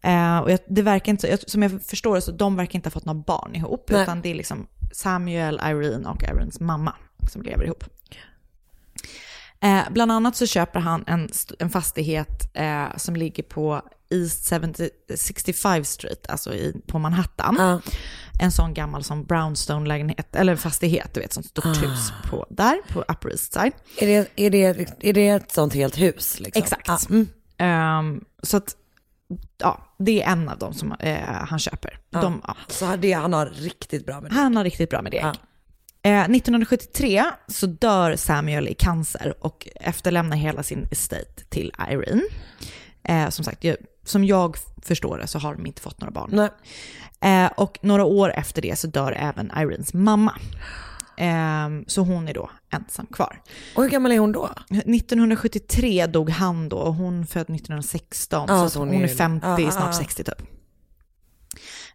Eh, 0.02 0.38
och 0.38 0.50
jag, 0.50 0.58
det 0.68 0.82
verkar 0.82 1.12
inte, 1.12 1.28
jag, 1.28 1.50
som 1.50 1.62
jag 1.62 1.82
förstår 1.82 2.14
det 2.14 2.20
så 2.22 2.32
de 2.32 2.56
verkar 2.56 2.76
inte 2.76 2.86
ha 2.86 2.92
fått 2.92 3.04
några 3.04 3.20
barn 3.26 3.54
ihop. 3.54 3.90
Nej. 3.90 4.02
Utan 4.02 4.20
det 4.22 4.30
är 4.30 4.34
liksom 4.34 4.66
Samuel, 4.92 5.60
Irene 5.64 6.08
och 6.08 6.22
Irenes 6.22 6.60
mamma 6.60 6.94
som 7.28 7.42
lever 7.42 7.64
ihop. 7.64 7.84
Eh, 9.60 9.82
bland 9.90 10.12
annat 10.12 10.36
så 10.36 10.46
köper 10.46 10.80
han 10.80 11.04
en, 11.06 11.28
en 11.58 11.70
fastighet 11.70 12.50
eh, 12.54 12.96
som 12.96 13.16
ligger 13.16 13.42
på 13.42 13.82
East 14.10 14.50
70, 14.50 14.90
65 15.16 15.84
Street, 15.84 16.26
alltså 16.30 16.54
i, 16.54 16.80
på 16.86 16.98
Manhattan. 16.98 17.56
Ja. 17.58 17.80
En 18.40 18.52
sån 18.52 18.74
gammal 18.74 19.04
som 19.04 19.24
brownstone-lägenhet, 19.24 20.36
eller 20.36 20.56
fastighet, 20.56 21.14
du 21.14 21.20
vet, 21.20 21.32
som 21.32 21.42
stort 21.42 21.66
Ah. 21.66 21.72
hus 21.72 22.12
på, 22.30 22.46
där, 22.50 22.78
på 22.92 23.00
Upper 23.00 23.30
East 23.30 23.52
Side. 23.52 23.72
Är 23.98 24.06
det, 24.06 24.28
är, 24.36 24.50
det, 24.50 24.88
är 25.00 25.12
det 25.12 25.28
ett 25.28 25.52
sånt 25.52 25.74
helt 25.74 25.98
hus? 25.98 26.40
Liksom? 26.40 26.62
Exakt. 26.62 26.88
Ja. 26.88 26.98
Mm. 27.10 27.28
Ehm, 27.58 28.24
så 28.42 28.56
att, 28.56 28.76
ja, 29.58 29.94
det 29.98 30.22
är 30.22 30.32
en 30.32 30.48
av 30.48 30.58
dem 30.58 30.74
som 30.74 30.92
eh, 30.92 31.18
han 31.24 31.58
köper. 31.58 31.98
Ja. 32.10 32.20
De, 32.20 32.42
ja. 32.46 32.56
Så 32.68 32.96
det, 32.96 33.12
han 33.12 33.32
har 33.32 33.46
riktigt 33.46 34.06
bra 34.06 34.20
med 34.20 34.30
det. 34.30 34.34
Han 34.34 34.56
har 34.56 34.64
riktigt 34.64 34.90
bra 34.90 35.02
med 35.02 35.12
det. 35.12 35.16
Ja. 35.16 35.34
Eh, 36.02 36.20
1973 36.20 37.24
så 37.48 37.66
dör 37.66 38.16
Samuel 38.16 38.68
i 38.68 38.74
cancer 38.74 39.34
och 39.40 39.68
efterlämnar 39.74 40.36
hela 40.36 40.62
sin 40.62 40.88
estate 40.90 41.44
till 41.48 41.72
Irene. 41.90 42.22
Eh, 43.04 43.28
som 43.28 43.44
sagt, 43.44 43.64
som 44.06 44.24
jag 44.24 44.56
förstår 44.82 45.18
det 45.18 45.26
så 45.26 45.38
har 45.38 45.54
de 45.54 45.66
inte 45.66 45.82
fått 45.82 46.00
några 46.00 46.12
barn. 46.12 46.30
Nej. 46.32 46.50
Eh, 47.20 47.50
och 47.56 47.78
några 47.82 48.04
år 48.04 48.30
efter 48.30 48.62
det 48.62 48.78
så 48.78 48.86
dör 48.86 49.12
även 49.12 49.52
Irenes 49.56 49.94
mamma. 49.94 50.34
Eh, 51.16 51.68
så 51.86 52.02
hon 52.02 52.28
är 52.28 52.34
då 52.34 52.50
ensam 52.72 53.06
kvar. 53.06 53.42
Och 53.76 53.82
hur 53.82 53.90
gammal 53.90 54.12
är 54.12 54.18
hon 54.18 54.32
då? 54.32 54.50
1973 54.70 56.06
dog 56.06 56.30
han 56.30 56.68
då 56.68 56.76
och 56.76 56.94
hon 56.94 57.26
född 57.26 57.50
1916. 57.50 58.44
Ja, 58.48 58.68
så 58.68 58.78
hon, 58.78 58.88
hon 58.88 58.96
är 58.96 59.04
är- 59.04 59.08
50, 59.08 59.46
ja, 59.46 59.60
ja, 59.60 59.70
snart 59.70 59.86
ja. 59.86 59.92
60 59.92 60.24
typ. 60.24 60.42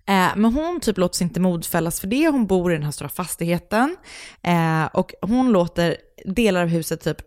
Eh, 0.05 0.29
men 0.35 0.45
hon 0.53 0.79
typ 0.79 0.97
låter 0.97 1.17
sig 1.17 1.25
inte 1.25 1.39
modfällas 1.39 1.99
för 1.99 2.07
det. 2.07 2.27
Hon 2.27 2.47
bor 2.47 2.71
i 2.71 2.75
den 2.75 2.83
här 2.83 2.91
stora 2.91 3.09
fastigheten. 3.09 3.97
Eh, 4.41 4.85
och 4.85 5.13
hon 5.21 5.51
låter 5.51 5.97
delar 6.25 6.61
av 6.61 6.67
huset 6.67 7.01
typ, 7.01 7.17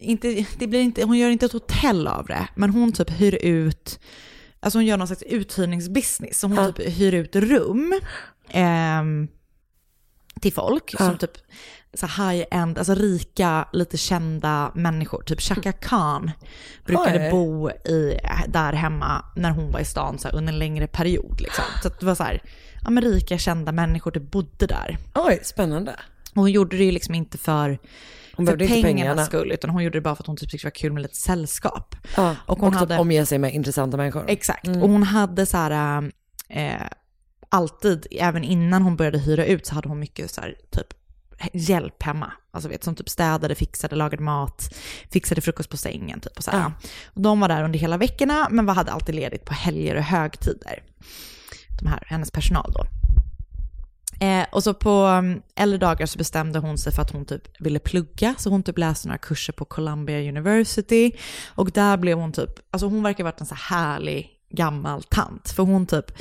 inte, 0.00 0.46
det 0.58 0.66
blir 0.66 0.80
inte, 0.80 1.04
hon 1.04 1.18
gör 1.18 1.30
inte 1.30 1.46
ett 1.46 1.52
hotell 1.52 2.06
av 2.06 2.26
det, 2.26 2.48
men 2.54 2.70
hon 2.70 2.92
typ 2.92 3.10
hyr 3.10 3.34
ut, 3.34 4.00
alltså 4.60 4.78
hon 4.78 4.86
gör 4.86 4.96
någon 4.96 5.06
slags 5.06 5.22
uthyrningsbusiness. 5.22 6.40
Så 6.40 6.46
hon 6.46 6.56
Ja. 6.56 6.72
typ 6.72 6.98
hyr 6.98 7.14
ut 7.14 7.36
rum 7.36 8.00
ehm, 8.48 9.28
till 10.40 10.52
folk 10.52 10.94
Ja. 10.98 11.06
som 11.06 11.18
typ 11.18 11.30
så 11.94 12.06
high-end, 12.06 12.78
alltså 12.78 12.94
rika, 12.94 13.68
lite 13.72 13.96
kända 13.96 14.72
människor. 14.74 15.22
Typ 15.22 15.40
Chaka 15.40 15.72
Khan 15.72 16.30
brukade 16.86 17.18
Oj. 17.24 17.30
bo 17.30 17.70
i, 17.70 18.18
där 18.48 18.72
hemma 18.72 19.24
när 19.36 19.50
hon 19.50 19.70
var 19.72 19.80
i 19.80 19.84
stan 19.84 20.18
så 20.18 20.28
här, 20.28 20.34
under 20.36 20.52
en 20.52 20.58
längre 20.58 20.86
period. 20.86 21.40
Liksom. 21.40 21.64
Så 21.82 21.88
det 21.88 22.06
var 22.06 22.14
så 22.14 22.22
här, 22.22 22.42
ja 22.84 22.90
men 22.90 23.02
rika 23.04 23.38
kända 23.38 23.72
människor 23.72 24.10
typ 24.10 24.30
bodde 24.30 24.66
där. 24.66 24.98
Oj, 25.14 25.40
spännande. 25.42 25.92
Och 26.34 26.42
hon 26.42 26.50
gjorde 26.52 26.76
det 26.76 26.84
ju 26.84 26.92
liksom 26.92 27.14
inte 27.14 27.38
för, 27.38 27.78
Hon 28.40 28.46
för 28.46 28.56
pengarnas 28.56 28.82
pengarna. 28.84 29.24
skull, 29.24 29.52
utan 29.52 29.70
hon 29.70 29.84
gjorde 29.84 29.96
det 29.98 30.02
bara 30.02 30.14
för 30.16 30.22
att 30.22 30.26
hon 30.26 30.36
typ 30.36 30.50
tyckte 30.50 30.66
det 30.66 30.70
var 30.70 30.74
kul 30.80 30.92
med 30.92 31.02
lite 31.02 31.16
sällskap. 31.16 31.96
Ja. 32.16 32.36
Och 32.46 32.50
Och, 32.56 32.58
hon 32.60 32.70
typ 32.72 32.78
hade- 32.80 32.98
omge 32.98 33.26
sig 33.26 33.38
med 33.38 33.54
intressanta 33.54 33.96
människor. 33.96 34.24
Exakt. 34.28 34.66
Mm. 34.66 34.82
Och 34.82 34.88
hon 34.88 35.02
hade 35.02 35.46
så 35.46 35.56
här, 35.56 36.02
eh, 36.48 36.72
alltid, 37.48 38.06
även 38.10 38.44
innan 38.44 38.82
hon 38.82 38.96
började 38.96 39.18
hyra 39.18 39.44
ut 39.44 39.66
så 39.66 39.74
hade 39.74 39.88
hon 39.88 39.98
mycket 39.98 40.30
så 40.30 40.40
här, 40.40 40.56
typ 40.70 40.86
hjälp 41.52 42.02
hemma. 42.02 42.32
Alltså 42.50 42.68
vet, 42.68 42.84
som 42.84 42.94
typ 42.94 43.08
städade, 43.08 43.54
fixade, 43.54 43.96
lagade 43.96 44.22
mat, 44.22 44.74
fixade 45.10 45.40
frukost 45.40 45.70
på 45.70 45.76
sängen 45.76 46.20
typ 46.20 46.36
och 46.38 46.44
så. 46.44 46.50
Ja. 46.54 46.72
Och 47.06 47.20
de 47.20 47.40
var 47.40 47.48
där 47.48 47.64
under 47.64 47.78
hela 47.78 47.96
veckorna 47.96 48.48
men 48.50 48.66
vad 48.66 48.76
hade 48.76 48.92
alltid 48.92 49.14
ledigt 49.14 49.44
på 49.44 49.54
helger 49.54 49.94
och 49.96 50.02
högtider. 50.02 50.82
De 51.80 51.86
här, 51.88 52.02
hennes 52.06 52.30
personal 52.30 52.72
då. 52.74 52.84
Eh, 54.20 54.46
och 54.52 54.64
så 54.64 54.74
på 54.74 55.04
um, 55.04 55.42
äldre 55.56 55.78
dagar 55.78 56.06
så 56.06 56.18
bestämde 56.18 56.58
hon 56.58 56.78
sig 56.78 56.92
för 56.92 57.02
att 57.02 57.10
hon 57.10 57.24
typ 57.24 57.42
ville 57.60 57.78
plugga, 57.78 58.34
så 58.38 58.50
hon 58.50 58.62
typ 58.62 58.78
läste 58.78 59.08
några 59.08 59.18
kurser 59.18 59.52
på 59.52 59.64
Columbia 59.64 60.28
University. 60.28 61.12
Och 61.48 61.70
där 61.70 61.96
blev 61.96 62.18
hon 62.18 62.32
typ, 62.32 62.50
alltså 62.70 62.86
hon 62.86 63.02
verkar 63.02 63.24
ha 63.24 63.30
varit 63.30 63.40
en 63.40 63.46
så 63.46 63.54
här 63.54 63.76
härlig 63.76 64.30
gammal 64.50 65.02
tant. 65.02 65.50
För 65.50 65.62
hon 65.62 65.86
typ, 65.86 66.12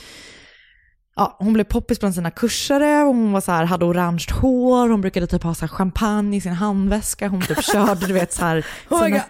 ja, 1.16 1.36
hon 1.39 1.54
blev 1.54 1.64
poppis 1.64 2.00
bland 2.00 2.16
sina 2.16 2.32
kursare, 2.32 3.02
och 3.02 3.16
hon 3.16 3.32
var 3.32 3.41
så 3.41 3.52
här, 3.52 3.66
hade 3.66 3.86
orange 3.86 4.26
hår, 4.41 4.89
hon 4.89 5.02
brukade 5.02 5.28
typ 5.28 5.43
ha 5.43 5.56
så 5.56 5.62
här 5.62 5.68
champagne 5.68 6.38
i 6.38 6.41
sin 6.41 6.54
handväska, 6.54 7.28
hon 7.28 7.41
typ 7.41 7.64
körde, 7.72 8.08
du 8.08 8.14
vet 8.14 8.34
så 8.34 8.45
här. 8.45 8.66
Hon 8.89 9.00
sina-. 9.00 9.24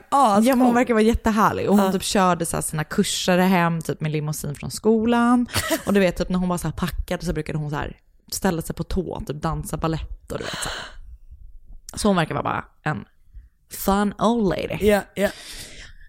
Ja, 0.45 0.55
men 0.55 0.61
hon 0.61 0.75
verkar 0.75 0.93
vara 0.93 1.03
jättehärlig. 1.03 1.69
Och 1.69 1.77
hon 1.77 1.91
typ 1.91 2.03
körde 2.03 2.45
så 2.45 2.57
här 2.57 2.61
sina 2.61 2.83
kursare 2.83 3.41
hem 3.41 3.81
typ 3.81 4.01
med 4.01 4.11
limousin 4.11 4.55
från 4.55 4.71
skolan. 4.71 5.47
Och 5.85 5.93
du 5.93 5.99
vet, 5.99 6.17
typ 6.17 6.29
när 6.29 6.39
hon 6.39 6.49
var 6.49 6.57
så 6.57 6.67
här 6.67 6.75
packad 6.75 7.23
så 7.23 7.33
brukade 7.33 7.57
hon 7.57 7.69
så 7.69 7.75
här 7.75 7.97
ställa 8.33 8.61
sig 8.61 8.75
på 8.75 8.83
tå, 8.83 9.21
typ 9.27 9.41
dansa 9.41 9.77
ballett 9.77 10.31
och 10.31 10.37
du 10.37 10.43
vet 10.43 10.57
så. 10.57 10.69
Så 11.95 12.07
hon 12.07 12.15
verkar 12.15 12.33
vara 12.35 12.43
bara 12.43 12.65
en 12.83 13.05
fun 13.71 14.13
old 14.19 14.49
lady. 14.49 14.87
Ja, 14.87 15.01
ja. 15.15 15.29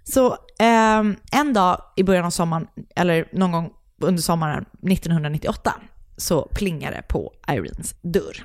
Så 0.05 0.37
ehm, 0.59 1.17
en 1.33 1.53
dag 1.53 1.83
i 1.97 2.03
början 2.03 2.25
av 2.25 2.31
sommaren, 2.31 2.67
eller 2.97 3.29
någon 3.33 3.53
gång 3.53 3.73
under 4.01 4.23
sommaren 4.23 4.65
1998, 4.91 5.75
så 6.17 6.49
plingar 6.55 6.91
det 6.93 7.03
på 7.09 7.33
Irenes 7.49 7.95
dörr. 8.03 8.45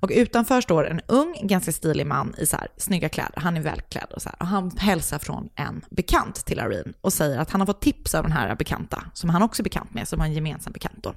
Och 0.00 0.10
utanför 0.14 0.60
står 0.60 0.86
en 0.86 1.00
ung, 1.06 1.38
ganska 1.42 1.72
stilig 1.72 2.06
man 2.06 2.34
i 2.38 2.46
så 2.46 2.56
här 2.56 2.68
snygga 2.76 3.08
kläder. 3.08 3.40
Han 3.40 3.56
är 3.56 3.60
välklädd 3.60 4.12
och 4.12 4.22
så 4.22 4.28
här. 4.28 4.36
Och 4.40 4.46
han 4.46 4.70
hälsar 4.76 5.18
från 5.18 5.48
en 5.54 5.84
bekant 5.90 6.34
till 6.46 6.58
Irene 6.58 6.92
och 7.00 7.12
säger 7.12 7.38
att 7.38 7.50
han 7.50 7.60
har 7.60 7.66
fått 7.66 7.80
tips 7.80 8.14
av 8.14 8.22
den 8.22 8.32
här 8.32 8.54
bekanta, 8.56 9.04
som 9.14 9.30
han 9.30 9.42
också 9.42 9.62
är 9.62 9.64
bekant 9.64 9.94
med, 9.94 10.08
som 10.08 10.20
har 10.20 10.26
en 10.26 10.32
gemensam 10.32 10.72
bekant 10.72 11.02
då. 11.02 11.14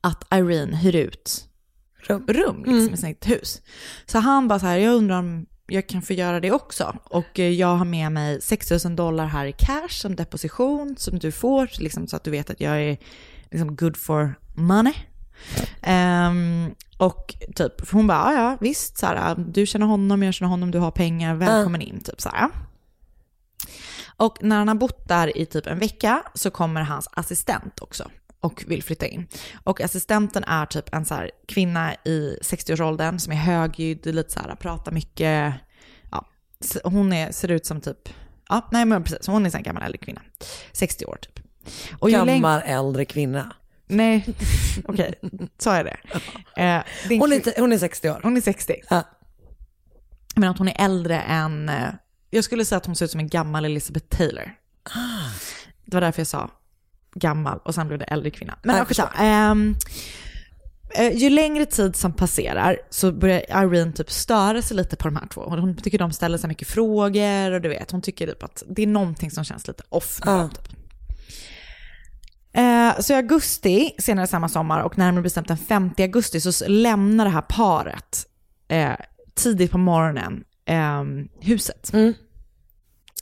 Att 0.00 0.34
Irene 0.34 0.76
hyr 0.76 0.96
ut 0.96 1.48
rum, 2.08 2.24
rum 2.28 2.64
liksom, 2.66 2.94
i 2.94 2.96
sitt 2.96 3.28
hus. 3.28 3.62
Så 4.06 4.18
han 4.18 4.48
bara 4.48 4.58
så 4.58 4.66
här, 4.66 4.78
jag 4.78 4.94
undrar 4.94 5.18
om 5.18 5.46
jag 5.66 5.88
kan 5.88 6.02
få 6.02 6.12
göra 6.12 6.40
det 6.40 6.52
också. 6.52 6.96
Och 7.04 7.38
eh, 7.38 7.50
jag 7.50 7.76
har 7.76 7.84
med 7.84 8.12
mig 8.12 8.40
6 8.40 8.84
000 8.84 8.96
dollar 8.96 9.26
här 9.26 9.46
i 9.46 9.52
cash 9.52 9.88
som 9.88 10.16
deposition 10.16 10.94
som 10.98 11.18
du 11.18 11.32
får, 11.32 11.70
liksom, 11.78 12.06
så 12.06 12.16
att 12.16 12.24
du 12.24 12.30
vet 12.30 12.50
att 12.50 12.60
jag 12.60 12.82
är 12.82 12.98
liksom 13.50 13.76
good 13.76 13.96
for 13.96 14.34
money. 14.54 14.94
Ehm, 15.82 16.74
och 16.98 17.34
typ, 17.54 17.90
hon 17.90 18.06
bara, 18.06 18.34
ja 18.34 18.56
visst, 18.60 18.98
så 18.98 19.06
här, 19.06 19.34
du 19.48 19.66
känner 19.66 19.86
honom, 19.86 20.22
jag 20.22 20.34
känner 20.34 20.50
honom, 20.50 20.70
du 20.70 20.78
har 20.78 20.90
pengar, 20.90 21.34
välkommen 21.34 21.80
in, 21.82 22.00
typ 22.00 22.20
så 22.20 22.28
här. 22.28 22.50
Och 24.16 24.38
när 24.40 24.56
han 24.56 24.68
har 24.68 24.74
bott 24.74 25.08
där 25.08 25.38
i 25.38 25.46
typ 25.46 25.66
en 25.66 25.78
vecka 25.78 26.22
så 26.34 26.50
kommer 26.50 26.82
hans 26.82 27.08
assistent 27.12 27.80
också 27.80 28.10
och 28.44 28.64
vill 28.66 28.82
flytta 28.82 29.06
in. 29.06 29.26
Och 29.64 29.80
assistenten 29.80 30.44
är 30.44 30.66
typ 30.66 30.94
en 30.94 31.04
så 31.04 31.14
här 31.14 31.30
kvinna 31.48 31.94
i 31.94 32.38
60-årsåldern 32.42 33.18
som 33.18 33.32
är 33.32 33.36
högljudd, 33.36 34.06
lite 34.06 34.30
så 34.32 34.40
här, 34.40 34.54
pratar 34.56 34.92
mycket. 34.92 35.54
Ja, 36.10 36.26
hon 36.84 37.12
är, 37.12 37.32
ser 37.32 37.50
ut 37.50 37.66
som 37.66 37.80
typ, 37.80 38.08
ja 38.48 38.68
nej 38.72 38.84
men 38.84 39.04
precis, 39.04 39.26
hon 39.26 39.46
är 39.46 39.56
en 39.56 39.62
gammal 39.62 39.82
äldre 39.82 39.98
kvinna. 39.98 40.20
60 40.72 41.04
år 41.06 41.18
typ. 41.20 41.40
Och 41.98 42.10
Gammal 42.10 42.62
äldre 42.64 43.04
kvinna. 43.04 43.56
Nej, 43.86 44.26
okej, 44.84 45.14
sa 45.58 45.76
jag 45.76 45.86
det? 45.86 45.96
Eh, 46.62 46.82
Hon 47.18 47.32
är, 47.32 47.60
hon 47.60 47.72
är 47.72 47.78
60 47.78 48.10
år. 48.10 48.20
hon 48.22 48.36
är 48.36 48.40
60. 48.40 48.74
Ja. 48.90 49.02
Men 50.36 50.50
att 50.50 50.58
hon 50.58 50.68
är 50.68 50.84
äldre 50.84 51.20
än, 51.20 51.68
eh, 51.68 51.88
jag 52.30 52.44
skulle 52.44 52.64
säga 52.64 52.76
att 52.76 52.86
hon 52.86 52.96
ser 52.96 53.04
ut 53.04 53.10
som 53.10 53.20
en 53.20 53.28
gammal 53.28 53.64
Elizabeth 53.64 54.06
Taylor. 54.06 54.54
Det 55.84 55.96
var 55.96 56.00
därför 56.00 56.20
jag 56.20 56.26
sa 56.26 56.50
gammal 57.14 57.58
och 57.64 57.74
sen 57.74 57.86
blev 57.88 57.98
det 57.98 58.04
äldre 58.04 58.30
kvinna. 58.30 58.58
Men 58.62 58.74
Ja, 58.74 58.80
jag 58.80 58.88
förstår. 58.88 59.08
Eh, 60.96 61.12
ju 61.16 61.30
längre 61.30 61.66
tid 61.66 61.96
som 61.96 62.12
passerar 62.12 62.78
så 62.90 63.12
börjar 63.12 63.40
Irene 63.64 63.92
typ 63.92 64.10
störa 64.10 64.62
sig 64.62 64.76
lite 64.76 64.96
på 64.96 65.08
de 65.08 65.16
här 65.16 65.26
två. 65.26 65.40
Hon 65.42 65.76
tycker 65.76 65.98
de 65.98 66.12
ställer 66.12 66.38
sig 66.38 66.48
mycket 66.48 66.68
frågor 66.68 67.50
och 67.52 67.60
du 67.60 67.68
vet, 67.68 67.90
hon 67.90 68.02
tycker 68.02 68.26
typ 68.26 68.42
att 68.42 68.62
det 68.68 68.82
är 68.82 68.86
någonting 68.86 69.30
som 69.30 69.44
känns 69.44 69.68
lite 69.68 69.82
off. 69.88 70.20
Typ. 70.48 70.68
Eh, 72.52 73.00
Så 73.00 73.12
i 73.12 73.16
augusti, 73.16 73.90
senare 73.98 74.26
samma 74.26 74.48
sommar 74.48 74.82
och 74.82 74.98
närmare 74.98 75.22
bestämt 75.22 75.48
den 75.48 75.56
5 75.56 75.90
augusti 75.98 76.40
så 76.40 76.64
lämnar 76.68 77.24
det 77.24 77.30
här 77.30 77.42
paret 77.48 78.26
eh, 78.68 78.92
tidigt 79.34 79.70
på 79.70 79.78
morgonen 79.78 80.44
eh, 80.66 81.04
huset. 81.40 81.90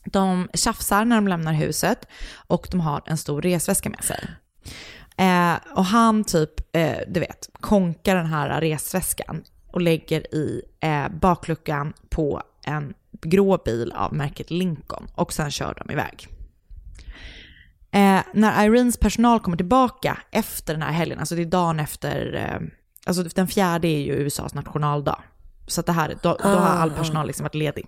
De 0.05 0.49
tjafsar 0.55 1.05
när 1.05 1.17
de 1.17 1.29
lämnar 1.29 1.53
huset 1.53 2.09
och 2.47 2.69
de 2.71 2.81
har 2.81 3.03
en 3.07 3.19
stor 3.19 3.43
resväska 3.43 3.91
med 3.91 4.05
sig. 4.05 4.29
Eh, 5.17 5.77
och 5.77 5.85
han 5.85 6.25
typ, 6.25 6.77
eh, 6.77 6.99
du 7.09 7.21
vet, 7.21 7.51
konkar 7.53 8.17
den 8.17 8.27
här 8.27 8.61
resväskan 8.61 9.43
och 9.73 9.81
lägger 9.81 10.35
i 10.35 10.63
eh, 10.81 11.09
bakluckan 11.09 11.93
på 12.09 12.43
en 12.65 12.95
grå 13.23 13.59
bil 13.65 13.93
av 13.93 14.15
märket 14.15 14.51
Lincoln 14.51 15.07
och 15.15 15.33
sen 15.33 15.51
kör 15.51 15.75
de 15.85 15.93
iväg. 15.93 16.29
Eh, 17.91 18.23
när 18.35 18.65
Irenes 18.65 18.97
personal 18.97 19.41
kommer 19.41 19.57
tillbaka 19.57 20.19
efter 20.31 20.75
den 20.75 20.83
här 20.83 20.93
helgen, 20.93 21.19
alltså 21.19 21.35
det 21.35 21.43
är 21.43 21.47
dagen 21.47 21.81
efter, 21.81 22.35
eh, 22.35 22.69
alltså 23.07 23.23
den 23.23 23.49
fjärde 23.49 23.89
är 23.89 24.01
ju 24.01 24.13
USAs 24.13 24.55
nationaldag. 24.55 25.23
Så 25.67 25.81
att 25.81 25.87
det 25.87 25.93
här, 25.93 26.17
då, 26.23 26.39
då 26.43 26.49
har 26.49 26.69
all 26.69 26.91
personal 26.91 27.27
liksom 27.27 27.45
varit 27.45 27.55
ledig. 27.55 27.87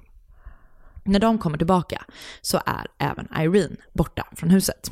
När 1.05 1.21
de 1.21 1.39
kommer 1.39 1.59
tillbaka 1.59 2.05
så 2.41 2.61
är 2.67 2.87
även 2.99 3.29
Irene 3.39 3.77
borta 3.93 4.27
från 4.33 4.51
huset. 4.51 4.91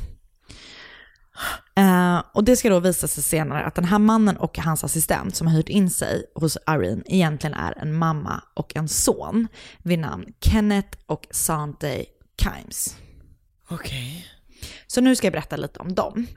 Eh, 1.75 2.23
och 2.33 2.43
det 2.43 2.55
ska 2.55 2.69
då 2.69 2.79
visa 2.79 3.07
sig 3.07 3.23
senare 3.23 3.63
att 3.63 3.75
den 3.75 3.85
här 3.85 3.99
mannen 3.99 4.37
och 4.37 4.57
hans 4.57 4.83
assistent 4.83 5.35
som 5.35 5.47
har 5.47 5.55
hyrt 5.55 5.69
in 5.69 5.89
sig 5.89 6.25
hos 6.35 6.57
Irene 6.69 7.03
egentligen 7.05 7.53
är 7.53 7.77
en 7.77 7.93
mamma 7.93 8.43
och 8.53 8.75
en 8.75 8.87
son 8.87 9.47
vid 9.77 9.99
namn 9.99 10.25
Kenneth 10.41 10.97
och 11.05 11.27
Sante 11.31 12.05
Kimes. 12.41 12.97
Okej. 13.69 14.25
Så 14.87 15.01
nu 15.01 15.15
ska 15.15 15.27
jag 15.27 15.31
berätta 15.31 15.55
lite 15.55 15.79
om 15.79 15.93
dem. 15.93 16.27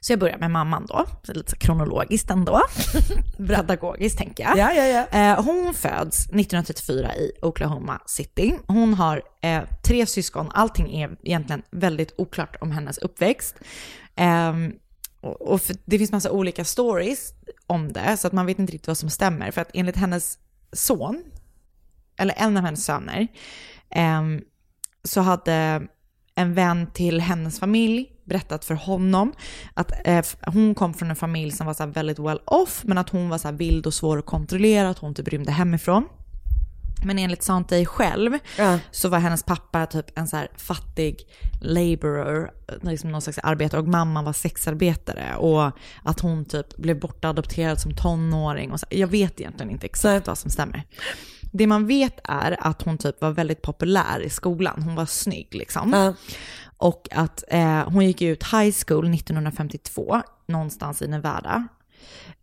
Så 0.00 0.12
jag 0.12 0.20
börjar 0.20 0.38
med 0.38 0.50
mamman 0.50 0.86
då, 0.86 1.06
lite 1.24 1.56
kronologiskt 1.56 2.30
ändå. 2.30 2.60
Pedagogiskt 3.36 4.18
tänker 4.18 4.44
jag. 4.44 4.58
Ja, 4.58 4.72
ja, 4.72 4.84
ja. 4.84 5.18
Eh, 5.18 5.44
hon 5.44 5.74
föds 5.74 6.24
1934 6.26 7.16
i 7.16 7.32
Oklahoma 7.42 8.00
City. 8.06 8.58
Hon 8.66 8.94
har 8.94 9.22
eh, 9.42 9.62
tre 9.84 10.06
syskon, 10.06 10.50
allting 10.54 11.02
är 11.02 11.16
egentligen 11.22 11.62
väldigt 11.70 12.14
oklart 12.18 12.56
om 12.60 12.70
hennes 12.70 12.98
uppväxt. 12.98 13.56
Ehm, 14.16 14.72
och 15.20 15.42
och 15.42 15.62
för, 15.62 15.76
det 15.84 15.98
finns 15.98 16.12
massa 16.12 16.30
olika 16.30 16.64
stories 16.64 17.32
om 17.66 17.92
det, 17.92 18.16
så 18.16 18.26
att 18.26 18.32
man 18.32 18.46
vet 18.46 18.58
inte 18.58 18.72
riktigt 18.72 18.88
vad 18.88 18.98
som 18.98 19.10
stämmer. 19.10 19.50
För 19.50 19.60
att 19.60 19.70
enligt 19.74 19.96
hennes 19.96 20.38
son, 20.72 21.22
eller 22.16 22.34
en 22.38 22.56
av 22.56 22.64
hennes 22.64 22.84
söner, 22.84 23.28
ehm, 23.90 24.40
så 25.04 25.20
hade 25.20 25.86
en 26.34 26.54
vän 26.54 26.86
till 26.92 27.20
hennes 27.20 27.60
familj 27.60 28.12
berättat 28.28 28.64
för 28.64 28.74
honom 28.74 29.32
att 29.74 29.92
eh, 30.04 30.24
hon 30.46 30.74
kom 30.74 30.94
från 30.94 31.10
en 31.10 31.16
familj 31.16 31.50
som 31.52 31.66
var 31.66 31.74
så 31.74 31.86
väldigt 31.86 32.18
well 32.18 32.40
off, 32.44 32.80
men 32.84 32.98
att 32.98 33.10
hon 33.10 33.28
var 33.28 33.38
så 33.38 33.50
vild 33.52 33.86
och 33.86 33.94
svår 33.94 34.18
att 34.18 34.26
kontrollera, 34.26 34.88
att 34.90 34.98
hon 34.98 35.14
typ 35.14 35.28
rymde 35.28 35.52
hemifrån. 35.52 36.04
Men 37.04 37.18
enligt 37.18 37.42
Santay 37.42 37.86
själv 37.86 38.38
Ja. 38.58 38.78
så 38.90 39.08
var 39.08 39.18
hennes 39.18 39.42
pappa 39.42 39.86
typ 39.86 40.18
en 40.18 40.28
så 40.28 40.42
fattig 40.56 41.16
laborer, 41.60 42.50
liksom 42.82 43.12
någon 43.12 43.22
slags 43.22 43.38
arbetare 43.38 43.80
och 43.80 43.88
mamman 43.88 44.24
var 44.24 44.32
sexarbetare 44.32 45.36
och 45.36 45.70
att 46.02 46.20
hon 46.20 46.44
typ 46.44 46.76
blev 46.76 47.00
bortadopterad 47.00 47.80
som 47.80 47.94
tonåring. 47.96 48.72
Och 48.72 48.80
så. 48.80 48.86
Jag 48.90 49.08
vet 49.08 49.40
egentligen 49.40 49.70
inte 49.70 49.86
exakt 49.86 50.26
vad 50.26 50.38
som 50.38 50.50
stämmer. 50.50 50.82
Det 51.52 51.66
man 51.66 51.86
vet 51.86 52.20
är 52.24 52.56
att 52.60 52.82
hon 52.82 52.98
typ 52.98 53.20
var 53.20 53.30
väldigt 53.30 53.62
populär 53.62 54.20
i 54.24 54.30
skolan. 54.30 54.82
Hon 54.82 54.94
var 54.94 55.06
snygg 55.06 55.54
liksom. 55.54 55.92
Ja. 55.92 56.14
Och 56.78 57.08
att 57.10 57.44
eh, 57.48 57.90
hon 57.90 58.06
gick 58.06 58.22
ut 58.22 58.42
high 58.42 58.74
school 58.86 59.14
1952, 59.14 60.22
någonstans 60.46 61.02
i 61.02 61.08
Nevada. 61.08 61.68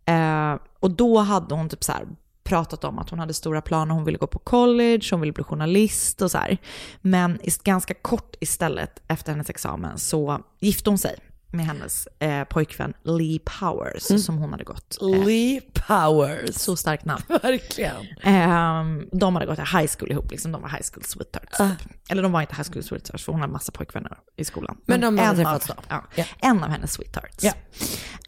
Eh, 0.06 0.56
och 0.80 0.92
då 0.92 1.20
hade 1.20 1.56
hon 1.56 1.70
typ 1.70 1.84
så 1.84 1.92
här 1.92 2.06
pratat 2.44 2.84
om 2.84 3.00
att 3.00 3.10
hon 3.10 3.20
hade 3.20 3.34
stora 3.34 3.62
planer, 3.62 3.94
hon 3.94 4.06
ville 4.06 4.18
gå 4.18 4.28
på 4.28 4.40
college, 4.40 5.08
hon 5.12 5.22
ville 5.22 5.34
bli 5.34 5.44
journalist 5.44 6.22
och 6.22 6.32
så 6.32 6.38
här. 6.38 6.58
Men 7.02 7.40
ganska 7.64 7.94
kort 7.94 8.36
istället 8.40 9.02
efter 9.08 9.32
hennes 9.32 9.50
examen 9.50 9.98
så 9.98 10.40
gifte 10.60 10.90
hon 10.90 10.98
sig 10.98 11.16
med 11.52 11.66
hennes 11.66 12.08
eh, 12.20 12.44
pojkvän 12.44 12.94
Lee 13.04 13.40
Powers 13.60 14.26
som 14.26 14.38
hon 14.38 14.52
hade 14.52 14.64
gått. 14.64 14.98
Eh, 15.02 15.26
Lee 15.26 15.62
Powers. 15.88 16.56
så 16.56 16.76
starkt 16.76 17.06
namn. 17.06 17.22
Verkligen. 17.42 18.06
Ehm, 18.24 19.10
de 19.12 19.36
hade 19.36 19.46
gått 19.46 19.60
i 19.60 19.62
high 19.62 19.92
school 19.98 20.12
ihop, 20.12 20.32
liksom. 20.32 20.52
de 20.52 20.62
var 20.62 20.70
high 20.70 20.84
school 20.94 21.04
sweethearts. 21.04 21.58
typ. 21.58 21.92
Eller 22.10 22.24
de 22.24 22.32
var 22.32 22.42
inte 22.42 22.56
high 22.56 22.70
school 22.72 22.84
sweethearts 22.84 23.24
för 23.26 23.32
hon 23.32 23.42
hade 23.42 23.54
massa 23.54 23.72
pojkvänner 23.72 24.18
i 24.36 24.46
skolan. 24.46 24.78
Men 24.86 25.02
de 25.02 25.18
hade 25.18 25.36
träffats 25.44 25.68
då? 25.68 25.74
ja, 25.90 26.04
Ja. 26.16 26.26
En 26.42 26.64
av 26.64 26.70
hennes 26.70 26.94
sweethearts. 26.94 27.44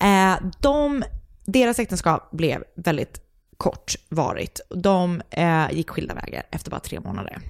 Eh, 0.02 0.36
de, 0.62 1.04
deras 1.46 1.80
äktenskap 1.80 2.32
blev 2.32 2.64
väldigt 2.76 3.22
kortvarigt. 3.58 4.62
De 4.70 5.22
eh, 5.30 5.72
gick 5.72 5.90
skilda 5.90 6.14
vägar 6.14 6.44
efter 6.52 6.72
bara 6.72 6.80
tre 6.80 7.00
månader. 7.00 7.42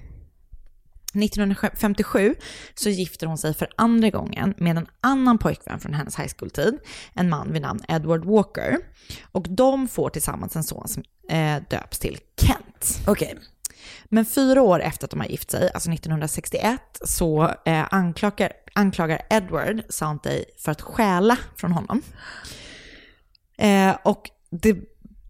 1957 1.22 2.34
så 2.74 2.90
gifter 2.90 3.26
hon 3.26 3.38
sig 3.38 3.54
för 3.54 3.68
andra 3.76 4.10
gången 4.10 4.54
med 4.56 4.76
en 4.76 4.86
annan 5.00 5.38
pojkvän 5.38 5.80
från 5.80 5.94
hennes 5.94 6.18
high 6.18 6.30
school-tid, 6.38 6.78
en 7.14 7.28
man 7.28 7.52
vid 7.52 7.62
namn 7.62 7.80
Edward 7.88 8.24
Walker. 8.24 8.78
Och 9.32 9.46
de 9.48 9.88
får 9.88 10.10
tillsammans 10.10 10.56
en 10.56 10.64
son 10.64 10.88
som 10.88 11.02
eh, 11.28 11.62
döps 11.70 11.98
till 11.98 12.18
Kent. 12.40 13.00
Okej. 13.06 13.38
Men 14.04 14.26
fyra 14.26 14.62
år 14.62 14.80
efter 14.80 15.04
att 15.04 15.10
de 15.10 15.20
har 15.20 15.26
gift 15.26 15.50
sig, 15.50 15.70
alltså 15.74 15.90
1961, 15.90 16.80
så 17.04 17.54
eh, 17.64 17.86
anklagar, 17.90 18.52
anklagar 18.72 19.22
Edward 19.30 19.82
Santay 19.88 20.44
för 20.58 20.72
att 20.72 20.80
stjäla 20.80 21.38
från 21.56 21.72
honom. 21.72 22.02
Eh, 23.58 23.96
och 24.02 24.30
det, 24.50 24.76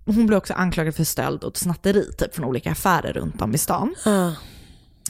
hon 0.04 0.26
blir 0.26 0.36
också 0.36 0.54
anklagad 0.54 0.94
för 0.94 1.04
stöld 1.04 1.44
och 1.44 1.56
snatteri 1.56 2.12
typ, 2.18 2.34
från 2.34 2.44
olika 2.44 2.70
affärer 2.70 3.12
runt 3.12 3.42
om 3.42 3.54
i 3.54 3.58
stan. 3.58 3.94
Ah. 4.04 4.32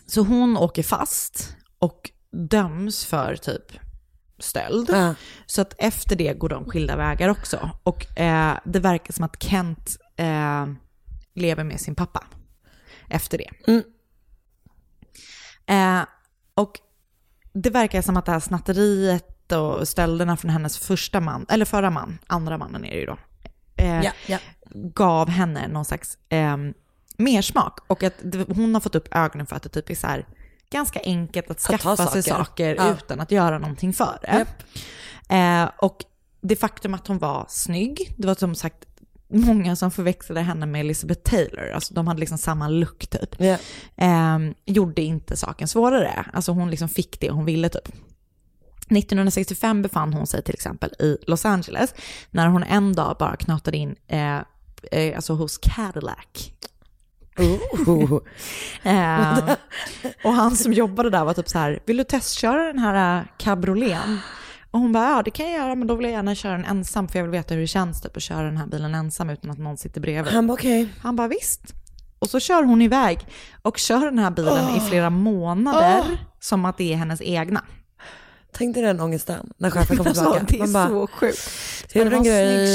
Så 0.09 0.23
hon 0.23 0.57
åker 0.57 0.83
fast 0.83 1.57
och 1.79 2.11
döms 2.33 3.05
för 3.05 3.37
typ 3.37 3.73
stöld. 4.39 4.91
Ja. 4.93 5.15
Så 5.47 5.61
att 5.63 5.75
efter 5.79 6.17
det 6.17 6.39
går 6.39 6.49
de 6.49 6.65
skilda 6.65 6.97
vägar 6.97 7.29
också. 7.29 7.71
Och 7.83 8.19
eh, 8.19 8.59
det 8.65 8.81
verkar 8.81 9.13
som 9.13 9.25
att 9.25 9.43
Kent 9.43 9.97
eh, 10.17 10.67
lever 11.35 11.65
med 11.65 11.81
sin 11.81 11.95
pappa. 11.95 12.25
efter 13.11 13.39
det. 13.39 13.51
Eh, 15.67 16.03
och 16.55 16.81
det 17.53 17.71
verkar 17.71 18.03
som 18.03 18.17
att 18.17 18.27
det 18.27 18.33
här 18.33 18.41
snatteriet 18.41 19.53
och 19.53 19.89
stölderna 19.89 20.37
från 20.37 20.51
hennes 20.51 20.79
första 20.79 21.21
man, 21.21 21.47
eller 21.49 21.65
förra 21.65 21.91
man, 21.91 22.19
andra 22.27 22.59
mannen 22.59 22.85
är 22.85 22.91
det 22.91 23.01
ju 23.01 23.07
då, 23.07 23.19
eh, 23.77 24.05
Ja, 24.05 24.13
ja. 24.27 24.39
gav 24.75 25.29
henne 25.29 25.69
någon 25.69 25.85
slags 25.85 26.19
mersmak. 27.19 27.79
Och 27.87 28.03
att 28.03 28.15
hon 28.49 28.75
har 28.75 28.81
fått 28.81 28.95
upp 28.95 29.09
ögonen 29.15 29.47
för 29.47 29.57
att 29.57 29.63
det 29.63 29.69
typ 29.69 29.91
är 29.91 29.95
så 29.95 30.07
här 30.07 30.27
ganska 30.71 31.01
enkelt 31.05 31.51
att 31.51 31.57
Att 31.57 31.63
skaffa 31.63 31.97
sig 31.97 32.23
saker. 32.23 32.77
saker 32.77 32.93
utan 32.93 33.21
att 33.21 33.31
göra 33.31 33.59
någonting 33.59 33.93
för 33.93 34.19
det. 34.23 34.47
Eh, 35.35 35.71
och 35.79 36.05
det 36.41 36.57
faktum 36.57 36.95
att 36.95 37.07
hon 37.07 37.19
var 37.19 37.47
snygg, 37.49 38.15
det 38.17 38.27
var 38.27 38.35
som 38.35 38.55
sagt 38.55 38.85
många 39.29 39.77
som 39.77 39.91
förväxlade 39.91 40.41
henne 40.41 40.67
med 40.67 40.81
Elizabeth 40.81 41.21
Taylor, 41.31 41.71
alltså 41.71 41.95
de 41.95 42.07
hade 42.07 42.21
liksom 42.21 42.39
samma 42.39 42.69
look 42.69 43.07
typ. 43.07 43.41
Ja. 43.41 43.57
Eh, 43.97 44.39
gjorde 44.65 45.03
inte 45.03 45.37
saken 45.37 45.69
svårare, 45.69 46.25
alltså 46.33 46.53
hon 46.53 46.71
liksom 46.71 46.89
fick 46.89 47.21
det 47.21 47.31
hon 47.31 47.45
ville 47.45 47.69
typ. 47.69 47.89
1965 48.91 49.83
befann 49.83 50.13
hon 50.13 50.27
sig 50.27 50.43
till 50.43 50.55
exempel 50.55 50.91
i 50.99 51.17
Los 51.27 51.45
Angeles 51.45 51.95
när 52.31 52.47
hon 52.49 52.63
en 52.63 52.93
dag 52.95 53.17
bara 53.19 53.37
knatade 53.37 53.77
in 53.77 53.97
eh, 54.09 54.39
eh, 54.93 55.17
alltså 55.17 55.35
hos 55.35 55.59
Cadillac. 55.59 56.53
Oh. 57.39 58.21
Eh, 58.83 59.39
och 60.25 60.33
han 60.33 60.57
som 60.57 60.73
jobbade 60.73 61.11
där 61.11 61.25
var 61.25 61.35
typ 61.35 61.49
så 61.49 61.59
här, 61.59 61.81
vill 61.87 61.97
du 61.97 62.05
testköra 62.05 62.63
den 62.67 62.79
här 62.79 63.19
eh, 63.19 63.25
cabrioleten? 63.39 64.19
Och 64.71 64.81
hon 64.81 64.93
bara, 64.93 65.11
ja 65.11 65.23
det 65.23 65.31
kan 65.31 65.47
jag 65.51 65.55
göra 65.61 65.75
men 65.75 65.87
då 65.89 65.95
vill 65.95 66.05
jag 66.05 66.13
gärna 66.13 66.35
köra 66.35 66.53
den 66.53 66.65
ensam 66.65 67.09
för 67.09 67.19
jag 67.19 67.25
vill 67.25 67.33
veta 67.33 67.55
hur 67.55 67.61
det 67.61 67.67
känns 67.67 68.01
typ 68.01 68.17
att 68.17 68.23
köra 68.23 68.43
den 68.43 68.57
här 68.57 68.67
bilen 68.67 68.95
ensam 68.95 69.31
utan 69.31 69.51
att 69.51 69.59
någon 69.59 69.77
sitter 69.77 70.01
bredvid. 70.01 70.33
Han 70.33 70.47
bara 70.47 70.53
okej. 70.55 70.89
Han 71.03 71.17
bara 71.17 71.29
visst. 71.29 71.61
Och 72.19 72.31
så 72.31 72.41
kör 72.41 72.63
hon 72.63 72.83
iväg 72.83 73.27
och 73.63 73.79
kör 73.79 74.01
den 74.05 74.19
här 74.19 74.31
bilen 74.31 74.77
i 74.77 74.81
flera 74.81 75.11
månader 75.11 76.05
som 76.41 76.65
att 76.65 76.79
det 76.79 76.93
är 76.93 76.97
hennes 76.97 77.21
egna. 77.23 77.65
Tänk 78.53 78.75
dig 78.75 78.83
den 78.85 79.01
ångesten 79.01 79.53
när 79.59 79.71
chefen 79.71 79.97
kommer 79.97 80.11
Alltså, 80.19 80.25
tillbaka. 80.25 80.47
det 80.49 80.57
är 80.57 80.59
Man 80.61 80.73
bara, 80.73 80.89
så 80.89 81.07
sjukt. 81.07 81.51
"Det 81.93 82.05
var 82.05 82.13
en 82.13 82.25
snygg 82.25 82.27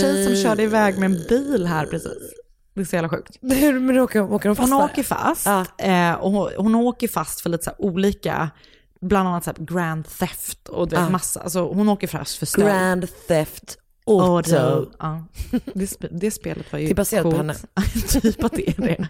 tjej 0.01 0.23
som 0.23 0.33
grej." 0.33 0.43
körde 0.43 0.63
iväg 0.63 0.97
med 0.99 1.05
en 1.11 1.17
bil 1.29 1.65
här 1.67 1.85
precis. 1.85 2.33
Det 2.73 2.81
är 2.81 2.85
så 2.85 2.95
jävla 2.95 3.09
sjukt. 3.09 3.37
Hur, 3.41 3.79
men 3.79 3.99
åker, 3.99 4.33
åker 4.33 4.49
de 4.49 4.55
fast 4.55 4.73
Hon 4.73 4.81
åker 4.81 5.03
fast. 5.03 5.45
Ja. 5.45 5.65
Eh, 5.77 6.13
och 6.13 6.31
hon, 6.31 6.49
hon 6.57 6.75
åker 6.75 7.07
fast 7.07 7.41
för 7.41 7.49
lite 7.49 7.63
så 7.63 7.71
olika, 7.77 8.49
bland 9.01 9.29
annat 9.29 9.43
så 9.43 9.51
grand 9.57 10.07
theft 10.19 10.69
och 10.69 10.87
det, 10.87 10.95
Ja. 10.95 11.09
massa. 11.09 11.39
Alltså 11.41 11.67
hon 11.67 11.89
åker 11.89 12.07
fast 12.07 12.37
för 12.37 12.45
stöld. 12.45 12.67
Grand 12.67 13.07
Theft 13.27 13.77
Auto. 14.07 14.55
Auto. 14.55 14.91
Ja. 14.99 15.23
Det, 15.73 15.85
sp- 15.85 16.07
det 16.11 16.31
spelet 16.31 16.71
var 16.71 16.79
ju 16.79 16.85
Det 16.85 16.91
är 16.91 16.95
baserat 16.95 17.23
på 17.23 17.31
coolt. 17.31 17.41
henne. 17.41 17.55
typ 18.09 18.43
att 18.43 18.51
det 18.51 18.69
är 18.69 18.81
det. 18.81 19.07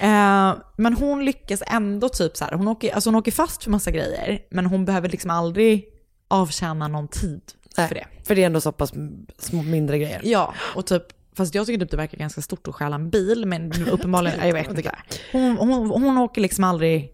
Eh, 0.00 0.54
men 0.76 0.94
hon 0.94 1.24
lyckas 1.24 1.62
ändå 1.66 2.08
typ 2.08 2.36
så 2.36 2.44
här, 2.44 2.52
hon 2.52 2.68
åker, 2.68 2.94
alltså 2.94 3.08
hon 3.10 3.14
åker 3.14 3.32
fast 3.32 3.64
för 3.64 3.70
massa 3.70 3.90
grejer, 3.90 4.40
men 4.50 4.66
hon 4.66 4.84
behöver 4.84 5.08
liksom 5.08 5.30
aldrig 5.30 5.84
avtjäna 6.28 6.88
någon 6.88 7.08
tid 7.08 7.40
Nej, 7.76 7.88
för 7.88 7.94
det. 7.94 8.06
För 8.24 8.34
det 8.34 8.42
är 8.42 8.46
ändå 8.46 8.60
så 8.60 8.72
pass 8.72 8.92
små, 9.38 9.62
mindre 9.62 9.98
grejer. 9.98 10.20
Ja, 10.24 10.54
och 10.74 10.86
typ, 10.86 11.02
fast 11.38 11.54
jag 11.54 11.66
tycker 11.66 11.80
typ 11.80 11.90
det 11.90 11.96
verkar 11.96 12.18
ganska 12.18 12.42
stort 12.42 12.68
att 12.68 12.74
stjäla 12.74 12.96
en 12.96 13.10
bil, 13.10 13.46
men 13.46 13.88
uppenbarligen, 13.88 14.46
jag 14.46 14.54
vet 14.54 14.70
inte. 14.70 14.96
Hon, 15.32 15.56
hon, 15.56 15.90
hon 15.90 16.18
åker 16.18 16.40
liksom 16.40 16.64
aldrig, 16.64 17.10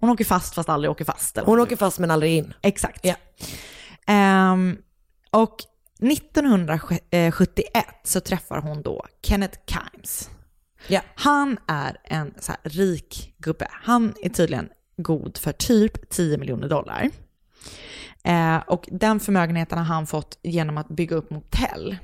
hon 0.00 0.10
åker 0.10 0.24
fast 0.24 0.54
fast 0.54 0.68
aldrig 0.68 0.90
åker 0.90 1.04
fast. 1.04 1.38
Eller? 1.38 1.46
Hon 1.46 1.60
åker 1.60 1.76
fast 1.76 1.98
men 1.98 2.10
aldrig 2.10 2.36
in. 2.36 2.54
Exakt. 2.62 3.04
Ja. 3.04 3.14
Ehm, 4.06 4.78
och 5.30 5.56
1971 6.00 7.84
så 8.04 8.20
träffar 8.20 8.60
hon 8.60 8.82
då 8.82 9.06
Kenneth 9.22 9.58
Kimes. 9.66 10.30
Ja. 10.88 11.00
Han 11.14 11.58
är 11.66 11.96
en 12.04 12.34
så 12.38 12.52
här 12.52 12.60
rik 12.70 13.34
gubbe. 13.38 13.68
Han 13.70 14.14
är 14.22 14.28
tydligen 14.28 14.68
god 14.96 15.38
för 15.38 15.52
typ 15.52 16.10
10 16.10 16.38
miljoner 16.38 16.68
dollar. 16.68 17.10
Eh, 18.24 18.56
och 18.56 18.88
den 18.92 19.20
förmögenheten 19.20 19.78
har 19.78 19.84
han 19.84 20.06
fått 20.06 20.38
genom 20.42 20.78
att 20.78 20.88
bygga 20.88 21.16
upp 21.16 21.30
motell 21.30 21.96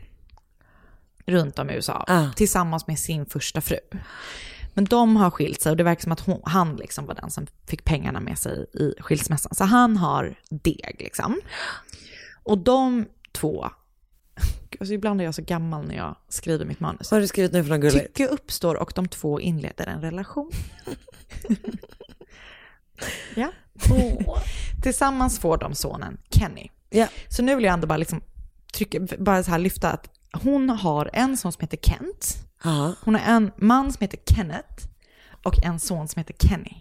runt 1.26 1.58
om 1.58 1.70
i 1.70 1.74
USA 1.74 2.04
Ah. 2.08 2.32
tillsammans 2.36 2.86
med 2.86 2.98
sin 2.98 3.26
första 3.26 3.60
fru. 3.60 3.78
Men 4.74 4.84
de 4.84 5.16
har 5.16 5.30
skilt 5.30 5.60
sig 5.60 5.70
och 5.70 5.76
det 5.76 5.84
verkar 5.84 6.02
som 6.02 6.12
att 6.12 6.20
hon, 6.20 6.40
han 6.44 6.76
liksom 6.76 7.06
var 7.06 7.14
den 7.14 7.30
som 7.30 7.46
fick 7.66 7.84
pengarna 7.84 8.20
med 8.20 8.38
sig 8.38 8.66
i 8.72 8.94
skilsmässan. 9.00 9.54
Så 9.54 9.64
han 9.64 9.96
har 9.96 10.34
deg 10.50 10.96
liksom. 10.98 11.40
Och 12.42 12.58
de 12.58 13.06
två, 13.32 13.64
alltså 14.80 14.94
ibland 14.94 15.20
är 15.20 15.24
jag 15.24 15.34
så 15.34 15.42
gammal 15.42 15.86
när 15.86 15.96
jag 15.96 16.16
skriver 16.28 16.64
mitt 16.64 16.80
manus. 16.80 17.10
Vad 17.10 17.16
har 17.16 17.20
du 17.22 17.28
skrivit 17.28 17.52
nu 17.52 17.62
för 17.64 17.70
något 17.70 17.80
gulligt? 17.80 18.14
Tycke 18.14 18.26
uppstår 18.32 18.74
och 18.74 18.92
de 18.94 19.08
två 19.08 19.40
inleder 19.40 19.86
en 19.86 20.00
relation. 20.00 20.50
ja. 23.34 23.52
Tillsammans 24.82 25.38
får 25.38 25.58
de 25.58 25.74
sonen 25.74 26.18
Kenny. 26.30 26.68
Ja. 26.90 27.08
Så 27.28 27.42
nu 27.42 27.54
vill 27.54 27.64
jag 27.64 27.74
ändå 27.74 27.86
bara 27.86 27.96
liksom 27.96 28.22
trycka, 28.74 29.00
bara 29.18 29.42
så 29.42 29.50
här 29.50 29.58
lyfta 29.58 29.90
att 29.90 30.10
hon 30.36 30.70
har 30.70 31.10
en 31.12 31.36
son 31.36 31.52
som 31.52 31.60
heter 31.60 31.76
Kent. 31.82 32.36
Ja. 32.64 32.92
Hon 33.04 33.14
har 33.14 33.34
en 33.34 33.52
man 33.56 33.92
som 33.92 34.04
heter 34.04 34.18
Kenneth 34.34 34.86
och 35.44 35.64
en 35.64 35.78
son 35.80 36.08
som 36.08 36.20
heter 36.20 36.48
Kenny. 36.48 36.74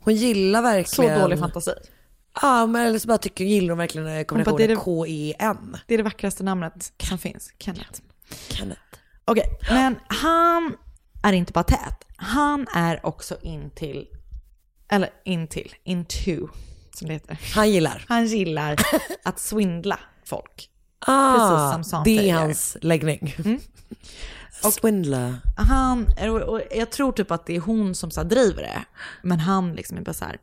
Hon 0.00 0.14
gillar 0.14 0.60
Så 0.60 0.62
verkligen... 1.02 1.20
dålig 1.20 1.38
fantasi. 1.38 1.72
Ja, 2.42 2.66
men 2.66 2.86
eller 2.86 2.98
så 2.98 3.08
bara 3.08 3.18
tycker, 3.18 3.44
gillar 3.44 3.68
hon 3.68 3.78
verkligen 3.78 4.24
kombinationen 4.24 4.56
det 4.58 4.64
är 4.64 4.68
det- 4.68 4.76
K-E-N. 4.76 5.76
Det 5.86 5.94
är 5.94 5.98
det 5.98 6.04
vackraste 6.04 6.42
namnet 6.44 6.92
som 7.08 7.18
finns, 7.18 7.52
Kenneth. 7.58 8.00
Kenneth. 8.48 8.80
Okej, 9.24 9.58
men 9.70 9.96
han 10.08 10.76
är 11.22 11.32
inte 11.32 11.52
bara 11.52 11.64
tät. 11.64 12.04
Han 12.16 12.66
är 12.74 13.06
också 13.06 13.36
in 13.42 13.70
till, 13.70 14.06
eller 14.88 15.10
in 15.24 15.48
till, 15.48 15.74
into, 15.84 16.48
som 16.94 17.06
det 17.08 17.12
heter. 17.12 17.38
Han 17.54 17.70
gillar. 17.70 18.04
Han 18.08 18.26
gillar 18.26 18.76
att 19.24 19.38
svindla 19.38 19.98
folk. 20.24 20.69
Ah, 21.06 21.32
Precis 21.34 21.72
som 21.74 21.84
Sante 21.84 22.10
Det 22.10 22.30
är 22.30 22.34
hans 22.34 22.76
läggning. 22.80 23.34
Swindler. 24.72 25.34
Han, 25.56 26.06
och- 26.30 26.40
och 26.40 26.60
jag 26.70 26.90
tror 26.90 27.12
typ 27.12 27.30
att 27.30 27.46
det 27.46 27.56
är 27.56 27.60
hon 27.60 27.94
som 27.94 28.10
så 28.10 28.22
driver 28.22 28.62
det. 28.62 28.84
Men 29.22 29.40
han 29.40 29.72
liksom 29.74 29.96
är 29.96 30.00
bara 30.02 30.12
så 30.14 30.24
här, 30.24 30.36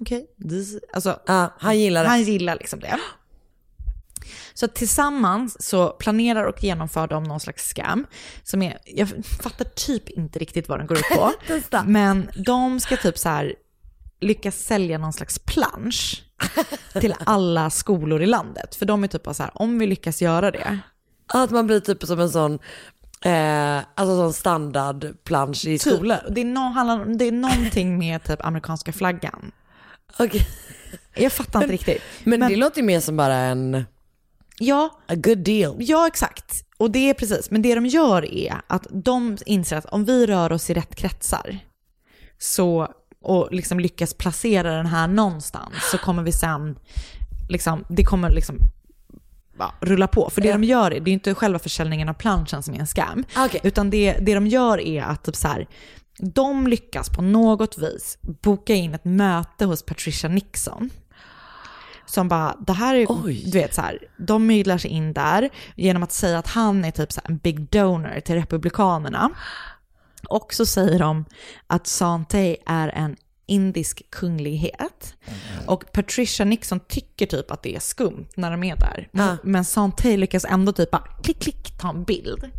okej, 0.00 0.26
this- 0.38 0.78
alltså, 0.92 1.20
Ja, 1.26 1.54
han 1.58 1.78
gillar 1.78 2.02
det. 2.02 2.08
han 2.08 2.22
gillar 2.22 2.56
liksom 2.60 2.80
det. 2.80 2.98
Så 4.54 4.68
tillsammans 4.68 5.62
så 5.68 5.88
planerar 5.90 6.44
och 6.44 6.64
genomför 6.64 7.06
de 7.08 7.24
någon 7.24 7.40
slags 7.40 7.68
scam. 7.68 8.06
Som 8.42 8.62
är, 8.62 8.78
jag 8.84 9.08
fattar 9.42 9.64
typ 9.64 10.08
inte 10.08 10.38
riktigt 10.38 10.68
vad 10.68 10.80
den 10.80 10.86
går 10.86 10.98
ut 10.98 11.04
på. 11.14 11.32
Men 11.86 12.30
de 12.36 12.80
ska 12.80 12.96
typ 12.96 13.18
så 13.18 13.28
här 13.28 13.54
lyckas 14.20 14.56
sälja 14.56 14.98
någon 14.98 15.12
slags 15.12 15.38
plansch 15.38 16.22
till 16.92 17.14
alla 17.18 17.70
skolor 17.70 18.22
i 18.22 18.26
landet. 18.26 18.74
För 18.74 18.86
de 18.86 19.04
är 19.04 19.08
typ 19.08 19.22
bara 19.22 19.34
så 19.34 19.42
här, 19.42 19.52
om 19.54 19.78
vi 19.78 19.86
lyckas 19.86 20.22
göra 20.22 20.50
det, 20.50 20.78
Att 21.26 21.50
man 21.50 21.66
blir 21.66 21.80
typ 21.80 22.02
som 22.04 22.20
en 22.20 22.30
sån, 22.30 22.52
eh, 23.24 23.76
alltså 23.76 24.16
sån 24.16 24.32
standardplansch 24.32 25.64
i 25.66 25.78
Typ. 25.78 25.94
skolor. 25.94 26.16
Det 26.30 26.40
är, 26.40 26.44
no, 26.44 27.16
det 27.16 27.24
är 27.24 27.32
någonting 27.32 27.98
med 27.98 28.24
typ 28.24 28.44
amerikanska 28.44 28.92
flaggan. 28.92 29.52
Okej. 30.18 30.46
Jag 31.14 31.32
fattar 31.32 31.60
inte 31.62 31.72
riktigt. 31.72 32.02
Men, 32.24 32.40
det 32.40 32.56
låter 32.56 32.80
ju 32.80 32.86
mer 32.86 33.00
som 33.00 33.16
bara 33.16 33.34
en, 33.36 33.84
Ja, 34.58 35.00
a 35.08 35.14
good 35.14 35.38
deal. 35.38 35.76
ja, 35.78 36.06
exakt. 36.06 36.64
Och 36.78 36.90
det 36.90 37.10
är 37.10 37.14
precis. 37.14 37.50
Men 37.50 37.62
det 37.62 37.74
de 37.74 37.86
gör 37.86 38.34
är 38.34 38.60
att 38.66 38.86
de 38.90 39.36
inser 39.46 39.76
att 39.76 39.86
om 39.86 40.04
vi 40.04 40.26
rör 40.26 40.52
oss 40.52 40.70
i 40.70 40.74
rätt 40.74 40.94
kretsar 40.94 41.58
så, 42.38 42.88
och 43.26 43.48
liksom 43.50 43.80
lyckas 43.80 44.14
placera 44.14 44.76
den 44.76 44.86
här 44.86 45.08
någonstans 45.08 45.74
så 45.90 45.98
kommer 45.98 46.22
vi 46.22 46.32
sen, 46.32 46.78
liksom, 47.48 47.84
det 47.88 48.04
kommer 48.04 48.30
liksom 48.30 48.58
ja, 49.58 49.74
rulla 49.80 50.06
på. 50.06 50.30
För 50.30 50.40
det 50.40 50.52
de 50.52 50.64
gör 50.64 50.90
är, 50.90 51.00
det 51.00 51.10
är 51.10 51.12
inte 51.12 51.34
själva 51.34 51.58
försäljningen 51.58 52.08
av 52.08 52.14
planschen 52.14 52.62
som 52.62 52.74
är 52.74 52.78
en 52.78 52.86
scam. 52.86 53.24
Okej. 53.36 53.60
Utan 53.64 53.90
det, 53.90 54.12
det 54.12 54.34
de 54.34 54.46
gör 54.46 54.80
är 54.80 55.02
att 55.02 55.24
typ 55.24 55.36
så 55.36 55.48
här, 55.48 55.66
de 56.18 56.66
lyckas 56.66 57.10
på 57.10 57.22
något 57.22 57.78
vis 57.78 58.18
boka 58.22 58.74
in 58.74 58.94
ett 58.94 59.04
möte 59.04 59.64
hos 59.64 59.82
Patricia 59.82 60.28
Nixon. 60.28 60.90
Som 62.06 62.28
bara, 62.28 62.56
det 62.66 62.72
här 62.72 62.94
är, 62.94 63.06
Oj. 63.08 63.42
du 63.44 63.58
vet 63.58 63.74
så 63.74 63.80
här, 63.80 63.98
de 64.18 64.46
myglar 64.46 64.78
sig 64.78 64.90
in 64.90 65.12
där 65.12 65.50
genom 65.74 66.02
att 66.02 66.12
säga 66.12 66.38
att 66.38 66.46
han 66.46 66.84
är 66.84 66.90
typ 66.90 67.12
så 67.12 67.20
en 67.24 67.36
big 67.36 67.70
donor 67.70 68.20
till 68.20 68.34
Republikanerna. 68.34 69.30
Och 70.28 70.54
så 70.54 70.66
säger 70.66 70.98
de 70.98 71.24
att 71.66 71.86
Sante 71.86 72.56
är 72.66 72.88
en 72.88 73.16
indisk 73.48 74.02
kunglighet. 74.10 75.14
Och 75.66 75.92
Patricia 75.92 76.44
Nixon 76.46 76.80
tycker 76.88 77.26
typ 77.26 77.50
att 77.50 77.62
det 77.62 77.76
är 77.76 77.80
skumt 77.80 78.26
när 78.36 78.50
de 78.50 78.64
är 78.64 78.76
där. 78.76 79.08
Men, 79.12 79.26
Ja. 79.28 79.36
men 79.42 79.64
Sante 79.64 80.16
lyckas 80.16 80.44
ändå 80.44 80.72
typ 80.72 80.90
bara 80.90 81.02
klick, 81.22 81.38
klick, 81.42 81.78
ta 81.80 81.88
en 81.88 82.04
bild. 82.04 82.50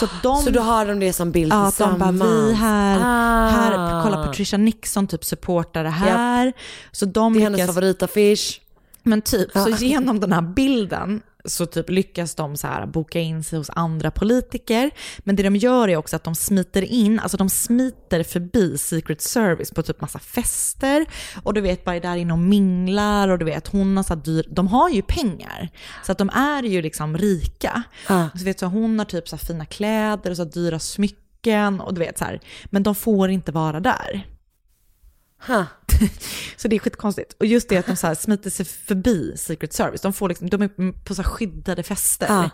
Så 0.00 0.06
de... 0.22 0.36
Så 0.44 0.50
då 0.50 0.60
har 0.60 0.86
de 0.86 1.00
det 1.00 1.12
som 1.12 1.32
bild 1.32 1.52
Ja, 1.52 1.56
att 1.66 1.78
de 1.78 1.90
tillsammans. 1.90 2.20
bara, 2.20 2.30
vi 2.30 2.52
här, 2.54 2.98
Ah. 3.02 3.48
här, 3.48 4.02
kolla 4.02 4.24
Patricia 4.26 4.58
Nixon 4.58 5.06
typ 5.06 5.24
supportar 5.24 5.84
det 5.84 5.90
här. 5.90 6.52
Så 6.92 7.06
de 7.06 7.32
Det 7.32 7.38
är 7.38 7.42
hennes 7.42 7.58
lyckas, 7.58 7.74
favoritaffisch. 7.74 8.60
men 9.02 9.22
typ, 9.22 9.52
så 9.52 9.68
Ja. 9.70 9.76
genom 9.76 10.20
den 10.20 10.32
här 10.32 10.42
bilden 10.42 11.22
så 11.44 11.66
typ 11.66 11.90
lyckas 11.90 12.34
de 12.34 12.56
så 12.56 12.66
här 12.66 12.86
boka 12.86 13.20
in 13.20 13.44
sig 13.44 13.58
hos 13.58 13.70
andra 13.70 14.10
politiker. 14.10 14.90
Men 15.18 15.36
det 15.36 15.42
de 15.42 15.56
gör 15.56 15.88
är 15.88 15.96
också 15.96 16.16
att 16.16 16.24
de 16.24 16.34
smiter 16.34 16.82
in, 16.82 17.20
alltså 17.20 17.36
de 17.36 17.50
smiter 17.50 18.22
förbi 18.22 18.78
Secret 18.78 19.22
Service 19.22 19.70
på 19.70 19.82
typ 19.82 20.00
massa 20.00 20.18
fester. 20.18 21.06
Och 21.42 21.54
du 21.54 21.60
vet, 21.60 21.84
bara 21.84 21.96
är 21.96 22.00
där 22.00 22.16
inne 22.16 22.32
och 22.32 22.38
minglar 22.38 23.28
och 23.28 23.38
du 23.38 23.44
vet, 23.44 23.68
hon 23.68 23.96
har 23.96 24.04
så 24.04 24.14
här 24.14 24.22
dyr, 24.22 24.46
de 24.50 24.68
har 24.68 24.88
ju 24.88 25.02
pengar. 25.02 25.68
Så 26.06 26.12
att 26.12 26.18
de 26.18 26.30
är 26.30 26.62
ju 26.62 26.82
liksom 26.82 27.18
rika. 27.18 27.82
Så 28.38 28.44
vet, 28.44 28.58
så 28.58 28.66
hon 28.66 28.98
har 28.98 29.06
typ 29.06 29.28
så 29.28 29.36
här 29.36 29.44
fina 29.44 29.64
kläder 29.64 30.30
och 30.30 30.36
så 30.36 30.44
här 30.44 30.50
dyra 30.50 30.78
smycken 30.78 31.80
och 31.80 31.94
du 31.94 31.98
vet 31.98 32.18
så 32.18 32.24
här. 32.24 32.40
Men 32.64 32.82
de 32.82 32.94
får 32.94 33.30
inte 33.30 33.52
vara 33.52 33.80
där. 33.80 34.26
så 36.62 36.68
det 36.68 36.76
är 36.76 36.80
skitkonstigt. 36.80 37.32
Och 37.40 37.46
just 37.46 37.68
det 37.68 37.76
att 37.76 37.86
de 37.86 37.96
så 37.96 38.14
smiter 38.14 38.50
sig 38.50 38.66
förbi 38.66 39.34
Secret 39.36 39.72
Service. 39.72 40.00
De, 40.00 40.12
får 40.12 40.28
liksom, 40.28 40.50
de 40.50 40.62
är 40.62 41.04
på 41.04 41.14
så 41.14 41.22
skyddade 41.22 41.82
fester. 41.82 42.26
Ja. 42.28 42.50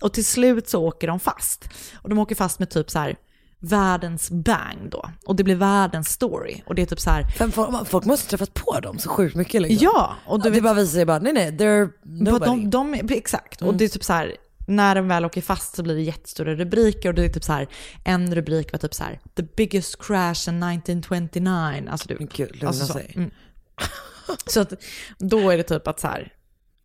Och 0.00 0.12
till 0.12 0.24
slut 0.24 0.68
så 0.68 0.82
åker 0.84 1.06
de 1.06 1.20
fast. 1.20 1.68
Och 2.02 2.08
de 2.08 2.18
åker 2.18 2.34
fast 2.34 2.58
med 2.58 2.70
typ 2.70 2.90
så 2.90 2.98
här 2.98 3.16
världens 3.60 4.30
bang 4.30 4.88
då. 4.90 5.10
Och 5.26 5.36
det 5.36 5.44
blir 5.44 5.54
världens 5.56 6.08
story. 6.08 6.62
Och 6.66 6.74
det 6.74 6.82
är 6.82 6.86
typ 6.86 7.00
så 7.00 7.10
här... 7.10 7.50
Folk, 7.50 7.88
folk 7.88 8.04
måste 8.04 8.28
träffat 8.30 8.54
på 8.54 8.80
dem 8.80 8.98
så 8.98 9.08
sjukt 9.08 9.36
mycket 9.36 9.62
liksom. 9.62 9.88
Ja, 9.94 10.14
och 10.26 10.38
du 10.38 10.44
det 10.44 10.50
vet- 10.50 10.62
bara 10.62 10.74
visar 10.74 10.92
sig 10.92 11.04
bara, 11.06 11.18
nej 11.18 11.32
nej, 11.32 11.50
they're 11.50 11.90
nobody. 12.04 12.44
De, 12.66 12.70
de, 12.70 12.94
exakt, 13.14 13.62
och 13.62 13.68
Mm. 13.68 13.78
det 13.78 13.84
är 13.84 13.88
typ 13.88 14.04
så 14.04 14.12
här, 14.12 14.36
när 14.68 14.94
de 14.94 15.08
väl 15.08 15.24
åker 15.24 15.42
fast 15.42 15.76
så 15.76 15.82
blir 15.82 15.94
det 15.94 16.02
jättestora 16.02 16.54
rubriker 16.54 17.08
och 17.08 17.14
det 17.14 17.24
är 17.24 17.28
typ 17.28 17.44
så 17.44 17.52
här, 17.52 17.68
en 18.04 18.34
rubrik 18.34 18.72
var 18.72 18.78
typ 18.78 18.94
så 18.94 19.04
här, 19.04 19.20
the 19.34 19.42
biggest 19.42 20.02
crash 20.02 20.48
in 20.48 20.62
1929. 20.62 21.88
Alltså, 21.90 22.08
du, 22.08 22.16
Gud, 22.18 22.50
lugna 22.52 22.68
alltså 22.68 22.86
så. 22.86 22.92
sig. 22.92 23.12
Mm. 23.16 23.30
så 24.46 24.60
att, 24.60 24.72
då 25.18 25.50
är 25.50 25.56
det 25.56 25.62
typ 25.62 25.88
att 25.88 26.00
så 26.00 26.06
här, 26.06 26.32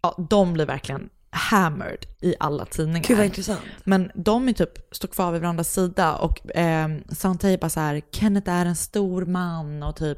ja, 0.01 0.27
de 0.29 0.53
blir 0.53 0.65
verkligen 0.65 1.09
hammered 1.29 2.05
i 2.21 2.35
alla 2.39 2.65
tidningar. 2.65 3.07
Gud 3.07 3.17
vad 3.17 3.25
intressant. 3.25 3.61
Men 3.83 4.11
de 4.15 4.49
är 4.49 4.53
typ, 4.53 4.95
står 4.95 5.07
kvar 5.07 5.31
vid 5.31 5.41
varandras 5.41 5.73
sida 5.73 6.15
och 6.15 6.55
eh, 6.55 6.87
Santay 7.09 7.57
bara 7.57 7.69
så 7.69 7.79
här, 7.79 8.01
Kenneth 8.11 8.49
är 8.49 8.65
en 8.65 8.75
stor 8.75 9.25
man 9.25 9.83
och 9.83 9.95
typ 9.95 10.17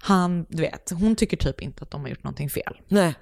han, 0.00 0.46
du 0.48 0.62
vet, 0.62 0.90
hon 0.90 1.16
tycker 1.16 1.36
typ 1.36 1.60
inte 1.60 1.82
att 1.82 1.90
de 1.90 2.00
har 2.00 2.08
gjort 2.08 2.24
någonting 2.24 2.50
fel. 2.50 2.76
Nej. 2.88 3.14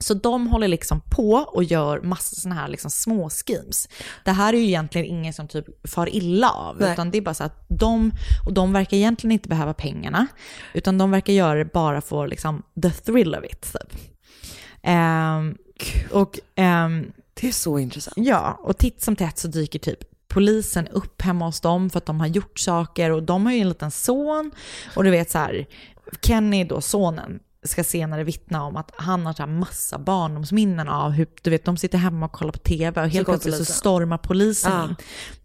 Så 0.00 0.14
de 0.14 0.46
håller 0.46 0.68
liksom 0.68 1.00
på 1.00 1.32
och 1.32 1.64
gör 1.64 2.00
massa 2.00 2.36
sådana 2.36 2.60
här 2.60 2.68
liksom 2.68 2.90
små 2.90 3.30
schemes. 3.30 3.88
Det 4.24 4.30
här 4.30 4.52
är 4.52 4.58
ju 4.58 4.64
egentligen 4.64 5.06
ingen 5.06 5.32
som 5.32 5.48
typ 5.48 5.90
far 5.90 6.14
illa 6.14 6.50
av, 6.50 6.80
Nej. 6.80 6.92
utan 6.92 7.10
det 7.10 7.18
är 7.18 7.22
bara 7.22 7.34
så 7.34 7.44
att 7.44 7.64
de, 7.68 8.12
och 8.46 8.52
de 8.52 8.72
verkar 8.72 8.96
egentligen 8.96 9.32
inte 9.32 9.48
behöva 9.48 9.74
pengarna, 9.74 10.26
utan 10.74 10.98
de 10.98 11.10
verkar 11.10 11.32
göra 11.32 11.58
det 11.58 11.72
bara 11.72 12.00
för 12.00 12.28
liksom 12.28 12.62
the 12.82 12.90
thrill 12.90 13.34
of 13.34 13.44
it. 13.44 13.72
Typ. 13.72 14.00
Ehm, 14.82 15.56
och, 16.10 16.38
ehm, 16.54 17.12
det 17.40 17.48
är 17.48 17.52
så 17.52 17.78
intressant. 17.78 18.16
Ja, 18.16 18.60
och 18.62 18.78
titt 18.78 19.02
som 19.02 19.16
tätt 19.16 19.38
så 19.38 19.48
dyker 19.48 19.78
typ 19.78 19.98
polisen 20.28 20.88
upp 20.88 21.22
hemma 21.22 21.46
hos 21.46 21.60
dem 21.60 21.90
för 21.90 21.98
att 21.98 22.06
de 22.06 22.20
har 22.20 22.26
gjort 22.26 22.58
saker 22.58 23.10
och 23.10 23.22
de 23.22 23.46
har 23.46 23.52
ju 23.52 23.60
en 23.60 23.68
liten 23.68 23.90
son 23.90 24.50
och 24.96 25.04
du 25.04 25.10
vet 25.10 25.30
så 25.30 25.38
här, 25.38 25.66
Kenny 26.22 26.64
då, 26.64 26.80
sonen, 26.80 27.40
ska 27.66 27.84
senare 27.84 28.24
vittna 28.24 28.64
om 28.64 28.76
att 28.76 28.90
han 28.96 29.26
har 29.26 29.32
så 29.32 29.42
här 29.42 29.50
massa 29.50 29.98
barndomsminnen 29.98 30.88
av 30.88 31.10
hur, 31.10 31.26
du 31.42 31.50
vet, 31.50 31.64
de 31.64 31.76
sitter 31.76 31.98
hemma 31.98 32.26
och 32.26 32.32
kollar 32.32 32.52
på 32.52 32.58
tv 32.58 33.00
och 33.02 33.08
helt 33.08 33.26
plötsligt 33.28 33.56
så 33.56 33.64
stormar 33.64 34.18
polisen 34.18 34.72
Ja. 34.72 34.84
in 34.88 34.94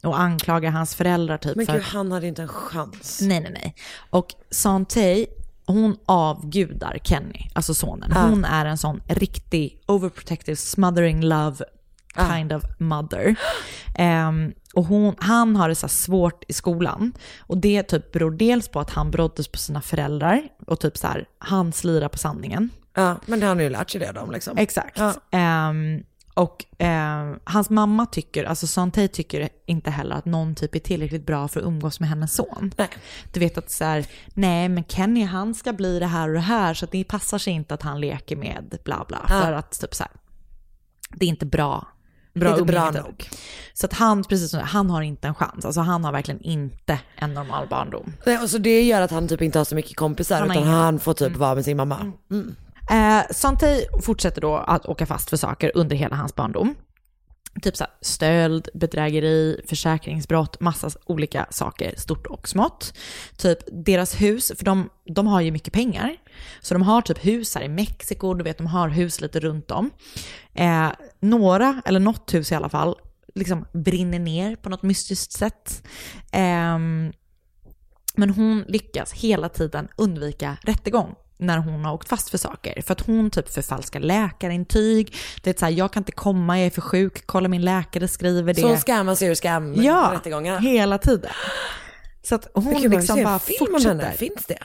och 0.04 0.20
anklagar 0.20 0.72
hans 0.72 0.96
föräldrar 0.96 1.38
typ 1.38 1.56
Men 1.56 1.66
för 1.66 1.74
gud, 1.74 1.82
att- 1.82 1.88
han 1.88 2.12
hade 2.12 2.28
inte 2.28 2.42
en 2.42 2.48
chans. 2.48 3.20
Nej, 3.22 3.40
nej, 3.40 3.52
nej. 3.54 3.76
Och 4.10 4.28
Santay, 4.52 5.26
hon 5.66 5.98
avgudar 6.06 6.98
Kenny, 7.04 7.50
alltså 7.54 7.74
sonen. 7.74 8.12
Hon 8.12 8.46
är 8.46 8.66
en 8.66 8.78
sån 8.78 9.02
riktig 9.08 9.82
overprotective, 9.86 10.56
smothering 10.56 11.22
love 11.22 11.56
kind 12.16 12.54
of 12.54 12.64
mother. 12.78 13.36
Ehm, 13.96 14.54
och 14.74 14.86
hon, 14.86 15.16
han 15.18 15.56
har 15.56 15.70
det 15.70 15.76
så 15.76 15.88
svårt 15.88 16.44
i 16.48 16.54
skolan. 16.54 17.14
Och 17.40 17.58
det 17.58 17.84
typ 17.84 18.12
beror 18.12 18.32
dels 18.32 18.68
på 18.68 18.80
att 18.80 18.90
han 18.90 19.12
broddes 19.12 19.48
på 19.48 19.58
sina 19.58 19.82
föräldrar 19.82 20.42
och 20.68 20.80
typ 20.80 20.98
så 20.98 21.08
här, 21.08 21.26
han 21.40 21.74
slirar 21.74 22.10
på 22.10 22.18
sanningen. 22.18 22.70
Ja, 22.94 23.16
men 23.26 23.40
det 23.40 23.46
har 23.46 23.56
han 23.56 23.64
ju 23.64 23.70
lärt 23.70 23.90
sig 23.90 24.00
det 24.02 24.12
dem 24.12 24.32
liksom. 24.32 24.58
Exakt. 24.58 25.00
Ja. 25.00 25.14
Ehm, 25.32 26.04
och 26.34 26.66
ehm, 26.78 27.40
hans 27.44 27.70
mamma 27.70 28.06
tycker, 28.06 28.44
alltså 28.44 28.68
Santay 28.68 29.08
tycker 29.08 29.50
inte 29.66 29.92
heller 29.92 30.16
att 30.16 30.26
någon 30.26 30.56
typ 30.56 30.76
är 30.76 30.80
tillräckligt 30.80 31.26
bra 31.26 31.48
för 31.48 31.60
att 31.60 31.66
umgås 31.66 32.00
med 32.00 32.10
hennes 32.10 32.34
son. 32.34 32.74
Nej. 32.78 32.90
Du 33.34 33.40
vet 33.40 33.58
att 33.58 33.72
så 33.72 33.84
här, 33.84 34.06
nej 34.34 34.70
men 34.70 34.84
Kenny 34.84 35.24
han 35.24 35.54
ska 35.54 35.74
bli 35.74 36.00
det 36.00 36.06
här 36.06 36.28
och 36.28 36.34
det 36.34 36.40
här 36.40 36.74
så 36.74 36.86
det 36.92 37.04
passar 37.04 37.38
sig 37.38 37.54
inte 37.54 37.74
att 37.74 37.82
han 37.82 38.02
leker 38.02 38.36
med 38.36 38.78
bla 38.86 39.06
bla. 39.08 39.26
Ja. 39.30 39.42
För 39.42 39.54
att 39.54 39.80
typ 39.82 39.96
så 39.96 40.04
här, 40.04 40.12
det 41.14 41.26
är 41.26 41.30
inte 41.30 41.46
bra. 41.46 41.88
Bra, 42.36 42.56
det 42.56 42.62
är 42.62 42.66
bra 42.66 42.88
umgänge. 42.88 43.06
nog. 43.06 43.30
Så 43.74 43.86
att 43.86 43.94
han, 43.94 44.24
precis 44.24 44.52
som 44.52 44.60
han 44.60 44.90
har 44.90 45.02
inte 45.02 45.28
en 45.28 45.36
chans. 45.36 45.66
Alltså 45.66 45.82
han 45.82 46.04
har 46.04 46.12
verkligen 46.12 46.42
inte 46.42 47.00
en 47.16 47.34
normal 47.34 47.68
barndom. 47.68 48.14
Nej, 48.26 48.38
och 48.38 48.50
så 48.50 48.58
det 48.58 48.84
gör 48.84 49.02
att 49.02 49.12
han 49.12 49.28
typ 49.28 49.42
inte 49.42 49.58
har 49.58 49.66
så 49.66 49.76
mycket 49.76 49.96
kompisar 49.98 50.40
Han 50.40 50.52
utan 50.52 50.64
ingen. 50.64 50.74
han 50.74 51.00
får 51.00 51.14
typ 51.14 51.36
vara 51.36 51.56
med 51.56 51.66
sin 51.66 51.78
mamma. 51.78 52.12
Mm. 52.32 52.56
Eh, 52.92 53.24
Santay 53.32 53.86
fortsätter 54.02 54.42
då 54.42 54.56
att 54.56 54.86
åka 54.86 55.06
fast 55.06 55.30
för 55.30 55.38
saker 55.38 55.72
under 55.76 55.96
hela 55.96 56.16
hans 56.16 56.36
barndom. 56.36 56.76
Typ 57.62 57.78
så 57.78 57.84
här, 57.84 57.94
stöld, 58.02 58.70
bedrägeri, 58.74 59.62
försäkringsbrott, 59.68 60.60
massa 60.60 60.90
olika 61.06 61.46
saker, 61.50 61.94
stort 61.98 62.28
och 62.28 62.48
smått. 62.48 62.94
Typ 63.38 63.60
deras 63.72 64.22
hus, 64.22 64.52
för 64.58 64.66
de, 64.66 64.90
de 65.06 65.28
har 65.28 65.42
ju 65.42 65.52
mycket 65.52 65.74
pengar. 65.74 66.16
Så 66.62 66.74
de 66.74 66.84
har 66.84 67.02
typ 67.02 67.26
hus 67.26 67.56
här 67.56 67.62
i 67.62 67.68
Mexiko, 67.68 68.34
du 68.34 68.44
vet 68.44 68.58
de 68.58 68.68
har 68.68 68.90
hus 68.90 69.22
lite 69.22 69.40
runt 69.40 69.72
om. 69.72 69.92
Eh, 70.54 70.90
några, 71.20 71.82
eller 71.86 72.00
något 72.00 72.34
hus 72.34 72.52
i 72.52 72.56
alla 72.56 72.70
fall, 72.70 72.96
liksom 73.36 73.66
brinner 73.72 74.20
ner 74.20 74.56
på 74.56 74.70
något 74.70 74.84
mystiskt 74.84 75.32
sätt. 75.32 75.88
Eh, 76.32 76.80
men 78.18 78.30
hon 78.30 78.66
lyckas 78.68 79.14
hela 79.14 79.50
tiden 79.50 79.88
undvika 79.98 80.58
rättegång 80.62 81.16
när 81.38 81.58
hon 81.58 81.86
har 81.86 81.94
åkt 81.94 82.10
fast 82.10 82.30
för 82.30 82.38
saker. 82.38 82.82
För 82.82 82.92
att 82.94 83.02
hon 83.02 83.30
typ 83.32 83.50
förfalskar 83.50 84.00
läkarintyg. 84.00 85.16
Det 85.44 85.50
är 85.50 85.60
så 85.60 85.66
här, 85.66 85.72
jag 85.72 85.94
kan 85.94 86.02
inte 86.02 86.12
komma, 86.12 86.58
jag 86.60 86.66
är 86.66 86.70
för 86.70 86.82
sjuk, 86.82 87.24
kolla 87.26 87.48
min 87.50 87.62
läkare 87.62 88.08
skriver 88.08 88.54
det. 88.54 88.62
Så 88.62 88.68
hon 88.68 88.78
scammar 88.78 89.16
sig 89.16 89.28
ur 89.28 89.36
scam 89.36 89.74
Ja, 89.74 90.12
rättegångarna. 90.14 90.60
hela 90.60 90.98
tiden. 90.98 91.32
Så 92.24 92.36
att 92.36 92.48
hon 92.54 92.82
gud, 92.82 92.92
liksom 92.92 93.24
bara 93.24 93.40
film 93.40 93.58
fortsätter. 93.72 93.90
henne. 93.90 94.12
Finns 94.12 94.46
det? 94.48 94.60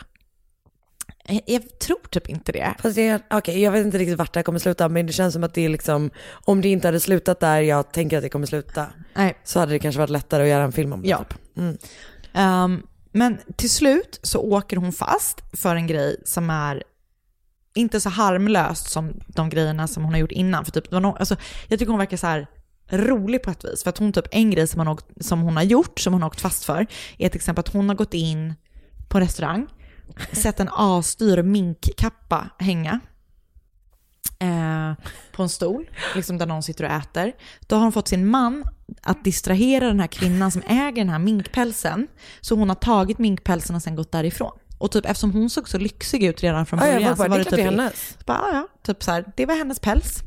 Jag, 1.25 1.43
jag 1.47 1.79
tror 1.79 1.99
typ 2.11 2.29
inte 2.29 2.53
det. 2.53 2.75
Fast 2.83 2.95
det, 2.97 3.23
okej, 3.31 3.63
jag 3.63 3.73
vet 3.73 3.87
inte 3.87 3.99
riktigt 3.99 4.19
vart 4.19 4.33
det 4.33 4.39
här 4.39 4.45
kommer 4.45 4.59
sluta, 4.59 4.89
men 4.89 5.07
det 5.07 5.13
känns 5.13 5.35
som 5.35 5.45
att 5.45 5.55
det 5.55 5.65
är 5.65 5.69
liksom, 5.69 6.11
om 6.31 6.61
det 6.61 6.69
inte 6.69 6.89
hade 6.89 7.01
slutat 7.01 7.41
där 7.41 7.61
jag 7.61 7.93
tänker 7.93 8.17
att 8.17 8.23
det 8.23 8.29
kommer 8.29 8.47
sluta, 8.47 8.87
Nej. 9.15 9.39
så 9.45 9.61
hade 9.61 9.73
det 9.73 9.79
kanske 9.79 9.99
varit 9.99 10.11
lättare 10.11 10.43
att 10.43 10.49
göra 10.49 10.63
en 10.65 10.73
film 10.73 10.93
om 10.93 11.03
det. 11.03 11.09
Ja. 11.09 11.19
Typ. 11.19 11.57
Mm. 11.57 11.79
Ehm, 12.35 12.83
men 13.13 13.39
till 13.57 13.71
slut 13.71 14.21
så 14.23 14.41
åker 14.41 14.77
hon 14.77 14.93
fast 14.93 15.43
för 15.53 15.77
en 15.77 15.87
grej 15.87 16.17
som 16.25 16.51
är 16.51 16.83
inte 17.75 18.01
så 18.01 18.09
harmlöst 18.09 18.91
som 18.91 19.21
de 19.27 19.51
grejerna 19.51 19.87
som 19.87 20.05
hon 20.05 20.13
har 20.13 20.21
gjort 20.21 20.33
innan. 20.33 20.65
För 20.65 20.73
typ, 20.73 20.95
alltså, 20.95 21.37
jag 21.69 21.79
tycker 21.79 21.91
hon 21.91 21.99
verkar 21.99 22.17
så 22.17 22.27
här 22.27 22.47
rolig 22.91 23.43
på 23.43 23.51
ett 23.51 23.65
vis. 23.65 23.83
För 23.83 23.91
att 23.91 23.99
hon 23.99 24.13
typ, 24.13 24.27
en 24.31 24.51
grej 24.51 24.67
som 24.67 24.81
hon, 24.81 24.89
åkt, 24.89 25.07
som 25.21 25.41
hon 25.41 25.57
har 25.57 25.63
gjort, 25.63 26.01
som 26.01 26.13
hon 26.13 26.23
har 26.23 26.29
åkt 26.29 26.41
fast 26.41 26.65
för, 26.65 26.87
är 27.19 27.29
till 27.29 27.39
exempel 27.39 27.61
att 27.61 27.73
hon 27.73 27.89
har 27.89 27.97
gått 27.97 28.15
in 28.15 28.55
på 29.09 29.19
en 29.19 29.25
restaurang, 29.25 29.67
sett 30.33 30.61
en 30.61 30.69
asdyr 30.73 31.43
minkkappa 31.43 32.51
hänga 32.59 33.01
eh, 34.39 34.93
på 35.33 35.43
en 35.43 35.49
stol, 35.49 35.91
liksom 36.15 36.39
där 36.39 36.47
någon 36.47 36.63
sitter 36.63 36.85
och 36.85 36.91
äter. 36.91 37.33
Då 37.61 37.77
har 37.77 37.83
hon 37.83 37.93
fått 37.93 38.09
sin 38.09 38.27
man 38.27 38.65
att 39.03 39.25
distrahera 39.25 39.87
den 39.87 40.01
här 40.01 40.07
kvinnan 40.07 40.51
som 40.51 40.63
äger 40.67 41.05
den 41.05 41.09
här 41.09 41.19
minkpälsen. 41.19 42.09
Så 42.41 42.55
hon 42.55 42.69
har 42.69 42.77
tagit 42.77 43.19
minkpälsen 43.19 43.77
och 43.77 43.83
sen 43.83 43.97
gått 43.97 44.13
därifrån. 44.13 44.53
Och 44.81 44.91
typ 44.91 45.07
eftersom 45.07 45.33
hon 45.33 45.51
såg 45.51 45.69
så 45.69 45.79
lyxig 45.79 46.25
ut 46.25 46.43
redan 46.43 46.67
från 46.67 46.79
Ja, 46.79 46.85
början 46.85 47.03
var 47.03 47.17
bara, 47.17 47.25
så 47.25 47.31
var 47.31 47.39
det 47.39 47.45
det 47.45 47.51
typ... 47.51 47.65
hennes. 47.65 48.09
Så 48.09 48.25
bara, 48.27 48.39
ja, 48.39 48.51
ja, 48.53 48.69
typ 48.87 49.03
så 49.03 49.11
här, 49.11 49.25
det 49.37 49.47
var 49.47 49.55
hennes 49.55 49.81
päls. 49.81 50.19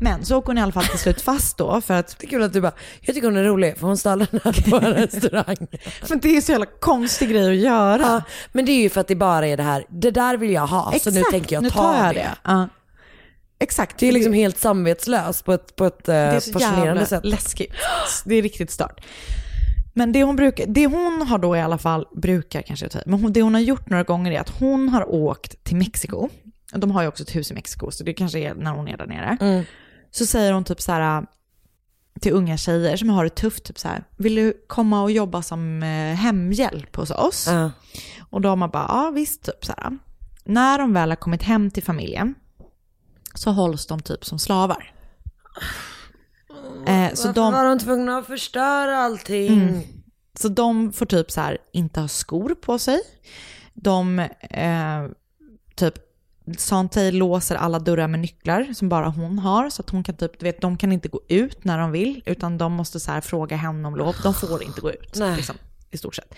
Men 0.00 0.24
så 0.24 0.36
åker 0.36 0.46
hon 0.46 0.58
i 0.58 0.60
alla 0.60 0.72
fall 0.72 0.84
till 0.84 0.98
slut 0.98 1.20
fast 1.20 1.56
då 1.56 1.80
för 1.80 1.94
att... 1.94 2.18
Det 2.18 2.26
är 2.26 2.28
kul 2.30 2.42
att 2.42 2.52
du 2.52 2.60
bara, 2.60 2.72
jag 3.00 3.14
tycker 3.14 3.28
hon 3.28 3.36
är 3.36 3.44
rolig 3.44 3.78
för 3.78 3.86
hon 3.86 3.96
stal 3.96 4.18
den 4.30 4.40
här 4.44 4.70
på 4.70 4.76
en 4.76 4.94
restaurang. 4.94 5.56
Men 6.08 6.20
det 6.20 6.36
är 6.36 6.40
så 6.40 6.52
jävla 6.52 6.66
konstig 6.66 7.30
grej 7.30 7.50
att 7.50 7.56
göra. 7.56 8.02
Ja, 8.02 8.22
men 8.52 8.64
det 8.64 8.72
är 8.72 8.82
ju 8.82 8.90
för 8.90 9.00
att 9.00 9.08
det 9.08 9.16
bara 9.16 9.46
är 9.46 9.56
det 9.56 9.62
här, 9.62 9.84
det 9.88 10.10
där 10.10 10.36
vill 10.36 10.50
jag 10.50 10.66
ha, 10.66 10.94
så 11.00 11.10
nu 11.10 11.22
tänker 11.30 11.56
jag 11.56 11.62
nu 11.62 11.70
ta 11.70 11.82
tar 11.82 12.06
jag 12.06 12.14
det. 12.14 12.20
det. 12.20 12.36
Ja. 12.44 12.68
Exakt. 13.60 13.98
Det 13.98 14.06
är 14.08 14.12
liksom 14.12 14.32
helt 14.32 14.58
samvetslöst 14.58 15.44
på 15.44 15.52
ett, 15.52 15.76
på 15.76 15.84
ett 15.84 16.08
eh, 16.08 16.14
Det 16.14 16.20
är 16.20 16.40
så 16.40 16.52
fascinerande 16.52 16.86
jävla 16.86 17.06
sätt. 17.06 17.24
läskigt. 17.24 17.72
Det 18.24 18.34
är 18.34 18.42
riktigt 18.42 18.70
stört. 18.70 19.00
Men 19.94 20.12
det 20.12 20.22
hon, 20.24 20.36
brukar, 20.36 20.66
det 20.66 20.86
hon 20.86 21.22
har 21.22 21.38
då 21.38 21.56
i 21.56 21.60
alla 21.60 21.78
fall, 21.78 22.06
brukar 22.16 22.62
kanske 22.62 22.88
jag 22.92 23.02
men 23.06 23.20
hon, 23.20 23.32
det 23.32 23.42
hon 23.42 23.54
har 23.54 23.60
gjort 23.60 23.90
några 23.90 24.02
gånger 24.02 24.32
är 24.32 24.40
att 24.40 24.58
hon 24.58 24.88
har 24.88 25.10
åkt 25.10 25.64
till 25.64 25.76
Mexiko. 25.76 26.28
De 26.72 26.90
har 26.90 27.02
ju 27.02 27.08
också 27.08 27.22
ett 27.22 27.36
hus 27.36 27.50
i 27.50 27.54
Mexiko, 27.54 27.90
så 27.90 28.04
det 28.04 28.12
kanske 28.14 28.38
är 28.38 28.54
när 28.54 28.70
hon 28.70 28.88
är 28.88 28.96
där 28.96 29.06
nere. 29.06 29.36
Mm. 29.40 29.64
Så 30.10 30.26
säger 30.26 30.52
hon 30.52 30.64
typ 30.64 30.80
så 30.80 30.92
här 30.92 31.26
till 32.20 32.32
unga 32.32 32.56
tjejer 32.56 32.96
som 32.96 33.08
har 33.08 33.24
det 33.24 33.30
tufft, 33.30 33.64
typ 33.64 33.78
så 33.78 33.88
här, 33.88 34.04
vill 34.16 34.34
du 34.34 34.64
komma 34.66 35.02
och 35.02 35.10
jobba 35.10 35.42
som 35.42 35.82
eh, 35.82 36.14
hemhjälp 36.14 36.96
hos 36.96 37.10
oss? 37.10 37.46
Ja. 37.48 37.70
Och 38.30 38.40
då 38.40 38.48
har 38.48 38.56
man 38.56 38.70
bara, 38.70 38.86
ja 38.88 39.10
visst, 39.14 39.42
typ 39.42 39.64
så 39.64 39.72
här. 39.76 39.98
När 40.44 40.78
de 40.78 40.92
väl 40.92 41.10
har 41.10 41.16
kommit 41.16 41.42
hem 41.42 41.70
till 41.70 41.82
familjen 41.82 42.34
så 43.34 43.50
hålls 43.50 43.86
de 43.86 44.00
typ 44.00 44.24
som 44.24 44.38
slavar. 44.38 44.94
Eh, 46.86 47.14
så 47.14 47.28
Varför 47.28 47.32
de, 47.32 47.52
var 47.52 47.64
de 47.64 47.78
tvungna 47.78 48.18
att 48.18 48.26
förstöra 48.26 48.98
allting? 48.98 49.52
Mm. 49.52 49.82
Så 50.38 50.48
de 50.48 50.92
får 50.92 51.06
typ 51.06 51.30
så 51.30 51.40
här 51.40 51.58
inte 51.72 52.00
ha 52.00 52.08
skor 52.08 52.54
på 52.54 52.78
sig. 52.78 53.00
De 53.74 54.18
eh, 54.40 55.06
typ 55.74 55.94
Santay 56.58 57.10
låser 57.10 57.56
alla 57.56 57.78
dörrar 57.78 58.08
med 58.08 58.20
nycklar 58.20 58.72
som 58.74 58.88
bara 58.88 59.08
hon 59.08 59.38
har 59.38 59.70
så 59.70 59.82
att 59.82 59.90
hon 59.90 60.04
kan 60.04 60.16
typ, 60.16 60.38
du 60.38 60.44
vet, 60.44 60.60
de 60.60 60.76
kan 60.76 60.92
inte 60.92 61.08
gå 61.08 61.20
ut 61.28 61.64
när 61.64 61.78
de 61.78 61.90
vill 61.92 62.22
utan 62.26 62.58
de 62.58 62.72
måste 62.72 63.00
så 63.00 63.10
här 63.12 63.20
fråga 63.20 63.56
henne 63.56 63.88
om 63.88 63.96
lov. 63.96 64.16
De 64.22 64.34
får 64.34 64.62
inte 64.62 64.80
gå 64.80 64.90
ut 64.90 65.16
liksom, 65.36 65.56
i 65.90 65.98
stort 65.98 66.14
sett. 66.14 66.34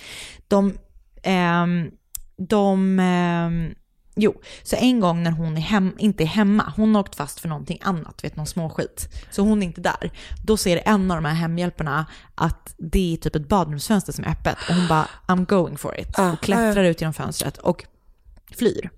De, 0.49 0.79
ehm, 1.23 1.91
de, 2.37 2.99
ehm, 3.01 3.75
jo, 4.15 4.41
så 4.63 4.77
en 4.77 5.01
gång 5.01 5.23
när 5.23 5.31
hon 5.31 5.57
är 5.57 5.61
hem, 5.61 5.95
inte 5.99 6.25
är 6.25 6.27
hemma, 6.27 6.73
hon 6.77 6.95
har 6.95 7.03
åkt 7.03 7.15
fast 7.15 7.41
för 7.41 7.49
någonting 7.49 7.79
annat, 7.83 8.25
vet 8.25 8.37
någon 8.37 8.47
småskit, 8.47 9.09
så 9.31 9.43
hon 9.43 9.63
är 9.63 9.67
inte 9.67 9.81
där. 9.81 10.13
Då 10.45 10.57
ser 10.57 10.83
en 10.85 11.11
av 11.11 11.17
de 11.17 11.25
här 11.25 11.35
hemhjälparna 11.35 12.07
att 12.35 12.75
det 12.79 13.13
är 13.13 13.17
typ 13.17 13.37
ett 13.37 13.49
badrumsfönster 13.49 14.13
som 14.13 14.25
är 14.25 14.29
öppet 14.29 14.57
och 14.69 14.75
hon 14.75 14.89
bara 14.89 15.09
I'm 15.27 15.47
going 15.47 15.77
for 15.77 16.01
it 16.01 16.19
Ah, 16.19 16.33
och 16.33 16.41
klättrar 16.41 16.85
ut 16.85 17.01
genom 17.01 17.15
fönstret 17.15 17.59
och 17.59 17.85
flyr. 18.57 18.91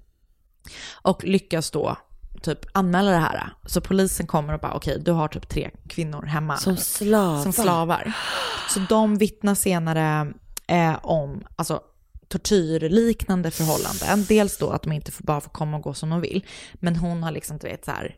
Och 0.93 1.25
lyckas 1.25 1.71
då 1.71 1.97
typ 2.43 2.59
anmäla 2.73 3.11
det 3.11 3.17
här. 3.17 3.53
Så 3.67 3.81
polisen 3.81 4.27
kommer 4.27 4.55
och 4.55 4.61
bara 4.61 4.75
okej, 4.75 5.03
du 5.05 5.12
har 5.12 5.29
typ 5.29 5.49
tre 5.49 5.71
kvinnor 5.89 6.23
hemma. 6.23 6.57
Som 6.57 6.77
slavar. 6.77 7.43
Som 7.43 7.53
slavar. 7.53 8.12
Så 8.71 8.81
de 8.89 9.19
vittnar 9.19 9.55
senare 9.55 10.33
eh, 10.67 10.97
om 11.03 11.45
alltså, 11.57 11.81
tortyrliknande 12.39 13.51
förhållanden. 13.51 14.24
Dels 14.28 14.59
då 14.59 14.70
att 14.70 14.82
de 14.82 14.93
inte 14.93 15.12
får, 15.12 15.24
bara 15.24 15.41
får 15.41 15.51
komma 15.51 15.76
och 15.76 15.82
gå 15.82 15.95
som 15.95 16.11
de 16.11 16.20
vill. 16.20 16.45
Men 16.74 16.97
hon 16.97 17.22
har 17.22 17.30
liksom, 17.30 17.59
du 17.59 17.68
vet 17.68 17.85
så 17.85 17.91
här, 17.91 18.16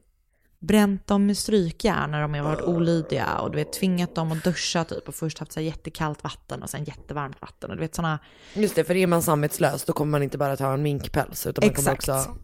bränt 0.58 1.06
dem 1.06 1.26
med 1.26 1.36
strykjärn 1.36 2.10
när 2.10 2.20
de 2.22 2.34
har 2.34 2.42
varit 2.42 2.64
olydiga 2.64 3.38
och 3.38 3.50
du 3.50 3.56
vet 3.56 3.72
tvingat 3.72 4.14
dem 4.14 4.32
att 4.32 4.44
duscha 4.44 4.84
typ 4.84 5.08
och 5.08 5.14
först 5.14 5.38
haft 5.38 5.52
så 5.52 5.60
här 5.60 5.66
jättekallt 5.66 6.24
vatten 6.24 6.62
och 6.62 6.70
sen 6.70 6.84
jättevarmt 6.84 7.40
vatten 7.40 7.70
och 7.70 7.76
du 7.76 7.80
vet 7.80 7.94
sådana 7.94 8.18
Just 8.54 8.74
det, 8.74 8.84
för 8.84 8.94
är 8.94 9.06
man 9.06 9.22
samvetslös 9.22 9.84
då 9.84 9.92
kommer 9.92 10.10
man 10.10 10.22
inte 10.22 10.38
bara 10.38 10.56
ta 10.56 10.72
en 10.72 10.82
minkpäls 10.82 11.46
utan 11.46 11.62
man 11.62 11.70
Exakt. 11.70 12.06
kommer 12.06 12.20
också... 12.20 12.36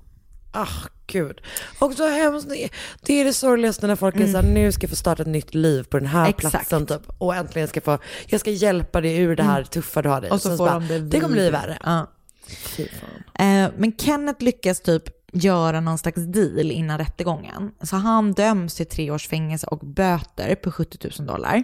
Ah, 0.53 0.68
gud. 1.07 1.40
Och 1.78 1.92
så 1.92 2.09
hemskt, 2.09 2.48
det- 2.48 2.68
det 3.03 3.20
är 3.20 3.24
det 3.24 3.32
sorgligaste 3.32 3.86
när 3.86 3.96
folk 3.96 4.14
är 4.14 4.20
Mm. 4.20 4.32
såhär, 4.32 4.44
nu 4.48 4.72
ska 4.72 4.82
jag 4.84 4.90
få 4.90 4.96
starta 4.96 5.22
ett 5.22 5.28
nytt 5.28 5.55
liv 5.55 5.82
på 5.82 5.98
den 5.98 6.07
här 6.09 6.28
Exakt. 6.28 6.50
platsen 6.50 6.86
typ. 6.86 7.03
Och 7.18 7.34
äntligen 7.34 7.68
ska 7.68 7.78
jag 7.78 7.84
få, 7.84 7.98
jag 8.26 8.40
ska 8.40 8.50
hjälpa 8.50 9.00
dig 9.00 9.16
ur 9.18 9.36
det 9.36 9.42
här 9.42 9.64
tuffa 9.64 10.03
du 10.03 10.09
har. 10.09 10.18
Mm. 10.18 10.30
Och 10.32 10.42
så 10.42 10.48
Sen 10.48 10.59
får 10.59 10.66
bara, 10.66 10.78
de 10.78 10.88
det 10.88 10.98
Det 11.00 11.20
kommer 11.20 11.34
bli 11.34 11.50
värre. 11.50 11.78
Ja. 11.84 12.07
Eh, 13.34 13.70
men 13.76 13.92
Kenneth 13.98 14.42
lyckas 14.44 14.80
typ 14.80 15.03
göra 15.32 15.80
någon 15.80 15.98
slags 15.98 16.22
deal 16.26 16.70
innan 16.70 16.98
rättegången. 16.98 17.70
Så 17.82 17.96
han 17.96 18.32
döms 18.32 18.74
till 18.74 18.86
tre 18.86 19.11
års 19.11 19.28
fängelse 19.28 19.66
och 19.66 19.78
böter 19.78 20.55
på 20.55 20.72
70 20.72 21.11
000 21.18 21.26
dollar. 21.26 21.62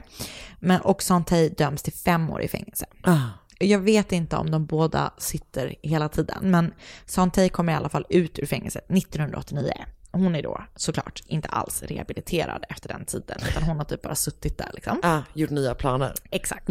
Men 0.60 0.80
och 0.80 1.02
Santay 1.02 1.48
döms 1.48 1.82
till 1.82 1.92
fem 1.92 2.30
år 2.30 2.42
i 2.42 2.48
fängelse. 2.48 2.86
Ah. 3.02 3.16
Jag 3.58 3.78
vet 3.78 4.12
inte 4.12 4.36
om 4.36 4.50
de 4.50 4.66
båda 4.66 5.12
sitter 5.18 5.74
hela 5.82 6.08
tiden, 6.08 6.50
men 6.50 6.74
Santay 7.06 7.48
kommer 7.48 7.72
i 7.72 7.76
alla 7.76 7.88
fall 7.88 8.06
ut 8.08 8.38
ur 8.38 8.46
fängelset 8.46 8.90
1989. 8.90 9.72
Hon 10.10 10.34
är 10.34 10.42
då 10.42 10.64
såklart 10.76 11.22
inte 11.26 11.48
alls 11.48 11.82
rehabiliterad 11.82 12.64
efter 12.68 12.88
den 12.88 13.04
tiden, 13.04 13.38
utan 13.48 13.62
hon 13.62 13.76
har 13.76 13.84
typ 13.84 14.02
bara 14.02 14.14
suttit 14.14 14.58
där 14.58 14.70
liksom. 14.74 15.00
Ah, 15.02 15.20
gjort 15.34 15.50
nya 15.50 15.74
planer. 15.74 16.14
Exakt. 16.30 16.68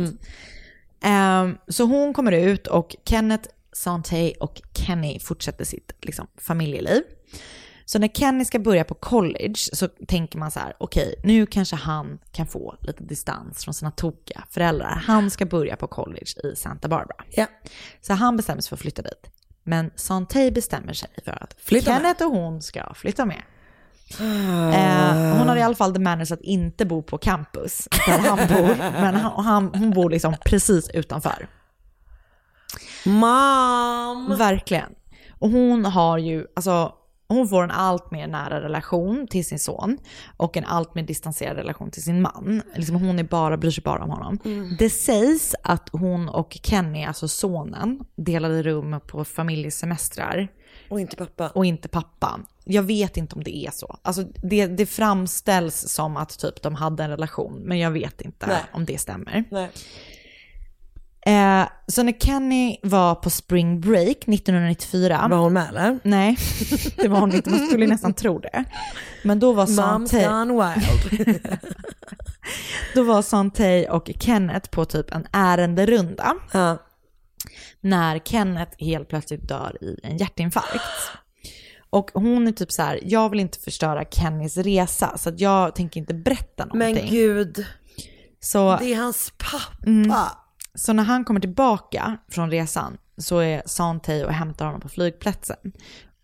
Ehm, 1.01 1.57
så 1.67 1.83
hon 1.83 2.13
kommer 2.13 2.31
ut 2.31 2.67
och 2.67 2.95
Kenneth, 3.05 3.49
Santay 3.71 4.33
och 4.39 4.61
Kenny 4.73 5.19
fortsätter 5.19 5.65
sitt 5.65 5.91
liksom, 6.01 6.27
familjeliv. 6.37 7.01
Så 7.89 7.99
när 7.99 8.07
Kenny 8.07 8.45
ska 8.45 8.59
börja 8.59 8.83
på 8.83 8.95
college 8.95 9.55
så 9.73 9.87
tänker 9.87 10.39
man 10.39 10.51
så 10.51 10.59
här, 10.59 10.73
okej, 10.77 11.15
nu 11.23 11.45
kanske 11.45 11.75
han 11.75 12.19
kan 12.31 12.47
få 12.47 12.75
lite 12.81 13.03
distans 13.03 13.63
från 13.63 13.73
sina 13.73 13.91
tokiga 13.91 14.43
föräldrar. 14.49 15.03
Han 15.05 15.31
ska 15.31 15.45
börja 15.45 15.75
på 15.75 15.87
college 15.87 16.27
i 16.43 16.55
Santa 16.55 16.87
Barbara. 16.87 17.23
Ja. 17.31 17.45
Så 18.01 18.13
han 18.13 18.37
bestämmer 18.37 18.61
sig 18.61 18.69
för 18.69 18.75
att 18.75 18.81
flytta 18.81 19.01
dit. 19.01 19.29
Men 19.63 19.91
Santay 19.95 20.51
bestämmer 20.51 20.93
sig 20.93 21.09
för 21.25 21.43
att 21.43 21.55
Flytta 21.59 21.91
med. 21.91 22.01
Kenneth 22.01 22.25
och 22.25 22.31
hon 22.31 22.61
ska 22.61 22.93
flytta 22.93 23.25
med. 23.25 23.41
Eh, 24.19 25.37
hon 25.37 25.49
har 25.49 25.55
i 25.55 25.61
alla 25.61 25.75
fall 25.75 25.93
the 25.93 25.99
manners 25.99 26.31
att 26.31 26.41
inte 26.41 26.85
bo 26.85 27.01
på 27.01 27.17
campus 27.17 27.87
där 28.07 28.17
han 28.17 28.37
bor, 28.37 28.75
men 29.01 29.15
han, 29.15 29.45
han, 29.45 29.71
hon 29.73 29.91
bor 29.91 30.09
liksom 30.09 30.35
precis 30.45 30.89
utanför. 30.89 31.47
Mom! 33.05 34.37
Verkligen. 34.37 34.89
Och 35.39 35.49
hon 35.49 35.85
har 35.85 36.17
ju, 36.17 36.45
alltså 36.55 36.93
hon 37.27 37.47
får 37.47 37.63
en 37.63 37.71
allt 37.71 38.11
mer 38.11 38.27
nära 38.27 38.61
relation 38.61 39.27
till 39.27 39.45
sin 39.45 39.59
son 39.59 39.97
och 40.37 40.57
en 40.57 40.65
allt 40.65 40.95
mer 40.95 41.03
distanserad 41.03 41.57
relation 41.57 41.91
till 41.91 42.03
sin 42.03 42.21
man. 42.21 42.61
Liksom 42.75 42.95
hon 42.95 43.19
är 43.19 43.23
bara, 43.23 43.57
bryr 43.57 43.71
sig 43.71 43.83
bara 43.83 44.03
om 44.03 44.09
honom. 44.09 44.39
Det 44.79 44.89
sägs 44.89 45.55
att 45.63 45.89
hon 45.91 46.29
och 46.29 46.57
Kenny, 46.63 47.03
alltså 47.05 47.27
sonen, 47.27 47.99
delade 48.15 48.63
rum 48.63 48.99
på 49.07 49.25
familjesemestrar. 49.25 50.47
Och 50.89 50.99
inte 50.99 51.15
pappa. 51.15 51.49
Och 51.49 51.65
inte 51.65 51.87
pappan. 51.87 52.45
Jag 52.63 52.83
vet 52.83 53.17
inte 53.17 53.35
om 53.35 53.43
det 53.43 53.57
är 53.57 53.71
så. 53.71 53.97
Alltså 54.01 54.23
det, 54.23 54.67
det 54.67 54.85
framställs 54.85 55.89
som 55.89 56.17
att 56.17 56.39
typ 56.39 56.61
de 56.61 56.75
hade 56.75 57.03
en 57.03 57.09
relation, 57.09 57.61
men 57.63 57.79
jag 57.79 57.91
vet 57.91 58.21
inte 58.21 58.47
Nej. 58.47 58.63
om 58.71 58.85
det 58.85 58.97
stämmer. 58.97 59.43
Nej. 59.51 59.69
Eh, 61.27 61.67
så 61.87 62.03
när 62.03 62.19
Kenny 62.19 62.77
var 62.83 63.15
på 63.15 63.29
spring 63.29 63.81
break 63.81 64.17
1994. 64.27 65.27
Var 65.29 65.37
hon 65.37 65.53
med 65.53 65.69
eller? 65.69 65.99
Nej, 66.03 66.37
det 66.95 67.07
var 67.07 67.19
hon 67.19 67.35
inte. 67.35 67.49
Man 67.49 67.67
skulle 67.67 67.87
nästan 67.87 68.13
tro 68.13 68.39
det. 68.39 68.63
Men 69.23 69.39
då 69.39 69.53
var 69.53 69.65
Mom's 69.65 69.75
Santay, 69.75 70.25
gone 70.25 70.53
wild. 70.53 71.39
då 72.95 73.03
var 73.03 73.21
Santay 73.21 73.87
och 73.87 74.11
Kenneth 74.19 74.69
på 74.69 74.85
typ 74.85 75.11
en 75.11 75.27
ärenderunda. 75.31 76.35
Ja. 76.53 76.77
När 77.81 78.19
Kenneth 78.19 78.71
helt 78.83 79.09
plötsligt 79.09 79.47
dör 79.47 79.77
i 79.81 79.99
en 80.03 80.17
hjärtinfarkt. 80.17 81.11
Och 81.89 82.11
hon 82.13 82.47
är 82.47 82.51
typ 82.51 82.71
så 82.71 82.81
här, 82.81 82.99
jag 83.03 83.29
vill 83.29 83.39
inte 83.39 83.59
förstöra 83.59 84.05
Kennys 84.05 84.57
resa 84.57 85.17
så 85.17 85.31
jag 85.37 85.75
tänker 85.75 85.99
inte 85.99 86.13
berätta 86.13 86.65
någonting. 86.65 86.95
Men 86.95 87.11
gud, 87.11 87.65
så, 88.39 88.77
det 88.77 88.93
är 88.93 88.97
hans 88.97 89.33
pappa. 89.37 89.87
Mm. 89.87 90.11
Så 90.77 90.93
när 90.93 91.03
han 91.03 91.25
kommer 91.25 91.39
tillbaka 91.39 92.17
från 92.29 92.51
resan 92.51 92.97
så 93.17 93.39
är 93.39 93.63
Santay 93.65 94.23
och 94.23 94.33
hämtar 94.33 94.65
honom 94.65 94.81
på 94.81 94.89
flygplatsen. 94.89 95.57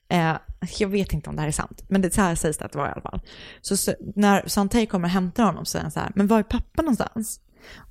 Eh, 0.10 0.36
jag 0.80 0.88
vet 0.88 1.14
inte 1.14 1.30
om 1.30 1.36
det 1.36 1.42
här 1.42 1.48
är 1.48 1.52
sant, 1.52 1.84
men 1.88 2.02
det 2.02 2.14
så 2.14 2.22
här 2.22 2.36
sägs 2.36 2.58
det 2.58 2.66
att 2.66 2.72
det 2.72 2.78
var 2.78 2.88
i 2.88 2.92
alla 2.92 3.02
fall. 3.02 3.22
Så, 3.62 3.78
så 3.78 3.94
när 4.16 4.48
Santay 4.48 4.86
kommer 4.86 5.06
och 5.08 5.12
hämtar 5.12 5.44
honom 5.44 5.66
så 5.66 5.70
säger 5.70 5.84
han 5.84 5.92
så 5.92 6.00
här, 6.00 6.12
men 6.16 6.28
var 6.28 6.40
är 6.40 6.44
pappa 6.44 6.82
någonstans? 6.82 7.40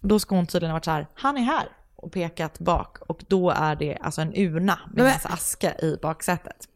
Och 0.02 0.08
då 0.08 0.18
ska 0.18 0.34
hon 0.36 0.46
tydligen 0.46 0.70
ha 0.70 0.76
varit 0.76 0.84
så 0.84 0.90
här, 0.90 1.06
han 1.14 1.36
är 1.36 1.42
här 1.42 1.68
och 1.96 2.12
pekat 2.12 2.58
bak 2.58 2.98
och 3.08 3.24
då 3.28 3.50
är 3.50 3.76
det 3.76 3.96
alltså 4.00 4.20
en 4.20 4.32
urna 4.36 4.78
med 4.86 5.04
Men- 5.04 5.12
massa 5.12 5.28
aska 5.28 5.78
i 5.78 5.98
baksätet. 6.02 6.68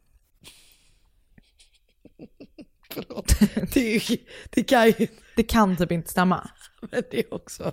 Det, 3.74 3.96
är 3.96 4.10
ju- 4.10 4.18
det 4.50 4.62
kan 4.62 4.86
ju 4.86 5.06
Det 5.36 5.42
kan 5.42 5.76
typ 5.76 5.92
inte 5.92 6.10
stämma. 6.10 6.50
men 6.90 7.02
det 7.10 7.18
är 7.18 7.34
också... 7.34 7.72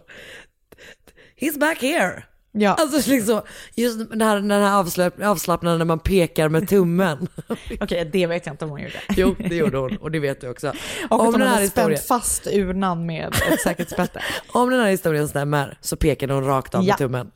He's 1.43 1.59
back 1.59 1.81
here. 1.81 2.23
Ja. 2.55 2.73
Alltså 2.73 3.11
liksom, 3.11 3.41
just 3.75 4.09
den 4.09 4.21
här, 4.21 4.35
den 4.35 4.51
här 4.51 4.79
avslapp, 4.79 5.21
avslappnaden 5.21 5.77
när 5.79 5.85
man 5.85 5.99
pekar 5.99 6.49
med 6.49 6.69
tummen. 6.69 7.27
Okej, 7.79 8.09
det 8.13 8.27
vet 8.27 8.45
jag 8.45 8.53
inte 8.53 8.65
om 8.65 8.71
hon 8.71 8.81
gjorde. 8.81 8.99
jo, 9.09 9.35
det 9.39 9.55
gjorde 9.55 9.77
hon 9.77 9.97
och 9.97 10.11
det 10.11 10.19
vet 10.19 10.41
du 10.41 10.49
också. 10.49 10.73
Och 11.09 11.19
om, 11.19 11.25
hon 11.25 11.33
den 11.33 11.41
här 11.41 11.49
hade 11.49 11.61
historien, 11.61 11.97
spänt 11.97 12.21
fast 12.21 12.47
urnan 12.47 13.05
med 13.05 13.35
ett 13.51 13.61
säkerhetsbälte. 13.61 14.21
om 14.47 14.69
den 14.69 14.79
här 14.79 14.89
historien 14.89 15.27
stämmer 15.27 15.77
så 15.81 15.95
pekade 15.95 16.33
hon 16.33 16.45
rakt 16.45 16.75
av 16.75 16.83
Ja. 16.83 16.87
med 16.91 16.97
tummen. 16.97 17.31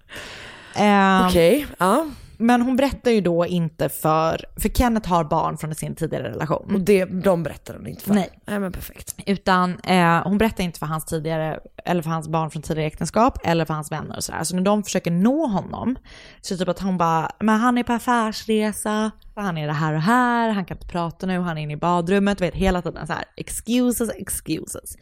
Ehm, 0.76 1.26
Okej, 1.28 1.68
ja. 1.78 2.08
Men 2.38 2.62
hon 2.62 2.76
berättar 2.76 3.12
ju 3.12 3.22
då 3.22 3.46
inte 3.46 3.90
för, 3.90 4.46
för 4.56 4.70
Kenneth 4.70 5.10
har 5.10 5.24
barn 5.24 5.58
från 5.58 5.76
sin 5.76 5.96
tidigare 5.96 6.30
relation. 6.30 6.76
Och 6.76 6.82
det, 6.82 7.06
de 7.06 7.44
berättar 7.44 7.74
hon 7.74 7.88
inte 7.88 8.04
för. 8.04 8.14
Nej. 8.14 8.30
Nej 8.46 8.60
men 8.60 8.72
perfekt. 8.72 9.16
Utan 9.26 9.80
eh, 9.80 10.24
hon 10.24 10.38
berättar 10.38 10.64
inte 10.64 10.80
för 10.80 10.86
hans 10.86 11.06
tidigare, 11.06 11.60
eller 11.86 12.02
för 12.02 12.10
hans 12.10 12.28
barn 12.28 12.52
från 12.52 12.62
tidigare 12.62 12.88
äktenskap, 12.88 13.40
eller 13.44 13.66
för 13.66 13.74
hans 13.74 13.92
vänner 13.92 14.16
och 14.16 14.24
sådär. 14.24 14.44
Så 14.44 14.56
när 14.56 14.64
de 14.64 14.84
försöker 14.84 15.12
nå 15.12 15.48
honom, 15.48 15.96
så 16.42 16.54
är 16.54 16.58
det 16.58 16.66
typ 16.66 16.70
att 16.70 16.80
hon 16.80 16.98
bara, 16.98 17.32
men 17.40 17.60
han 17.60 17.78
är 17.78 17.84
på 17.84 17.94
affärsresa, 17.94 19.12
han 19.36 19.58
är 19.58 19.68
det 19.68 19.74
här 19.74 19.94
och 19.94 20.02
här, 20.02 20.50
han 20.50 20.66
kan 20.66 20.78
inte 20.78 20.88
prata 20.88 21.26
nu, 21.26 21.40
han 21.40 21.58
är 21.58 21.62
inne 21.62 21.74
i 21.74 21.78
badrummet, 21.78 22.42
vet 22.42 22.56
hela 22.56 22.82
tiden 22.82 23.08
så 23.08 23.14
här, 23.14 23.26
excuses, 23.36 24.10
excuses. 24.10 24.96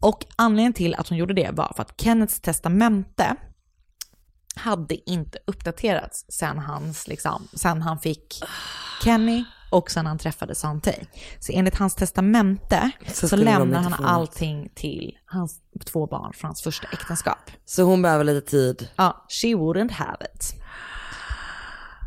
Och 0.00 0.24
anledningen 0.36 0.72
till 0.72 0.94
att 0.94 1.08
hon 1.08 1.18
gjorde 1.18 1.34
det 1.34 1.50
var 1.52 1.72
för 1.76 1.82
att 1.82 2.00
Kenneths 2.00 2.40
testamente 2.40 3.36
hade 4.56 5.10
inte 5.10 5.38
uppdaterats 5.46 6.24
sen, 6.28 6.58
hans, 6.58 7.08
liksom, 7.08 7.48
sen 7.52 7.82
han 7.82 7.98
fick 7.98 8.42
Kenny 9.04 9.44
och 9.70 9.90
sen 9.90 10.06
han 10.06 10.18
träffade 10.18 10.54
Santay. 10.54 11.04
Så 11.38 11.52
enligt 11.52 11.76
hans 11.76 11.94
testamente 11.94 12.90
Så 13.06 13.28
så, 13.28 13.36
lämnar 13.36 13.80
han 13.80 14.04
allting 14.04 14.70
till 14.74 15.18
hans 15.24 15.60
två 15.84 16.06
barn 16.06 16.32
från 16.32 16.48
hans 16.48 16.62
första 16.62 16.88
äktenskap. 16.92 17.50
Så 17.64 17.82
hon 17.82 18.02
behöver 18.02 18.24
lite 18.24 18.50
tid. 18.50 18.88
Ja, 18.96 19.26
she 19.28 19.46
wouldn't 19.46 19.92
have 19.92 20.16
it. 20.34 20.54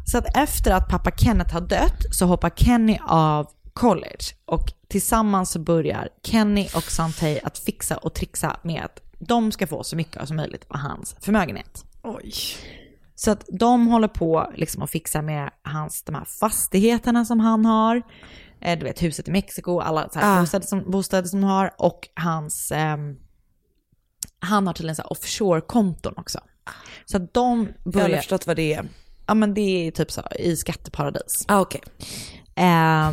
Så 0.06 0.18
att 0.18 0.38
efter 0.38 0.72
att 0.72 0.90
pappa 0.90 1.12
Kenneth 1.12 1.54
har 1.54 1.62
dött 1.62 2.06
så 2.12 2.26
hoppar 2.26 2.50
Kenny 2.50 2.98
av 3.08 3.48
college. 3.74 4.26
Och 4.46 4.74
tillsammans 4.88 5.52
så 5.52 5.60
börjar 5.60 6.10
Kenny 6.24 6.68
och 6.76 6.84
Santay 6.84 7.40
att 7.44 7.58
fixa 7.58 7.98
och 7.98 8.14
trixa 8.14 8.60
med 8.64 8.82
att 8.86 9.02
de 9.20 9.52
ska 9.52 9.68
få 9.68 9.84
så 9.84 9.96
mycket 9.96 10.28
som 10.28 10.38
möjligt 10.38 10.66
av 10.68 10.78
hans 10.78 11.16
förmögenhet. 11.20 11.86
Oj. 12.04 12.34
Så 13.16 13.32
att 13.32 13.46
de 13.60 13.88
håller 13.88 14.08
på 14.08 14.52
liksom 14.56 14.82
att 14.84 14.92
fixa 14.92 15.22
med 15.22 15.50
hans, 15.62 16.04
de 16.04 16.16
här 16.16 16.26
fastigheterna 16.26 17.26
som 17.26 17.40
han 17.40 17.66
har. 17.66 18.02
Eh, 18.62 18.80
du 18.80 18.86
vet 18.86 19.04
huset 19.04 19.28
i 19.28 19.32
Mexiko, 19.32 19.80
alla 19.80 20.10
så 20.10 20.20
här 20.20 20.38
Ah. 20.38 20.42
bostäder, 20.42 20.66
som, 20.68 20.92
bostäder 20.92 21.28
som 21.28 21.44
han 21.44 21.52
har. 21.52 21.74
Och 21.78 22.08
hans, 22.16 22.72
ehm, 22.76 23.16
han 24.40 24.68
har 24.68 24.74
tydligen 24.74 24.96
så 24.96 25.04
offshore-konton 25.04 26.14
också. 26.18 26.40
Så 27.06 27.18
att 27.18 27.34
de 27.34 27.60
Jag 27.84 27.92
har 27.92 27.92
börjar, 27.92 28.18
förstått 28.18 28.48
vad 28.48 28.56
det 28.56 28.74
är. 28.74 28.86
ja 29.28 29.34
men 29.34 29.54
det 29.54 29.62
är 29.88 29.92
typ 29.92 30.12
så 30.12 30.22
i 30.40 30.56
skatteparadis. 30.56 31.46
Ah, 31.48 31.60
okej. 31.62 31.82
Eh, 32.56 33.12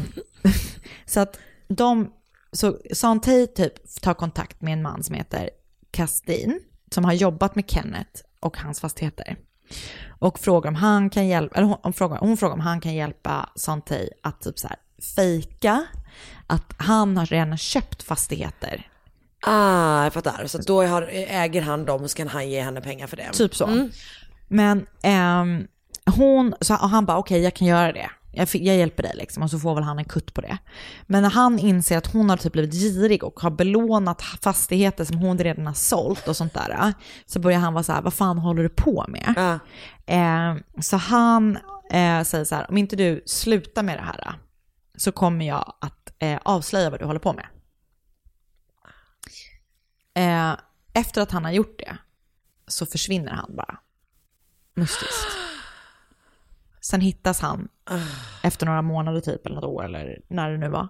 så 1.06 1.20
att 1.20 1.38
de, 1.68 2.12
så 2.52 2.78
Santay 2.92 3.46
typ 3.46 4.00
tar 4.02 4.14
kontakt 4.14 4.60
med 4.62 4.72
en 4.72 4.82
man 4.82 5.02
som 5.02 5.14
heter 5.14 5.50
Kastin, 5.90 6.60
som 6.94 7.04
har 7.04 7.12
jobbat 7.12 7.54
med 7.54 7.70
Kenneth 7.70 8.22
och 8.40 8.58
hans 8.58 8.80
fastigheter. 8.80 9.36
Och 10.18 10.38
frågar 10.38 10.68
om 10.68 10.74
han 10.74 11.10
kan 11.10 11.26
hjälpa, 11.26 11.56
eller 11.56 11.78
hon, 11.82 11.92
frågar, 11.92 12.18
hon 12.18 12.36
frågar 12.36 12.54
om 12.54 12.60
han 12.60 12.80
kan 12.80 12.94
hjälpa 12.94 13.48
Santay 13.56 14.08
att 14.22 14.40
typ 14.40 14.58
så 14.58 14.68
här 14.68 14.76
fejka 15.16 15.86
att 16.46 16.74
han 16.78 17.16
har 17.16 17.26
redan 17.26 17.58
köpt 17.58 18.02
fastigheter. 18.02 18.88
Ah, 19.42 20.04
jag 20.04 20.12
fattar. 20.12 20.46
Så 20.46 20.58
då 20.58 20.82
har, 20.82 21.02
äger 21.12 21.62
han 21.62 21.84
dem 21.84 22.02
och 22.02 22.10
så 22.10 22.16
kan 22.16 22.28
han 22.28 22.50
ge 22.50 22.62
henne 22.62 22.80
pengar 22.80 23.06
för 23.06 23.16
det. 23.16 23.32
Typ 23.32 23.56
så. 23.56 23.66
Mm. 23.66 23.90
Men 24.48 24.86
ehm, 25.02 25.66
hon, 26.16 26.54
så 26.60 26.74
han 26.74 27.06
bara 27.06 27.18
okej 27.18 27.42
jag 27.42 27.54
kan 27.54 27.66
göra 27.66 27.92
det. 27.92 28.10
Jag, 28.36 28.48
jag 28.52 28.76
hjälper 28.76 29.02
dig 29.02 29.12
liksom 29.14 29.42
och 29.42 29.50
så 29.50 29.58
får 29.58 29.74
väl 29.74 29.84
han 29.84 29.98
en 29.98 30.04
kutt 30.04 30.34
på 30.34 30.40
det. 30.40 30.58
Men 31.06 31.22
när 31.22 31.30
han 31.30 31.58
inser 31.58 31.98
att 31.98 32.12
hon 32.12 32.30
har 32.30 32.36
typ 32.36 32.52
blivit 32.52 32.74
girig 32.74 33.24
och 33.24 33.40
har 33.40 33.50
belånat 33.50 34.22
fastigheter 34.22 35.04
som 35.04 35.18
hon 35.18 35.38
redan 35.38 35.66
har 35.66 35.74
sålt 35.74 36.28
och 36.28 36.36
sånt 36.36 36.54
där. 36.54 36.94
Så 37.26 37.40
börjar 37.40 37.58
han 37.58 37.74
vara 37.74 37.84
så 37.84 37.92
här, 37.92 38.02
vad 38.02 38.14
fan 38.14 38.38
håller 38.38 38.62
du 38.62 38.68
på 38.68 39.04
med? 39.08 39.34
Ah. 39.36 39.58
Eh, 40.12 40.56
så 40.80 40.96
han 40.96 41.56
eh, 41.90 42.22
säger 42.22 42.44
så 42.44 42.54
här, 42.54 42.70
om 42.70 42.76
inte 42.76 42.96
du 42.96 43.22
slutar 43.26 43.82
med 43.82 43.98
det 43.98 44.02
här 44.02 44.34
så 44.96 45.12
kommer 45.12 45.46
jag 45.46 45.74
att 45.80 46.12
eh, 46.18 46.38
avslöja 46.42 46.90
vad 46.90 47.00
du 47.00 47.04
håller 47.04 47.20
på 47.20 47.32
med. 47.32 47.46
Eh, 50.14 50.56
efter 50.92 51.22
att 51.22 51.30
han 51.30 51.44
har 51.44 51.52
gjort 51.52 51.78
det 51.78 51.98
så 52.66 52.86
försvinner 52.86 53.32
han 53.32 53.56
bara. 53.56 53.78
Mystiskt. 54.74 55.36
Sen 56.80 57.00
hittas 57.00 57.40
han 57.40 57.68
efter 58.42 58.66
några 58.66 58.82
månader 58.82 59.20
typ, 59.20 59.46
eller 59.46 59.54
något 59.56 59.64
år, 59.64 59.84
eller 59.84 60.20
när 60.28 60.50
det 60.50 60.58
nu 60.58 60.68
var, 60.68 60.88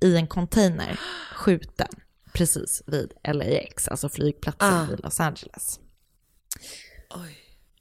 i 0.00 0.16
en 0.16 0.26
container 0.26 1.00
skjuten 1.34 1.88
precis 2.32 2.82
vid 2.86 3.12
LAX, 3.28 3.88
alltså 3.88 4.08
flygplatsen 4.08 4.74
Ah. 4.74 4.92
i 4.92 4.96
Los 4.96 5.20
Angeles. 5.20 5.80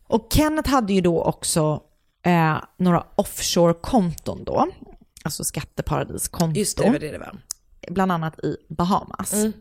Och 0.07 0.29
Kenneth 0.33 0.69
hade 0.69 0.93
ju 0.93 1.01
då 1.01 1.23
också 1.23 1.83
eh, 2.25 2.57
några 2.77 3.05
offshore-konton 3.15 4.43
då, 4.43 4.67
alltså 5.23 5.43
skatteparadiskonton. 5.43 6.55
Just 6.55 6.77
det, 6.77 6.83
det 6.83 6.89
var 6.91 6.99
det 6.99 7.11
det 7.11 7.17
var. 7.17 7.37
Bland 7.89 8.11
annat 8.11 8.39
i 8.39 8.57
Bahamas. 8.69 9.33
Mm. 9.33 9.53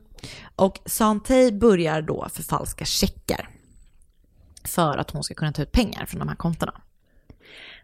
Och 0.57 0.81
Santay 0.87 1.53
börjar 1.53 2.03
då 2.03 2.29
förfalska 2.33 2.85
checkar 2.85 3.49
för 4.65 4.99
att 4.99 5.11
hon 5.11 5.25
ska 5.25 5.35
kunna 5.35 5.53
ta 5.53 5.63
ut 5.63 5.73
pengar 5.73 6.07
från 6.07 6.19
de 6.19 6.29
här 6.29 6.37
kontona. 6.37 6.81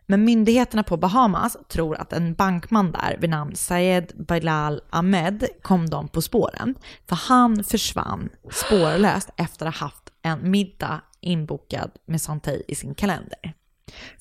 Men 0.06 0.24
myndigheterna 0.24 0.82
på 0.82 0.96
Bahamas 0.96 1.56
tror 1.68 1.96
att 1.96 2.12
en 2.12 2.34
bankman 2.34 2.92
där 2.92 3.16
vid 3.20 3.30
namn 3.30 3.56
Sayed 3.56 4.12
Bilal 4.28 4.80
Ahmed 4.90 5.46
kom 5.62 5.90
dem 5.90 6.08
på 6.08 6.22
spåren. 6.22 6.74
För 7.08 7.16
han 7.16 7.64
försvann 7.64 8.28
spårlöst 8.52 9.30
efter 9.36 9.66
att 9.66 9.74
ha 9.76 9.86
haft 9.86 10.12
en 10.22 10.50
middag 10.50 11.00
inbokad 11.20 11.90
med 12.06 12.22
Santay 12.22 12.62
i 12.68 12.74
sin 12.74 12.94
kalender. 12.94 13.54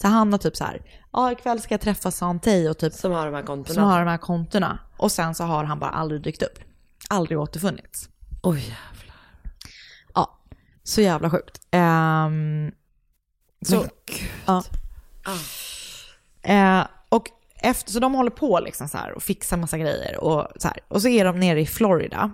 Så 0.02 0.08
han 0.08 0.32
har 0.32 0.40
typ 0.40 0.56
så 0.56 0.64
här, 0.64 0.82
ja 1.12 1.32
ikväll 1.32 1.62
ska 1.62 1.74
jag 1.74 1.82
träffa 1.82 2.12
Santay 2.12 2.70
och 2.70 2.78
typ 2.78 2.94
Som 2.94 3.12
har 3.12 3.26
de 3.26 3.36
här 3.36 3.44
kontona. 3.44 3.74
som 3.74 3.84
har 3.84 4.00
de 4.00 4.08
här 4.10 4.18
kontona. 4.18 4.80
Och 4.98 5.12
sen 5.12 5.36
så 5.36 5.44
har 5.44 5.64
han 5.64 5.80
bara 5.80 5.90
aldrig 5.92 6.24
dykt 6.24 6.44
upp. 6.44 6.60
Aldrig 7.10 7.40
återfunnits. 7.40 8.10
Oj 8.44 8.60
jävlar. 8.60 9.16
Ja, 10.14 10.40
så 10.84 11.02
jävla 11.02 11.30
sjukt. 11.30 11.62
Ehm, 11.72 12.72
så, 13.66 13.76
Men 13.76 13.90
gud. 14.06 14.30
ja. 14.46 14.64
Eh, 16.46 16.88
och 17.10 17.30
efter, 17.56 17.92
så 17.92 18.00
de 18.00 18.14
håller 18.16 18.32
på 18.32 18.60
liksom 18.60 18.88
så 18.88 19.00
och 19.16 19.24
fixar 19.24 19.58
massa 19.58 19.78
grejer 19.78 20.24
och 20.24 20.48
så 20.58 20.68
här. 20.68 20.80
Och 20.88 21.02
så 21.02 21.08
är 21.08 21.26
de 21.26 21.40
nere 21.40 21.62
i 21.62 21.66
Florida 21.66 22.32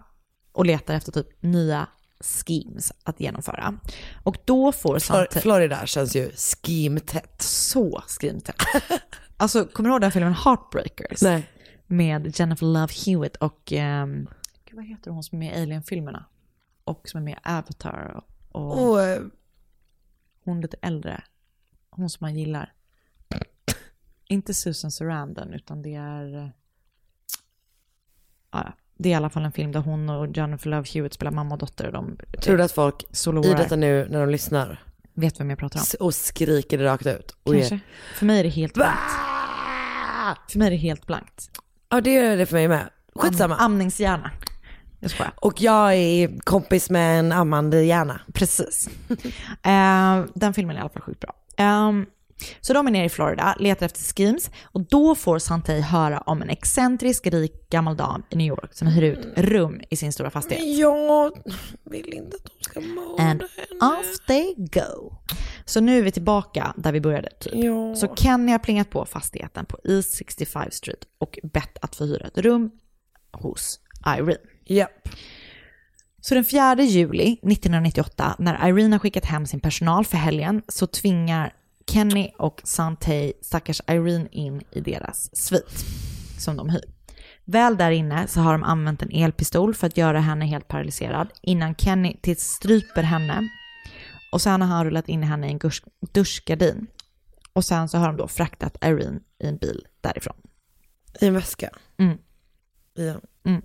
och 0.52 0.66
letar 0.66 0.94
efter 0.94 1.12
typ 1.12 1.28
nya 1.40 1.88
schemes 2.20 2.94
att 3.04 3.20
genomföra. 3.20 3.74
Och 4.24 4.38
då 4.46 4.72
får 4.72 5.00
Santay... 5.00 5.42
Florida 5.42 5.86
känns 5.86 6.16
ju 6.16 6.32
skimtätt. 6.32 7.42
Så 7.42 8.04
skrimtätt. 8.08 8.56
Alltså, 9.38 9.66
kommer 9.66 9.90
du 9.90 9.94
ihåg 9.94 10.02
den 10.02 10.12
filmen 10.12 10.34
Heartbreakers? 10.34 11.22
Nej. 11.22 11.50
Med 11.88 12.40
Jennifer 12.40 12.66
Love 12.66 12.94
Hewitt 13.06 13.36
och, 13.36 13.62
gud, 13.66 14.28
vad 14.72 14.86
heter 14.86 15.12
hon 15.12 15.24
som 15.24 15.36
är 15.36 15.40
med 15.40 15.60
i 15.60 15.62
Alien-filmerna? 15.62 16.26
Och 16.84 17.10
som 17.10 17.18
är 17.18 17.24
med 17.24 17.34
i 17.34 17.50
Avatar 17.50 18.24
och, 18.52 18.62
och 18.62 18.90
Och, 18.90 19.02
eh, 19.02 19.22
hon 20.44 20.62
lite 20.62 20.78
äldre. 20.82 21.24
Hon 21.90 22.10
som 22.10 22.18
man 22.26 22.36
gillar. 22.36 22.74
Inte 24.32 24.54
Susan 24.54 24.92
Sarandon, 24.92 25.54
utan 25.54 25.82
det 25.82 25.96
är... 25.96 26.38
eh, 26.38 26.48
Ja, 28.52 28.74
det 28.98 29.10
är 29.10 29.12
i 29.12 29.16
alla 29.16 29.30
fall 29.30 29.46
en 29.46 29.52
film 29.52 29.72
där 29.72 29.80
hon 29.80 30.10
och 30.10 30.38
Jennifer 30.38 30.70
Love 30.70 30.88
Hewitt 30.94 31.14
spelar 31.14 31.32
mamma 31.32 31.54
och 31.56 31.60
dotter. 31.60 31.86
Och 31.88 31.94
de 31.94 32.18
tror 32.42 32.58
du 32.58 32.64
att 32.64 32.72
folk 32.72 33.04
i 33.04 33.16
solorar. 33.16 33.58
detta 33.58 33.76
nu 33.76 34.08
när 34.10 34.20
de 34.20 34.30
lyssnar 34.30 34.84
vet 35.14 35.40
vem 35.40 35.50
jag 35.50 35.60
pratar 35.60 35.80
om? 35.80 36.06
och 36.06 36.16
skriker 36.16 36.78
det 36.78 36.84
rakt 36.86 37.06
ut? 37.06 37.36
Kanske. 37.46 37.76
är, 37.76 37.80
För 38.16 38.26
mig 38.26 38.40
är 38.40 38.44
det 38.44 38.50
helt 38.50 38.74
blankt. 38.74 39.00
För 40.52 40.58
mig 40.60 40.68
är 40.68 40.72
det 40.72 40.78
helt 40.78 41.06
blankt. 41.08 41.50
ja 41.90 42.02
det 42.02 42.18
är 42.18 42.38
det 42.38 42.46
för 42.46 42.54
mig 42.56 42.68
med. 42.68 42.90
Skitsamma. 43.16 43.56
Am- 43.56 43.66
amningshjärna. 43.66 44.32
Jag 45.00 45.12
skojar. 45.12 45.34
Och 45.36 45.62
jag 45.62 45.94
är 45.94 46.40
kompis 46.40 46.90
med 46.90 47.20
en 47.20 47.32
ammande 47.32 47.84
hjärna. 47.84 48.22
Precis. 48.34 48.90
Eh, 49.64 50.26
den 50.36 50.54
filmen 50.54 50.76
är 50.76 50.80
i 50.80 50.82
alla 50.82 50.90
fall 50.90 51.02
sjukt 51.02 51.20
bra. 51.20 51.36
Ehm, 51.58 52.06
så 52.62 52.74
de 52.74 52.88
är 52.88 52.92
nere 52.92 53.06
i 53.06 53.10
Florida, 53.10 53.56
letar 53.60 53.86
efter 53.86 54.02
schemes 54.02 54.52
och 54.64 54.82
då 54.82 55.16
får 55.16 55.40
Santay 55.40 55.82
höra 55.82 56.20
om 56.20 56.42
en 56.42 56.50
excentrisk 56.50 57.28
rik 57.28 57.70
gammal 57.70 57.98
dam 57.98 58.24
i 58.30 58.36
New 58.36 58.48
York 58.48 58.74
som 58.74 58.88
hyr 58.88 59.04
ut 59.04 59.28
rum 59.36 59.82
i 59.90 59.96
sin 59.96 60.14
stora 60.14 60.30
fastighet. 60.30 60.78
Jag 60.78 61.32
vill 61.84 62.14
inte 62.14 62.36
att 62.36 62.44
de 62.44 62.64
ska 62.64 62.80
mörda 62.80 63.24
And 63.24 63.44
off 63.82 64.26
they 64.28 64.54
go. 64.58 65.16
Så 65.66 65.82
nu 65.82 65.98
är 65.98 66.02
vi 66.02 66.12
tillbaka 66.12 66.74
där 66.78 66.92
vi 66.92 67.02
började 67.02 67.30
typ. 67.40 67.54
Ja. 67.56 67.96
Så 67.96 68.16
Kenny 68.16 68.52
har 68.52 68.60
plingat 68.60 68.90
på 68.90 69.06
fastigheten 69.06 69.66
på 69.66 69.80
East 69.84 70.12
65 70.12 70.72
Street 70.72 71.04
och 71.18 71.40
bett 71.44 71.78
att 71.82 71.96
få 71.96 72.06
hyra 72.06 72.28
ett 72.28 72.38
rum 72.38 72.72
hos 73.32 73.80
Irene. 74.18 74.38
Japp. 74.66 75.10
Så 76.22 76.36
den 76.36 76.46
4 76.46 76.76
juli 76.76 77.34
1998, 77.34 78.36
när 78.40 78.68
Irene 78.68 78.94
har 78.96 79.00
skickat 79.00 79.26
hem 79.26 79.46
sin 79.46 79.60
personal 79.60 80.06
för 80.06 80.18
helgen, 80.18 80.62
så 80.68 80.88
tvingar 80.88 81.54
Kenny 81.88 82.32
och 82.38 82.62
Santay 82.64 83.34
stackars 83.42 83.82
Irene 83.88 84.28
in 84.32 84.62
i 84.72 84.82
deras 84.82 85.36
svit 85.36 85.86
som 86.40 86.58
de 86.58 86.70
hyr. 86.70 86.84
Väl 87.46 87.78
där 87.78 87.92
inne 87.92 88.28
så 88.28 88.40
har 88.40 88.52
de 88.52 88.64
använt 88.64 89.02
en 89.02 89.12
elpistol 89.12 89.74
för 89.74 89.88
att 89.88 89.98
göra 89.98 90.20
henne 90.20 90.46
helt 90.46 90.68
paralyserad 90.68 91.28
innan 91.42 91.76
Kenny 91.76 92.18
till 92.22 92.38
stryper 92.38 93.04
henne 93.04 93.50
och 94.32 94.42
sen 94.42 94.62
har 94.62 94.68
han 94.68 94.86
rullat 94.86 95.10
in 95.10 95.24
henne 95.24 95.48
i 95.48 95.52
en 95.52 95.60
dusch- 95.60 95.88
duschgardin. 96.14 96.88
Och 97.54 97.66
sen 97.66 97.90
så 97.90 97.98
har 97.98 98.08
de 98.08 98.18
då 98.18 98.28
fraktat 98.28 98.78
Irene 98.86 99.20
i 99.40 99.48
en 99.48 99.58
bil 99.58 99.86
därifrån. 100.02 100.36
I 101.22 101.28
en 101.28 101.34
väska. 101.34 101.70
Mm. 101.98 102.18
Ja. 102.94 103.16
Mm. 103.46 103.62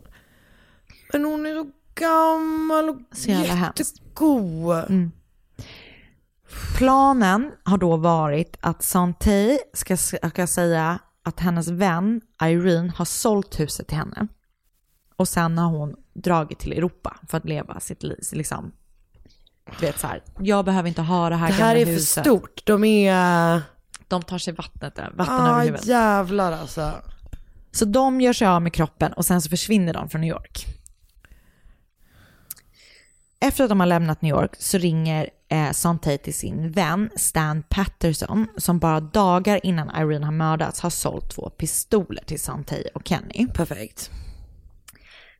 Men 1.12 1.24
hon 1.24 1.46
är 1.46 1.54
så 1.54 1.70
gammal 1.94 2.88
och 2.88 2.96
Så 3.12 3.30
jättegod. 3.30 4.84
Mm. 4.88 5.12
Planen 6.76 7.52
har 7.64 7.78
då 7.78 7.96
varit 7.96 8.56
att 8.60 8.82
Santay 8.82 9.58
ska, 9.74 9.96
ska 9.96 10.46
säga 10.46 10.98
att 11.24 11.40
hennes 11.40 11.68
vän 11.68 12.20
Irene 12.42 12.92
har 12.96 13.04
sålt 13.04 13.60
huset 13.60 13.88
till 13.88 13.96
henne. 13.96 14.26
Och 15.16 15.28
sen 15.28 15.58
har 15.58 15.68
hon 15.70 15.94
dragit 16.14 16.58
till 16.58 16.72
Europa 16.72 17.16
för 17.28 17.38
att 17.38 17.44
leva 17.44 17.80
sitt 17.80 18.02
liv. 18.02 18.18
Liksom, 18.32 18.72
du 19.80 19.86
vet 19.86 19.98
så 19.98 20.06
här, 20.06 20.22
jag 20.40 20.64
behöver 20.64 20.88
inte 20.88 21.02
ha 21.02 21.28
det 21.28 21.36
här 21.36 21.46
Det 21.48 21.52
här 21.54 21.76
är 21.76 21.84
för 21.84 21.92
huset. 21.92 22.24
stort. 22.24 22.62
De 22.66 22.84
är... 22.84 23.62
De 24.08 24.22
tar 24.22 24.38
sig 24.38 24.54
vattnet, 24.54 24.98
vatten 25.14 25.34
över 25.34 25.50
Ah, 25.50 25.60
huvudet. 25.60 25.86
jävlar 25.86 26.52
alltså. 26.52 26.92
Så 27.72 27.84
de 27.84 28.20
gör 28.20 28.32
sig 28.32 28.48
av 28.48 28.62
med 28.62 28.72
kroppen 28.72 29.12
och 29.12 29.26
sen 29.26 29.42
så 29.42 29.48
försvinner 29.50 29.92
de 29.94 30.08
från 30.08 30.20
New 30.20 30.30
York. 30.30 30.66
Efter 33.40 33.64
att 33.64 33.70
de 33.70 33.80
har 33.80 33.86
lämnat 33.86 34.22
New 34.22 34.30
York 34.30 34.50
så 34.58 34.78
ringer 34.78 35.30
eh, 35.48 35.70
Sante 35.70 36.18
till 36.18 36.34
sin 36.34 36.70
vän 36.72 37.10
Stan 37.16 37.62
Patterson 37.68 38.46
som 38.56 38.78
bara 38.78 39.00
dagar 39.00 39.60
innan 39.66 39.90
Irene 39.96 40.26
har 40.26 40.32
mördats 40.32 40.80
har 40.80 40.90
sålt 40.90 41.30
två 41.30 41.50
pistoler 41.50 42.24
till 42.26 42.40
Sante 42.40 42.88
och 42.94 43.08
Kenny. 43.08 43.46
Perfekt. 43.54 44.10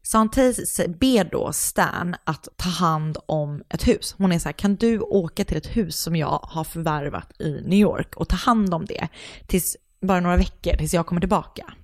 Sante 0.02 0.55
ber 0.89 1.31
då 1.31 1.52
Stan 1.52 2.16
att 2.24 2.48
ta 2.56 2.68
hand 2.68 3.18
om 3.27 3.62
ett 3.68 3.89
hus. 3.89 4.14
Hon 4.18 4.32
är 4.32 4.39
så 4.39 4.48
här, 4.48 4.52
kan 4.52 4.77
du 4.77 5.01
åka 5.01 5.44
till 5.44 5.56
ett 5.56 5.77
hus 5.77 5.97
som 5.97 6.16
jag 6.16 6.40
har 6.43 6.64
förvärvat 6.64 7.40
i 7.40 7.51
New 7.51 7.78
York 7.78 8.16
och 8.16 8.28
ta 8.28 8.36
hand 8.36 8.74
om 8.74 8.85
det 8.85 9.09
tills 9.47 9.77
bara 10.01 10.20
några 10.20 10.36
veckor 10.36 10.77
tills 10.77 10.94
jag 10.94 11.06
kommer 11.06 11.20
tillbaka. 11.20 11.74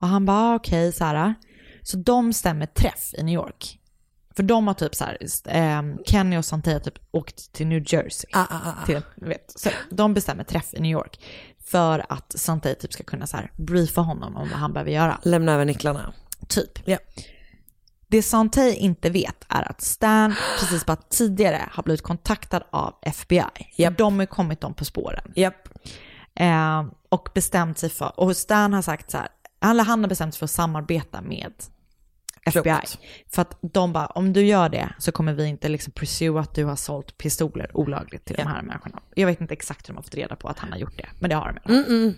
Och 0.00 0.08
han 0.08 0.26
bara 0.26 0.54
okej 0.54 0.88
okay, 0.88 0.92
så 0.92 1.04
här. 1.04 1.34
Så 1.82 1.96
de 1.96 2.32
stämmer 2.32 2.66
träff 2.66 3.14
i 3.14 3.22
New 3.22 3.34
York. 3.34 3.79
För 4.36 4.42
de 4.42 4.66
har 4.66 4.74
typ 4.74 4.94
så 4.94 5.04
här, 5.04 5.18
eh, 5.44 5.82
Kenny 6.04 6.36
och 6.36 6.44
Sante 6.44 6.72
har 6.72 6.80
typ 6.80 6.98
åkt 7.10 7.52
till 7.52 7.66
New 7.66 7.82
Jersey. 7.86 8.30
Ah, 8.32 8.46
ah, 8.50 8.60
ah. 8.82 8.86
Till, 8.86 9.02
vet, 9.16 9.52
så 9.56 9.70
de 9.90 10.14
bestämmer 10.14 10.44
träff 10.44 10.74
i 10.74 10.80
New 10.80 10.92
York. 10.92 11.24
För 11.64 12.06
att 12.08 12.32
Sante 12.38 12.74
typ 12.74 12.92
ska 12.92 13.04
kunna 13.04 13.26
så 13.26 13.36
här 13.36 13.52
briefa 13.56 14.00
honom 14.00 14.36
om 14.36 14.48
vad 14.48 14.58
han 14.58 14.72
behöver 14.72 14.90
göra. 14.90 15.18
Lämna 15.22 15.52
över 15.52 15.64
nycklarna. 15.64 16.12
Typ. 16.48 16.88
Ja. 16.88 16.98
Det 18.08 18.22
Sante 18.22 18.60
inte 18.60 19.10
vet 19.10 19.44
är 19.48 19.70
att 19.70 19.80
Stan 19.80 20.34
precis 20.60 20.86
bara 20.86 20.96
tidigare 20.96 21.68
har 21.72 21.82
blivit 21.82 22.02
kontaktad 22.02 22.62
av 22.70 22.94
FBI. 23.02 23.42
Japp. 23.76 23.98
De 23.98 24.18
har 24.18 24.26
kommit 24.26 24.60
dem 24.60 24.74
på 24.74 24.84
spåren. 24.84 25.32
Japp. 25.36 25.68
Eh, 26.34 26.84
och 27.08 27.28
bestämt 27.34 27.78
sig 27.78 27.90
för, 27.90 28.20
och 28.20 28.36
Stan 28.36 28.72
har 28.72 28.82
sagt 28.82 29.10
så 29.10 29.18
här, 29.18 29.28
han 29.60 30.00
har 30.00 30.08
bestämt 30.08 30.34
sig 30.34 30.38
för 30.38 30.44
att 30.44 30.50
samarbeta 30.50 31.20
med 31.20 31.52
FBI. 32.46 32.62
Klokt. 32.62 32.98
För 33.28 33.42
att 33.42 33.58
de 33.60 33.92
bara, 33.92 34.06
om 34.06 34.32
du 34.32 34.46
gör 34.46 34.68
det 34.68 34.92
så 34.98 35.12
kommer 35.12 35.32
vi 35.32 35.46
inte 35.46 35.68
liksom 35.68 35.92
pursue 35.92 36.40
att 36.40 36.54
du 36.54 36.64
har 36.64 36.76
sålt 36.76 37.18
pistoler 37.18 37.70
olagligt 37.76 38.24
till 38.24 38.36
Ja. 38.38 38.44
de 38.44 38.50
här 38.50 38.62
människorna. 38.62 39.02
Jag 39.14 39.26
vet 39.26 39.40
inte 39.40 39.54
exakt 39.54 39.88
hur 39.88 39.92
de 39.94 39.96
har 39.96 40.02
fått 40.02 40.14
reda 40.14 40.36
på 40.36 40.48
att 40.48 40.58
han 40.58 40.72
har 40.72 40.78
gjort 40.78 40.96
det, 40.96 41.08
men 41.18 41.30
det 41.30 41.36
har 41.36 41.52
de. 41.52 41.60
fall. 41.60 41.84
Mm-mm. 41.84 42.14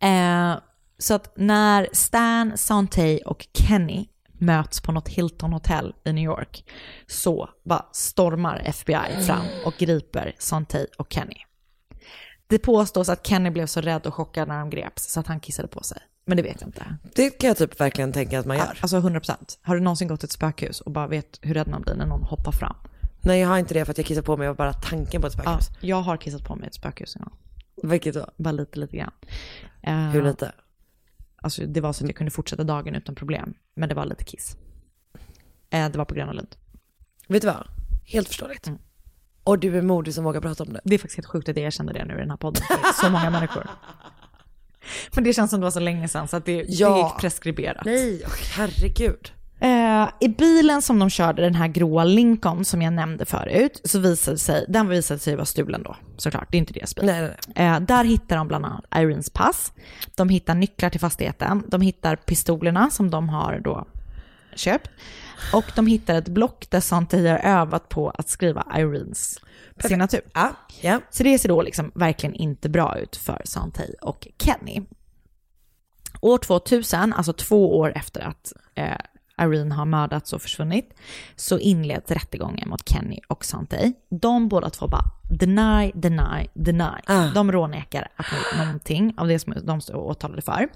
Eh, 0.00 0.58
så 0.98 1.14
att 1.14 1.32
när 1.36 1.88
Stan, 1.92 2.58
Sante 2.58 3.18
och 3.18 3.46
Kenny 3.54 4.08
möts 4.38 4.80
på 4.80 4.92
något 4.92 5.08
Hilton 5.08 5.52
hotell 5.52 5.94
i 6.04 6.12
New 6.12 6.24
York 6.24 6.64
så 7.06 7.50
bara 7.64 7.86
stormar 7.92 8.62
FBI 8.64 9.24
fram 9.26 9.44
och 9.64 9.74
griper 9.78 10.34
Sante 10.38 10.86
och 10.98 11.12
Kenny. 11.12 11.36
Det 12.46 12.58
påstås 12.58 13.08
att 13.08 13.26
Kenny 13.26 13.50
blev 13.50 13.66
så 13.66 13.80
rädd 13.80 14.06
och 14.06 14.14
chockad 14.14 14.48
när 14.48 14.58
de 14.58 14.70
greps 14.70 15.04
så 15.12 15.20
att 15.20 15.26
han 15.26 15.40
kissade 15.40 15.68
på 15.68 15.82
sig. 15.82 15.98
Men 16.28 16.36
det 16.36 16.42
vet 16.42 16.60
jag 16.60 16.68
inte. 16.68 16.96
Det 17.14 17.30
kan 17.30 17.48
jag 17.48 17.56
typ 17.56 17.80
verkligen 17.80 18.12
tänka 18.12 18.38
att 18.40 18.46
man 18.46 18.56
gör. 18.56 18.78
Alltså 18.80 18.96
100%. 19.00 19.58
Har 19.62 19.74
du 19.74 19.80
någonsin 19.80 20.08
gått 20.08 20.20
till 20.20 20.26
ett 20.26 20.32
spökhus 20.32 20.80
och 20.80 20.92
bara 20.92 21.06
vet 21.06 21.38
hur 21.42 21.54
rädd 21.54 21.68
man 21.68 21.82
blir 21.82 21.94
när 21.94 22.06
någon 22.06 22.22
hoppar 22.22 22.52
fram? 22.52 22.76
Nej 23.20 23.40
jag 23.40 23.48
har 23.48 23.58
inte 23.58 23.74
det 23.74 23.84
för 23.84 23.90
att 23.90 23.98
jag 23.98 24.06
kissar 24.06 24.22
på 24.22 24.36
mig 24.36 24.48
av 24.48 24.56
bara 24.56 24.72
tanken 24.72 25.20
på 25.20 25.26
ett 25.26 25.34
Ja, 25.36 25.42
spökhus. 25.42 25.68
jag 25.80 26.02
har 26.02 26.16
kissat 26.16 26.44
på 26.44 26.56
mig 26.56 26.66
ett 26.68 26.74
spökhus 26.74 27.16
en 27.16 27.22
gång. 27.22 27.38
Vilket 27.90 28.14
då? 28.14 28.26
Bara 28.36 28.52
lite, 28.52 28.78
lite 28.78 28.96
grann. 28.96 29.10
Eh, 29.82 29.94
Hur 30.10 30.22
lite? 30.22 30.52
Alltså 31.42 31.62
det 31.66 31.80
var 31.80 31.92
så 31.92 32.04
att 32.04 32.08
jag 32.08 32.16
kunde 32.16 32.30
fortsätta 32.30 32.64
dagen 32.64 32.94
utan 32.94 33.14
problem. 33.14 33.54
Men 33.74 33.88
det 33.88 33.94
var 33.94 34.04
lite 34.06 34.24
kiss. 34.24 34.56
Eh, 35.70 35.88
det 35.90 35.98
var 35.98 36.04
på 36.04 36.14
Gröna 36.14 36.32
Lund. 36.32 36.56
Vet 37.28 37.42
du 37.42 37.46
vad? 37.48 37.66
Helt 38.04 38.28
förståeligt. 38.28 38.66
Mm. 38.66 38.78
Och 39.44 39.58
du 39.58 39.78
är 39.78 39.82
modig 39.82 40.14
som 40.14 40.24
vågar 40.24 40.40
prata 40.40 40.62
om 40.64 40.72
det. 40.72 40.80
Det 40.84 40.94
är 40.94 40.98
faktiskt 40.98 41.16
helt 41.16 41.26
sjukt 41.26 41.48
att 41.48 41.56
jag 41.56 41.66
erkände 41.66 41.92
det 41.92 42.04
nu 42.04 42.14
i 42.14 42.20
den 42.20 42.30
här 42.30 42.36
podden. 42.36 42.62
Så 43.00 43.10
många 43.10 43.30
människor. 43.30 43.66
Men 45.14 45.24
det 45.24 45.32
känns 45.32 45.50
som 45.50 45.60
det 45.60 45.64
var 45.64 45.70
så 45.70 45.80
länge 45.80 46.08
sedan 46.08 46.28
så 46.28 46.36
att 46.36 46.44
det, 46.44 46.64
Ja. 46.68 46.90
det 46.94 46.98
gick 47.00 47.20
preskriberat. 47.20 47.84
Nej, 47.84 48.22
åh, 48.26 48.32
herregud. 48.56 49.32
Eh, 49.60 50.08
I 50.20 50.28
bilen 50.28 50.82
som 50.82 50.98
de 50.98 51.10
körde, 51.10 51.42
den 51.42 51.54
här 51.54 51.68
gråa 51.68 52.04
Lincoln 52.04 52.64
som 52.64 52.82
jag 52.82 52.92
nämnde 52.92 53.24
förut, 53.24 53.80
så 53.84 53.98
visade 53.98 54.38
sig, 54.38 54.64
den 54.68 54.88
visade 54.88 55.20
sig 55.20 55.34
vara 55.36 55.44
stulen 55.46 55.82
då, 55.82 55.96
såklart. 56.16 56.48
Det 56.50 56.56
är 56.56 56.58
inte 56.58 56.72
deras 56.72 56.94
bil. 56.96 57.04
Nej, 57.06 57.20
nej, 57.20 57.30
nej. 57.56 57.66
Eh, 57.66 57.80
där 57.80 58.04
hittar 58.04 58.36
de 58.36 58.48
bland 58.48 58.64
annat 58.66 58.84
Irenes 58.96 59.30
pass. 59.30 59.72
De 60.14 60.28
hittar 60.28 60.54
nycklar 60.54 60.90
till 60.90 61.00
fastigheten. 61.00 61.62
De 61.68 61.80
hittar 61.80 62.16
pistolerna 62.16 62.90
som 62.90 63.10
de 63.10 63.28
har 63.28 63.60
då 63.64 63.86
köpt. 64.56 64.90
Och 65.52 65.64
de 65.74 65.86
hittar 65.86 66.14
ett 66.14 66.28
block 66.28 66.70
där 66.70 66.80
Sante 66.80 67.16
har 67.16 67.38
övat 67.38 67.88
på 67.88 68.10
att 68.10 68.28
skriva 68.28 68.66
Irenes 68.76 69.40
signatur. 69.78 70.20
Ja, 70.34 70.56
ja. 70.80 71.00
Så 71.10 71.22
det 71.22 71.38
ser 71.38 71.48
då 71.48 71.62
liksom 71.62 71.92
verkligen 71.94 72.34
inte 72.34 72.68
bra 72.68 72.98
ut 72.98 73.16
för 73.16 73.42
Sante 73.44 73.94
och 74.02 74.28
Kenny. 74.38 74.82
År 76.20 76.38
2000, 76.38 77.12
alltså 77.12 77.32
två 77.32 77.78
år 77.78 77.92
efter 77.96 78.20
att 78.20 78.52
eh, 78.74 78.96
Irene 79.40 79.74
har 79.74 79.84
mördats 79.84 80.32
och 80.32 80.42
försvunnit, 80.42 80.94
så 81.36 81.58
inleds 81.58 82.10
rättegången 82.10 82.68
mot 82.68 82.88
Kenny 82.88 83.20
och 83.28 83.44
Sante. 83.44 83.92
De 84.08 84.48
båda 84.48 84.70
två 84.70 84.88
bara 84.88 85.04
deny, 85.30 85.92
deny, 85.94 86.48
deny. 86.54 87.00
Ah. 87.06 87.30
De 87.34 87.52
rånekar 87.52 88.08
att 88.16 88.26
ha 88.26 88.64
någonting 88.64 89.14
av 89.16 89.28
det 89.28 89.38
som 89.38 89.54
de 89.62 89.80
står 89.80 89.96
åtalade 89.96 90.42
för. 90.42 90.68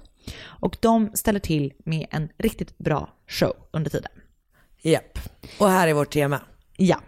Och 0.43 0.77
de 0.79 1.11
ställer 1.13 1.39
till 1.39 1.73
med 1.85 2.07
en 2.11 2.29
riktigt 2.37 2.77
bra 2.77 3.09
show 3.27 3.53
under 3.71 3.89
tiden. 3.89 4.11
Japp. 4.81 5.19
Och 5.59 5.69
här 5.69 5.87
är 5.87 5.93
vårt 5.93 6.13
tema. 6.13 6.41
Ja, 6.77 7.01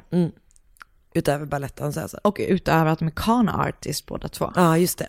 Utöver 1.16 1.46
baletten 1.46 1.94
så 1.94 2.02
alltså. 2.02 2.20
och 2.24 2.38
utöver 2.40 2.86
att 2.86 3.00
de 3.00 3.08
är 3.08 3.12
con 3.12 3.50
artist 3.50 4.06
båda 4.06 4.28
två. 4.28 4.52
Ja, 4.56 4.78
just 4.78 4.98
det. 4.98 5.08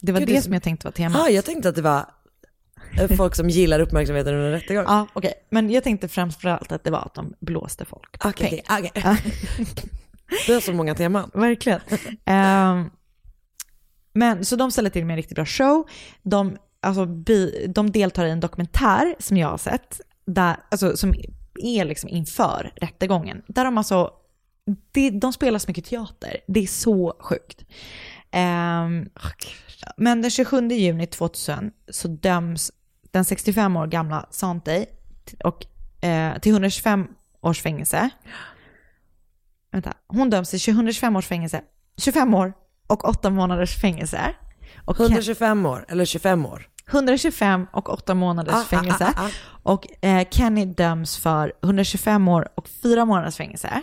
Det 0.00 0.12
var 0.12 0.20
Gud, 0.20 0.28
det, 0.28 0.42
som 0.42 0.52
jag 0.52 0.62
tänkte 0.62 0.86
var 0.86 0.92
temat. 0.92 1.18
Ja, 1.18 1.30
jag 1.30 1.44
tänkte 1.44 1.68
att 1.68 1.74
det 1.74 1.82
var 1.82 2.06
eh, 3.00 3.16
folk 3.16 3.34
som 3.34 3.48
gillar 3.48 3.80
uppmärksamheten 3.80 4.34
under 4.34 4.46
en 4.46 4.52
rättegång. 4.52 4.84
Ja, 4.88 5.06
okej. 5.12 5.32
Men 5.50 5.70
jag 5.70 5.84
tänkte 5.84 6.08
framförallt 6.08 6.72
att 6.72 6.84
det 6.84 6.90
var 6.90 6.98
att 6.98 7.14
de 7.14 7.34
blåste 7.40 7.84
folk. 7.84 8.18
på 8.18 8.28
Okej, 8.28 8.62
pengar. 8.66 8.90
okej, 8.90 8.90
okej. 8.96 9.32
Det 10.46 10.52
är 10.52 10.60
så 10.60 10.72
många 10.72 10.94
teman. 10.94 11.30
Verkligen. 11.34 11.80
Ehm, 12.24 12.90
men 14.12 14.44
så 14.44 14.56
de 14.56 14.70
ställer 14.70 14.90
till 14.90 15.04
med 15.04 15.14
en 15.14 15.16
riktigt 15.16 15.34
bra 15.34 15.46
show. 15.46 15.88
De, 16.22 16.56
alltså, 16.82 17.06
bi, 17.06 17.66
de 17.74 17.90
deltar 17.92 18.24
i 18.24 18.30
en 18.30 18.40
dokumentär 18.40 19.14
som 19.18 19.36
jag 19.36 19.48
har 19.48 19.58
sett, 19.58 20.00
där, 20.26 20.56
alltså, 20.70 20.96
som 20.96 21.14
är 21.60 21.84
liksom 21.84 22.10
inför 22.10 22.72
rättegången. 22.76 23.42
Där 23.46 23.64
de 23.64 23.78
alltså, 23.78 24.10
det, 24.92 25.10
de 25.10 25.32
spelar 25.32 25.58
så 25.58 25.70
mycket 25.70 25.84
teater. 25.84 26.40
Det 26.46 26.60
är 26.60 26.66
så 26.66 27.16
sjukt. 27.20 27.64
Ehm, 28.30 29.08
men 29.96 30.22
den 30.22 30.30
27 30.30 30.68
juni 30.68 31.06
2000 31.06 31.70
så 31.90 32.08
döms 32.08 32.72
den 33.10 33.24
65 33.24 33.76
år 33.76 33.86
gamla 33.86 34.26
Sante 34.30 34.86
och, 35.44 35.66
eh, 36.04 36.38
till 36.38 36.52
125 36.52 37.06
års 37.40 37.62
fängelse. 37.62 38.10
Vänta, 39.72 39.94
hon 40.06 40.30
döms 40.30 40.50
till 40.50 40.72
125 40.72 41.16
års 41.16 41.26
fängelse, 41.26 41.62
25 41.96 42.34
år 42.34 42.52
och 42.86 43.08
8 43.08 43.30
månaders 43.30 43.80
fängelse. 43.80 44.34
Och 44.84 45.00
125 45.00 45.66
år, 45.66 45.86
eller 45.88 46.04
25 46.04 46.46
år. 46.46 46.68
125 46.90 47.66
och 47.72 47.88
8 47.92 48.14
månaders 48.14 48.54
Ah, 48.54 48.60
ah, 48.60 48.64
fängelse. 48.64 49.12
ah, 49.16 49.24
ah. 49.26 49.30
Och 49.62 50.04
eh, 50.04 50.28
Kenny 50.30 50.64
döms 50.64 51.16
för 51.16 51.52
125 51.62 52.28
år 52.28 52.48
och 52.54 52.68
4 52.68 53.04
månaders 53.04 53.36
fängelse. 53.36 53.82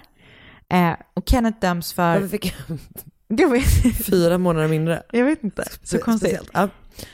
Eh, 0.70 0.94
och 1.14 1.24
Kenneth 1.30 1.60
döms 1.60 1.94
för... 1.94 2.14
Varför 2.14 2.28
fick 2.28 2.46
jag 2.68 2.78
Jag 3.40 3.50
vet, 3.50 4.06
fyra 4.06 4.38
månader 4.38 4.68
mindre? 4.68 5.04
jag 5.12 5.26
vet 5.26 5.44
inte. 5.44 5.64
Så 5.84 5.98
konstigt. 5.98 6.50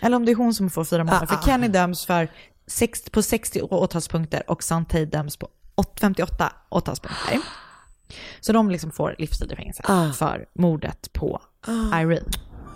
Eller 0.01 0.15
om 0.17 0.25
det 0.25 0.31
är 0.31 0.35
hon 0.35 0.53
som 0.53 0.69
får 0.69 0.85
fyra 0.85 1.03
månader. 1.03 1.23
Ah, 1.23 1.27
för 1.27 1.35
ah, 1.35 1.41
Kenny 1.45 1.67
döms 1.67 2.05
för 2.05 2.27
sex, 2.67 3.01
på 3.11 3.21
60 3.21 3.61
åtalspunkter 3.61 4.49
och 4.51 4.63
Santay 4.63 5.05
döms 5.05 5.37
på 5.37 5.47
åt- 5.75 5.99
58 5.99 6.51
åtalspunkter. 6.69 7.39
Så 8.39 8.53
de 8.53 8.69
liksom 8.71 8.91
får 8.91 9.15
livstid 9.17 9.51
i 9.51 9.55
fängelse 9.55 9.83
för 10.17 10.45
mordet 10.55 11.13
på 11.13 11.41
Irene. 11.93 12.21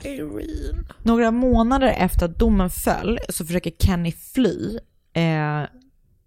Irene. 0.05 0.83
Några 1.03 1.31
månader 1.31 1.87
efter 1.97 2.25
att 2.25 2.39
domen 2.39 2.69
föll 2.69 3.19
så 3.29 3.45
försöker 3.45 3.71
Kenny 3.79 4.11
fly 4.11 4.77
eh, 5.13 5.63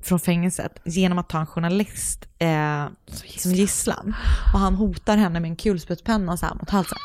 från 0.02 0.20
fängelset 0.20 0.72
genom 0.84 1.18
att 1.18 1.28
ta 1.28 1.40
en 1.40 1.46
journalist 1.46 2.28
eh, 2.38 2.86
som 3.36 3.52
gisslan. 3.52 4.14
Och 4.54 4.60
han 4.60 4.74
hotar 4.74 5.16
henne 5.16 5.40
med 5.40 5.48
en 5.48 5.56
kulsprutspenna 5.56 6.36
så 6.36 6.46
här 6.46 6.54
mot 6.54 6.70
halsen. 6.70 6.98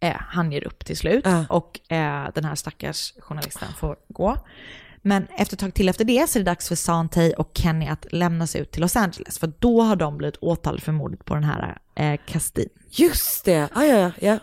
Eh, 0.00 0.16
han 0.18 0.52
ger 0.52 0.66
upp 0.66 0.84
till 0.84 0.96
slut 0.96 1.24
Ja. 1.26 1.44
och 1.48 1.92
eh, 1.92 2.28
den 2.34 2.44
här 2.44 2.54
stackars 2.54 3.12
journalisten 3.18 3.68
får 3.78 3.96
gå. 4.08 4.36
Men 5.04 5.26
efter 5.38 5.56
ett 5.56 5.60
tag 5.60 5.74
till 5.74 5.88
efter 5.88 6.04
det 6.04 6.30
så 6.30 6.38
är 6.38 6.40
det 6.44 6.50
dags 6.50 6.68
för 6.68 6.74
Santay 6.74 7.32
och 7.32 7.50
Kenny 7.54 7.86
att 7.86 8.06
lämna 8.12 8.46
sig 8.46 8.60
ut 8.60 8.70
till 8.70 8.80
Los 8.82 8.96
Angeles. 8.96 9.38
För 9.38 9.52
då 9.58 9.82
har 9.82 9.96
de 9.96 10.18
blivit 10.18 10.36
åtalade 10.40 10.82
för 10.82 10.92
mordet 10.92 11.24
på 11.24 11.34
den 11.34 11.44
här 11.44 11.78
eh, 11.94 12.20
Castin. 12.26 12.68
Just 12.90 13.44
det, 13.44 13.68
ah, 13.74 13.84
ja, 13.84 13.98
ja, 13.98 14.10
ja. 14.20 14.38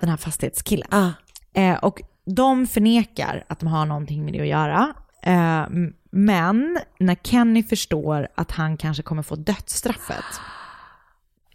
Den 0.00 0.08
här 0.10 0.16
fastighetskillen. 0.16 0.88
Ah. 0.90 1.10
Eh, 1.52 1.76
och 1.76 2.00
de 2.24 2.66
förnekar 2.66 3.44
att 3.48 3.58
de 3.60 3.66
har 3.66 3.86
någonting 3.86 4.24
med 4.24 4.32
det 4.34 4.40
att 4.40 4.46
göra. 4.46 4.94
Eh, 5.22 5.66
men 6.10 6.78
när 6.98 7.14
Kenny 7.22 7.62
förstår 7.62 8.28
att 8.34 8.50
han 8.50 8.76
kanske 8.76 9.02
kommer 9.02 9.22
få 9.22 9.36
dödsstraffet, 9.36 10.24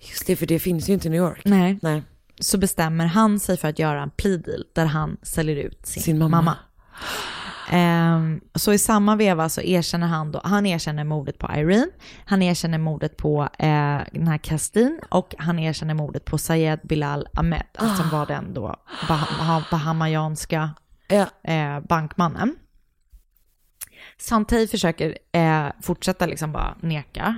Just 0.09 0.27
det, 0.27 0.35
för 0.35 0.45
det 0.45 0.59
finns 0.59 0.89
ju 0.89 0.93
inte 0.93 1.07
i 1.07 1.11
New 1.11 1.21
York. 1.21 1.41
nej, 1.45 1.79
Nej. 1.81 2.03
så 2.39 2.57
bestämmer 2.57 3.05
han 3.05 3.39
sig 3.39 3.57
för 3.57 3.67
att 3.67 3.79
göra 3.79 4.01
en 4.03 4.09
plea 4.09 4.37
deal 4.37 4.63
där 4.73 4.85
han 4.85 5.17
säljer 5.21 5.55
ut 5.55 5.85
sin, 5.85 6.03
Sin 6.03 6.19
mamma. 6.19 6.37
mamma. 6.37 6.57
Ehm, 7.71 8.41
så 8.55 8.73
i 8.73 8.77
samma 8.77 9.15
veva 9.15 9.49
så 9.49 9.61
erkänner 9.61 10.07
han 10.07 10.31
då, 10.31 10.41
han 10.43 10.65
erkänner 10.65 11.03
mordet 11.03 11.37
på 11.37 11.51
Irene, 11.55 11.87
han 12.25 12.41
erkänner 12.41 12.77
mordet 12.77 13.17
på 13.17 13.41
eh, 13.43 13.99
den 14.11 14.27
här 14.27 14.37
Kastin 14.37 14.99
och 15.09 15.35
han 15.37 15.59
erkänner 15.59 15.93
mordet 15.93 16.25
på 16.25 16.37
Sayed 16.37 16.79
Bilal 16.83 17.27
Ahmed, 17.33 17.63
som 17.97 18.09
var 18.09 18.25
den 18.25 18.53
då 18.53 18.75
bah- 19.07 19.63
bahamayanska 19.71 20.69
eh, 21.43 21.79
bankmannen. 21.79 22.55
Santei 24.17 24.67
försöker 24.67 25.17
eh, 25.31 25.65
fortsätta 25.81 26.25
liksom 26.25 26.51
bara 26.51 26.75
neka. 26.81 27.37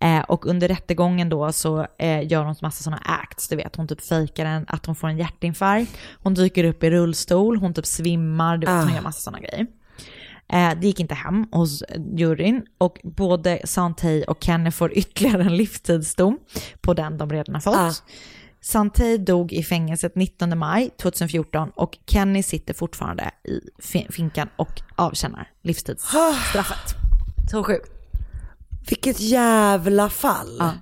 Eh, 0.00 0.20
och 0.20 0.46
under 0.46 0.68
rättegången 0.68 1.28
då 1.28 1.52
så 1.52 1.86
eh, 1.98 2.26
gör 2.32 2.44
hon 2.44 2.54
massa 2.62 2.82
sådana 2.82 3.02
acts, 3.04 3.48
du 3.48 3.56
vet. 3.56 3.76
Hon 3.76 3.88
typ 3.88 4.00
fejkar 4.00 4.46
en, 4.46 4.64
att 4.68 4.86
hon 4.86 4.94
får 4.96 5.08
en 5.08 5.18
hjärtinfarkt, 5.18 5.96
hon 6.22 6.34
dyker 6.34 6.64
upp 6.64 6.84
i 6.84 6.90
rullstol, 6.90 7.56
hon 7.56 7.74
typ 7.74 7.86
svimmar, 7.86 8.56
du 8.58 8.66
vet, 8.66 8.74
hon 8.80 8.90
Ah. 8.92 8.94
gör 8.94 9.02
massa 9.02 9.20
sådana 9.20 9.38
grejer. 9.40 9.66
Eh, 10.48 10.80
det 10.80 10.86
gick 10.86 11.00
inte 11.00 11.14
hem 11.14 11.46
hos 11.52 11.82
juryn 12.16 12.62
och 12.78 12.98
både 13.02 13.60
Santei 13.64 14.24
och 14.28 14.44
Kenny 14.44 14.70
får 14.70 14.92
ytterligare 14.98 15.42
en 15.42 15.56
livstidsdom 15.56 16.38
på 16.80 16.94
den 16.94 17.18
de 17.18 17.30
redan 17.30 17.54
har 17.54 17.60
fått. 17.62 17.76
Ah. 17.76 17.92
Santei 18.60 19.18
dog 19.18 19.52
i 19.52 19.62
fängelset 19.62 20.14
19 20.16 20.58
maj 20.58 20.90
2014 21.02 21.70
och 21.74 21.98
Kenny 22.06 22.42
sitter 22.42 22.74
fortfarande 22.74 23.30
i 23.44 23.60
fi- 23.82 24.06
finkan 24.10 24.48
och 24.56 24.80
avtjänar 24.96 25.50
livstidsstraffet. 25.62 26.94
Så 27.50 27.64
sjukt. 27.64 27.90
Vilket 28.88 29.20
jävla 29.20 30.08
fall. 30.08 30.56
Ja. 30.58 30.72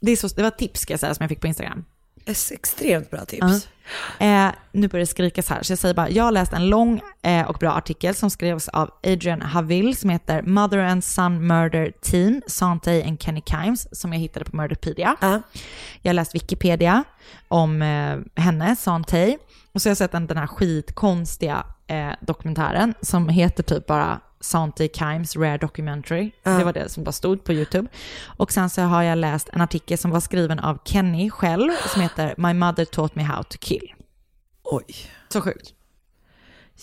Det, 0.00 0.12
är 0.12 0.16
så, 0.16 0.28
det 0.28 0.42
var 0.42 0.48
ett 0.48 0.58
tips 0.58 0.80
ska 0.80 0.92
jag 0.92 1.00
säga 1.00 1.14
som 1.14 1.22
jag 1.22 1.28
fick 1.28 1.40
på 1.40 1.46
Instagram. 1.46 1.84
Ett 2.26 2.50
extremt 2.50 3.10
bra 3.10 3.24
tips. 3.24 3.68
Ja. 4.18 4.46
Eh, 4.46 4.52
nu 4.72 4.88
börjar 4.88 5.00
det 5.00 5.06
skrikas 5.06 5.48
här, 5.48 5.62
så 5.62 5.72
jag 5.72 5.78
säger 5.78 5.94
bara, 5.94 6.10
jag 6.10 6.24
har 6.24 6.32
läst 6.32 6.52
en 6.52 6.66
lång 6.66 7.00
eh, 7.22 7.48
och 7.48 7.56
bra 7.58 7.72
artikel 7.72 8.14
som 8.14 8.30
skrevs 8.30 8.68
av 8.68 8.90
Adrian 9.02 9.42
Haville 9.42 9.94
som 9.94 10.10
heter 10.10 10.42
Mother 10.42 10.78
and 10.78 11.04
Son 11.04 11.46
Murder 11.46 11.92
Team, 12.00 12.42
Santay 12.46 13.02
and 13.02 13.22
Kenny 13.22 13.42
Kimes, 13.46 14.00
som 14.00 14.12
jag 14.12 14.20
hittade 14.20 14.44
på 14.44 14.56
Murderpedia. 14.56 15.16
Jag 16.02 16.08
har 16.08 16.14
läst 16.14 16.34
Wikipedia 16.34 17.04
om 17.48 17.82
eh, 17.82 18.42
henne, 18.42 18.76
Santay, 18.76 19.36
och 19.72 19.82
så 19.82 19.88
har 19.88 19.90
jag 19.90 19.98
sett 19.98 20.12
den, 20.12 20.26
den 20.26 20.36
här 20.36 20.46
skitkonstiga 20.46 21.66
eh, 21.86 22.12
dokumentären 22.20 22.94
som 23.00 23.28
heter 23.28 23.62
typ 23.62 23.86
bara 23.86 24.20
Santay 24.42 24.88
Kimes 24.88 25.36
Rare 25.36 25.58
Documentary. 25.58 26.30
Ja. 26.42 26.50
Det 26.50 26.64
var 26.64 26.72
det 26.72 26.88
som 26.88 27.04
bara 27.04 27.12
stod 27.12 27.44
på 27.44 27.52
YouTube. 27.52 27.88
Och 28.36 28.52
sen 28.52 28.70
så 28.70 28.82
har 28.82 29.02
jag 29.02 29.18
läst 29.18 29.48
en 29.52 29.60
artikel 29.60 29.98
som 29.98 30.10
var 30.10 30.20
skriven 30.20 30.58
av 30.58 30.78
Kenny 30.84 31.30
själv 31.30 31.70
som 31.92 32.02
heter 32.02 32.34
My 32.36 32.54
Mother 32.54 32.84
Taught 32.84 33.14
Me 33.14 33.22
How 33.22 33.42
to 33.42 33.58
Kill. 33.60 33.94
Oj. 34.64 34.84
Så 35.28 35.40
sjukt. 35.40 35.74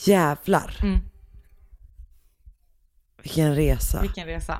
Jävlar. 0.03 0.79
Mm. 0.83 0.99
Vilken 3.23 3.55
resa. 3.55 4.01
Vilken 4.01 4.27
resa. 4.27 4.59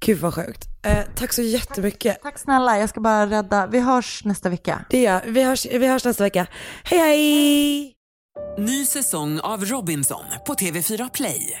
Gud 0.00 0.18
vad 0.18 0.34
sjukt. 0.34 0.68
Eh, 0.82 1.04
tack 1.14 1.32
så 1.32 1.42
jättemycket. 1.42 2.22
Tack 2.22 2.38
snälla, 2.38 2.78
jag 2.78 2.88
ska 2.88 3.00
bara 3.00 3.26
rädda. 3.26 3.66
Vi 3.66 3.80
hörs 3.80 4.24
nästa 4.24 4.48
vecka. 4.48 4.84
Det 4.90 5.02
gör 5.02 5.22
vi. 5.26 5.42
Hörs, 5.42 5.66
vi 5.66 5.86
hörs 5.86 6.04
nästa 6.04 6.24
vecka. 6.24 6.46
Hej 6.84 6.98
hej! 6.98 7.92
Ny 8.58 8.86
säsong 8.86 9.40
av 9.40 9.64
Robinson 9.64 10.24
på 10.46 10.54
TV4 10.54 11.10
Play. 11.14 11.60